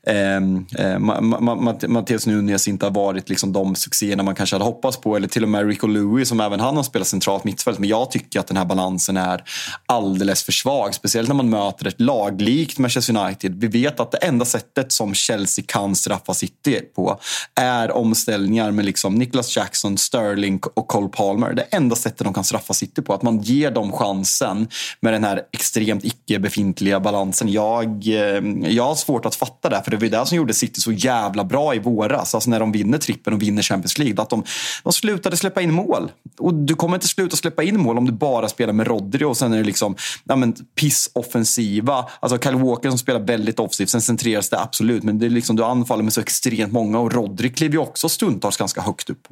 ehm, 0.06 0.66
eh, 0.78 0.92
eh, 0.92 1.88
Mattias 1.88 2.26
Nunes 2.26 2.68
inte 2.68 2.86
har 2.86 2.90
varit 2.90 3.28
liksom 3.28 3.52
de 3.52 3.74
succéerna 3.74 4.22
man 4.22 4.34
kanske 4.34 4.56
hade 4.56 4.64
hoppats 4.64 4.96
på. 4.96 5.16
Eller 5.16 5.28
till 5.28 5.42
och 5.42 5.48
med 5.48 5.66
Rico 5.66 5.86
Louis 5.86 6.28
som 6.28 6.40
även 6.40 6.60
han 6.60 6.76
har 6.76 6.82
spelat 6.82 7.08
centralt 7.08 7.44
mittfält. 7.44 7.78
Men 7.78 7.88
jag 7.88 8.10
tycker 8.10 8.40
att 8.40 8.46
den 8.46 8.56
här 8.56 8.64
balansen 8.64 9.16
är 9.16 9.44
alldeles 9.86 10.42
för 10.42 10.52
svag. 10.52 10.81
Speciellt 10.90 11.28
när 11.28 11.34
man 11.34 11.50
möter 11.50 11.86
ett 11.86 12.00
lag 12.00 12.40
likt 12.40 12.78
Manchester 12.78 13.16
United. 13.16 13.60
Vi 13.60 13.66
vet 13.66 14.00
att 14.00 14.10
det 14.10 14.18
enda 14.18 14.44
sättet 14.44 14.92
som 14.92 15.14
Chelsea 15.14 15.64
kan 15.68 15.94
straffa 15.94 16.34
City 16.34 16.80
på 16.94 17.20
är 17.54 17.90
omställningar 17.90 18.70
med 18.70 18.84
liksom 18.84 19.14
Nicholas 19.14 19.56
Jackson, 19.56 19.98
Sterling 19.98 20.60
och 20.74 20.88
Cole 20.88 21.08
Palmer. 21.08 21.52
Det 21.52 21.62
enda 21.62 21.96
sättet 21.96 22.24
de 22.24 22.34
kan 22.34 22.44
straffa 22.44 22.74
City 22.74 23.02
på. 23.02 23.14
Att 23.14 23.22
man 23.22 23.40
ger 23.40 23.70
dem 23.70 23.92
chansen 23.92 24.68
med 25.00 25.12
den 25.12 25.24
här 25.24 25.42
extremt 25.52 26.04
icke 26.04 26.38
befintliga 26.38 27.00
balansen. 27.00 27.48
Jag, 27.48 27.88
eh, 28.06 28.42
jag 28.70 28.84
har 28.84 28.94
svårt 28.94 29.26
att 29.26 29.34
fatta 29.34 29.68
det. 29.68 29.82
För 29.84 29.90
det 29.90 29.96
var 29.96 30.20
det 30.20 30.26
som 30.26 30.36
gjorde 30.36 30.54
City 30.54 30.80
så 30.80 30.92
jävla 30.92 31.44
bra 31.44 31.74
i 31.74 31.78
våras. 31.78 32.34
Alltså 32.34 32.50
när 32.50 32.60
de 32.60 32.72
vinner 32.72 32.98
trippen 32.98 33.34
och 33.34 33.42
vinner 33.42 33.62
Champions 33.62 33.98
League. 33.98 34.22
Att 34.22 34.30
de, 34.30 34.44
de 34.82 34.92
slutade 34.92 35.36
släppa 35.36 35.60
in 35.60 35.72
mål. 35.72 36.10
Och 36.38 36.54
du 36.54 36.74
kommer 36.74 36.94
inte 36.94 37.08
sluta 37.08 37.36
släppa 37.36 37.62
in 37.62 37.80
mål 37.80 37.98
om 37.98 38.06
du 38.06 38.12
bara 38.12 38.48
spelar 38.48 38.72
med 38.72 38.86
Rodri 38.86 39.24
och 39.24 39.36
sen 39.36 39.52
är 39.52 39.56
det 39.56 39.64
liksom 39.64 39.96
ja, 40.24 40.36
men, 40.36 40.54
pissoffensiva. 40.74 42.08
Alltså 42.20 42.38
Kyle 42.38 42.56
Walker 42.56 42.88
som 42.88 42.98
spelar 42.98 43.20
väldigt 43.20 43.58
offensivt. 43.58 43.90
Sen 43.90 44.02
centreras 44.02 44.48
det 44.48 44.60
absolut. 44.60 45.02
Men 45.02 45.18
det 45.18 45.26
är 45.26 45.30
liksom, 45.30 45.56
du 45.56 45.64
anfaller 45.64 46.02
med 46.02 46.12
så 46.12 46.20
extremt 46.20 46.72
många 46.72 46.98
och 46.98 47.12
Rodri 47.12 47.50
kliver 47.50 47.74
ju 47.74 47.78
också 47.78 48.08
stundtals 48.08 48.56
ganska 48.56 48.80
högt 48.80 49.10
upp. 49.10 49.28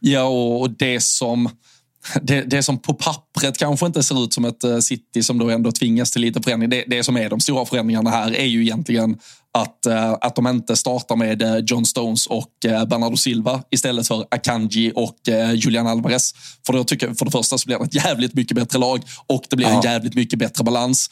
Ja, 0.00 0.24
och 0.24 0.70
det 0.70 1.00
som 1.00 1.48
det, 2.22 2.42
det 2.42 2.62
som 2.62 2.78
på 2.78 2.94
pappret 2.94 3.58
kanske 3.58 3.86
inte 3.86 4.02
ser 4.02 4.24
ut 4.24 4.32
som 4.32 4.44
ett 4.44 4.64
eh, 4.64 4.78
City 4.78 5.22
som 5.22 5.38
då 5.38 5.50
ändå 5.50 5.72
tvingas 5.72 6.10
till 6.10 6.22
lite 6.22 6.42
förändring. 6.42 6.70
Det, 6.70 6.84
det 6.86 7.04
som 7.04 7.16
är 7.16 7.30
de 7.30 7.40
stora 7.40 7.64
förändringarna 7.64 8.10
här 8.10 8.34
är 8.34 8.46
ju 8.46 8.62
egentligen 8.62 9.18
att, 9.58 9.86
eh, 9.86 10.12
att 10.12 10.36
de 10.36 10.46
inte 10.46 10.76
startar 10.76 11.16
med 11.16 11.42
eh, 11.42 11.56
John 11.56 11.84
Stones 11.84 12.26
och 12.26 12.64
eh, 12.66 12.84
Bernardo 12.84 13.16
Silva 13.16 13.62
istället 13.70 14.08
för 14.08 14.24
Akanji 14.30 14.92
och 14.94 15.16
Julian 15.54 15.86
Alvarez. 15.86 16.34
För, 16.66 16.72
då 16.72 16.84
tycker, 16.84 17.14
för 17.14 17.24
det 17.24 17.30
första 17.30 17.58
så 17.58 17.66
blir 17.66 17.78
det 17.78 17.84
ett 17.84 17.94
jävligt 17.94 18.34
mycket 18.34 18.56
bättre 18.56 18.78
lag 18.78 19.02
och 19.26 19.44
det 19.50 19.56
blir 19.56 19.66
en 19.66 19.80
jävligt 19.80 20.14
mycket 20.14 20.38
bättre 20.38 20.64
balans. 20.64 21.10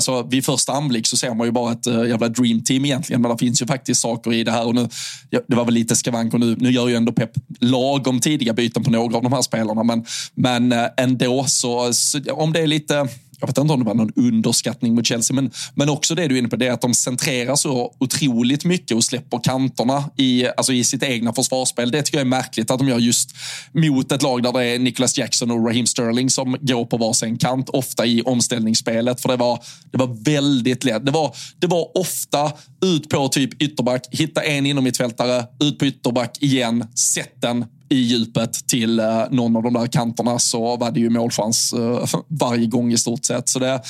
Så 0.00 0.22
vid 0.22 0.44
första 0.44 0.72
anblick 0.72 1.06
så 1.06 1.16
ser 1.16 1.34
man 1.34 1.46
ju 1.46 1.50
bara 1.50 1.72
ett 1.72 1.86
jävla 1.86 2.28
dream 2.28 2.64
team 2.64 2.84
egentligen, 2.84 3.22
men 3.22 3.30
det 3.30 3.38
finns 3.38 3.62
ju 3.62 3.66
faktiskt 3.66 4.00
saker 4.00 4.32
i 4.32 4.44
det 4.44 4.50
här. 4.50 4.66
Och 4.66 4.74
nu, 4.74 4.88
det 5.30 5.56
var 5.56 5.64
väl 5.64 5.74
lite 5.74 5.96
skavank 5.96 6.32
nu, 6.32 6.56
nu 6.58 6.70
gör 6.70 6.88
ju 6.88 6.94
ändå 6.94 7.12
Pep 7.12 7.30
lagom 7.60 8.20
tidiga 8.20 8.52
byten 8.52 8.84
på 8.84 8.90
några 8.90 9.16
av 9.16 9.22
de 9.22 9.32
här 9.32 9.42
spelarna, 9.42 9.82
men, 9.82 10.04
men 10.34 10.74
ändå 10.96 11.44
så, 11.44 11.92
så 11.92 12.20
om 12.32 12.52
det 12.52 12.60
är 12.60 12.66
lite 12.66 13.08
jag 13.40 13.46
vet 13.46 13.58
inte 13.58 13.72
om 13.72 13.80
det 13.80 13.86
var 13.86 13.94
någon 13.94 14.12
underskattning 14.16 14.94
mot 14.94 15.06
Chelsea, 15.06 15.34
men, 15.34 15.50
men 15.74 15.88
också 15.88 16.14
det 16.14 16.28
du 16.28 16.34
är 16.34 16.38
inne 16.38 16.48
på, 16.48 16.56
det 16.56 16.66
är 16.66 16.72
att 16.72 16.80
de 16.80 16.94
centrerar 16.94 17.56
så 17.56 17.94
otroligt 17.98 18.64
mycket 18.64 18.96
och 18.96 19.04
släpper 19.04 19.40
kanterna 19.44 20.10
i, 20.16 20.46
alltså 20.56 20.72
i 20.72 20.84
sitt 20.84 21.02
egna 21.02 21.32
försvarsspel. 21.32 21.90
Det 21.90 22.02
tycker 22.02 22.18
jag 22.18 22.24
är 22.24 22.28
märkligt 22.28 22.70
att 22.70 22.78
de 22.78 22.88
gör 22.88 22.98
just 22.98 23.30
mot 23.72 24.12
ett 24.12 24.22
lag 24.22 24.42
där 24.42 24.52
det 24.52 24.64
är 24.64 24.78
Nicholas 24.78 25.18
Jackson 25.18 25.50
och 25.50 25.66
Raheem 25.66 25.86
Sterling 25.86 26.30
som 26.30 26.56
går 26.60 26.84
på 26.84 26.96
varsin 26.96 27.38
kant, 27.38 27.68
ofta 27.68 28.06
i 28.06 28.22
omställningsspelet. 28.22 29.20
För 29.20 29.28
det 29.28 29.36
var, 29.36 29.64
det 29.90 29.98
var 29.98 30.24
väldigt 30.24 30.84
lätt. 30.84 31.06
Det 31.06 31.12
var, 31.12 31.36
det 31.58 31.66
var 31.66 31.98
ofta 31.98 32.52
ut 32.84 33.08
på 33.08 33.28
typ 33.28 33.62
ytterback, 33.62 34.06
hitta 34.10 34.42
en 34.42 34.66
inom 34.66 34.84
mittfältare, 34.84 35.46
ut 35.60 35.78
på 35.78 35.86
ytterback 35.86 36.42
igen, 36.42 36.84
sätt 36.94 37.32
den 37.40 37.64
i 37.88 37.96
djupet 37.96 38.68
till 38.68 38.98
eh, 38.98 39.22
någon 39.30 39.56
av 39.56 39.62
de 39.62 39.72
där 39.72 39.86
kanterna 39.86 40.38
så 40.38 40.76
var 40.76 40.90
det 40.90 41.00
ju 41.00 41.10
målchans 41.10 41.72
eh, 41.72 42.04
varje 42.28 42.66
gång 42.66 42.92
i 42.92 42.98
stort 42.98 43.24
sett. 43.24 43.48
Så 43.48 43.58
det 43.58 43.80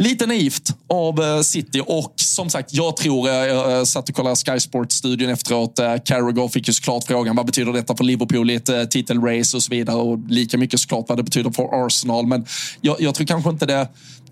Lite 0.00 0.26
naivt 0.26 0.74
av 0.88 1.22
eh, 1.22 1.40
City 1.40 1.82
och 1.86 2.12
som 2.16 2.50
sagt, 2.50 2.74
jag 2.74 2.96
tror, 2.96 3.28
jag 3.28 3.86
satt 3.86 4.08
och 4.08 4.14
kollade 4.14 4.36
Sky 4.36 4.60
Sports-studion 4.60 5.30
efteråt. 5.30 5.80
Carragher 6.04 6.48
fick 6.48 6.68
ju 6.68 6.74
såklart 6.74 7.04
frågan, 7.04 7.36
vad 7.36 7.46
betyder 7.46 7.72
detta 7.72 7.96
för 7.96 8.04
Liverpool 8.04 8.50
i 8.50 8.54
ett 8.54 8.90
titelrace 8.90 9.56
och 9.56 9.62
så 9.62 9.70
vidare 9.70 9.96
och 9.96 10.18
lika 10.28 10.58
mycket 10.58 10.80
såklart 10.80 11.04
vad 11.08 11.18
det 11.18 11.22
betyder 11.22 11.50
för 11.50 11.86
Arsenal. 11.86 12.26
Men 12.26 12.46
jag, 12.80 13.00
jag 13.00 13.14
tror 13.14 13.26
kanske 13.26 13.50
inte 13.50 13.66
det 13.66 13.88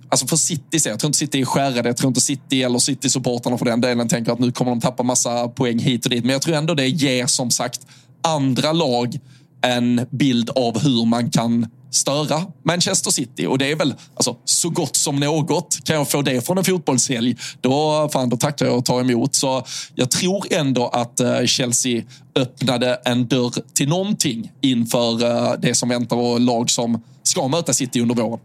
Alltså 0.09 0.27
för 0.27 0.37
City, 0.37 0.89
jag 0.89 1.01
tror 1.01 1.09
inte 1.09 1.19
City 1.19 1.41
är 1.41 1.45
skärrade. 1.45 1.89
Jag 1.89 1.97
tror 1.97 2.09
inte 2.09 2.21
City 2.21 2.63
eller 2.63 2.79
City-supportrarna 2.79 3.59
för 3.59 3.65
den 3.65 3.81
delen 3.81 4.09
tänker 4.09 4.33
att 4.33 4.39
nu 4.39 4.53
kommer 4.53 4.71
de 4.71 4.81
tappa 4.81 5.03
massa 5.03 5.49
poäng 5.49 5.79
hit 5.79 6.05
och 6.05 6.11
dit. 6.11 6.25
Men 6.25 6.33
jag 6.33 6.43
tror 6.43 6.55
ändå 6.55 6.75
det 6.75 6.89
ger 6.89 7.27
som 7.27 7.51
sagt 7.51 7.81
andra 8.23 8.73
lag 8.73 9.19
en 9.63 10.07
bild 10.11 10.51
av 10.51 10.79
hur 10.79 11.05
man 11.05 11.31
kan 11.31 11.67
störa 11.91 12.43
Manchester 12.65 13.11
City. 13.11 13.47
Och 13.47 13.59
det 13.59 13.71
är 13.71 13.77
väl 13.77 13.95
alltså, 14.15 14.37
så 14.45 14.71
gott 14.71 14.97
som 14.97 15.17
något. 15.21 15.79
Kan 15.85 15.97
jag 15.97 16.11
få 16.11 16.23
det 16.23 16.47
från 16.47 16.59
en 16.59 16.65
fotbollshelg, 16.65 17.37
då, 17.61 18.09
fan, 18.13 18.29
då 18.29 18.37
tackar 18.37 18.67
jag 18.67 18.79
och 18.79 18.85
tar 18.85 19.01
emot. 19.01 19.35
Så 19.35 19.65
jag 19.95 20.11
tror 20.11 20.47
ändå 20.51 20.89
att 20.89 21.21
eh, 21.21 21.45
Chelsea 21.45 22.03
öppnade 22.35 23.01
en 23.05 23.27
dörr 23.27 23.53
till 23.75 23.89
någonting 23.89 24.53
inför 24.61 25.25
eh, 25.25 25.53
det 25.59 25.75
som 25.75 25.89
väntar 25.89 26.17
och 26.17 26.41
lag 26.41 26.71
som 26.71 27.03
ska 27.23 27.49
möta 27.49 27.73
City 27.73 28.01
under 28.01 28.15
våren. 28.15 28.41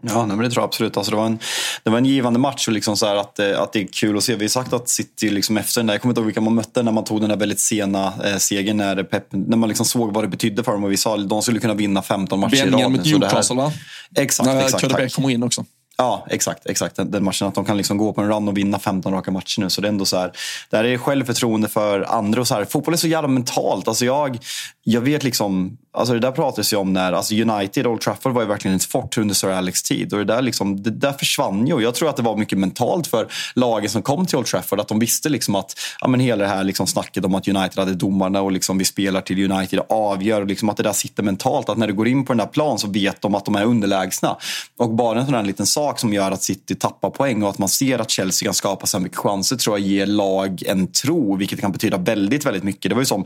Ja, 0.00 0.26
men 0.26 0.38
det 0.38 0.50
tror 0.50 0.62
jag 0.62 0.68
absolut. 0.68 0.96
Alltså, 0.96 1.10
det, 1.10 1.16
var 1.16 1.26
en, 1.26 1.38
det 1.82 1.90
var 1.90 1.98
en 1.98 2.04
givande 2.04 2.38
match 2.38 2.68
och 2.68 2.74
liksom 2.74 2.96
så 2.96 3.06
att, 3.06 3.38
eh, 3.38 3.60
att 3.60 3.72
det 3.72 3.80
är 3.80 3.86
kul 3.86 4.16
att 4.16 4.24
se. 4.24 4.36
Vi 4.36 4.44
har 4.44 4.48
sagt 4.48 4.72
att 4.72 4.88
City 4.88 5.30
liksom 5.30 5.56
efter 5.56 5.80
den 5.80 5.86
där, 5.86 5.94
jag 5.94 6.02
kommer 6.02 6.10
inte 6.10 6.20
ihåg 6.20 6.26
vilka 6.26 6.40
man 6.40 6.54
mötte 6.54 6.82
när 6.82 6.92
man 6.92 7.04
tog 7.04 7.20
den 7.20 7.28
där 7.28 7.36
väldigt 7.36 7.60
sena 7.60 8.12
eh, 8.24 8.36
segern 8.36 8.76
när, 8.76 9.02
Pep, 9.02 9.26
när 9.30 9.56
man 9.56 9.68
liksom 9.68 9.86
såg 9.86 10.14
vad 10.14 10.24
det 10.24 10.28
betydde 10.28 10.64
för 10.64 10.72
dem 10.72 10.84
och 10.84 10.92
vi 10.92 10.96
sa 10.96 11.14
att 11.14 11.28
de 11.28 11.42
skulle 11.42 11.60
kunna 11.60 11.74
vinna 11.74 12.02
15 12.02 12.40
matcher 12.40 12.66
i 12.66 12.70
rad. 12.70 12.92
mot 12.92 13.04
Newcastle 13.04 13.56
va? 13.56 13.72
Exakt, 14.16 14.46
när 14.46 14.64
exakt. 14.64 14.92
När 14.92 15.08
kommer 15.08 15.30
in 15.30 15.42
också. 15.42 15.64
Ja, 15.98 16.26
exakt. 16.30 16.66
exakt. 16.66 16.96
Den, 16.96 17.10
den, 17.10 17.24
matchen. 17.24 17.48
Att 17.48 17.54
de 17.54 17.64
kan 17.64 17.76
liksom 17.76 17.98
gå 17.98 18.12
på 18.12 18.20
en 18.20 18.28
run 18.28 18.48
och 18.48 18.56
vinna 18.56 18.78
15 18.78 19.12
raka 19.12 19.30
matcher 19.30 19.60
nu. 19.60 19.70
Så 19.70 19.80
det 19.80 19.86
är 19.86 19.92
ändå 19.92 20.04
så 20.04 20.16
här, 20.16 20.32
det 20.70 20.76
här 20.76 20.84
är 20.84 20.98
självförtroende 20.98 21.68
för 21.68 22.00
andra. 22.00 22.40
Och 22.40 22.48
så 22.48 22.54
här, 22.54 22.64
fotboll 22.64 22.94
är 22.94 22.98
så 22.98 23.08
jävla 23.08 23.28
mentalt. 23.28 23.88
Alltså 23.88 24.04
jag, 24.04 24.38
jag 24.84 25.00
vet 25.00 25.24
liksom, 25.24 25.78
alltså 25.96 26.14
det 26.14 26.20
där 26.20 26.30
pratades 26.30 26.72
ju 26.72 26.76
om 26.76 26.92
när 26.92 27.12
alltså 27.12 27.34
United, 27.34 27.86
Old 27.86 28.00
Trafford 28.00 28.32
var 28.32 28.42
ju 28.42 28.48
verkligen 28.48 28.76
ett 28.76 28.84
fort 28.84 29.18
under 29.18 29.34
Sir 29.34 29.48
Alex 29.48 29.82
tid. 29.82 30.12
Och 30.12 30.18
det 30.18 30.24
där, 30.24 30.42
liksom, 30.42 30.82
det 30.82 30.90
där 30.90 31.12
försvann 31.12 31.66
ju. 31.66 31.80
Jag 31.80 31.94
tror 31.94 32.08
att 32.08 32.16
det 32.16 32.22
var 32.22 32.36
mycket 32.36 32.58
mentalt 32.58 33.06
för 33.06 33.28
lagen 33.54 33.90
som 33.90 34.02
kom 34.02 34.26
till 34.26 34.38
Old 34.38 34.46
Trafford. 34.46 34.80
Att 34.80 34.88
de 34.88 34.98
visste 34.98 35.28
liksom 35.28 35.54
att 35.54 35.78
ja, 36.00 36.08
men 36.08 36.20
hela 36.20 36.44
det 36.44 36.50
här 36.50 36.64
liksom 36.64 36.86
snacket 36.86 37.24
om 37.24 37.34
att 37.34 37.48
United 37.48 37.78
hade 37.78 37.94
domarna 37.94 38.40
och 38.40 38.52
liksom 38.52 38.78
vi 38.78 38.84
spelar 38.84 39.20
till 39.20 39.52
United 39.52 39.78
och 39.78 39.90
avgör. 39.90 40.40
Och 40.40 40.46
liksom 40.46 40.68
att 40.68 40.76
det 40.76 40.82
där 40.82 40.92
sitter 40.92 41.22
mentalt. 41.22 41.68
Att 41.68 41.78
när 41.78 41.86
du 41.86 41.94
går 41.94 42.08
in 42.08 42.24
på 42.24 42.32
den 42.32 42.38
där 42.38 42.46
plan 42.46 42.78
så 42.78 42.88
vet 42.88 43.22
de 43.22 43.34
att 43.34 43.44
de 43.44 43.54
är 43.54 43.64
underlägsna. 43.64 44.36
Och 44.78 44.94
bara 44.94 45.18
en 45.20 45.24
sån 45.24 45.34
här 45.34 45.42
liten 45.42 45.66
sak 45.66 45.98
som 45.98 46.12
gör 46.12 46.30
att 46.30 46.42
City 46.42 46.74
tappar 46.74 47.10
poäng 47.10 47.42
och 47.42 47.50
att 47.50 47.58
man 47.58 47.68
ser 47.68 47.98
att 47.98 48.10
Chelsea 48.10 48.46
kan 48.46 48.54
skapa 48.54 48.86
så 48.86 48.98
mycket 48.98 49.18
chanser 49.18 49.56
tror 49.56 49.78
jag 49.78 49.86
ger 49.86 50.06
lag 50.06 50.62
en 50.66 50.92
tro. 50.92 51.36
Vilket 51.36 51.60
kan 51.60 51.72
betyda 51.72 51.96
väldigt, 51.96 52.46
väldigt 52.46 52.64
mycket. 52.64 52.90
Det 52.90 52.94
var 52.94 53.02
ju 53.02 53.06
som 53.06 53.24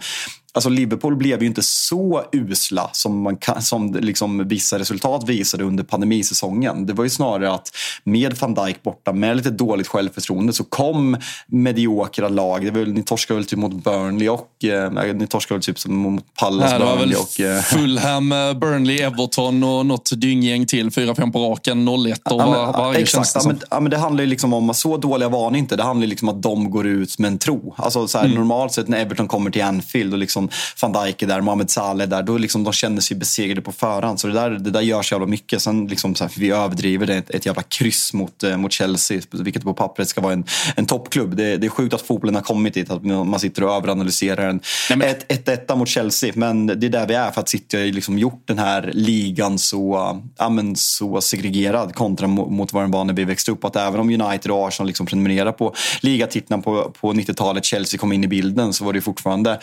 Alltså 0.53 0.71
Liverpool 0.71 1.17
blev 1.17 1.41
ju 1.41 1.47
inte 1.47 1.63
så 1.63 2.25
usla 2.33 2.91
som, 2.93 3.23
man 3.23 3.37
kan, 3.37 3.63
som 3.63 3.95
liksom 3.95 4.49
vissa 4.49 4.79
resultat 4.79 5.29
visade 5.29 5.65
under 5.65 5.85
pandemisäsongen. 5.85 6.87
Det 6.87 6.93
var 6.93 7.05
ju 7.05 7.11
snarare 7.11 7.53
att 7.53 7.71
med 8.05 8.39
van 8.41 8.55
Dijk 8.55 8.83
borta, 8.83 9.13
med 9.13 9.37
lite 9.37 9.51
dåligt 9.51 9.89
självförtroende 9.89 10.53
så 10.53 10.65
kom 10.65 11.17
mediokra 11.47 12.29
lag. 12.29 12.65
Det 12.65 12.71
var, 12.71 12.87
ni 12.87 13.03
torskade 13.03 13.39
väl 13.39 13.47
typ 13.47 13.59
mot 13.59 13.85
Burnley 13.85 14.29
och 14.29 14.65
eh, 14.65 15.15
ni 15.15 15.27
torskade 15.27 15.59
väl 15.59 15.65
typ 15.65 15.87
mot 15.87 16.35
Pallas, 16.35 16.71
Nej, 16.71 16.81
Burnley 16.81 17.17
och... 17.17 17.41
Eh, 17.41 17.63
Fulham, 17.63 18.33
eh, 18.33 18.55
Burnley, 18.55 19.01
Everton 19.01 19.65
och 19.65 19.87
något 19.87 20.11
dynggäng 20.17 20.67
till. 20.67 20.91
4-5 20.91 21.33
på 21.33 21.39
raken, 21.39 21.89
0-1 21.89 22.13
och 22.13 22.41
ja, 22.41 22.47
var, 22.47 22.73
varje 22.73 23.01
Exakt, 23.01 23.31
ja, 23.35 23.43
men, 23.47 23.61
ja, 23.71 23.81
men 23.81 23.91
det 23.91 23.99
handlar 23.99 24.25
ju 24.25 24.31
liksom 24.31 24.53
om, 24.53 24.75
så 24.75 24.97
dåliga 24.97 25.29
var 25.29 25.51
ni 25.51 25.59
inte. 25.59 25.77
Det 25.77 25.83
handlar 25.83 26.07
liksom 26.07 26.29
om 26.29 26.37
att 26.37 26.43
de 26.43 26.71
går 26.71 26.87
ut 26.87 27.19
med 27.19 27.29
en 27.29 27.39
tro. 27.39 27.75
Alltså 27.77 28.09
så 28.09 28.19
här, 28.19 28.25
mm. 28.25 28.37
Normalt 28.37 28.73
sett 28.73 28.89
när 28.89 28.99
Everton 28.99 29.29
kommer 29.29 29.51
till 29.51 29.63
Anfield 29.63 30.13
och 30.13 30.19
liksom 30.19 30.40
liksom 30.41 30.93
van 30.93 31.05
Dijk 31.05 31.23
är 31.23 31.27
där, 31.27 31.41
Mohamed 31.41 31.71
Saleh 31.71 32.09
där. 32.09 32.23
Då 32.23 32.39
liksom, 32.39 32.65
de 32.65 32.73
känner 32.73 33.01
sig 33.01 33.17
besegrade 33.17 33.61
på 33.61 33.73
förhand. 33.73 34.21
Så 34.21 34.27
det 34.27 34.33
där, 34.33 34.51
det 34.51 34.71
där 34.71 34.81
gör 34.81 35.03
så 35.03 35.15
jävla 35.15 35.27
mycket. 35.27 35.63
Sen 35.63 35.87
liksom, 35.87 36.15
så 36.15 36.25
här, 36.25 36.33
vi 36.37 36.51
överdriver 36.51 37.07
det, 37.07 37.17
ett, 37.17 37.31
ett 37.31 37.47
jävla 37.47 37.63
kryss 37.63 38.13
mot, 38.13 38.43
eh, 38.43 38.57
mot 38.57 38.73
Chelsea, 38.73 39.21
vilket 39.31 39.63
på 39.63 39.75
pappret 39.75 40.09
ska 40.09 40.21
vara 40.21 40.33
en, 40.33 40.45
en 40.77 40.87
toppklubb. 40.87 41.37
Det, 41.37 41.57
det 41.57 41.67
är 41.67 41.69
sjukt 41.69 41.95
att 41.95 42.03
fotbollen 42.03 42.35
har 42.35 42.43
kommit 42.43 42.75
dit, 42.75 42.91
att 42.91 43.05
man 43.05 43.41
sitter 43.41 43.65
och 43.65 43.75
överanalyserar 43.75 44.49
en 44.49 44.61
1-1 44.61 45.77
mot 45.77 45.89
Chelsea. 45.89 46.33
Men 46.35 46.67
det 46.67 46.87
är 46.87 46.91
där 46.91 47.07
vi 47.07 47.15
är 47.15 47.31
för 47.31 47.41
att 47.41 47.49
City 47.49 47.77
har 47.77 47.85
liksom 47.85 48.19
gjort 48.19 48.43
den 48.47 48.59
här 48.59 48.91
ligan 48.95 49.59
så, 49.59 50.21
ja, 50.39 50.49
men 50.49 50.77
så 50.77 51.21
segregerad 51.21 51.95
kontra 51.95 52.27
mot 52.27 52.73
vad 52.73 52.83
den 52.83 52.91
var 52.91 53.05
när 53.05 53.15
vi 53.15 53.25
växte 53.25 53.53
upp. 53.53 53.65
Att 53.65 53.77
även 53.77 54.01
om 54.01 54.11
United 54.21 54.51
och 54.51 54.69
Arsenal 54.69 54.87
liksom 54.87 55.07
prenumererar 55.07 55.53
på 55.53 55.75
ligatitlarna 56.01 56.63
på, 56.63 56.93
på 57.01 57.13
90-talet, 57.13 57.65
Chelsea 57.65 57.99
kom 57.99 58.13
in 58.13 58.25
i 58.25 58.29
bilden, 58.29 58.73
så 58.73 58.85
var 58.85 58.93
det 58.93 59.01
fortfarande 59.01 59.59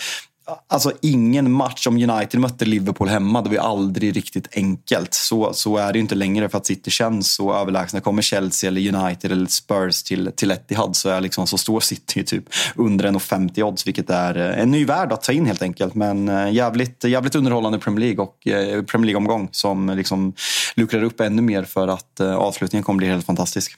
Alltså 0.67 0.91
ingen 1.01 1.51
match, 1.51 1.87
om 1.87 2.09
United 2.09 2.39
mötte 2.39 2.65
Liverpool 2.65 3.07
hemma, 3.07 3.41
det 3.41 3.49
var 3.49 3.55
ju 3.55 3.61
aldrig 3.61 4.15
riktigt 4.15 4.47
enkelt. 4.51 5.13
Så, 5.13 5.53
så 5.53 5.77
är 5.77 5.93
det 5.93 5.97
ju 5.97 6.01
inte 6.01 6.15
längre 6.15 6.49
för 6.49 6.57
att 6.57 6.65
City 6.65 6.91
känns 6.91 7.33
så 7.33 7.53
överlägsna. 7.53 7.99
Kommer 7.99 8.21
Chelsea, 8.21 8.67
eller 8.67 8.95
United 8.95 9.31
eller 9.31 9.45
Spurs 9.45 10.03
till, 10.03 10.31
till 10.35 10.51
Etihad 10.51 10.95
så, 10.95 11.09
är 11.09 11.21
liksom, 11.21 11.47
så 11.47 11.57
står 11.57 11.79
City 11.79 12.23
typ 12.23 12.43
under 12.75 13.05
1,50 13.05 13.63
odds, 13.63 13.87
vilket 13.87 14.09
är 14.09 14.37
eh, 14.37 14.61
en 14.61 14.71
ny 14.71 14.85
värld 14.85 15.11
att 15.11 15.23
ta 15.23 15.31
in 15.31 15.45
helt 15.45 15.61
enkelt. 15.61 15.95
Men 15.95 16.29
eh, 16.29 16.53
jävligt, 16.53 17.03
jävligt 17.03 17.35
underhållande 17.35 17.79
Premier 17.79 17.99
League 18.05 18.23
och 18.23 18.47
eh, 18.47 18.83
Premier 18.83 19.05
League-omgång 19.05 19.49
som 19.51 19.89
liksom 19.89 20.33
luckrar 20.75 21.03
upp 21.03 21.19
ännu 21.19 21.41
mer 21.41 21.63
för 21.63 21.87
att 21.87 22.19
eh, 22.19 22.35
avslutningen 22.35 22.83
kommer 22.83 22.97
bli 22.97 23.07
helt 23.07 23.25
fantastisk. 23.25 23.77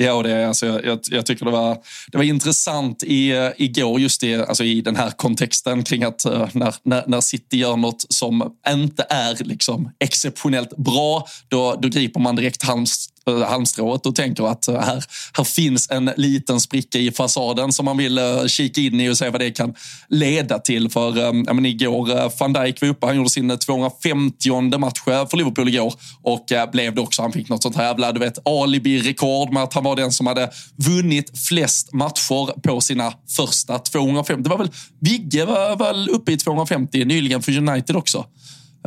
Ja, 0.00 0.22
det, 0.22 0.48
alltså, 0.48 0.66
jag, 0.66 0.98
jag 1.10 1.26
tycker 1.26 1.44
det 1.44 1.50
var, 1.50 1.78
det 2.12 2.18
var 2.18 2.24
intressant 2.24 3.02
i, 3.02 3.30
eh, 3.30 3.48
igår 3.56 4.00
just 4.00 4.22
i, 4.22 4.34
alltså, 4.34 4.64
i 4.64 4.80
den 4.80 4.96
här 4.96 5.10
kontexten 5.10 5.84
kring 5.84 6.02
att 6.02 6.24
eh, 6.24 6.48
när, 6.52 6.74
när, 6.82 7.04
när 7.06 7.20
City 7.20 7.56
gör 7.56 7.76
något 7.76 8.04
som 8.08 8.56
inte 8.68 9.06
är 9.10 9.44
liksom, 9.44 9.90
exceptionellt 9.98 10.76
bra, 10.76 11.26
då, 11.48 11.78
då 11.82 11.88
griper 11.88 12.20
man 12.20 12.36
direkt 12.36 12.62
Halmst, 12.62 13.10
halmstrået 13.30 14.06
och 14.06 14.14
tänker 14.14 14.44
att 14.44 14.68
eh, 14.68 14.80
här, 14.80 15.04
här 15.32 15.44
finns 15.44 15.90
en 15.90 16.10
liten 16.16 16.60
spricka 16.60 16.98
i 16.98 17.12
fasaden 17.12 17.72
som 17.72 17.84
man 17.84 17.96
vill 17.96 18.18
eh, 18.18 18.44
kika 18.46 18.80
in 18.80 19.00
i 19.00 19.10
och 19.10 19.18
se 19.18 19.30
vad 19.30 19.40
det 19.40 19.50
kan 19.50 19.74
leda 20.08 20.58
till. 20.58 20.90
För 20.90 21.18
eh, 21.18 21.42
ja, 21.46 21.52
men 21.52 21.66
igår, 21.66 22.38
van 22.40 22.52
Dijk 22.52 22.80
var 22.80 22.88
uppe, 22.88 23.06
han 23.06 23.16
gjorde 23.16 23.30
sin 23.30 23.58
250 23.58 24.78
match 24.78 25.00
för 25.04 25.36
Liverpool 25.36 25.68
igår 25.68 25.94
och 26.22 26.46
blev 26.72 26.94
det 26.94 27.00
också. 27.00 27.22
Han 27.22 27.32
fick 27.32 27.48
något 27.48 27.62
sånt 27.62 27.76
här 27.76 27.84
jävla 27.84 28.12
du 28.12 28.20
vet, 28.20 28.46
alibi-rekord 28.46 29.52
med 29.52 29.62
att 29.62 29.74
han 29.74 29.84
var 29.84 29.96
den 29.96 30.12
som 30.12 30.26
hade 30.26 30.50
vunnit 30.76 31.38
flest 31.38 31.92
matcher 31.92 32.60
på 32.60 32.80
sina 32.80 33.12
första 33.36 33.78
250. 33.78 34.42
Det 34.42 34.50
var 34.50 34.58
väl, 34.58 34.70
Vigge 35.00 35.44
var 35.44 35.76
väl 35.76 36.08
uppe 36.08 36.32
i 36.32 36.36
250 36.36 37.04
nyligen 37.04 37.42
för 37.42 37.58
United 37.58 37.96
också. 37.96 38.26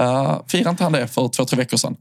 Uh, 0.02 0.42
firade 0.48 0.70
inte 0.70 0.84
han 0.84 0.92
det 0.92 1.08
för 1.08 1.28
två, 1.28 1.46
tre 1.46 1.58
veckor 1.58 1.78
sedan? 1.78 1.96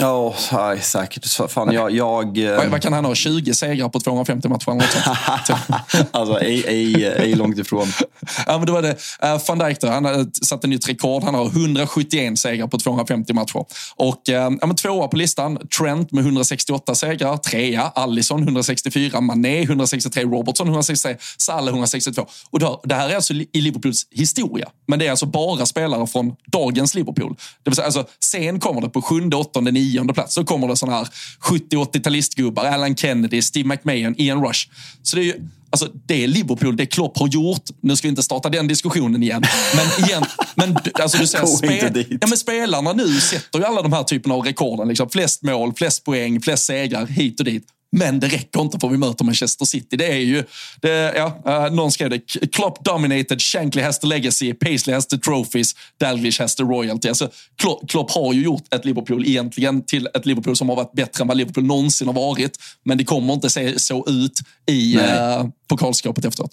Ja, 0.00 0.36
oh, 0.52 0.80
säkert. 0.80 1.26
Fan, 1.50 1.72
jag, 1.72 1.90
jag... 1.90 2.38
Vad, 2.56 2.66
vad, 2.66 2.82
kan 2.82 2.92
han 2.92 3.04
ha? 3.04 3.14
20 3.14 3.54
segrar 3.54 3.88
på 3.88 4.00
250 4.00 4.48
matcher? 4.48 4.70
alltså, 6.10 6.40
ej, 6.40 6.64
ej, 6.66 7.04
ej 7.04 7.34
långt 7.34 7.58
ifrån. 7.58 7.92
ja, 8.46 8.58
men 8.58 8.66
då 8.66 8.72
var 8.72 8.82
det 8.82 8.90
uh, 9.24 9.40
van 9.48 9.58
Dijk 9.58 9.80
då, 9.80 9.88
han 9.88 10.04
har 10.04 10.44
satt 10.44 10.64
ett 10.64 10.70
nytt 10.70 10.88
rekord. 10.88 11.22
Han 11.22 11.34
har 11.34 11.46
171 11.46 12.38
segrar 12.38 12.66
på 12.66 12.78
250 12.78 13.32
matcher. 13.32 13.64
Och 13.96 14.22
ja, 14.24 14.50
men 14.50 14.76
tvåa 14.76 15.08
på 15.08 15.16
listan, 15.16 15.58
Trent 15.78 16.12
med 16.12 16.24
168 16.24 16.94
segrar. 16.94 17.36
Trea, 17.36 17.82
Allison 17.82 18.42
164. 18.42 19.20
Mané 19.20 19.62
163. 19.62 20.22
Robertson 20.22 20.66
163. 20.68 21.16
Salah 21.38 21.68
162. 21.68 22.26
Och 22.50 22.58
då, 22.58 22.80
det 22.84 22.94
här 22.94 23.08
är 23.08 23.14
alltså 23.14 23.34
i 23.34 23.60
Liverpools 23.60 24.06
historia. 24.10 24.68
Men 24.86 24.98
det 24.98 25.06
är 25.06 25.10
alltså 25.10 25.26
bara 25.26 25.66
spelare 25.66 26.06
från 26.06 26.32
dagens 26.46 26.94
Liverpool. 26.94 27.36
Det 27.62 27.70
vill 27.70 27.76
säga, 27.76 27.86
alltså, 27.86 28.04
sen 28.20 28.60
kommer 28.60 28.80
det 28.80 28.88
på 28.88 29.02
sjunde, 29.02 29.36
åttonde, 29.36 29.70
nionde 29.70 29.89
nionde 29.90 30.14
plats. 30.14 30.34
Så 30.34 30.44
kommer 30.44 30.68
det 30.68 30.76
sådana 30.76 30.98
här 30.98 31.08
70-80-talistgubbar. 31.40 32.64
Alan 32.64 32.96
Kennedy, 32.96 33.42
Steve 33.42 33.68
McMahon, 33.68 34.14
Ian 34.18 34.46
Rush. 34.46 34.68
Så 35.02 35.16
det 35.16 35.22
är 35.22 35.26
ju, 35.26 35.34
Alltså, 35.72 35.88
det 36.06 36.26
Liverpool, 36.26 36.76
det 36.76 36.86
Klopp 36.86 37.18
har 37.18 37.28
gjort, 37.28 37.62
nu 37.80 37.96
ska 37.96 38.08
vi 38.08 38.10
inte 38.10 38.22
starta 38.22 38.48
den 38.48 38.66
diskussionen 38.66 39.22
igen, 39.22 39.42
men, 39.76 40.06
igen, 40.06 40.24
men 40.54 40.76
alltså, 40.92 41.18
du 41.18 41.26
säger, 41.26 41.46
spel, 41.46 42.04
ja, 42.20 42.26
men 42.26 42.38
spelarna 42.38 42.92
nu 42.92 43.20
sätter 43.20 43.58
ju 43.58 43.64
alla 43.64 43.82
de 43.82 43.92
här 43.92 44.02
typerna 44.02 44.34
av 44.34 44.44
rekorden. 44.44 44.88
Liksom. 44.88 45.08
Flest 45.08 45.42
mål, 45.42 45.72
flest 45.76 46.04
poäng, 46.04 46.40
flest 46.40 46.64
segrar 46.64 47.06
hit 47.06 47.40
och 47.40 47.46
dit. 47.46 47.64
Men 47.92 48.20
det 48.20 48.28
räcker 48.28 48.60
inte 48.60 48.78
för 48.80 48.88
vi 48.88 48.96
möter 48.96 49.24
Manchester 49.24 49.64
City. 49.64 49.96
Det 49.96 50.12
är 50.12 50.18
ju, 50.18 50.44
det, 50.80 51.14
ja, 51.16 51.42
uh, 51.46 51.74
någon 51.74 51.92
skrev 51.92 52.10
det, 52.10 52.18
Klopp 52.52 52.84
dominated, 52.84 53.42
Shankly 53.42 53.82
has 53.82 53.98
the 53.98 54.06
legacy, 54.06 54.54
Paisley 54.54 54.94
has 54.94 55.06
the 55.06 55.18
trophies, 55.18 55.74
Dalglish 56.00 56.40
has 56.40 56.56
the 56.56 56.62
royalty. 56.62 57.08
Alltså, 57.08 57.30
Klopp, 57.58 57.90
Klopp 57.90 58.10
har 58.10 58.32
ju 58.32 58.42
gjort 58.42 58.74
ett 58.74 58.84
Liverpool 58.84 59.26
egentligen 59.26 59.84
till 59.84 60.08
ett 60.14 60.26
Liverpool 60.26 60.56
som 60.56 60.68
har 60.68 60.76
varit 60.76 60.92
bättre 60.92 61.22
än 61.22 61.28
vad 61.28 61.36
Liverpool 61.36 61.64
någonsin 61.64 62.06
har 62.06 62.14
varit. 62.14 62.58
Men 62.84 62.98
det 62.98 63.04
kommer 63.04 63.34
inte 63.34 63.50
se 63.50 63.78
så 63.78 64.08
ut 64.08 64.40
i 64.66 64.96
uh, 64.96 65.46
pokalskåpet 65.68 66.24
efteråt. 66.24 66.52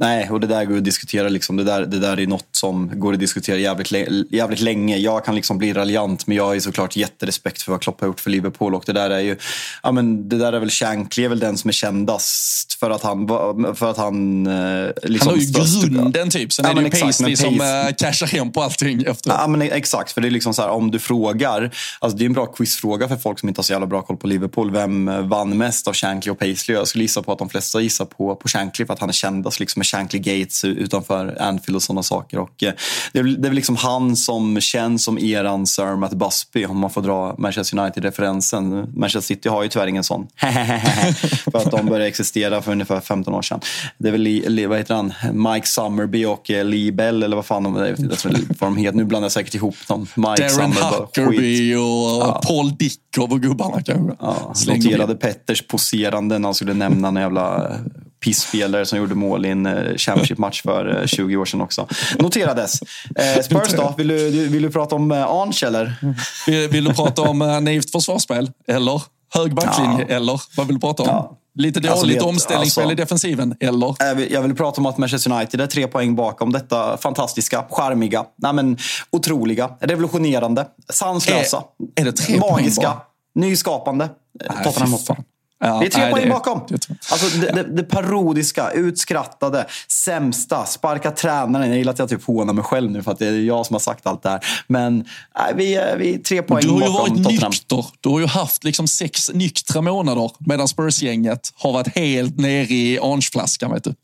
Nej, 0.00 0.30
och 0.30 0.40
det 0.40 0.46
där 0.46 0.64
går 0.64 0.76
att 0.76 0.84
diskutera. 0.84 1.28
Liksom. 1.28 1.56
Det, 1.56 1.64
där, 1.64 1.86
det 1.86 1.98
där 1.98 2.20
är 2.20 2.26
något 2.26 2.48
som 2.52 3.00
går 3.00 3.12
att 3.12 3.20
diskutera 3.20 3.56
jävligt, 3.56 3.92
jävligt 4.30 4.60
länge. 4.60 4.96
Jag 4.96 5.24
kan 5.24 5.34
liksom 5.34 5.58
bli 5.58 5.72
raljant, 5.72 6.26
men 6.26 6.36
jag 6.36 6.44
har 6.44 6.58
såklart 6.60 6.96
jätterespekt 6.96 7.62
för 7.62 7.72
vad 7.72 7.82
Klopp 7.82 8.00
har 8.00 8.06
gjort 8.06 8.20
för 8.20 8.30
Liverpool. 8.30 8.74
Och 8.74 8.82
det 8.86 8.92
där 8.92 9.10
är 9.10 9.20
ju, 9.20 9.36
ja 9.82 9.92
men 9.92 10.28
det 10.28 10.38
där 10.38 10.52
är 10.52 10.60
väl 10.60 10.70
Shankly 10.70 11.24
är 11.24 11.28
väl 11.28 11.38
den 11.38 11.58
som 11.58 11.68
är 11.68 11.72
kändast 11.72 12.78
för 12.80 12.90
att 12.90 13.02
han... 13.02 13.28
För 13.74 13.90
att 13.90 13.96
han, 13.96 14.46
eh, 14.46 14.90
liksom 15.02 15.28
han 15.28 15.38
har 15.38 15.66
ju 15.76 15.88
grunden 15.88 16.30
typ. 16.30 16.52
Sen 16.52 16.64
ja, 16.64 16.70
är 16.70 16.74
det 16.74 16.80
ju 16.80 16.86
exakt, 16.86 17.02
Paisley 17.02 17.36
som 17.36 17.60
äh, 17.60 17.94
cashar 17.98 18.26
hem 18.26 18.52
på 18.52 18.62
allting 18.62 19.02
efter. 19.02 19.30
Ja 19.30 19.46
men 19.46 19.62
exakt, 19.62 20.12
för 20.12 20.20
det 20.20 20.28
är 20.28 20.30
liksom 20.30 20.54
så 20.54 20.62
här, 20.62 20.68
om 20.68 20.90
du 20.90 20.98
frågar, 20.98 21.74
alltså 21.98 22.18
det 22.18 22.24
är 22.24 22.26
en 22.26 22.32
bra 22.32 22.46
quizfråga 22.46 23.08
för 23.08 23.16
folk 23.16 23.38
som 23.38 23.48
inte 23.48 23.58
har 23.58 23.64
så 23.64 23.72
jävla 23.72 23.86
bra 23.86 24.02
koll 24.02 24.16
på 24.16 24.26
Liverpool. 24.26 24.70
Vem 24.70 25.28
vann 25.28 25.58
mest 25.58 25.88
av 25.88 25.94
Shankly 25.94 26.32
och 26.32 26.38
Paisley? 26.38 26.76
Jag 26.76 26.88
skulle 26.88 27.04
gissa 27.04 27.22
på 27.22 27.32
att 27.32 27.38
de 27.38 27.48
flesta 27.48 27.80
gissar 27.80 28.04
på, 28.04 28.36
på 28.36 28.48
Shankly 28.48 28.86
för 28.86 28.94
att 28.94 29.00
han 29.00 29.08
är 29.08 29.12
kändast 29.12 29.60
liksom 29.60 29.82
Shankly 29.88 30.18
Gates 30.18 30.64
utanför 30.64 31.36
Anfield 31.40 31.76
och 31.76 31.82
sådana 31.82 32.02
saker. 32.02 32.38
Och 32.38 32.62
eh, 32.62 32.72
det, 33.12 33.18
är, 33.18 33.24
det 33.24 33.46
är 33.46 33.50
väl 33.50 33.54
liksom 33.54 33.76
han 33.76 34.16
som 34.16 34.60
känns 34.60 35.04
som 35.04 35.18
eran 35.18 35.66
Sir 35.66 35.96
Matt 35.96 36.14
Busby 36.14 36.64
om 36.64 36.78
man 36.78 36.90
får 36.90 37.02
dra 37.02 37.34
Manchester 37.38 37.78
United-referensen. 37.78 38.92
Manchester 38.94 39.34
City 39.34 39.48
har 39.48 39.62
ju 39.62 39.68
tyvärr 39.68 39.86
ingen 39.86 40.04
sån. 40.04 40.26
för 41.52 41.58
att 41.58 41.70
de 41.70 41.86
började 41.86 42.06
existera 42.06 42.62
för 42.62 42.72
ungefär 42.72 43.00
15 43.00 43.34
år 43.34 43.42
sedan. 43.42 43.60
Det 43.98 44.08
är 44.08 44.12
väl, 44.12 44.68
vad 44.68 44.78
heter 44.78 44.94
han, 44.94 45.12
Mike 45.32 45.66
Summerby 45.66 46.24
och 46.24 46.50
eh, 46.50 46.64
Lee 46.64 46.92
Bell 46.92 47.22
eller 47.22 47.36
vad 47.36 47.46
fan 47.46 47.62
de, 47.62 47.76
jag 47.76 47.84
vet 47.84 48.24
vad 48.24 48.70
de 48.70 48.76
heter. 48.76 48.96
Nu 48.96 49.04
blandar 49.04 49.24
jag 49.24 49.32
säkert 49.32 49.54
ihop 49.54 49.76
dem. 49.88 50.06
Mike 50.14 50.48
Darren 50.48 50.72
Huckerby 50.72 51.74
och 51.74 51.80
ja. 51.80 52.40
Paul 52.46 52.76
Dickov 52.76 53.32
och 53.32 53.40
gubbarna 53.40 53.82
kanske. 53.82 54.16
Ja, 54.20 54.54
noterade 54.66 55.14
Petters 55.14 55.66
poserande 55.66 56.38
när 56.38 56.48
han 56.48 56.54
skulle 56.54 56.74
nämna 56.74 57.08
en 57.08 57.16
jävla 57.16 57.72
pisspelare 58.20 58.86
som 58.86 58.98
gjorde 58.98 59.14
mål 59.14 59.46
i 59.46 59.48
en 59.48 59.66
eh, 59.66 59.96
Championship-match 59.96 60.62
för 60.62 61.06
20 61.06 61.34
eh, 61.34 61.40
år 61.40 61.44
sedan 61.44 61.60
också. 61.60 61.86
Noterades. 62.18 62.82
Eh, 63.16 63.42
Spurs 63.42 63.72
då? 63.76 63.94
Vill 63.96 64.08
du, 64.08 64.48
vill 64.48 64.62
du 64.62 64.70
prata 64.70 64.94
om 64.94 65.12
Arnch 65.12 65.62
eller? 65.62 65.94
Vill, 66.46 66.68
vill, 66.68 66.84
du 66.84 66.94
prata 66.94 67.22
om 67.22 67.38
naivt 67.38 67.92
försvarsspel? 67.92 68.50
Eller 68.68 69.02
hög 69.34 69.54
backlinje? 69.54 70.06
Ja. 70.08 70.14
Eller 70.16 70.40
vad 70.56 70.66
vill 70.66 70.76
du 70.76 70.80
prata 70.80 71.02
om? 71.02 71.08
Ja. 71.08 71.34
Lite 71.54 71.80
dåligt 71.80 72.16
alltså, 72.16 72.28
omställningsspel 72.28 72.84
alltså, 72.84 72.92
i 72.92 72.96
defensiven, 72.96 73.54
eller? 73.60 73.94
Jag 73.98 74.14
vill, 74.14 74.32
jag 74.32 74.42
vill, 74.42 74.54
prata 74.54 74.80
om 74.80 74.86
att 74.86 74.98
Manchester 74.98 75.32
United 75.32 75.60
är 75.60 75.66
tre 75.66 75.86
poäng 75.86 76.16
bakom 76.16 76.52
detta 76.52 76.96
fantastiska, 76.96 77.64
charmiga, 77.70 78.24
nej 78.36 78.52
men, 78.52 78.78
otroliga, 79.10 79.70
revolutionerande, 79.80 80.66
sanslösa, 80.92 81.64
är, 81.96 82.00
är 82.02 82.04
det 82.04 82.12
tre 82.12 82.38
magiska, 82.38 82.82
poäng 82.82 83.00
nyskapande. 83.34 84.08
Tottenham 84.64 84.92
Hotspur. 84.92 85.16
Ja, 85.60 85.78
det 85.80 85.86
är 85.86 85.90
tre 85.90 86.02
nej, 86.02 86.12
poäng 86.12 86.24
det, 86.24 86.30
bakom. 86.30 86.60
Det, 86.68 86.88
alltså, 87.10 87.38
det, 87.38 87.52
det, 87.52 87.62
det, 87.62 87.82
parodiska, 87.82 88.70
utskrattade, 88.70 89.66
sämsta, 89.88 90.66
sparka 90.66 91.10
tränaren. 91.10 91.68
Jag 91.68 91.78
gillar 91.78 91.92
att 91.92 91.98
jag 91.98 92.08
typ 92.08 92.24
hånar 92.24 92.52
mig 92.52 92.64
själv 92.64 92.90
nu 92.90 93.02
för 93.02 93.12
att 93.12 93.18
det 93.18 93.26
är 93.26 93.32
jag 93.32 93.66
som 93.66 93.74
har 93.74 93.80
sagt 93.80 94.06
allt 94.06 94.22
det 94.22 94.28
här. 94.28 94.44
Men 94.66 94.96
nej, 95.38 95.52
vi, 95.56 95.80
vi 95.98 96.14
är 96.14 96.18
tre 96.18 96.42
poäng 96.42 96.62
bakom 96.66 96.78
Du 96.78 96.84
har 96.84 96.90
ju 96.90 96.92
varit 96.92 97.24
Tottenham. 97.24 97.50
nykter. 97.50 97.86
Du 98.00 98.08
har 98.08 98.20
ju 98.20 98.26
haft 98.26 98.64
liksom 98.64 98.88
sex 98.88 99.30
nyktra 99.34 99.80
månader 99.80 100.30
medan 100.38 100.68
Spurs-gänget 100.68 101.52
har 101.56 101.72
varit 101.72 101.96
helt 101.96 102.38
nere 102.38 102.74
i 102.74 102.98
orangeflaskan. 102.98 103.72
Vet 103.72 103.84
du. 103.84 103.94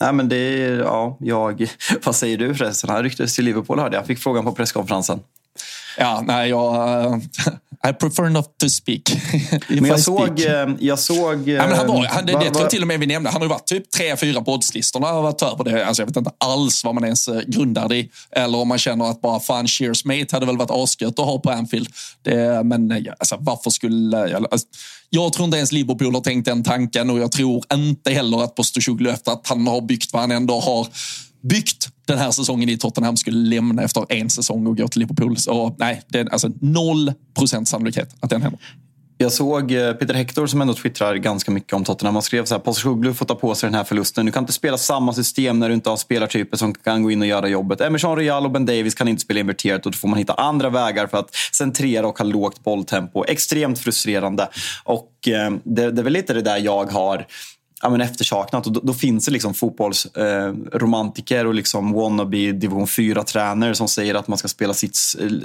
Nej, 0.00 0.12
men 0.12 0.28
det 0.28 0.36
är, 0.36 0.78
ja, 0.78 1.16
jag, 1.20 1.66
vad 2.04 2.16
säger 2.16 2.38
du 2.38 2.54
förresten? 2.54 2.90
Han 2.90 3.02
ryktades 3.02 3.34
till 3.34 3.44
Liverpool 3.44 3.78
hörde 3.78 3.96
jag. 3.96 4.06
fick 4.06 4.18
frågan 4.18 4.44
på 4.44 4.52
presskonferensen. 4.52 5.20
Ja, 5.98 6.22
nej, 6.26 6.48
jag... 6.50 6.74
Uh, 7.06 7.18
I 7.86 7.92
prefer 7.92 8.28
not 8.28 8.58
to 8.58 8.68
speak. 8.68 9.02
men 9.68 9.84
jag 9.84 10.00
såg... 10.00 10.40
Eh, 10.40 10.68
jag 10.80 10.98
såg 10.98 11.48
ja, 11.48 11.66
men 11.66 11.76
han 11.76 11.86
var, 11.86 12.06
han, 12.06 12.26
det, 12.26 12.32
va, 12.32 12.38
det 12.38 12.50
tror 12.50 12.62
jag 12.62 12.70
till 12.70 12.82
och 12.82 12.88
med 12.88 13.00
vi 13.00 13.06
nämnde. 13.06 13.30
Han 13.30 13.40
har 13.40 13.46
ju 13.46 13.50
varit 13.50 13.66
typ 13.66 13.90
tre, 13.90 14.16
fyra 14.16 14.42
på 14.42 14.52
oddslistorna. 14.52 15.06
Har 15.06 15.22
varit 15.22 15.42
över 15.42 15.64
det. 15.64 15.86
Alltså, 15.86 16.02
jag 16.02 16.06
vet 16.06 16.16
inte 16.16 16.30
alls 16.38 16.84
vad 16.84 16.94
man 16.94 17.04
ens 17.04 17.28
eh, 17.28 17.40
grundar 17.46 17.88
det 17.88 17.96
i. 17.96 18.10
Eller 18.30 18.58
om 18.58 18.68
man 18.68 18.78
känner 18.78 19.04
att 19.04 19.20
bara 19.20 19.40
fan, 19.40 19.68
cheers 19.68 20.04
mate 20.04 20.26
hade 20.30 20.46
väl 20.46 20.56
varit 20.56 20.70
asgött 20.70 21.18
att 21.18 21.26
ha 21.26 21.38
på 21.38 21.50
Anfield. 21.50 21.88
Det, 22.22 22.62
men 22.64 23.06
alltså, 23.18 23.36
varför 23.40 23.70
skulle... 23.70 24.36
Alltså, 24.36 24.66
jag 25.10 25.32
tror 25.32 25.44
inte 25.44 25.56
ens 25.56 25.72
Liverpool 25.72 26.14
har 26.14 26.20
tänkt 26.20 26.44
den 26.44 26.62
tanken 26.62 27.10
och 27.10 27.18
jag 27.18 27.32
tror 27.32 27.64
inte 27.72 28.10
heller 28.10 28.44
att 28.44 28.54
Postosoglu 28.54 29.10
efter 29.10 29.32
att 29.32 29.48
han 29.48 29.66
har 29.66 29.80
byggt 29.80 30.12
vad 30.12 30.22
han 30.22 30.30
ändå 30.30 30.60
har 30.60 30.86
byggt 31.48 31.88
den 32.06 32.18
här 32.18 32.30
säsongen 32.30 32.68
i 32.68 32.78
Tottenham 32.78 33.16
skulle 33.16 33.48
lämna 33.48 33.82
efter 33.82 34.12
en 34.12 34.30
säsong 34.30 34.66
och 34.66 34.76
gå 34.76 34.88
till 34.88 35.00
Liverpool. 35.00 35.36
Så 35.36 35.76
nej, 35.78 36.02
det 36.08 36.18
är 36.18 36.32
alltså 36.32 36.50
noll 36.60 37.12
procent 37.34 37.68
sannolikhet 37.68 38.16
att 38.20 38.30
den 38.30 38.42
händer. 38.42 38.60
Jag 39.18 39.32
såg 39.32 39.72
eh, 39.72 39.92
Peter 39.92 40.14
Hector 40.14 40.46
som 40.46 40.60
ändå 40.60 40.74
twittrar 40.74 41.14
ganska 41.14 41.50
mycket 41.50 41.72
om 41.72 41.84
Tottenham. 41.84 42.14
Han 42.14 42.22
skrev 42.22 42.44
så 42.44 42.54
här, 42.54 42.60
Postecoglou 42.60 43.14
får 43.14 43.26
ta 43.26 43.34
på 43.34 43.54
sig 43.54 43.66
den 43.66 43.74
här 43.74 43.84
förlusten. 43.84 44.26
Du 44.26 44.32
kan 44.32 44.42
inte 44.42 44.52
spela 44.52 44.78
samma 44.78 45.12
system 45.12 45.58
när 45.58 45.68
du 45.68 45.74
inte 45.74 45.90
har 45.90 45.96
spelartyper 45.96 46.56
som 46.56 46.74
kan 46.74 47.02
gå 47.02 47.10
in 47.10 47.20
och 47.20 47.26
göra 47.26 47.48
jobbet. 47.48 47.80
Emerson 47.80 48.16
Real 48.16 48.44
och 48.44 48.50
Ben 48.50 48.66
Davis 48.66 48.94
kan 48.94 49.08
inte 49.08 49.22
spela 49.22 49.40
inverterat 49.40 49.86
och 49.86 49.92
då 49.92 49.98
får 49.98 50.08
man 50.08 50.18
hitta 50.18 50.34
andra 50.34 50.70
vägar 50.70 51.06
för 51.06 51.18
att 51.18 51.34
centrera 51.52 52.06
och 52.06 52.18
ha 52.18 52.24
lågt 52.24 52.64
bolltempo. 52.64 53.24
Extremt 53.24 53.78
frustrerande. 53.78 54.48
Och 54.84 55.28
eh, 55.28 55.50
det, 55.64 55.90
det 55.90 56.00
är 56.00 56.04
väl 56.04 56.12
lite 56.12 56.34
det 56.34 56.42
där 56.42 56.58
jag 56.58 56.92
har 56.92 57.26
ja, 57.84 57.90
men 57.90 58.00
eftersaknat. 58.00 58.66
Och 58.66 58.72
då, 58.72 58.80
då 58.80 58.94
finns 58.94 59.24
det 59.24 59.30
liksom 59.30 59.54
fotbollsromantiker 59.54 61.44
eh, 61.44 61.48
och 61.48 61.54
liksom 61.54 61.92
wannabe 61.92 62.52
division 62.52 62.86
4-tränare 62.86 63.74
som 63.74 63.88
säger 63.88 64.14
att 64.14 64.28
man 64.28 64.38
ska 64.38 64.48
spela 64.48 64.74
sitt, 64.74 64.96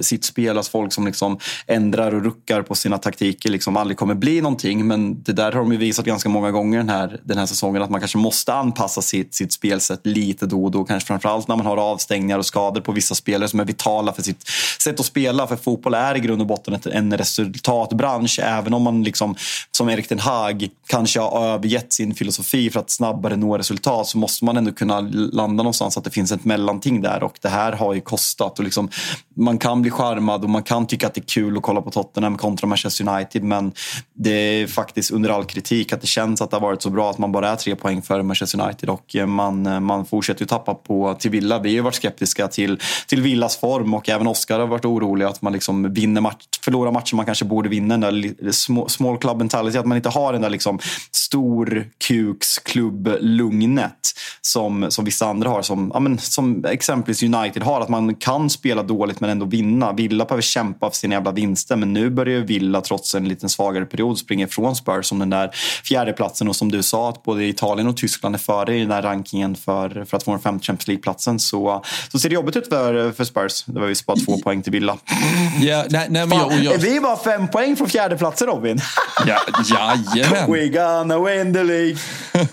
sitt 0.01 0.25
spel. 0.25 0.57
Alltså 0.57 0.71
folk 0.71 0.93
som 0.93 1.05
liksom 1.05 1.39
ändrar 1.67 2.15
och 2.15 2.23
ruckar 2.23 2.61
på 2.61 2.75
sina 2.75 2.97
taktiker 2.97 3.49
liksom 3.49 3.77
aldrig 3.77 3.97
kommer 3.97 4.15
bli 4.15 4.41
någonting. 4.41 4.87
Men 4.87 5.23
det 5.23 5.31
där 5.31 5.51
har 5.51 5.59
de 5.59 5.71
ju 5.71 5.77
visat 5.77 6.05
ganska 6.05 6.29
många 6.29 6.51
gånger 6.51 6.77
den 6.77 6.89
här, 6.89 7.19
den 7.23 7.37
här 7.37 7.45
säsongen 7.45 7.81
att 7.81 7.89
man 7.89 8.01
kanske 8.01 8.17
måste 8.17 8.53
anpassa 8.53 9.01
sitt, 9.01 9.33
sitt 9.33 9.53
spelsätt 9.53 10.01
lite 10.03 10.45
då 10.45 10.63
och 10.63 10.71
då. 10.71 10.83
Kanske 10.83 11.07
framförallt 11.07 11.47
när 11.47 11.55
man 11.55 11.65
har 11.65 11.77
avstängningar 11.77 12.37
och 12.37 12.45
skador 12.45 12.81
på 12.81 12.91
vissa 12.91 13.15
spelare 13.15 13.49
som 13.49 13.59
är 13.59 13.65
vitala 13.65 14.13
för 14.13 14.21
sitt 14.21 14.49
sätt 14.81 14.99
att 14.99 15.05
spela. 15.05 15.47
För 15.47 15.55
fotboll 15.55 15.93
är 15.93 16.17
i 16.17 16.19
grund 16.19 16.41
och 16.41 16.47
botten 16.47 16.79
en 16.91 17.17
resultatbransch. 17.17 18.39
Även 18.43 18.73
om 18.73 18.81
man 18.81 19.03
liksom, 19.03 19.35
som 19.71 19.89
Erik 19.89 20.09
Den 20.09 20.19
Haag 20.19 20.69
kanske 20.87 21.19
har 21.19 21.47
övergett 21.47 21.93
sin 21.93 22.15
filosofi 22.15 22.28
för 22.71 22.79
att 22.79 22.89
snabbare 22.89 23.35
nå 23.35 23.57
resultat 23.57 24.07
så 24.07 24.17
måste 24.17 24.45
man 24.45 24.57
ändå 24.57 24.71
kunna 24.71 24.99
landa 25.11 25.63
någonstans 25.63 25.97
att 25.97 26.03
det 26.03 26.09
finns 26.09 26.31
ett 26.31 26.45
mellanting 26.45 27.01
där. 27.01 27.23
Och 27.23 27.37
det 27.41 27.49
här 27.49 27.71
har 27.71 27.93
ju 27.93 28.01
kostat. 28.01 28.59
Och 28.59 28.65
liksom, 28.65 28.89
man 29.35 29.57
kan 29.57 29.81
bli 29.81 29.91
charmad 29.91 30.43
och 30.43 30.49
man 30.49 30.63
kan 30.63 30.87
tycka 30.87 31.07
att 31.07 31.13
det 31.13 31.21
är 31.21 31.25
kul 31.25 31.57
att 31.57 31.63
kolla 31.63 31.81
på 31.81 31.91
Tottenham 31.91 32.37
kontra 32.37 32.67
Manchester 32.67 33.09
United. 33.09 33.43
Men 33.43 33.71
det 34.13 34.31
är 34.31 34.67
faktiskt 34.67 35.11
under 35.11 35.29
all 35.29 35.45
kritik 35.45 35.93
att 35.93 36.01
det 36.01 36.07
känns 36.07 36.41
att 36.41 36.49
det 36.51 36.55
har 36.55 36.61
varit 36.61 36.81
så 36.81 36.89
bra 36.89 37.09
att 37.09 37.17
man 37.17 37.31
bara 37.31 37.49
är 37.49 37.55
tre 37.55 37.75
poäng 37.75 38.01
före 38.01 38.23
Manchester 38.23 38.61
United. 38.61 38.89
Och 38.89 39.15
eh, 39.15 39.25
man, 39.25 39.65
eh, 39.65 39.79
man 39.79 40.05
fortsätter 40.05 40.41
ju 40.41 40.47
tappa 40.47 40.73
på, 40.73 41.15
till 41.19 41.31
Villa. 41.31 41.59
Vi 41.59 41.77
har 41.77 41.83
varit 41.83 41.95
skeptiska 41.95 42.47
till, 42.47 42.79
till 43.07 43.21
Villas 43.21 43.57
form 43.57 43.93
och 43.93 44.09
även 44.09 44.27
Oskar 44.27 44.59
har 44.59 44.67
varit 44.67 44.85
orolig 44.85 45.25
att 45.25 45.41
man 45.41 45.53
liksom 45.53 45.93
vinner 45.93 46.21
match, 46.21 46.45
förlorar 46.61 46.91
matcher 46.91 47.15
man 47.15 47.25
kanske 47.25 47.45
borde 47.45 47.69
vinna. 47.69 47.97
Den 47.97 48.21
där 48.21 48.87
small 48.89 49.17
club 49.17 49.37
mentality, 49.37 49.77
att 49.77 49.85
man 49.85 49.97
inte 49.97 50.09
har 50.09 50.33
den 50.33 50.41
där 50.41 50.49
liksom 50.49 50.79
stor 51.11 51.89
kuks-klubb-lugnet 52.19 54.15
som, 54.41 54.91
som 54.91 55.05
vissa 55.05 55.25
andra 55.25 55.49
har. 55.49 55.61
Som, 55.61 55.91
ja, 55.93 55.99
men, 55.99 56.17
som 56.17 56.65
exempelvis 56.65 57.23
United 57.23 57.63
har, 57.63 57.81
att 57.81 57.89
man 57.89 58.15
kan 58.15 58.49
spela 58.49 58.83
dåligt 58.83 59.19
men 59.19 59.29
ändå 59.29 59.45
vinna. 59.45 59.93
Villa 59.93 60.25
behöver 60.25 60.41
kämpa 60.41 60.89
för 60.89 60.97
sina 60.97 61.15
jävla 61.15 61.31
vinster 61.31 61.75
men 61.75 61.93
nu 61.93 62.09
börjar 62.09 62.39
Villa 62.39 62.81
trots 62.81 63.15
en 63.15 63.27
liten 63.27 63.49
svagare 63.49 63.85
period 63.85 64.17
springa 64.17 64.45
ifrån 64.45 64.75
Spurs 64.75 65.05
som 65.05 65.19
den 65.19 65.29
där 65.29 65.51
fjärdeplatsen 65.83 66.47
och 66.47 66.55
som 66.55 66.71
du 66.71 66.83
sa 66.83 67.09
att 67.09 67.23
både 67.23 67.45
Italien 67.45 67.87
och 67.87 67.97
Tyskland 67.97 68.35
är 68.35 68.39
före 68.39 68.77
i 68.77 68.79
den 68.79 68.91
här 68.91 69.01
rankingen 69.01 69.55
för, 69.55 70.05
för 70.05 70.17
att 70.17 70.23
få 70.23 70.31
den 70.31 70.39
femte 70.39 70.65
Champions 70.65 70.87
League-platsen 70.87 71.39
så, 71.39 71.83
så 72.11 72.19
ser 72.19 72.29
det 72.29 72.35
jobbigt 72.35 72.55
ut 72.55 72.67
för, 72.67 73.11
för 73.11 73.23
Spurs. 73.23 73.63
Det 73.65 73.79
var 73.79 73.87
ju 73.87 73.95
bara 74.07 74.17
två 74.25 74.37
poäng 74.37 74.61
till 74.61 74.71
Villa. 74.71 74.97
Ja, 75.61 75.85
nej, 75.89 76.07
nej, 76.09 76.25
men 76.25 76.37
jag, 76.37 76.53
jag... 76.53 76.73
Är 76.73 76.77
vi 76.77 76.99
bara 76.99 77.17
fem 77.17 77.47
poäng 77.47 77.75
från 77.75 77.89
fjärdeplatsen 77.89 78.47
Robin? 78.47 78.79
ja, 79.25 79.39
jajamän. 80.15 80.51
We 80.51 80.67
gonna 80.67 81.19
win 81.19 81.53
the 81.53 81.63
League. 81.63 81.98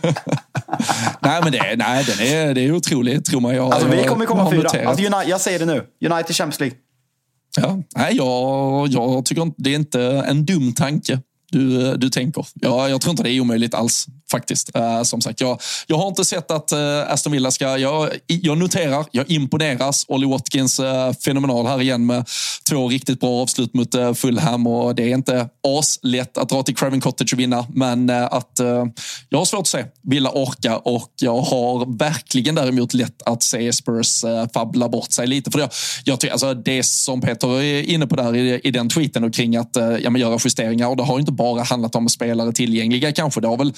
nej, 1.21 1.41
men 1.43 1.53
det, 1.53 1.77
nej, 1.77 2.05
den 2.05 2.27
är, 2.27 2.55
det 2.55 2.61
är 2.61 2.73
otroligt, 2.73 3.25
tror 3.25 3.41
man. 3.41 3.55
Jag, 3.55 3.73
alltså, 3.73 3.89
vi 3.89 4.05
kommer 4.05 4.27
komma 4.27 4.51
fyra. 4.51 4.89
Alltså, 4.89 5.05
jag 5.27 5.41
säger 5.41 5.59
det 5.59 5.67
nu. 5.67 5.85
United 6.11 6.37
Champions 6.37 6.61
League. 6.61 6.77
Ja, 7.57 7.83
nej, 7.97 8.17
jag, 8.17 8.89
jag 8.89 9.25
tycker 9.25 9.43
inte 9.43 9.63
det 9.63 9.71
är 9.71 9.75
inte 9.75 10.03
en 10.03 10.47
dum 10.47 10.73
tanke 10.73 11.21
du, 11.51 11.97
du 11.97 12.11
tänker. 12.11 12.47
Ja, 12.55 12.89
jag 12.89 13.01
tror 13.01 13.11
inte 13.11 13.23
det 13.23 13.31
är 13.31 13.41
omöjligt 13.41 13.75
alls 13.75 14.07
faktiskt. 14.31 14.77
Eh, 14.77 15.03
som 15.03 15.21
sagt, 15.21 15.41
jag, 15.41 15.61
jag 15.87 15.97
har 15.97 16.09
inte 16.09 16.25
sett 16.25 16.51
att 16.51 16.73
eh, 16.73 17.13
Aston 17.13 17.33
Villa 17.33 17.51
ska... 17.51 17.79
Jag, 17.79 18.11
jag 18.27 18.59
noterar, 18.59 19.07
jag 19.11 19.31
imponeras. 19.31 20.05
Olly 20.09 20.27
Watkins 20.27 20.81
eh, 20.81 21.13
fenomenal 21.13 21.67
här 21.67 21.81
igen 21.81 22.07
med 22.07 22.29
två 22.69 22.89
riktigt 22.89 23.21
bra 23.21 23.43
avslut 23.43 23.75
mot 23.75 23.95
Fulham 24.15 24.67
och 24.67 24.95
det 24.95 25.03
är 25.03 25.15
inte 25.15 25.49
aslätt 25.69 26.39
att 26.39 26.49
dra 26.49 26.63
till 26.63 26.77
Craven 26.77 27.01
Cottage 27.01 27.33
och 27.33 27.39
vinna, 27.39 27.67
men 27.69 28.11
att 28.11 28.61
jag 29.29 29.39
har 29.39 29.45
svårt 29.45 29.61
att 29.61 29.67
se 29.67 29.85
Villa 30.03 30.31
orka 30.31 30.77
och 30.77 31.13
jag 31.21 31.41
har 31.41 31.99
verkligen 31.99 32.55
däremot 32.55 32.95
lätt 32.95 33.23
att 33.23 33.43
se 33.43 33.73
Spurs 33.73 34.25
fabbla 34.55 34.89
bort 34.89 35.13
sig 35.13 35.27
lite. 35.27 35.51
För 35.51 35.59
jag, 35.59 35.71
jag 36.05 36.21
tycker, 36.21 36.33
alltså, 36.33 36.55
det 36.55 36.83
som 36.83 37.21
Peter 37.21 37.63
är 37.63 37.83
inne 37.83 38.07
på 38.07 38.17
där 38.17 38.37
i, 38.37 38.61
i 38.65 38.71
den 38.71 38.89
tweeten 38.89 39.25
och 39.25 39.35
kring 39.35 39.57
att 39.57 39.77
ja, 40.01 40.11
men 40.11 40.21
göra 40.21 40.39
justeringar 40.45 40.89
och 40.89 40.97
det 40.97 41.03
har 41.03 41.19
inte 41.19 41.33
bara 41.33 41.63
handlat 41.63 41.95
om 41.95 42.09
spelare 42.09 42.53
tillgängliga 42.53 43.13
kanske. 43.13 43.41
Det 43.41 43.49
har 43.49 43.57
väl 43.57 43.73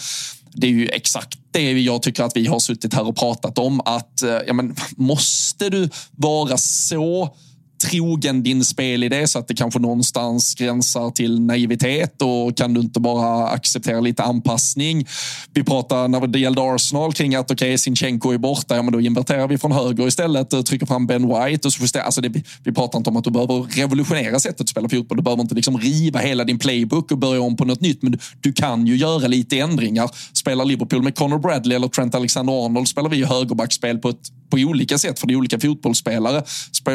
det 0.52 0.66
är 0.66 0.70
ju 0.70 0.88
exakt 0.88 1.38
det 1.50 1.72
jag 1.72 2.02
tycker 2.02 2.22
att 2.22 2.36
vi 2.36 2.46
har 2.46 2.58
suttit 2.58 2.94
här 2.94 3.06
och 3.06 3.16
pratat 3.16 3.58
om. 3.58 3.80
Att 3.84 4.22
eh, 4.22 4.38
ja, 4.46 4.52
men, 4.52 4.76
måste 4.96 5.68
du 5.68 5.90
vara 6.10 6.56
så 6.56 7.36
trogen 7.78 8.42
din 8.42 8.64
spelidé 8.64 9.26
så 9.26 9.38
att 9.38 9.48
det 9.48 9.54
kanske 9.54 9.78
någonstans 9.78 10.54
gränsar 10.54 11.10
till 11.10 11.40
naivitet 11.40 12.22
och 12.22 12.56
kan 12.56 12.74
du 12.74 12.80
inte 12.80 13.00
bara 13.00 13.48
acceptera 13.48 14.00
lite 14.00 14.22
anpassning? 14.22 15.06
Vi 15.54 15.64
pratar 15.64 16.08
när 16.08 16.26
det 16.26 16.38
gällde 16.38 16.62
Arsenal 16.62 17.12
kring 17.12 17.34
att 17.34 17.50
okej, 17.50 17.68
okay, 17.68 17.78
Sinchenko 17.78 18.30
är 18.30 18.38
borta, 18.38 18.76
ja 18.76 18.82
men 18.82 18.92
då 18.92 19.00
inverterar 19.00 19.48
vi 19.48 19.58
från 19.58 19.72
höger 19.72 20.08
istället, 20.08 20.52
och 20.52 20.66
trycker 20.66 20.86
fram 20.86 21.06
Ben 21.06 21.28
White 21.28 21.68
och 21.68 21.72
så 21.72 21.82
justerar. 21.82 22.04
Alltså 22.04 22.20
det, 22.20 22.42
vi 22.64 22.72
pratar 22.72 22.98
inte 22.98 23.10
om 23.10 23.16
att 23.16 23.24
du 23.24 23.30
behöver 23.30 23.62
revolutionera 23.62 24.40
sättet 24.40 24.60
att 24.60 24.68
spela 24.68 24.88
fotboll. 24.88 25.16
Du 25.16 25.22
behöver 25.22 25.42
inte 25.42 25.54
liksom 25.54 25.78
riva 25.78 26.18
hela 26.18 26.44
din 26.44 26.58
playbook 26.58 27.12
och 27.12 27.18
börja 27.18 27.40
om 27.40 27.56
på 27.56 27.64
något 27.64 27.80
nytt, 27.80 28.02
men 28.02 28.12
du, 28.12 28.18
du 28.40 28.52
kan 28.52 28.86
ju 28.86 28.96
göra 28.96 29.26
lite 29.26 29.58
ändringar. 29.58 30.10
Spelar 30.32 30.64
Liverpool 30.64 31.02
med 31.02 31.14
Conor 31.14 31.38
Bradley 31.38 31.76
eller 31.76 31.88
Trent 31.88 32.14
Alexander-Arnold 32.14 32.88
spelar 32.88 33.10
vi 33.10 33.24
högerbackspel 33.24 33.98
på, 33.98 34.08
ett, 34.08 34.32
på 34.50 34.56
olika 34.56 34.98
sätt 34.98 35.18
för 35.18 35.26
det 35.26 35.34
är 35.34 35.36
olika 35.36 35.60
fotbollsspelare 35.60 36.42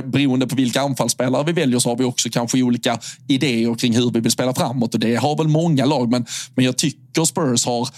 beroende 0.01 0.47
på 0.47 0.55
vilka 0.55 0.73
olika 0.74 0.82
anfallsspelare 0.82 1.44
vi 1.44 1.52
väljer 1.52 1.80
så 1.80 1.90
har 1.90 1.95
vi 1.95 2.04
också 2.04 2.30
kanske 2.30 2.64
olika 2.64 3.00
idéer 3.28 3.76
kring 3.76 3.95
hur 3.95 4.12
vi 4.12 4.20
vill 4.20 4.32
spela 4.32 4.54
framåt 4.54 4.94
och 4.94 5.00
det 5.00 5.16
har 5.16 5.38
väl 5.38 5.48
många 5.48 5.86
lag. 5.86 6.12
Men, 6.12 6.26
men 6.56 6.66
jag 6.66 6.78
tycker 6.78 7.26
Spurs 7.26 7.66
har 7.66 7.90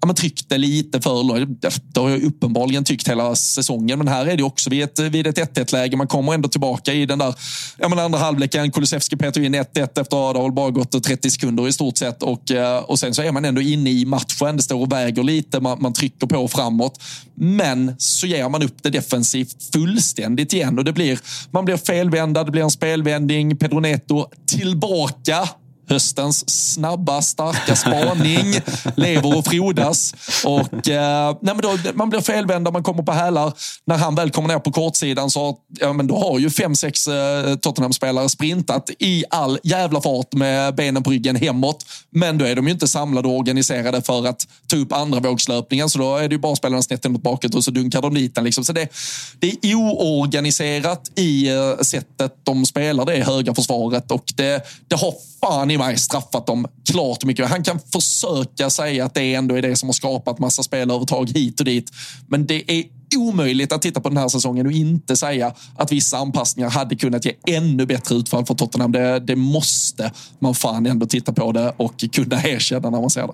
ja, 0.00 0.06
men 0.06 0.16
tryckt 0.16 0.48
det 0.48 0.58
lite 0.58 1.00
för 1.00 1.22
långt. 1.22 1.64
Det 1.94 2.00
har 2.00 2.10
jag 2.10 2.22
uppenbarligen 2.22 2.84
tyckt 2.84 3.08
hela 3.08 3.34
säsongen. 3.34 3.98
Men 3.98 4.08
här 4.08 4.26
är 4.26 4.36
det 4.36 4.42
också 4.42 4.70
vid 4.70 4.82
ett, 4.82 4.98
vid 4.98 5.26
ett 5.26 5.38
1-1 5.38 5.72
läge. 5.72 5.96
Man 5.96 6.06
kommer 6.06 6.34
ändå 6.34 6.48
tillbaka 6.48 6.92
i 6.92 7.06
den 7.06 7.18
där 7.18 7.34
ja, 7.78 7.88
men 7.88 7.98
andra 7.98 8.18
halvleken. 8.18 8.70
Kulusevski 8.70 9.16
petar 9.16 9.40
in 9.40 9.54
1-1 9.54 9.64
efter 9.92 10.00
att 10.00 10.10
det 10.10 10.16
har 10.16 10.50
bara 10.50 10.70
gått 10.70 11.04
30 11.04 11.30
sekunder 11.30 11.68
i 11.68 11.72
stort 11.72 11.96
sett. 11.96 12.22
Och, 12.22 12.50
eh, 12.50 12.78
och 12.78 12.98
sen 12.98 13.14
så 13.14 13.22
är 13.22 13.32
man 13.32 13.44
ändå 13.44 13.60
inne 13.60 13.90
i 13.90 14.04
matchen. 14.04 14.56
Det 14.56 14.62
står 14.62 14.80
och 14.80 14.92
väger 14.92 15.22
lite. 15.22 15.60
Man, 15.60 15.82
man 15.82 15.92
trycker 15.92 16.26
på 16.26 16.48
framåt. 16.48 17.00
Men 17.34 17.94
så 17.98 18.26
ger 18.26 18.48
man 18.48 18.62
upp 18.62 18.82
det 18.82 18.90
defensivt 18.90 19.72
fullständigt 19.72 20.52
igen 20.52 20.78
och 20.78 20.84
det 20.84 20.92
blir, 20.92 21.18
man 21.50 21.64
blir 21.64 21.76
felvända. 21.76 22.44
Det 22.44 22.50
blir 22.50 22.62
en 22.62 22.70
spelvändning. 22.70 23.56
Pedro 23.56 23.80
Neto 23.80 24.26
tillbaka 24.46 25.48
höstens 25.88 26.72
snabba, 26.72 27.22
starka 27.22 27.76
spaning 27.76 28.54
lever 28.96 29.38
och 29.38 29.46
frodas. 29.46 30.14
Och, 30.44 30.88
eh, 30.88 31.36
nej, 31.40 31.54
men 31.54 31.58
då, 31.58 31.78
man 31.94 32.10
blir 32.10 32.20
felvänd 32.20 32.68
man 32.72 32.82
kommer 32.82 33.02
på 33.02 33.12
hälar. 33.12 33.52
När 33.84 33.96
han 33.96 34.14
väl 34.14 34.30
kommer 34.30 34.48
ner 34.48 34.58
på 34.58 34.72
kortsidan 34.72 35.30
så 35.30 35.56
ja, 35.80 35.92
men 35.92 36.06
då 36.06 36.18
har 36.18 36.38
ju 36.38 36.50
fem, 36.50 36.76
sex 36.76 37.08
eh, 37.08 37.56
Tottenham-spelare 37.56 38.28
sprintat 38.28 38.90
i 38.98 39.24
all 39.30 39.58
jävla 39.62 40.00
fart 40.00 40.34
med 40.34 40.74
benen 40.74 41.02
på 41.02 41.10
ryggen 41.10 41.36
hemåt. 41.36 41.86
Men 42.10 42.38
då 42.38 42.44
är 42.44 42.56
de 42.56 42.66
ju 42.66 42.72
inte 42.72 42.88
samlade 42.88 43.28
och 43.28 43.36
organiserade 43.36 44.02
för 44.02 44.26
att 44.26 44.46
ta 44.66 44.76
upp 44.76 44.92
andra 44.92 45.20
vågslöpningen. 45.20 45.90
Så 45.90 45.98
då 45.98 46.16
är 46.16 46.28
det 46.28 46.34
ju 46.34 46.38
bara 46.38 46.56
spelarna 46.56 46.82
snett 46.82 47.04
inåt 47.04 47.22
bakåt 47.22 47.54
och 47.54 47.64
så 47.64 47.70
dunkar 47.70 48.02
de 48.02 48.14
dit 48.14 48.34
den. 48.34 48.44
Liksom. 48.44 48.64
Så 48.64 48.72
det, 48.72 48.88
det 49.38 49.46
är 49.62 49.74
oorganiserat 49.74 51.10
i 51.14 51.48
eh, 51.48 51.78
sättet 51.82 52.32
de 52.44 52.66
spelar 52.66 53.04
det 53.04 53.24
höga 53.24 53.54
försvaret 53.54 54.10
och 54.10 54.32
det, 54.36 54.62
det 54.88 54.96
har 54.96 55.14
fan 55.40 55.70
i 55.70 55.77
mig 55.78 55.98
straffat 55.98 56.46
dem 56.46 56.66
klart 56.90 57.24
mycket. 57.24 57.48
Han 57.48 57.62
kan 57.62 57.78
försöka 57.92 58.70
säga 58.70 59.04
att 59.04 59.14
det 59.14 59.34
ändå 59.34 59.54
är 59.54 59.62
det 59.62 59.76
som 59.76 59.88
har 59.88 59.94
skapat 59.94 60.38
massa 60.38 60.62
spelövertag 60.62 61.30
hit 61.30 61.60
och 61.60 61.66
dit. 61.66 61.92
Men 62.26 62.46
det 62.46 62.70
är 62.72 62.84
omöjligt 63.16 63.72
att 63.72 63.82
titta 63.82 64.00
på 64.00 64.08
den 64.08 64.18
här 64.18 64.28
säsongen 64.28 64.66
och 64.66 64.72
inte 64.72 65.16
säga 65.16 65.54
att 65.76 65.92
vissa 65.92 66.18
anpassningar 66.18 66.70
hade 66.70 66.96
kunnat 66.96 67.24
ge 67.24 67.32
ännu 67.46 67.86
bättre 67.86 68.14
utfall 68.14 68.46
för 68.46 68.54
Tottenham. 68.54 68.92
Det, 68.92 69.20
det 69.20 69.36
måste 69.36 70.12
man 70.38 70.54
fan 70.54 70.86
ändå 70.86 71.06
titta 71.06 71.32
på 71.32 71.52
det 71.52 71.72
och 71.76 72.04
kunna 72.12 72.42
erkänna 72.42 72.90
när 72.90 73.00
man 73.00 73.10
ser 73.10 73.26
det. 73.26 73.32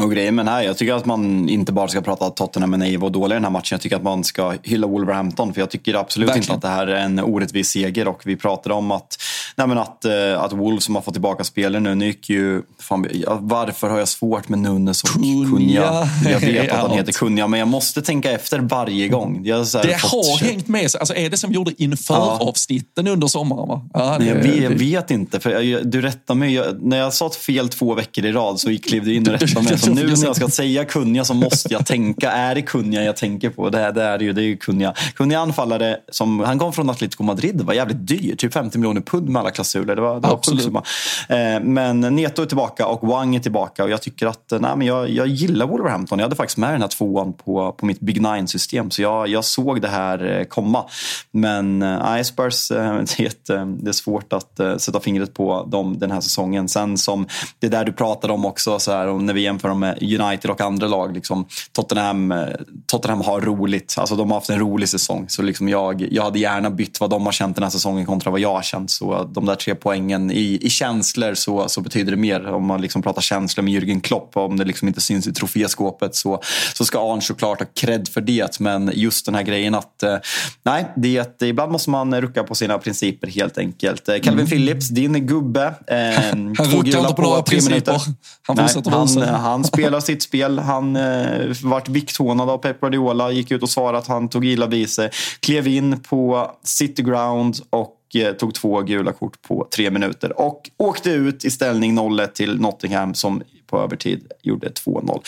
Och 0.00 0.12
grejen 0.12 0.34
med 0.34 0.46
den 0.46 0.54
här, 0.54 0.62
jag 0.62 0.76
tycker 0.76 0.94
att 0.94 1.06
man 1.06 1.48
inte 1.48 1.72
bara 1.72 1.88
ska 1.88 2.00
prata 2.00 2.30
Tottenham 2.30 2.70
med 2.70 2.78
naiva 2.78 3.06
och 3.06 3.12
dåliga 3.12 3.36
i 3.36 3.38
den 3.38 3.44
här 3.44 3.50
matchen. 3.50 3.68
Jag 3.70 3.80
tycker 3.80 3.96
att 3.96 4.02
man 4.02 4.24
ska 4.24 4.54
hylla 4.62 4.86
Wolverhampton. 4.86 5.54
För 5.54 5.60
jag 5.60 5.70
tycker 5.70 5.94
absolut 5.94 6.28
Verkligen. 6.28 6.42
inte 6.42 6.54
att 6.54 6.62
det 6.62 6.68
här 6.68 6.86
är 6.86 7.04
en 7.04 7.20
orättvis 7.20 7.68
seger. 7.68 8.08
Och 8.08 8.22
vi 8.24 8.36
pratade 8.36 8.74
om 8.74 8.90
att, 8.90 9.18
nej 9.56 9.78
att, 9.78 10.04
uh, 10.06 10.42
att 10.42 10.52
Wolves 10.52 10.84
som 10.84 10.94
har 10.94 11.02
fått 11.02 11.14
tillbaka 11.14 11.44
spelare 11.44 11.80
nu, 11.80 11.94
nu 11.94 12.06
gick 12.06 12.30
ju... 12.30 12.62
Fan, 12.80 13.06
varför 13.40 13.90
har 13.90 13.98
jag 13.98 14.08
svårt 14.08 14.48
med 14.48 14.58
Nunes 14.58 15.02
och 15.02 15.08
Kunja? 15.08 16.08
Jag 16.30 16.40
vet 16.40 16.72
att 16.72 16.78
han 16.88 16.90
heter 16.90 17.12
Kunja, 17.12 17.46
men 17.46 17.60
jag 17.60 17.68
måste 17.68 18.02
tänka 18.02 18.30
efter 18.30 18.58
varje 18.58 19.08
gång. 19.08 19.42
det 19.42 20.00
fått... 20.00 20.26
har 20.26 20.46
hängt 20.46 20.68
med 20.68 20.90
sig. 20.90 20.98
Alltså, 20.98 21.14
är 21.14 21.30
det 21.30 21.36
som 21.36 21.52
gjorde 21.52 21.82
inför 21.82 22.14
ja. 22.14 22.38
avsnitten 22.40 23.08
under 23.08 23.26
sommaren? 23.26 23.68
Va? 23.68 23.86
Ja, 23.94 24.16
det, 24.18 24.26
jag, 24.26 24.34
vet, 24.34 24.62
jag 24.62 24.70
vet 24.70 25.10
inte. 25.10 25.40
För 25.40 25.60
jag, 25.60 25.86
du 25.86 26.00
rättade 26.00 26.38
mig. 26.38 26.54
Jag, 26.54 26.82
när 26.82 26.98
jag 26.98 27.14
sa 27.14 27.30
fel 27.30 27.68
två 27.68 27.94
veckor 27.94 28.24
i 28.24 28.32
rad 28.32 28.60
så 28.60 28.78
klev 28.82 29.04
du 29.04 29.14
in 29.14 29.26
och 29.26 29.32
rättade 29.32 29.62
mig. 29.62 29.78
Så 29.82 29.90
nu 29.90 30.06
när 30.06 30.24
jag 30.24 30.36
ska 30.36 30.48
säga 30.48 30.84
Kunja 30.84 31.24
så 31.24 31.34
måste 31.34 31.72
jag 31.72 31.86
tänka, 31.86 32.30
är 32.30 32.54
det 32.54 32.62
Kunja 32.62 33.02
jag 33.02 33.16
tänker 33.16 33.50
på? 33.50 33.70
Det, 33.70 33.92
det 33.92 34.02
är 34.02 34.18
ju, 34.18 34.32
det 34.32 34.42
är 34.42 34.44
ju 34.44 34.56
Kunja. 34.56 34.94
Kunja 35.14 35.40
anfallare, 35.40 35.96
som, 36.10 36.40
han 36.40 36.58
kom 36.58 36.72
från 36.72 36.90
Atletico 36.90 37.22
Madrid, 37.22 37.56
det 37.56 37.64
var 37.64 37.74
jävligt 37.74 38.06
dyrt. 38.06 38.38
Typ 38.38 38.52
50 38.52 38.78
miljoner 38.78 39.00
pund 39.00 39.28
med 39.28 39.40
alla 39.40 39.50
klausuler. 39.50 39.96
Det 39.96 40.02
var, 40.02 40.20
det 40.20 40.28
Absolut. 40.28 40.66
var 40.66 40.82
eh, 41.28 41.60
men 41.60 42.00
Neto 42.00 42.42
är 42.42 42.46
tillbaka 42.46 42.86
och 42.86 43.08
Wang 43.08 43.34
är 43.34 43.40
tillbaka 43.40 43.84
och 43.84 43.90
jag 43.90 44.02
tycker 44.02 44.26
att, 44.26 44.52
nej, 44.60 44.76
men 44.76 44.86
jag, 44.86 45.10
jag 45.10 45.26
gillar 45.26 45.66
Wolverhampton. 45.66 46.18
Jag 46.18 46.24
hade 46.24 46.36
faktiskt 46.36 46.58
med 46.58 46.72
den 46.74 46.80
här 46.80 46.88
tvåan 46.88 47.32
på, 47.32 47.72
på 47.72 47.86
mitt 47.86 48.00
Big 48.00 48.22
Nine-system, 48.22 48.90
så 48.90 49.02
jag, 49.02 49.28
jag 49.28 49.44
såg 49.44 49.82
det 49.82 49.88
här 49.88 50.38
eh, 50.38 50.44
komma. 50.44 50.84
Men 51.30 51.82
eh, 51.82 52.22
Spurs, 52.22 52.70
eh, 52.70 52.94
det 53.16 53.20
är, 53.20 53.26
ett, 53.26 53.50
eh, 53.50 53.66
det 53.66 53.90
är 53.90 53.92
svårt 53.92 54.32
att 54.32 54.60
eh, 54.60 54.76
sätta 54.76 55.00
fingret 55.00 55.34
på 55.34 55.68
dem 55.70 55.98
den 55.98 56.10
här 56.10 56.20
säsongen. 56.20 56.68
Sen 56.68 56.98
som 56.98 57.26
det 57.58 57.68
där 57.68 57.84
du 57.84 57.92
pratade 57.92 58.32
om 58.32 58.44
också, 58.44 58.78
så 58.78 58.92
här, 58.92 59.06
när 59.06 59.34
vi 59.34 59.40
jämför 59.40 59.68
dem 59.72 59.80
med 59.80 60.20
United 60.20 60.50
och 60.50 60.60
andra 60.60 60.88
lag. 60.88 61.14
Liksom, 61.14 61.46
Tottenham, 61.72 62.32
eh, 62.32 62.46
Tottenham 62.86 63.20
har 63.20 63.40
roligt, 63.40 63.94
alltså 63.98 64.16
de 64.16 64.30
har 64.30 64.36
haft 64.36 64.50
en 64.50 64.58
rolig 64.58 64.88
säsong. 64.88 65.24
Så 65.28 65.42
liksom 65.42 65.68
jag, 65.68 66.08
jag 66.10 66.22
hade 66.22 66.38
gärna 66.38 66.70
bytt 66.70 67.00
vad 67.00 67.10
de 67.10 67.24
har 67.24 67.32
känt 67.32 67.56
den 67.56 67.62
här 67.62 67.70
säsongen 67.70 68.06
kontra 68.06 68.30
vad 68.30 68.40
jag 68.40 68.54
har 68.54 68.62
känt. 68.62 68.90
Så 68.90 69.24
de 69.24 69.46
där 69.46 69.54
tre 69.54 69.74
poängen 69.74 70.30
i, 70.30 70.58
i 70.62 70.70
känslor 70.70 71.34
så, 71.34 71.68
så 71.68 71.80
betyder 71.80 72.10
det 72.10 72.16
mer. 72.16 72.46
Om 72.46 72.66
man 72.66 72.80
liksom 72.80 73.02
pratar 73.02 73.22
känslor 73.22 73.64
med 73.64 73.72
Jürgen 73.72 74.00
Klopp, 74.00 74.36
om 74.36 74.56
det 74.56 74.64
liksom 74.64 74.88
inte 74.88 75.00
syns 75.00 75.26
i 75.26 75.32
troféskåpet 75.32 76.14
så, 76.14 76.42
så 76.74 76.84
ska 76.84 77.12
Arn 77.12 77.22
såklart 77.22 77.58
ha 77.58 77.66
cred 77.74 78.08
för 78.08 78.20
det. 78.20 78.60
Men 78.60 78.90
just 78.94 79.26
den 79.26 79.34
här 79.34 79.42
grejen 79.42 79.74
att 79.74 80.02
eh, 80.02 80.16
nej, 80.62 80.92
det, 80.96 81.42
ibland 81.42 81.72
måste 81.72 81.90
man 81.90 82.20
rucka 82.20 82.44
på 82.44 82.54
sina 82.54 82.78
principer 82.78 83.28
helt 83.28 83.58
enkelt. 83.58 84.08
Eh, 84.08 84.18
Calvin 84.18 84.46
Phillips, 84.46 84.88
din 84.88 85.26
gubbe. 85.26 85.74
Eh, 85.86 85.96
Han 86.30 86.54
ruckar 86.54 86.98
inte 87.00 87.14
på 87.14 87.22
några 87.22 87.42
tre 87.42 87.54
principer. 87.54 87.70
minuter. 87.70 88.00
Han 88.46 88.56
Nej, 88.56 88.68
fortsätter 88.68 88.90
vara 88.90 88.98
han, 88.98 89.08
usel 89.08 89.22
han 89.62 89.68
spelar 89.68 90.00
sitt 90.00 90.22
spel. 90.22 90.58
Han 90.58 90.96
eh, 90.96 91.56
vart 91.62 91.88
vikthånad 91.88 92.50
av 92.50 92.58
Pep 92.58 92.80
Guardiola. 92.80 93.30
Gick 93.30 93.50
ut 93.50 93.62
och 93.62 93.70
svarade 93.70 93.98
att 93.98 94.06
han 94.06 94.28
tog 94.28 94.44
illa 94.44 94.66
vid 94.66 94.90
sig. 94.90 95.10
Klev 95.40 95.66
in 95.66 96.00
på 96.00 96.50
City 96.62 97.02
Ground 97.02 97.56
och 97.70 97.96
eh, 98.14 98.32
tog 98.32 98.54
två 98.54 98.80
gula 98.80 99.12
kort 99.12 99.42
på 99.42 99.68
tre 99.74 99.90
minuter. 99.90 100.40
Och 100.40 100.70
åkte 100.76 101.10
ut 101.10 101.44
i 101.44 101.50
ställning 101.50 101.98
0-1 101.98 102.26
till 102.26 102.60
Nottingham 102.60 103.14
som 103.14 103.42
på 103.66 103.78
övertid 103.78 104.32
gjorde 104.42 104.68
2-0. 104.68 105.20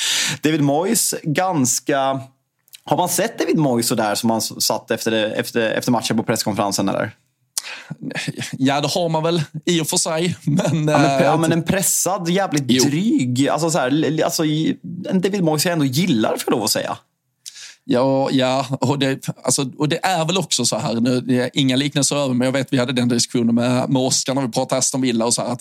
David 0.43 0.63
Moyes, 0.63 1.15
ganska... 1.23 2.21
Har 2.87 2.97
man 2.97 3.09
sett 3.09 3.39
David 3.39 3.59
Moyes 3.59 3.89
sådär 3.89 4.15
som 4.15 4.31
han 4.31 4.41
satt 4.41 4.91
efter, 4.91 5.13
efter, 5.13 5.71
efter 5.71 5.93
matchen 5.93 6.17
på 6.17 6.23
presskonferensen? 6.23 6.89
Eller? 6.89 7.11
Ja, 8.53 8.81
det 8.81 8.89
har 8.89 9.09
man 9.09 9.23
väl 9.23 9.43
i 9.67 9.81
och 9.81 9.87
för 9.87 9.97
sig. 9.97 10.37
Men, 10.43 10.57
Ja, 10.89 10.99
men, 10.99 11.19
eh, 11.21 11.25
ja, 11.25 11.37
men 11.37 11.53
en 11.53 11.63
pressad, 11.63 12.29
jävligt 12.29 12.65
Jo. 12.69 12.85
dryg. 12.85 13.49
Alltså, 13.49 13.71
så 13.71 13.79
här, 13.79 14.23
alltså, 14.25 14.45
en 15.11 15.21
David 15.21 15.45
Moyes 15.45 15.65
jag 15.65 15.73
ändå 15.73 15.85
gillar, 15.85 16.37
för 16.37 16.51
lov 16.51 16.65
att 16.65 16.71
säga. 16.71 16.97
Ja, 17.87 18.29
ja 18.33 18.67
och, 18.81 18.99
det, 18.99 19.29
alltså, 19.43 19.71
och 19.79 19.89
det 19.89 20.05
är 20.05 20.25
väl 20.25 20.39
också 20.39 20.65
så 20.65 20.79
här, 20.79 20.95
nu, 20.95 21.21
det 21.21 21.41
är 21.41 21.51
inga 21.55 21.77
liknelser 21.77 22.17
över, 22.17 22.35
men 22.35 22.45
jag 22.45 22.53
vet 22.53 22.73
vi 22.73 22.79
hade 22.79 22.93
den 22.93 23.09
diskussionen 23.09 23.55
med, 23.55 23.91
med 23.91 24.03
Oskar 24.03 24.35
när 24.35 24.43
vi 24.43 24.49
pratade 24.49 24.79
Aston 24.79 25.01
Villa 25.01 25.27
och 25.27 25.35
så 25.35 25.43
här 25.43 25.53
att 25.53 25.61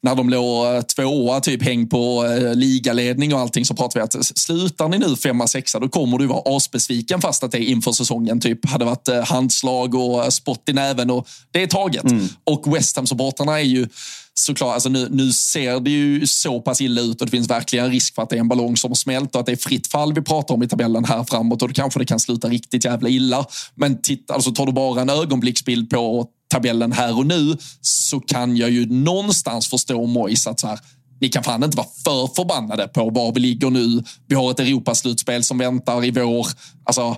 när 0.00 0.14
de 0.14 0.30
låg 0.30 0.66
eh, 0.66 0.82
tvåa, 0.82 1.40
typ 1.40 1.62
häng 1.62 1.88
på 1.88 2.24
eh, 2.26 2.54
ligaledning 2.54 3.34
och 3.34 3.40
allting 3.40 3.64
så 3.64 3.74
pratade 3.74 3.98
vi 3.98 4.18
att 4.18 4.38
slutar 4.38 4.88
ni 4.88 4.98
nu 4.98 5.16
femma, 5.16 5.46
sexa 5.46 5.78
då 5.78 5.88
kommer 5.88 6.18
du 6.18 6.26
vara 6.26 6.56
asbesviken 6.56 7.20
fast 7.20 7.42
att 7.42 7.52
det 7.52 7.64
inför 7.64 7.92
säsongen 7.92 8.40
typ 8.40 8.68
hade 8.68 8.84
varit 8.84 9.08
eh, 9.08 9.24
handslag 9.24 9.94
och 9.94 10.24
eh, 10.24 10.28
spott 10.28 10.68
i 10.68 10.72
näven 10.72 11.10
och 11.10 11.28
det 11.50 11.62
är 11.62 11.66
taget. 11.66 12.04
Och 12.44 12.76
West 12.76 12.96
Ham-supportrarna 12.96 13.60
är 13.60 13.64
ju 13.64 13.88
såklart, 14.34 14.74
alltså 14.74 14.88
nu, 14.88 15.08
nu 15.10 15.32
ser 15.32 15.80
det 15.80 15.90
ju 15.90 16.26
så 16.26 16.60
pass 16.60 16.80
illa 16.80 17.00
ut 17.00 17.20
och 17.20 17.26
det 17.26 17.30
finns 17.30 17.50
verkligen 17.50 17.90
risk 17.90 18.14
för 18.14 18.22
att 18.22 18.30
det 18.30 18.36
är 18.36 18.40
en 18.40 18.48
ballong 18.48 18.76
som 18.76 18.94
smält 18.94 19.34
och 19.34 19.40
att 19.40 19.46
det 19.46 19.52
är 19.52 19.56
fritt 19.56 19.86
fall 19.86 20.12
vi 20.12 20.22
pratar 20.22 20.54
om 20.54 20.62
i 20.62 20.68
tabellen 20.68 21.04
här 21.04 21.24
framåt 21.24 21.62
och 21.62 21.68
då 21.68 21.74
kanske 21.74 21.98
det 21.98 22.04
kan 22.04 22.20
sluta 22.20 22.48
riktigt 22.48 22.84
jävla 22.84 23.08
illa. 23.08 23.46
Men 23.74 24.02
titta, 24.02 24.34
alltså 24.34 24.52
tar 24.52 24.66
du 24.66 24.72
bara 24.72 25.00
en 25.00 25.10
ögonblicksbild 25.10 25.90
på 25.90 26.26
tabellen 26.50 26.92
här 26.92 27.18
och 27.18 27.26
nu 27.26 27.56
så 27.80 28.20
kan 28.20 28.56
jag 28.56 28.70
ju 28.70 28.86
någonstans 28.86 29.68
förstå 29.68 30.06
Mois 30.06 30.46
att 30.46 30.60
så 30.60 30.66
här, 30.66 30.78
ni 31.20 31.28
kan 31.28 31.44
fan 31.44 31.64
inte 31.64 31.76
vara 31.76 31.86
för 32.04 32.34
förbannade 32.34 32.88
på 32.88 33.10
var 33.10 33.32
vi 33.32 33.40
ligger 33.40 33.70
nu. 33.70 34.02
Vi 34.26 34.34
har 34.34 34.50
ett 34.50 34.60
Europaslutspel 34.60 35.44
som 35.44 35.58
väntar 35.58 36.04
i 36.04 36.10
vår. 36.10 36.46
Alltså, 36.84 37.16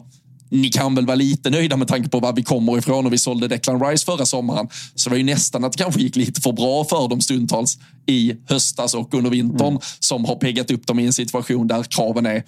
ni 0.55 0.69
kan 0.69 0.95
väl 0.95 1.07
vara 1.07 1.15
lite 1.15 1.51
nöjda 1.51 1.77
med 1.77 1.89
tanke 1.89 2.09
på 2.09 2.21
var 2.21 2.33
vi 2.33 2.43
kommer 2.43 2.79
ifrån 2.79 3.07
och 3.07 3.13
vi 3.13 3.19
sålde 3.19 3.49
Declan 3.49 3.87
Rice 3.87 4.05
förra 4.05 4.27
sommaren. 4.27 4.69
Så 4.95 5.09
det 5.09 5.13
var 5.13 5.19
ju 5.19 5.25
nästan 5.25 5.65
att 5.65 5.73
det 5.73 5.79
kanske 5.79 6.01
gick 6.01 6.17
lite 6.17 6.41
för 6.41 6.53
bra 6.53 6.85
för 6.85 7.09
dem 7.09 7.21
stundtals 7.21 7.79
i 8.07 8.35
höstas 8.49 8.95
och 8.95 9.15
under 9.15 9.31
vintern 9.31 9.79
som 10.01 10.25
har 10.25 10.37
peggat 10.37 10.71
upp 10.71 10.87
dem 10.87 10.99
i 10.99 11.07
en 11.07 11.13
situation 11.13 11.69
där 11.69 11.83
kraven 11.83 12.27
är 12.27 12.43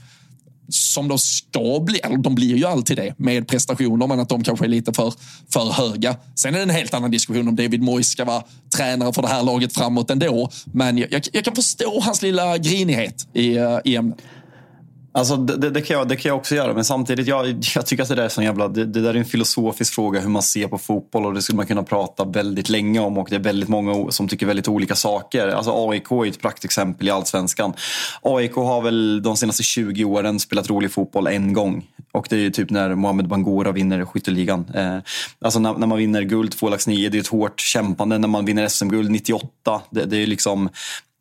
som 0.69 1.09
de 1.09 1.19
ska 1.19 1.81
bli, 1.81 1.99
eller 1.99 2.17
de 2.17 2.35
blir 2.35 2.57
ju 2.57 2.65
alltid 2.65 2.97
det 2.97 3.15
med 3.17 3.49
prestationer, 3.49 4.07
men 4.07 4.21
att 4.21 4.29
de 4.29 4.43
kanske 4.43 4.67
är 4.67 4.69
lite 4.69 4.93
för, 4.93 5.15
för 5.53 5.73
höga. 5.73 6.17
Sen 6.35 6.55
är 6.55 6.59
det 6.59 6.63
en 6.63 6.71
helt 6.71 6.95
annan 6.95 7.11
diskussion 7.11 7.49
om 7.49 7.57
David 7.57 7.83
Moyes 7.83 8.09
ska 8.09 8.25
vara 8.25 8.43
tränare 8.77 9.13
för 9.13 9.23
det 9.23 9.29
här 9.29 9.43
laget 9.43 9.75
framåt 9.75 10.11
ändå. 10.11 10.51
Men 10.65 10.99
jag, 10.99 11.13
jag, 11.13 11.23
jag 11.33 11.45
kan 11.45 11.55
förstå 11.55 12.01
hans 12.01 12.23
lilla 12.23 12.59
grinighet 12.59 13.27
i, 13.33 13.57
eh, 13.57 13.79
i 13.85 13.97
ämnet. 13.97 14.19
Alltså, 15.17 15.37
det, 15.37 15.71
det, 15.71 15.83
kan 15.83 15.97
jag, 15.97 16.09
det 16.09 16.17
kan 16.17 16.29
jag 16.29 16.39
också 16.39 16.55
göra, 16.55 16.75
men 16.75 16.85
samtidigt, 16.85 17.27
jag, 17.27 17.65
jag 17.75 17.87
tycker 17.87 18.03
att 18.03 18.09
det 18.09 18.15
där 18.15 18.23
är 18.23 18.29
så 18.29 18.43
jävla... 18.43 18.69
Det, 18.69 18.85
det 18.85 19.01
där 19.01 19.15
är 19.15 19.19
en 19.19 19.25
filosofisk 19.25 19.95
fråga 19.95 20.21
hur 20.21 20.29
man 20.29 20.43
ser 20.43 20.69
på 20.69 20.79
fotboll 20.79 21.27
och 21.27 21.35
det 21.35 21.43
skulle 21.43 21.57
man 21.57 21.67
kunna 21.67 21.83
prata 21.83 22.25
väldigt 22.25 22.69
länge 22.69 23.01
om 23.01 23.19
och 23.19 23.27
det 23.31 23.37
är 23.37 23.41
väldigt 23.41 23.69
många 23.69 24.11
som 24.11 24.29
tycker 24.29 24.47
väldigt 24.47 24.69
olika 24.69 24.95
saker. 24.95 25.49
Alltså 25.49 25.91
AIK 25.91 26.11
är 26.11 26.27
ett 26.27 26.41
praktexempel 26.41 27.09
i 27.09 27.11
Allsvenskan. 27.11 27.73
AIK 28.23 28.55
har 28.55 28.83
väl 28.83 29.23
de 29.23 29.37
senaste 29.37 29.63
20 29.63 30.05
åren 30.05 30.41
spelat 30.41 30.71
rolig 30.71 30.93
fotboll 30.93 31.27
en 31.27 31.53
gång. 31.53 31.87
Och 32.13 32.27
det 32.31 32.37
är 32.37 32.41
ju 32.41 32.51
typ 32.51 32.71
när 32.71 32.95
Mohamed 32.95 33.29
Bangora 33.29 33.73
vinner 33.73 34.05
skytteligan. 34.05 34.71
Eh, 34.75 34.99
alltså 35.41 35.59
när, 35.59 35.75
när 35.75 35.87
man 35.87 35.99
vinner 35.99 36.23
guld 36.23 36.53
2 36.53 36.69
lax 36.69 36.87
9, 36.87 37.09
det 37.09 37.19
är 37.19 37.21
ett 37.21 37.27
hårt 37.27 37.61
kämpande. 37.61 38.19
När 38.19 38.29
man 38.29 38.45
vinner 38.45 38.69
SM-guld 38.69 39.11
98, 39.11 39.81
det, 39.91 40.05
det 40.05 40.17
är 40.17 40.27
liksom... 40.27 40.69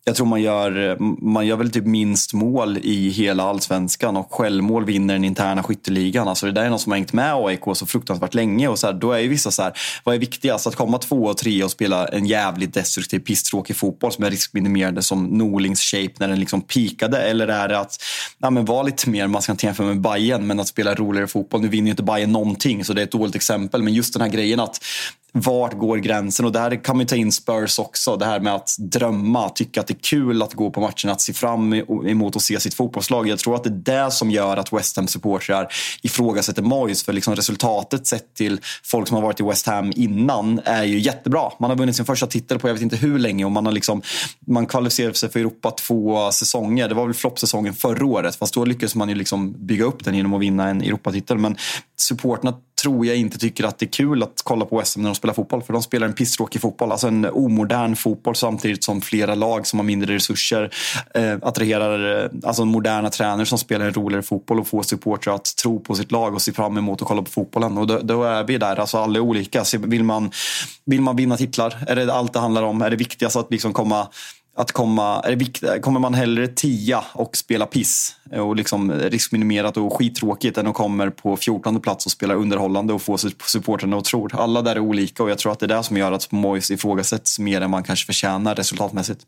Jag 0.08 0.16
tror 0.16 0.26
man 0.26 0.42
gör, 0.42 0.96
man 1.24 1.46
gör 1.46 1.56
väl 1.56 1.70
typ 1.70 1.86
minst 1.86 2.32
mål 2.32 2.78
i 2.82 3.10
hela 3.10 3.42
allsvenskan 3.42 4.16
och 4.16 4.32
självmål 4.32 4.84
vinner 4.84 5.14
den 5.14 5.24
interna 5.24 5.62
skytteligan. 5.62 6.28
Alltså 6.28 6.46
det 6.46 6.52
där 6.52 6.64
är 6.64 6.70
något 6.70 6.80
som 6.80 6.92
har 6.92 6.96
hängt 6.96 7.12
med 7.12 7.34
AIK 7.34 7.60
så 7.74 7.86
fruktansvärt 7.86 8.34
länge. 8.34 8.68
Och 8.68 8.78
så 8.78 8.86
här, 8.86 8.94
då 8.94 9.12
är 9.12 9.18
ju 9.18 9.28
vissa 9.28 9.50
så 9.50 9.62
här, 9.62 9.72
vad 10.04 10.14
är 10.14 10.18
viktigast? 10.18 10.66
Att 10.66 10.74
komma 10.76 10.98
två 10.98 11.24
och 11.24 11.36
tre 11.36 11.64
och 11.64 11.70
spela 11.70 12.08
en 12.08 12.26
jävligt 12.26 12.74
destruktiv, 12.74 13.18
pisstråkig 13.18 13.76
fotboll 13.76 14.12
som 14.12 14.24
är 14.24 14.30
riskminimerande 14.30 15.02
som 15.02 15.24
Norlings 15.24 15.80
shape 15.80 16.12
när 16.18 16.28
den 16.28 16.40
liksom 16.40 16.62
pikade? 16.62 17.22
Eller 17.22 17.48
är 17.48 17.68
det 17.68 17.78
att 17.78 18.02
ja, 18.38 18.50
men 18.50 18.64
vara 18.64 18.82
lite 18.82 19.10
mer, 19.10 19.26
man 19.26 19.42
ska 19.42 19.52
inte 19.52 19.66
jämföra 19.66 19.86
med 19.86 20.00
Bayern 20.00 20.46
men 20.46 20.60
att 20.60 20.68
spela 20.68 20.94
roligare 20.94 21.26
fotboll. 21.26 21.60
Nu 21.60 21.68
vinner 21.68 21.86
ju 21.86 21.90
inte 21.90 22.02
Bayern 22.02 22.32
någonting 22.32 22.84
så 22.84 22.92
det 22.92 23.00
är 23.00 23.06
ett 23.06 23.12
dåligt 23.12 23.34
exempel. 23.34 23.82
Men 23.82 23.94
just 23.94 24.12
den 24.12 24.22
här 24.22 24.28
grejen 24.28 24.60
att 24.60 24.80
vart 25.40 25.78
går 25.78 25.96
gränsen? 25.96 26.46
Och 26.46 26.52
där 26.52 26.84
kan 26.84 26.96
man 26.96 27.06
ta 27.06 27.16
in 27.16 27.32
Spurs 27.32 27.78
också. 27.78 28.16
Det 28.16 28.24
här 28.24 28.40
med 28.40 28.54
att 28.54 28.76
drömma, 28.78 29.48
tycka 29.48 29.80
att 29.80 29.86
det 29.86 29.94
är 29.94 30.02
kul 30.02 30.42
att 30.42 30.54
gå 30.54 30.70
på 30.70 30.80
matchen, 30.80 31.10
att 31.10 31.20
se 31.20 31.32
fram 31.32 31.72
emot 32.06 32.36
att 32.36 32.42
se 32.42 32.60
sitt 32.60 32.74
fotbollslag. 32.74 33.28
Jag 33.28 33.38
tror 33.38 33.54
att 33.54 33.64
det 33.64 33.70
är 33.70 34.04
det 34.04 34.10
som 34.10 34.30
gör 34.30 34.56
att 34.56 34.72
West 34.72 34.96
Ham 34.96 35.06
supportrar 35.06 35.68
ifrågasätter 36.02 36.62
Moyes. 36.62 37.04
För 37.04 37.12
liksom 37.12 37.34
resultatet 37.36 38.06
sett 38.06 38.34
till 38.34 38.60
folk 38.84 39.08
som 39.08 39.14
har 39.14 39.22
varit 39.22 39.40
i 39.40 39.42
West 39.42 39.66
Ham 39.66 39.92
innan 39.96 40.60
är 40.64 40.84
ju 40.84 40.98
jättebra. 40.98 41.50
Man 41.60 41.70
har 41.70 41.76
vunnit 41.76 41.96
sin 41.96 42.04
första 42.04 42.26
titel 42.26 42.58
på 42.58 42.68
jag 42.68 42.74
vet 42.74 42.82
inte 42.82 42.96
hur 42.96 43.18
länge 43.18 43.44
och 43.44 43.52
man 43.52 43.66
har 43.66 43.72
liksom 43.72 44.02
man 44.46 44.66
kvalificerade 44.66 45.14
sig 45.14 45.30
för 45.30 45.40
Europa 45.40 45.70
två 45.70 46.30
säsonger. 46.32 46.88
Det 46.88 46.94
var 46.94 47.04
väl 47.04 47.14
floppsäsongen 47.14 47.74
förra 47.74 48.06
året, 48.06 48.36
fast 48.36 48.54
då 48.54 48.64
lyckades 48.64 48.94
man 48.94 49.08
ju 49.08 49.14
liksom 49.14 49.66
bygga 49.66 49.84
upp 49.84 50.04
den 50.04 50.14
genom 50.14 50.34
att 50.34 50.40
vinna 50.40 50.68
en 50.68 50.82
Europatitel. 50.82 51.38
Men 51.38 51.56
supporterna 51.96 52.54
tror 52.86 53.06
jag 53.06 53.16
inte 53.16 53.38
tycker 53.38 53.64
att 53.64 53.78
det 53.78 53.86
är 53.86 53.90
kul 53.90 54.22
att 54.22 54.40
kolla 54.44 54.64
på 54.64 54.82
SM 54.84 55.02
när 55.02 55.08
de 55.08 55.14
spelar 55.14 55.34
fotboll. 55.34 55.62
För 55.62 55.72
de 55.72 55.82
spelar 55.82 56.06
en 56.06 56.12
pisstråkig 56.12 56.60
fotboll. 56.60 56.92
Alltså 56.92 57.08
en 57.08 57.24
omodern 57.24 57.96
fotboll 57.96 58.34
samtidigt 58.34 58.84
som 58.84 59.00
flera 59.00 59.34
lag 59.34 59.66
som 59.66 59.78
har 59.78 59.84
mindre 59.84 60.14
resurser 60.14 60.70
eh, 61.14 61.34
attraherar 61.42 62.24
eh, 62.24 62.30
alltså 62.44 62.64
moderna 62.64 63.10
tränare 63.10 63.46
som 63.46 63.58
spelar 63.58 63.86
en 63.86 63.92
roligare 63.92 64.22
fotboll 64.22 64.60
och 64.60 64.66
får 64.66 64.82
supportrar 64.82 65.34
att 65.34 65.56
tro 65.56 65.80
på 65.80 65.94
sitt 65.94 66.12
lag 66.12 66.34
och 66.34 66.42
se 66.42 66.52
fram 66.52 66.78
emot 66.78 67.02
att 67.02 67.08
kolla 67.08 67.22
på 67.22 67.30
fotbollen. 67.30 67.78
Och 67.78 67.86
då, 67.86 67.98
då 67.98 68.24
är 68.24 68.44
vi 68.44 68.58
där. 68.58 68.76
Alltså 68.76 68.98
alla 68.98 69.18
är 69.18 69.20
olika. 69.20 69.64
Så 69.64 69.78
vill, 69.78 70.04
man, 70.04 70.30
vill 70.84 71.00
man 71.00 71.16
vinna 71.16 71.36
titlar? 71.36 71.84
Är 71.86 71.96
det 71.96 72.14
allt 72.14 72.32
det 72.32 72.40
handlar 72.40 72.62
om? 72.62 72.82
Är 72.82 72.90
det 72.90 72.96
viktigast 72.96 73.36
att 73.36 73.50
liksom 73.50 73.72
komma 73.72 74.08
att 74.56 74.72
komma, 74.72 75.20
är 75.20 75.36
det 75.36 75.80
kommer 75.80 76.00
man 76.00 76.14
hellre 76.14 76.48
tia 76.48 77.04
och 77.12 77.36
spela 77.36 77.66
piss 77.66 78.16
och 78.32 78.56
liksom 78.56 78.92
riskminimerat 78.92 79.76
och 79.76 79.98
skittråkigt 79.98 80.58
än 80.58 80.66
att 80.66 80.74
komma 80.74 81.10
på 81.10 81.36
14 81.36 81.80
plats 81.80 82.06
och 82.06 82.12
spela 82.12 82.34
underhållande 82.34 82.92
och 82.92 83.02
få 83.02 83.18
supportrarna 83.18 83.96
att 83.96 84.04
tro. 84.04 84.28
Alla 84.32 84.62
där 84.62 84.76
är 84.76 84.80
olika 84.80 85.22
och 85.22 85.30
jag 85.30 85.38
tror 85.38 85.52
att 85.52 85.58
det 85.58 85.66
är 85.66 85.76
det 85.76 85.82
som 85.82 85.96
gör 85.96 86.12
att 86.12 86.32
Moyes 86.32 86.70
ifrågasätts 86.70 87.38
mer 87.38 87.60
än 87.60 87.70
man 87.70 87.82
kanske 87.82 88.06
förtjänar 88.06 88.54
resultatmässigt. 88.54 89.20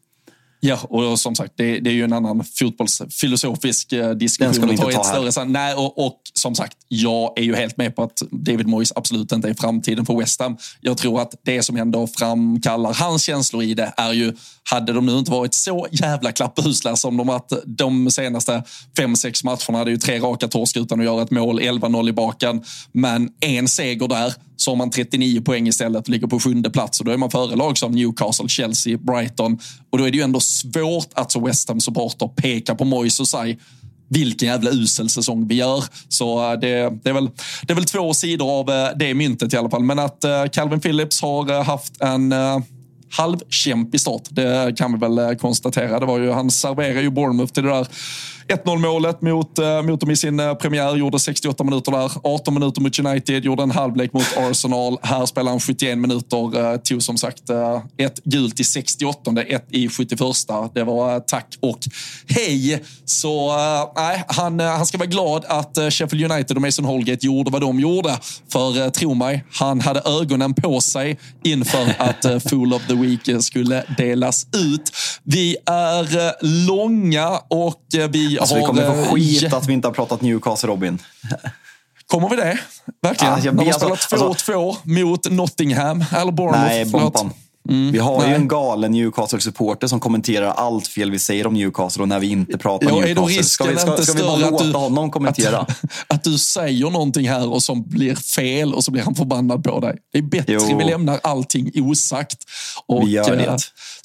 Ja, 0.61 0.79
och 0.83 1.19
som 1.19 1.35
sagt, 1.35 1.53
det, 1.57 1.81
det 1.81 1.91
är 1.91 1.95
ju 1.95 2.05
en 2.05 2.13
annan 2.13 2.45
fotbollsfilosofisk 2.55 3.93
eh, 3.93 4.11
diskussion. 4.11 4.47
Den 4.47 4.55
ska 4.55 4.67
vi 4.67 4.73
inte 4.73 4.85
ta 4.85 4.91
ett 4.91 5.33
större, 5.33 5.45
nej, 5.45 5.75
och, 5.75 6.07
och 6.07 6.21
som 6.35 6.55
sagt, 6.55 6.77
jag 6.89 7.39
är 7.39 7.43
ju 7.43 7.55
helt 7.55 7.77
med 7.77 7.97
på 7.97 8.03
att 8.03 8.23
David 8.31 8.67
Moyes 8.67 8.93
absolut 8.97 9.33
inte 9.33 9.49
är 9.49 9.55
framtiden 9.55 10.07
för 10.07 10.17
West 10.17 10.41
Ham. 10.41 10.57
Jag 10.81 10.99
tror 10.99 11.21
att 11.21 11.35
det 11.45 11.63
som 11.63 11.77
ändå 11.77 12.07
framkallar 12.07 12.95
hans 12.95 13.23
känslor 13.23 13.63
i 13.63 13.75
det 13.75 13.93
är 13.97 14.13
ju, 14.13 14.33
hade 14.71 14.93
de 14.93 15.07
nu 15.07 15.19
inte 15.19 15.31
varit 15.31 15.55
så 15.55 15.87
jävla 15.91 16.33
klappusla 16.33 16.97
som 16.97 17.17
de 17.17 17.27
varit 17.27 17.53
de 17.67 18.11
senaste 18.11 18.63
fem, 18.97 19.17
sex 19.17 19.45
matcherna, 19.45 19.79
hade 19.79 19.91
ju 19.91 19.97
tre 19.97 20.19
raka 20.19 20.49
torsk 20.49 20.77
utan 20.77 21.01
att 21.01 21.07
göra 21.07 21.23
ett 21.23 21.31
mål, 21.31 21.61
11-0 21.61 22.09
i 22.09 22.13
baken, 22.13 22.63
men 22.93 23.29
en 23.41 23.69
seger 23.69 24.09
där, 24.09 24.35
så 24.57 24.71
har 24.71 24.77
man 24.77 24.91
39 24.91 25.41
poäng 25.41 25.69
istället 25.69 26.03
och 26.03 26.09
ligger 26.09 26.27
på 26.27 26.41
sjunde 26.41 26.71
plats 26.71 27.01
och 27.01 27.07
då 27.07 27.13
är 27.13 27.17
man 27.17 27.31
före 27.31 27.57
lag 27.57 27.79
som 27.79 27.93
Newcastle, 27.93 28.49
Chelsea, 28.49 28.99
Brighton 28.99 29.59
och 29.91 29.99
då 29.99 30.05
är 30.05 30.11
det 30.11 30.17
ju 30.17 30.23
ändå 30.23 30.41
svårt 30.49 31.09
att 31.15 31.33
som 31.33 31.45
West 31.45 31.69
Ham-supporter 31.69 32.29
peka 32.29 32.75
på 32.75 32.85
Moise 32.85 33.23
och 33.23 33.29
säga 33.29 33.57
vilken 34.09 34.49
jävla 34.49 34.71
usel 34.71 35.11
säsong 35.11 35.49
vi 35.49 35.55
gör. 35.55 35.85
Så 36.09 36.53
eh, 36.53 36.61
det, 36.61 36.91
det, 37.03 37.11
är 37.11 37.13
väl, 37.13 37.31
det 37.63 37.73
är 37.73 37.75
väl 37.75 37.85
två 37.85 38.15
sidor 38.15 38.51
av 38.51 38.71
eh, 38.71 38.89
det 38.97 39.15
myntet 39.15 39.55
i 39.55 39.57
alla 39.57 39.71
fall. 39.71 39.83
Men 39.83 39.99
att 39.99 40.25
eh, 40.25 40.45
Calvin 40.53 40.81
Phillips 40.81 41.23
har 41.23 41.65
haft 41.65 42.01
en 42.01 42.35
halvkämpig 43.11 44.01
start, 44.01 44.23
det 44.29 44.77
kan 44.79 44.93
vi 44.93 44.99
väl 44.99 45.37
konstatera. 45.37 46.01
Det 46.01 46.07
var 46.07 46.19
ju, 46.19 46.31
han 46.31 46.51
serverade 46.51 47.01
ju 47.01 47.11
Bournemouth 47.11 47.53
till 47.53 47.63
det 47.63 47.71
där 47.71 47.87
1-0 48.49 48.79
målet 48.79 49.23
mot, 49.23 49.59
eh, 49.59 49.83
mot 49.83 50.01
dem 50.01 50.11
i 50.11 50.17
sin 50.17 50.41
eh, 50.41 50.55
premiär, 50.55 50.97
gjorde 50.97 51.19
68 51.19 51.65
minuter 51.65 51.93
där. 51.93 52.11
18 52.25 52.55
minuter 52.55 52.81
mot 52.81 52.99
United, 52.99 53.45
gjorde 53.45 53.63
en 53.63 53.71
halvlek 53.71 54.13
mot 54.13 54.37
Arsenal. 54.37 54.99
Här 55.03 55.27
spelar 55.27 55.51
han 55.51 55.61
71 55.61 55.99
minuter, 55.99 56.73
eh, 56.73 56.77
tog 56.77 57.03
som 57.03 57.19
sagt 57.19 57.43
ett 57.97 58.25
gult 58.25 58.61
i 58.61 58.65
68, 58.65 59.43
ett 59.43 59.67
i 59.71 59.89
71. 59.89 60.21
Det 60.75 60.85
var 60.85 61.21
tack 61.21 61.57
och 61.61 61.79
hej. 62.29 62.83
Så 63.05 63.57
nej, 63.97 64.25
han, 64.29 64.61
han 64.61 64.87
ska 64.87 64.99
vara 64.99 65.09
glad 65.09 65.45
att 65.49 65.79
Sheffield 65.91 66.33
United 66.33 66.57
och 66.57 66.63
Mason 66.63 66.85
Holgate 66.85 67.27
gjorde 67.27 67.51
vad 67.51 67.61
de 67.61 67.81
gjorde. 67.81 68.19
För 68.53 68.91
tro 68.91 69.15
mig, 69.15 69.45
han 69.53 69.81
hade 69.81 70.01
ögonen 70.01 70.55
på 70.55 70.81
sig 70.81 71.19
inför 71.45 71.95
att 71.99 72.43
Fool 72.51 72.75
of 72.75 72.87
the 72.87 72.95
Week 72.95 73.45
skulle 73.45 73.85
delas 73.97 74.47
ut. 74.57 74.93
Vi 75.23 75.57
är 75.67 76.45
långa 76.67 77.29
och 77.49 77.85
vi 78.11 78.38
Alltså, 78.39 78.55
vi 78.55 78.63
kommer 78.63 79.05
få 79.05 79.15
skit 79.15 79.53
att 79.53 79.69
vi 79.69 79.73
inte 79.73 79.89
har 79.89 79.93
pratat 79.93 80.21
Newcastle, 80.21 80.69
Robin. 80.69 80.99
Kommer 82.07 82.29
vi 82.29 82.37
det? 82.37 82.59
Verkligen? 83.03 83.35
Ah, 83.35 83.37
När 83.37 83.53
man 83.53 83.97
spelar 83.99 84.27
2-2 84.27 84.69
alltså, 84.69 84.89
mot 84.89 85.31
Nottingham 85.31 86.05
eller 86.17 86.33
Bournemouth? 86.33 86.69
Nej, 86.69 86.85
Bompan. 86.85 87.33
Mm, 87.69 87.93
vi 87.93 87.99
har 87.99 88.19
nej. 88.19 88.29
ju 88.29 88.35
en 88.35 88.49
galen 88.49 88.93
Newcastle-supporter 88.93 89.87
som 89.87 90.01
kommenterar 90.01 90.51
allt 90.51 90.87
fel 90.87 91.11
vi 91.11 91.19
säger 91.19 91.47
om 91.47 91.55
Newcastle 91.55 92.03
och 92.03 92.09
när 92.09 92.21
vi 92.21 92.27
inte 92.27 92.59
pratar 92.59 92.87
ja, 92.87 92.95
Newcastle. 92.95 93.11
Är 93.11 93.15
då 93.15 93.27
risken 93.27 93.45
ska 93.45 93.65
vi, 93.65 93.77
ska, 93.77 93.97
ska 93.97 94.13
vi 94.13 94.23
bara 94.23 94.37
låta 94.37 94.65
du, 94.65 94.73
honom 94.73 95.11
kommentera? 95.11 95.59
Att, 95.59 95.85
att, 96.09 96.25
du 96.25 96.39
säger 96.39 96.91
någonting 96.91 97.29
här 97.29 97.49
och 97.53 97.63
som 97.63 97.83
blir 97.89 98.15
fel 98.15 98.75
och 98.75 98.85
så 98.85 98.91
blir 98.91 99.03
han 99.03 99.15
förbannad 99.15 99.65
på 99.65 99.81
dig. 99.81 99.97
Det 100.13 100.19
är 100.19 100.23
bättre 100.23 100.53
jo. 100.53 100.79
vi 100.79 100.85
lämnar 100.85 101.21
allting 101.23 101.71
osagt. 101.75 102.45
Och, 102.87 103.03
vi 103.03 103.11
gör 103.11 103.37
det. 103.37 103.59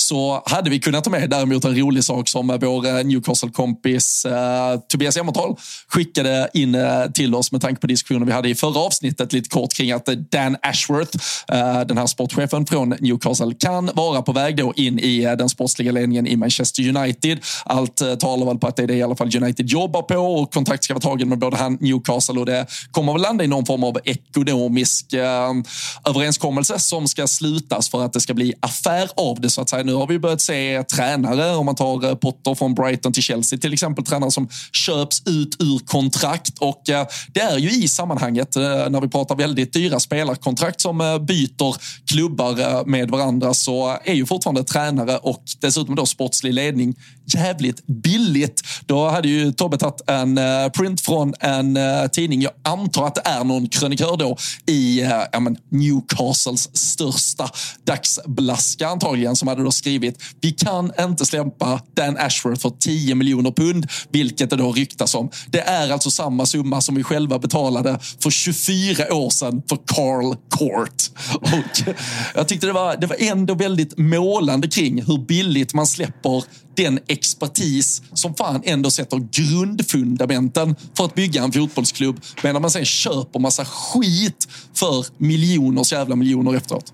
Så 0.03 0.43
hade 0.45 0.69
vi 0.69 0.79
kunnat 0.79 1.03
ta 1.03 1.09
med 1.09 1.29
däremot 1.29 1.65
en 1.65 1.77
rolig 1.77 2.03
sak 2.03 2.27
som 2.27 2.47
vår 2.61 2.87
eh, 2.87 3.03
Newcastle-kompis 3.03 4.25
eh, 4.25 4.79
Tobias 4.87 5.17
Emmertal 5.17 5.55
skickade 5.87 6.49
in 6.53 6.75
eh, 6.75 7.05
till 7.13 7.35
oss 7.35 7.51
med 7.51 7.61
tanke 7.61 7.81
på 7.81 7.87
diskussionen 7.87 8.27
vi 8.27 8.33
hade 8.33 8.49
i 8.49 8.55
förra 8.55 8.79
avsnittet 8.79 9.33
lite 9.33 9.49
kort 9.49 9.73
kring 9.73 9.91
att 9.91 10.07
eh, 10.07 10.15
Dan 10.15 10.57
Ashworth, 10.61 11.17
eh, 11.47 11.81
den 11.81 11.97
här 11.97 12.05
sportchefen 12.05 12.65
från 12.65 12.89
Newcastle, 12.89 13.53
kan 13.59 13.91
vara 13.93 14.21
på 14.21 14.31
väg 14.31 14.57
då 14.57 14.73
in 14.75 14.99
i 14.99 15.23
eh, 15.23 15.31
den 15.31 15.49
sportsliga 15.49 15.91
ledningen 15.91 16.27
i 16.27 16.35
Manchester 16.35 16.97
United. 16.97 17.39
Allt 17.65 18.19
talar 18.19 18.45
väl 18.45 18.57
på 18.57 18.67
att 18.67 18.75
det 18.75 18.83
är 18.83 18.87
det 18.87 18.95
i 18.95 19.03
alla 19.03 19.15
fall 19.15 19.29
United 19.35 19.67
jobbar 19.67 20.01
på 20.01 20.15
och 20.15 20.53
kontakt 20.53 20.83
ska 20.83 20.93
vara 20.93 21.01
tagen 21.01 21.29
med 21.29 21.39
både 21.39 21.57
han 21.57 21.77
Newcastle 21.81 22.39
och 22.39 22.45
det 22.45 22.65
kommer 22.91 23.13
väl 23.13 23.21
landa 23.21 23.43
i 23.43 23.47
någon 23.47 23.65
form 23.65 23.83
av 23.83 23.97
ekonomisk 24.03 25.13
överenskommelse 26.05 26.79
som 26.79 27.07
ska 27.07 27.27
slutas 27.27 27.89
för 27.89 28.05
att 28.05 28.13
det 28.13 28.21
ska 28.21 28.33
bli 28.33 28.53
affär 28.59 29.09
av 29.15 29.41
det 29.41 29.49
så 29.49 29.61
att 29.61 29.69
säga. 29.69 29.83
Nu 29.83 29.92
nu 29.93 29.97
har 29.97 30.07
vi 30.07 30.19
börjat 30.19 30.41
se 30.41 30.83
tränare, 30.83 31.55
om 31.55 31.65
man 31.65 31.75
tar 31.75 32.05
eh, 32.05 32.15
Potter 32.15 32.55
från 32.55 32.75
Brighton 32.75 33.13
till 33.13 33.23
Chelsea 33.23 33.59
till 33.59 33.73
exempel, 33.73 34.05
tränare 34.05 34.31
som 34.31 34.49
köps 34.71 35.21
ut 35.25 35.55
ur 35.59 35.79
kontrakt. 35.85 36.59
Och 36.59 36.89
eh, 36.89 37.07
det 37.33 37.39
är 37.39 37.57
ju 37.57 37.71
i 37.83 37.87
sammanhanget, 37.87 38.55
eh, 38.55 38.61
när 38.63 39.01
vi 39.01 39.07
pratar 39.07 39.35
väldigt 39.35 39.73
dyra 39.73 39.99
spelarkontrakt 39.99 40.81
som 40.81 40.97
byter 41.27 41.75
klubbar 42.05 42.85
med 42.85 43.09
varandra, 43.09 43.53
så 43.53 43.97
är 44.03 44.13
ju 44.13 44.25
fortfarande 44.25 44.63
tränare 44.63 45.17
och 45.17 45.43
dessutom 45.61 45.95
då 45.95 46.05
sportslig 46.05 46.53
ledning 46.53 46.95
jävligt 47.25 47.87
billigt. 47.87 48.61
Då 48.85 49.09
hade 49.09 49.27
ju 49.27 49.51
Tobbe 49.51 49.77
tagit 49.77 50.01
en 50.09 50.39
print 50.71 51.01
från 51.01 51.33
en 51.39 51.79
tidning. 52.09 52.41
Jag 52.41 52.51
antar 52.63 53.07
att 53.07 53.15
det 53.15 53.21
är 53.25 53.43
någon 53.43 53.69
krönikör 53.69 54.17
då 54.17 54.37
i 54.65 55.01
ja, 55.31 55.39
men 55.39 55.57
Newcastles 55.69 56.77
största 56.77 57.49
dagsblaska 57.83 58.87
antagligen 58.87 59.35
som 59.35 59.47
hade 59.47 59.63
då 59.63 59.71
skrivit 59.83 60.23
vi 60.41 60.51
kan 60.51 60.91
inte 60.99 61.25
släppa 61.25 61.81
Dan 61.93 62.17
Ashworth 62.17 62.61
för 62.61 62.69
10 62.69 63.15
miljoner 63.15 63.51
pund, 63.51 63.87
vilket 64.11 64.49
det 64.49 64.55
då 64.55 64.71
ryktas 64.71 65.15
om. 65.15 65.29
Det 65.47 65.59
är 65.59 65.91
alltså 65.91 66.11
samma 66.11 66.45
summa 66.45 66.81
som 66.81 66.95
vi 66.95 67.03
själva 67.03 67.39
betalade 67.39 67.99
för 68.23 68.29
24 68.29 69.13
år 69.13 69.29
sedan 69.29 69.61
för 69.69 69.77
Carl 69.85 70.35
Court. 70.49 71.03
Och 71.41 71.93
jag 72.35 72.47
tyckte 72.47 72.67
det 72.67 72.73
var, 72.73 72.97
det 72.97 73.07
var 73.07 73.15
ändå 73.19 73.53
väldigt 73.53 73.97
målande 73.97 74.67
kring 74.67 75.03
hur 75.03 75.17
billigt 75.17 75.73
man 75.73 75.87
släpper 75.87 76.43
den 76.75 76.99
expertis 77.07 78.01
som 78.13 78.35
fan 78.35 78.61
ändå 78.65 78.91
sätter 78.91 79.17
grundfundamenten 79.31 80.75
för 80.97 81.05
att 81.05 81.15
bygga 81.15 81.43
en 81.43 81.51
fotbollsklubb 81.51 82.21
medan 82.43 82.61
man 82.61 82.71
sen 82.71 82.85
köper 82.85 83.39
massa 83.39 83.65
skit 83.65 84.47
för 84.73 85.05
miljoners 85.17 85.91
jävla 85.91 86.15
miljoner 86.15 86.55
efteråt. 86.55 86.93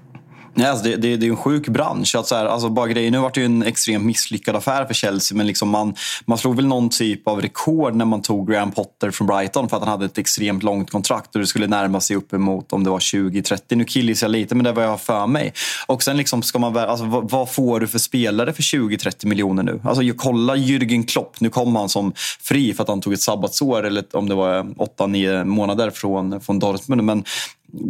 Nej, 0.60 0.68
alltså 0.68 0.86
det, 0.86 0.96
det, 0.96 1.18
det, 1.18 1.26
är 1.26 1.30
en 1.30 1.38
sjuk 1.38 1.68
bransch. 1.68 2.16
Att 2.16 2.28
så 2.28 2.36
här, 2.36 2.46
alltså 2.46 2.70
bara 2.70 2.88
grejer, 2.88 3.12
nu 3.12 3.18
var 3.18 3.32
det 3.34 3.40
ju 3.40 3.46
en 3.46 3.64
extremt 3.64 4.06
misslyckad 4.06 4.56
affär 4.56 4.86
för 4.86 4.94
Chelsea 4.94 5.38
men 5.38 5.48
liksom 5.48 5.70
man, 5.70 5.96
man 6.26 6.38
slog 6.38 6.56
väl 6.56 6.66
någon 6.68 6.90
typ 6.90 7.28
av 7.28 7.42
rekord 7.42 7.96
när 7.96 8.06
man 8.06 8.22
tog 8.22 8.52
Graham 8.52 8.72
Potter 8.72 9.12
från 9.12 9.28
Brighton 9.28 9.70
för 9.70 9.78
att 9.78 9.84
han 9.84 9.92
hade 9.92 10.06
ett 10.06 10.18
extremt 10.18 10.64
långt 10.64 10.92
kontrakt 10.92 11.36
och 11.36 11.42
det 11.42 11.48
skulle 11.48 11.68
närma 11.68 12.02
sig 12.02 12.16
uppemot 12.16 12.74
om 12.74 12.84
det 12.84 12.90
var 12.90 13.00
20-30. 13.00 13.76
Nu 13.76 13.86
killis 13.86 14.22
jag 14.22 14.32
lite 14.32 14.56
men 14.56 14.64
det 14.64 14.72
var 14.72 14.84
jag 14.84 15.02
för 15.02 15.28
mig. 15.28 15.54
Och 15.88 16.04
sen 16.04 16.18
liksom 16.18 16.42
ska 16.42 16.60
man 16.60 16.78
alltså, 16.78 17.06
vad, 17.06 17.32
vad, 17.32 17.52
får 17.52 17.80
du 17.80 17.88
för 17.88 18.00
spelare 18.00 18.54
för 18.54 18.64
20-30 18.64 19.26
miljoner 19.26 19.64
nu? 19.64 19.82
Alltså 19.84 20.04
jag 20.04 20.18
kollar 20.18 20.56
Jürgen 20.56 21.06
Klopp, 21.08 21.40
nu 21.40 21.50
kom 21.50 21.76
han 21.76 21.90
som 21.90 22.14
fri 22.42 22.74
för 22.74 22.84
att 22.84 22.90
han 22.90 23.02
tog 23.02 23.14
ett 23.14 23.22
sabbatsår 23.22 23.86
eller 23.86 24.04
om 24.12 24.30
det 24.30 24.36
var 24.36 24.64
8-9 24.64 25.46
månader 25.46 25.90
från, 25.90 26.42
från 26.42 26.60
Dortmund. 26.60 27.04
Men 27.04 27.24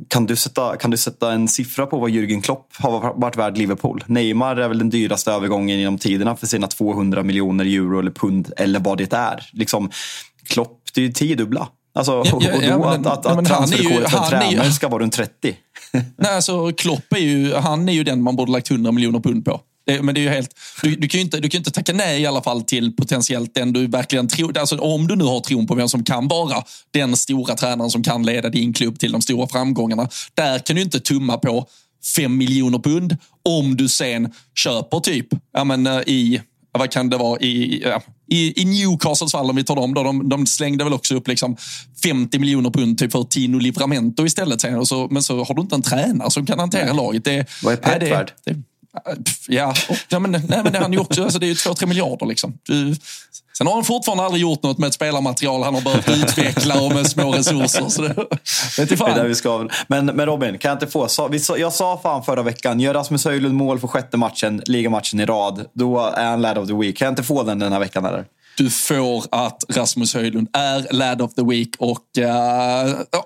kan 0.07 0.25
du, 0.25 0.35
sätta, 0.35 0.75
kan 0.77 0.91
du 0.91 0.97
sätta 0.97 1.31
en 1.31 1.47
siffra 1.47 1.85
på 1.85 1.99
vad 1.99 2.09
Jürgen 2.09 2.41
Klopp 2.41 2.67
har 2.77 3.13
varit 3.15 3.37
värd 3.37 3.57
Liverpool? 3.57 4.03
Neymar 4.07 4.55
är 4.55 4.67
väl 4.67 4.79
den 4.79 4.89
dyraste 4.89 5.31
övergången 5.31 5.79
genom 5.79 5.97
tiderna 5.97 6.35
för 6.35 6.47
sina 6.47 6.67
200 6.67 7.23
miljoner 7.23 7.65
euro 7.65 7.99
eller 7.99 8.11
pund 8.11 8.53
eller 8.57 8.79
vad 8.79 8.97
det 8.97 9.13
är. 9.13 9.49
Liksom, 9.53 9.91
Klopp, 10.43 10.81
det 10.93 11.01
är 11.01 11.05
ju 11.05 11.11
tiodubbla. 11.11 11.67
Alltså, 11.93 12.11
ja, 12.11 12.39
ja, 12.41 12.55
och 12.55 12.61
då 12.61 12.67
ja, 12.67 12.77
men, 12.77 13.07
att, 13.07 13.25
att, 13.25 13.25
att 13.25 13.45
transferrekordet 13.45 14.11
för 14.11 14.17
en 14.17 14.29
tränare 14.29 14.65
ju, 14.65 14.71
ska 14.71 14.87
vara 14.87 15.03
runt 15.03 15.13
30. 15.13 15.55
Nej, 15.91 16.35
alltså 16.35 16.71
Klopp 16.71 17.13
är 17.13 17.17
ju, 17.17 17.53
han 17.53 17.89
är 17.89 17.93
ju 17.93 18.03
den 18.03 18.21
man 18.21 18.35
borde 18.35 18.51
lagt 18.51 18.71
100 18.71 18.91
miljoner 18.91 19.19
pund 19.19 19.45
på. 19.45 19.61
Det, 19.89 20.01
men 20.01 20.15
det 20.15 20.21
är 20.21 20.23
ju 20.23 20.29
helt, 20.29 20.55
du, 20.81 20.95
du, 20.95 21.07
kan 21.07 21.19
ju 21.19 21.25
inte, 21.25 21.39
du 21.39 21.49
kan 21.49 21.57
inte 21.57 21.71
tacka 21.71 21.93
nej 21.93 22.21
i 22.21 22.25
alla 22.25 22.41
fall 22.41 22.61
till 22.61 22.95
potentiellt 22.95 23.55
den 23.55 23.73
du 23.73 23.87
verkligen 23.87 24.27
tror. 24.27 24.57
Alltså, 24.57 24.77
om 24.77 25.07
du 25.07 25.15
nu 25.15 25.23
har 25.23 25.39
tron 25.39 25.67
på 25.67 25.75
vem 25.75 25.89
som 25.89 26.03
kan 26.03 26.27
vara 26.27 26.63
den 26.91 27.17
stora 27.17 27.55
tränaren 27.55 27.91
som 27.91 28.03
kan 28.03 28.23
leda 28.23 28.49
din 28.49 28.73
klubb 28.73 28.99
till 28.99 29.11
de 29.11 29.21
stora 29.21 29.47
framgångarna. 29.47 30.09
Där 30.33 30.59
kan 30.59 30.75
du 30.75 30.81
inte 30.81 30.99
tumma 30.99 31.37
på 31.37 31.67
fem 32.15 32.37
miljoner 32.37 32.79
pund 32.79 33.17
om 33.49 33.77
du 33.77 33.87
sen 33.87 34.33
köper 34.55 34.99
typ 34.99 35.27
ja, 35.53 35.63
men, 35.63 35.87
eh, 35.87 35.99
i 36.05 36.41
vad 36.71 36.91
kan 36.91 37.09
det 37.09 37.17
vara, 37.17 37.39
i, 37.39 37.83
i, 38.31 38.61
i 38.61 38.65
Newcastles 38.65 39.31
fall, 39.31 39.49
om 39.49 39.55
vi 39.55 39.63
tar 39.63 39.75
dem, 39.75 39.93
då, 39.93 40.03
de, 40.03 40.29
de 40.29 40.45
slängde 40.45 40.83
väl 40.83 40.93
också 40.93 41.15
upp 41.15 41.27
liksom 41.27 41.57
50 42.03 42.39
miljoner 42.39 42.69
pund 42.69 42.97
typ 42.97 43.11
för 43.11 43.23
Tino 43.23 43.57
Livramento 43.59 44.25
istället. 44.25 44.63
Och 44.63 44.87
så, 44.87 45.07
men 45.11 45.23
så 45.23 45.43
har 45.43 45.55
du 45.55 45.61
inte 45.61 45.75
en 45.75 45.81
tränare 45.81 46.31
som 46.31 46.45
kan 46.45 46.59
hantera 46.59 46.93
laget. 46.93 47.23
Det, 47.23 47.45
vad 47.63 47.73
är 47.73 47.77
Pep 47.77 48.11
värd? 48.11 48.31
Äh, 48.95 49.13
ja, 49.47 49.73
ja 50.09 50.19
men, 50.19 50.31
nej, 50.31 50.41
men 50.47 50.71
det 50.71 50.77
är 50.77 50.81
han 50.81 50.93
ju 50.93 50.99
också. 50.99 51.23
Alltså, 51.23 51.39
det 51.39 51.45
är 51.45 51.47
ju 51.47 51.55
två, 51.55 51.73
tre 51.73 51.87
miljarder. 51.87 52.25
Liksom. 52.25 52.57
Du, 52.63 52.95
sen 53.57 53.67
har 53.67 53.73
han 53.73 53.83
fortfarande 53.83 54.23
aldrig 54.23 54.41
gjort 54.41 54.63
något 54.63 54.77
med 54.77 54.87
ett 54.87 54.93
spelarmaterial 54.93 55.63
han 55.63 55.73
har 55.73 55.81
behövt 55.81 56.09
utveckla 56.09 56.81
och 56.81 56.93
med 56.93 57.07
små 57.07 57.31
resurser. 57.31 57.89
Så 57.89 58.01
det, 58.01 58.13
det, 58.85 59.01
är 59.01 59.15
där 59.15 59.27
vi 59.27 59.35
ska. 59.35 59.67
Men, 59.87 60.05
men 60.05 60.25
Robin, 60.25 60.57
kan 60.57 60.69
jag 60.69 60.75
inte 60.75 60.87
få... 60.87 61.07
Så, 61.07 61.27
vi, 61.27 61.39
jag 61.57 61.73
sa 61.73 61.99
fan 62.03 62.23
förra 62.23 62.43
veckan, 62.43 62.79
gör 62.79 62.93
Rasmus 62.93 63.25
Höjlund 63.25 63.55
mål 63.55 63.79
för 63.79 63.87
sjätte 63.87 64.17
matchen, 64.17 64.61
ligamatchen 64.65 65.19
i 65.19 65.25
rad, 65.25 65.65
då 65.73 65.99
är 65.99 66.25
han 66.25 66.41
lad 66.41 66.57
of 66.57 66.67
the 66.67 66.73
week. 66.73 66.97
Kan 66.97 67.05
jag 67.05 67.11
inte 67.11 67.23
få 67.23 67.43
den 67.43 67.59
den 67.59 67.73
här 67.73 67.79
veckan 67.79 68.05
eller? 68.05 68.25
Du 68.59 68.69
får 68.69 69.25
att 69.31 69.63
Rasmus 69.69 70.13
Höjlund 70.13 70.47
är 70.53 70.93
lad 70.93 71.21
of 71.21 71.33
the 71.33 71.43
week 71.43 71.69
och 71.77 72.05
uh, 72.17 72.25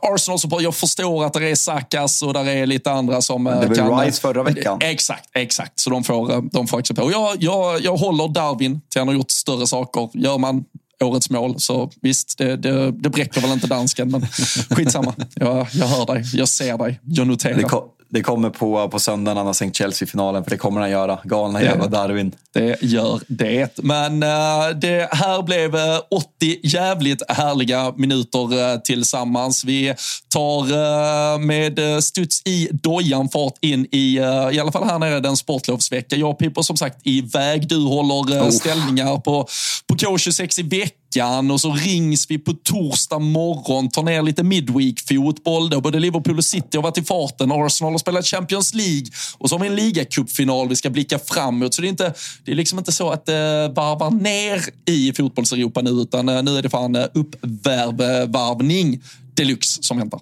Arsenal 0.01 0.39
support. 0.39 0.61
Jag 0.61 0.75
förstår 0.75 1.25
att 1.25 1.33
det 1.33 1.49
är 1.49 1.55
Sakas 1.55 2.21
och 2.21 2.33
där 2.33 2.45
är 2.45 2.65
lite 2.65 2.91
andra 2.91 3.21
som 3.21 3.47
uh, 3.47 3.59
Det 3.61 3.67
var 3.67 3.75
kan... 3.75 3.99
Rice 3.99 4.21
förra 4.21 4.43
veckan. 4.43 4.79
Exakt, 4.81 5.29
exakt. 5.33 5.79
Så 5.79 5.89
de 5.89 6.03
får, 6.03 6.49
de 6.51 6.67
får 6.67 6.79
acceptera. 6.79 7.05
Och 7.05 7.11
jag, 7.11 7.35
jag, 7.39 7.81
jag 7.81 7.97
håller 7.97 8.27
Darwin 8.27 8.81
till 8.89 9.01
han 9.01 9.07
har 9.07 9.15
gjort 9.15 9.31
större 9.31 9.67
saker. 9.67 10.09
Gör 10.13 10.37
man 10.37 10.63
årets 11.03 11.29
mål. 11.29 11.59
Så 11.59 11.91
visst, 12.01 12.37
det, 12.37 12.57
det, 12.57 12.91
det 12.91 13.09
bräcker 13.09 13.41
väl 13.41 13.51
inte 13.51 13.67
dansken, 13.67 14.11
men 14.11 14.21
skitsamma. 14.69 15.13
Jag, 15.35 15.67
jag 15.73 15.87
hör 15.87 16.05
dig, 16.05 16.23
jag 16.33 16.47
ser 16.47 16.77
dig, 16.77 16.99
jag 17.03 17.27
noterar. 17.27 17.57
Det, 17.57 17.63
ko 17.63 17.92
det 18.13 18.21
kommer 18.23 18.49
på, 18.49 18.89
på 18.89 18.99
söndag 18.99 19.31
när 19.33 19.39
han 19.39 19.45
har 19.45 19.53
sänkt 19.53 19.77
Chelsea-finalen, 19.77 20.43
för 20.43 20.51
det 20.51 20.57
kommer 20.57 20.81
han 20.81 20.89
göra. 20.89 21.19
Galna 21.23 21.59
Det- 21.59 21.65
jävla 21.65 21.87
Darwin. 21.87 22.31
Det 22.53 22.77
gör 22.83 23.19
det. 23.27 23.77
Men 23.77 24.23
eh, 24.23 24.69
det 24.81 25.09
här 25.11 25.41
blev 25.43 25.75
eh, 25.75 25.99
80 26.11 26.59
jävligt 26.63 27.31
härliga 27.31 27.93
minuter 27.97 28.73
eh, 28.73 28.79
tillsammans. 28.79 29.63
Vi 29.65 29.93
tar 30.33 30.61
eh, 30.63 31.39
med 31.39 31.79
eh, 31.93 31.99
studs 31.99 32.41
i 32.45 32.69
dojan 32.71 33.29
fart 33.29 33.53
in 33.61 33.87
i, 33.91 34.17
eh, 34.17 34.49
i 34.51 34.59
alla 34.59 34.71
fall 34.71 34.83
här 34.83 34.99
nere 34.99 35.19
den 35.19 35.37
sportlovsvecka. 35.37 36.15
Jag 36.15 36.29
och 36.29 36.39
Pippo 36.39 36.63
som 36.63 36.77
sagt 36.77 36.97
iväg. 37.03 37.67
Du 37.67 37.77
håller 37.85 38.35
eh, 38.37 38.43
Oh. 38.43 38.49
ställningar 38.49 39.17
på, 39.17 39.47
på 39.87 39.92
K26 39.95 40.59
i 40.59 40.63
veckan 40.63 41.51
och 41.51 41.61
så 41.61 41.71
rings 41.71 42.31
vi 42.31 42.37
på 42.37 42.53
torsdag 42.53 43.19
morgon, 43.19 43.89
tar 43.89 44.03
ner 44.03 44.21
lite 44.21 44.43
midweek-fotboll. 44.43 45.69
Då 45.69 45.81
både 45.81 45.99
Liverpool 45.99 46.37
och 46.37 46.45
City 46.45 46.77
har 46.77 46.83
varit 46.83 46.97
i 46.97 47.03
farten. 47.03 47.51
Arsenal 47.51 47.93
har 47.93 47.99
spelat 47.99 48.25
Champions 48.25 48.73
League 48.73 49.05
och 49.37 49.49
så 49.49 49.55
har 49.55 49.61
vi 49.61 49.67
en 49.67 49.75
ligacupfinal 49.75 50.69
vi 50.69 50.75
ska 50.75 50.89
blicka 50.89 51.19
framåt. 51.19 51.73
Så 51.73 51.81
det 51.81 51.87
är, 51.87 51.89
inte, 51.89 52.13
det 52.45 52.51
är 52.51 52.55
liksom 52.55 52.79
inte 52.79 52.91
så 52.91 53.09
att 53.09 53.25
det 53.25 53.71
varvar 53.75 54.11
ner 54.11 54.61
i 54.85 55.13
fotbolls-Europa 55.13 55.81
nu, 55.81 55.89
utan 55.89 56.29
eh, 56.29 56.43
nu 56.43 56.57
är 56.57 56.61
det 56.61 56.69
fan 56.69 56.95
eh, 56.95 57.05
uppvärvning 57.13 59.01
deluxe 59.33 59.83
som 59.83 59.97
väntar. 59.97 60.19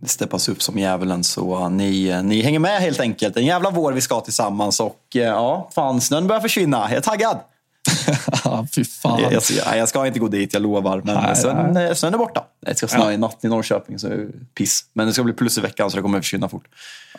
Det 0.00 0.08
steppas 0.08 0.48
upp 0.48 0.62
som 0.62 0.78
djävulen, 0.78 1.24
så 1.24 1.68
ni, 1.68 2.22
ni 2.24 2.42
hänger 2.42 2.58
med 2.58 2.80
helt 2.80 3.00
enkelt. 3.00 3.36
En 3.36 3.46
jävla 3.46 3.70
vår 3.70 3.92
vi 3.92 4.00
ska 4.00 4.20
tillsammans 4.20 4.80
och 4.80 5.00
ja, 5.12 5.70
fan, 5.74 6.00
snön 6.00 6.26
börjar 6.26 6.40
försvinna. 6.40 6.78
Jag 6.88 6.92
är 6.92 7.00
taggad. 7.00 7.38
Fy 8.74 8.84
fan. 8.84 9.22
Jag, 9.22 9.32
jag, 9.32 9.78
jag, 9.78 9.88
ska 9.88 10.06
inte 10.06 10.18
gå 10.18 10.28
dit, 10.28 10.52
jag 10.52 10.62
lovar. 10.62 11.02
Men 11.04 11.14
Nej, 11.14 11.36
snön, 11.36 11.76
eh, 11.76 11.94
snön 11.94 12.14
är 12.14 12.18
borta. 12.18 12.44
Det 12.66 12.74
ska 12.74 12.88
snö 12.88 12.98
Ja. 12.98 13.12
i 13.12 13.16
natt 13.16 13.38
i 13.42 13.48
Norrköping, 13.48 13.98
så 13.98 14.08
piss. 14.58 14.84
Men 14.92 15.06
det 15.06 15.12
ska 15.12 15.22
bli 15.22 15.32
plus 15.32 15.58
i 15.58 15.60
veckan, 15.60 15.90
så 15.90 15.96
det 15.96 16.02
kommer 16.02 16.20
försvinna 16.20 16.48
fort. 16.48 16.64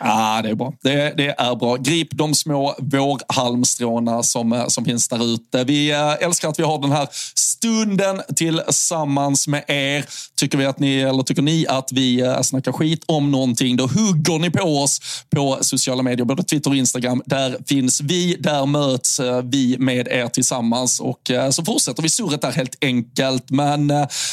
Ja, 0.00 0.40
det 0.42 0.48
är 0.50 0.54
bra. 0.54 0.72
Det, 0.82 1.14
det 1.16 1.34
är 1.38 1.56
bra. 1.56 1.76
Grip 1.76 2.08
de 2.10 2.34
små 2.34 2.74
vårhalmstråna 2.78 4.22
som, 4.22 4.52
eh, 4.52 4.66
som 4.66 4.84
finns 4.84 5.08
där 5.08 5.34
ute. 5.34 5.64
Vi 5.64 5.90
eh, 5.90 6.12
älskar 6.20 6.48
att 6.48 6.58
vi 6.58 6.62
har 6.62 6.78
den 6.78 6.92
här 6.92 7.08
stunden 7.34 8.22
tillsammans 8.36 9.48
med 9.48 9.64
er. 9.68 10.04
Tycker, 10.36 10.58
vi 10.58 10.66
att 10.66 10.78
ni, 10.78 11.00
eller 11.00 11.22
tycker 11.22 11.42
ni 11.42 11.66
att 11.66 11.92
vi 11.92 12.20
eh, 12.20 12.40
snackar 12.40 12.72
skit 12.72 13.04
om 13.06 13.30
någonting, 13.30 13.76
då 13.76 13.86
hugger 13.86 14.38
ni 14.38 14.50
på 14.50 14.62
oss 14.62 15.24
på 15.30 15.58
sociala 15.60 16.02
medier, 16.02 16.24
både 16.24 16.42
Twitter 16.42 16.70
och 16.70 16.76
Instagram. 16.76 17.22
Där 17.26 17.56
finns 17.66 18.00
vi, 18.00 18.36
där 18.40 18.66
möts 18.66 19.20
vi 19.44 19.76
med 19.78 20.08
er 20.08 20.28
tillsammans 20.28 21.00
och 21.00 21.30
så 21.50 21.64
fortsätter 21.64 22.02
vi 22.02 22.08
surret 22.08 22.40
där 22.42 22.52
helt 22.52 22.76
enkelt. 22.80 23.50
Men 23.50 23.86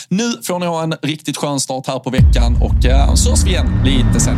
nu 0.09 0.33
får 0.43 0.59
ni 0.59 0.65
ha 0.65 0.83
en 0.83 0.93
riktigt 1.05 1.37
skön 1.37 1.59
start 1.59 1.87
här 1.87 1.99
på 1.99 2.09
veckan 2.09 2.57
och 2.61 2.85
eh, 2.85 3.13
så 3.13 3.29
hörs 3.29 3.43
vi 3.45 3.49
igen 3.49 3.81
lite 3.83 4.19
sen. 4.19 4.37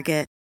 Target. 0.00 0.39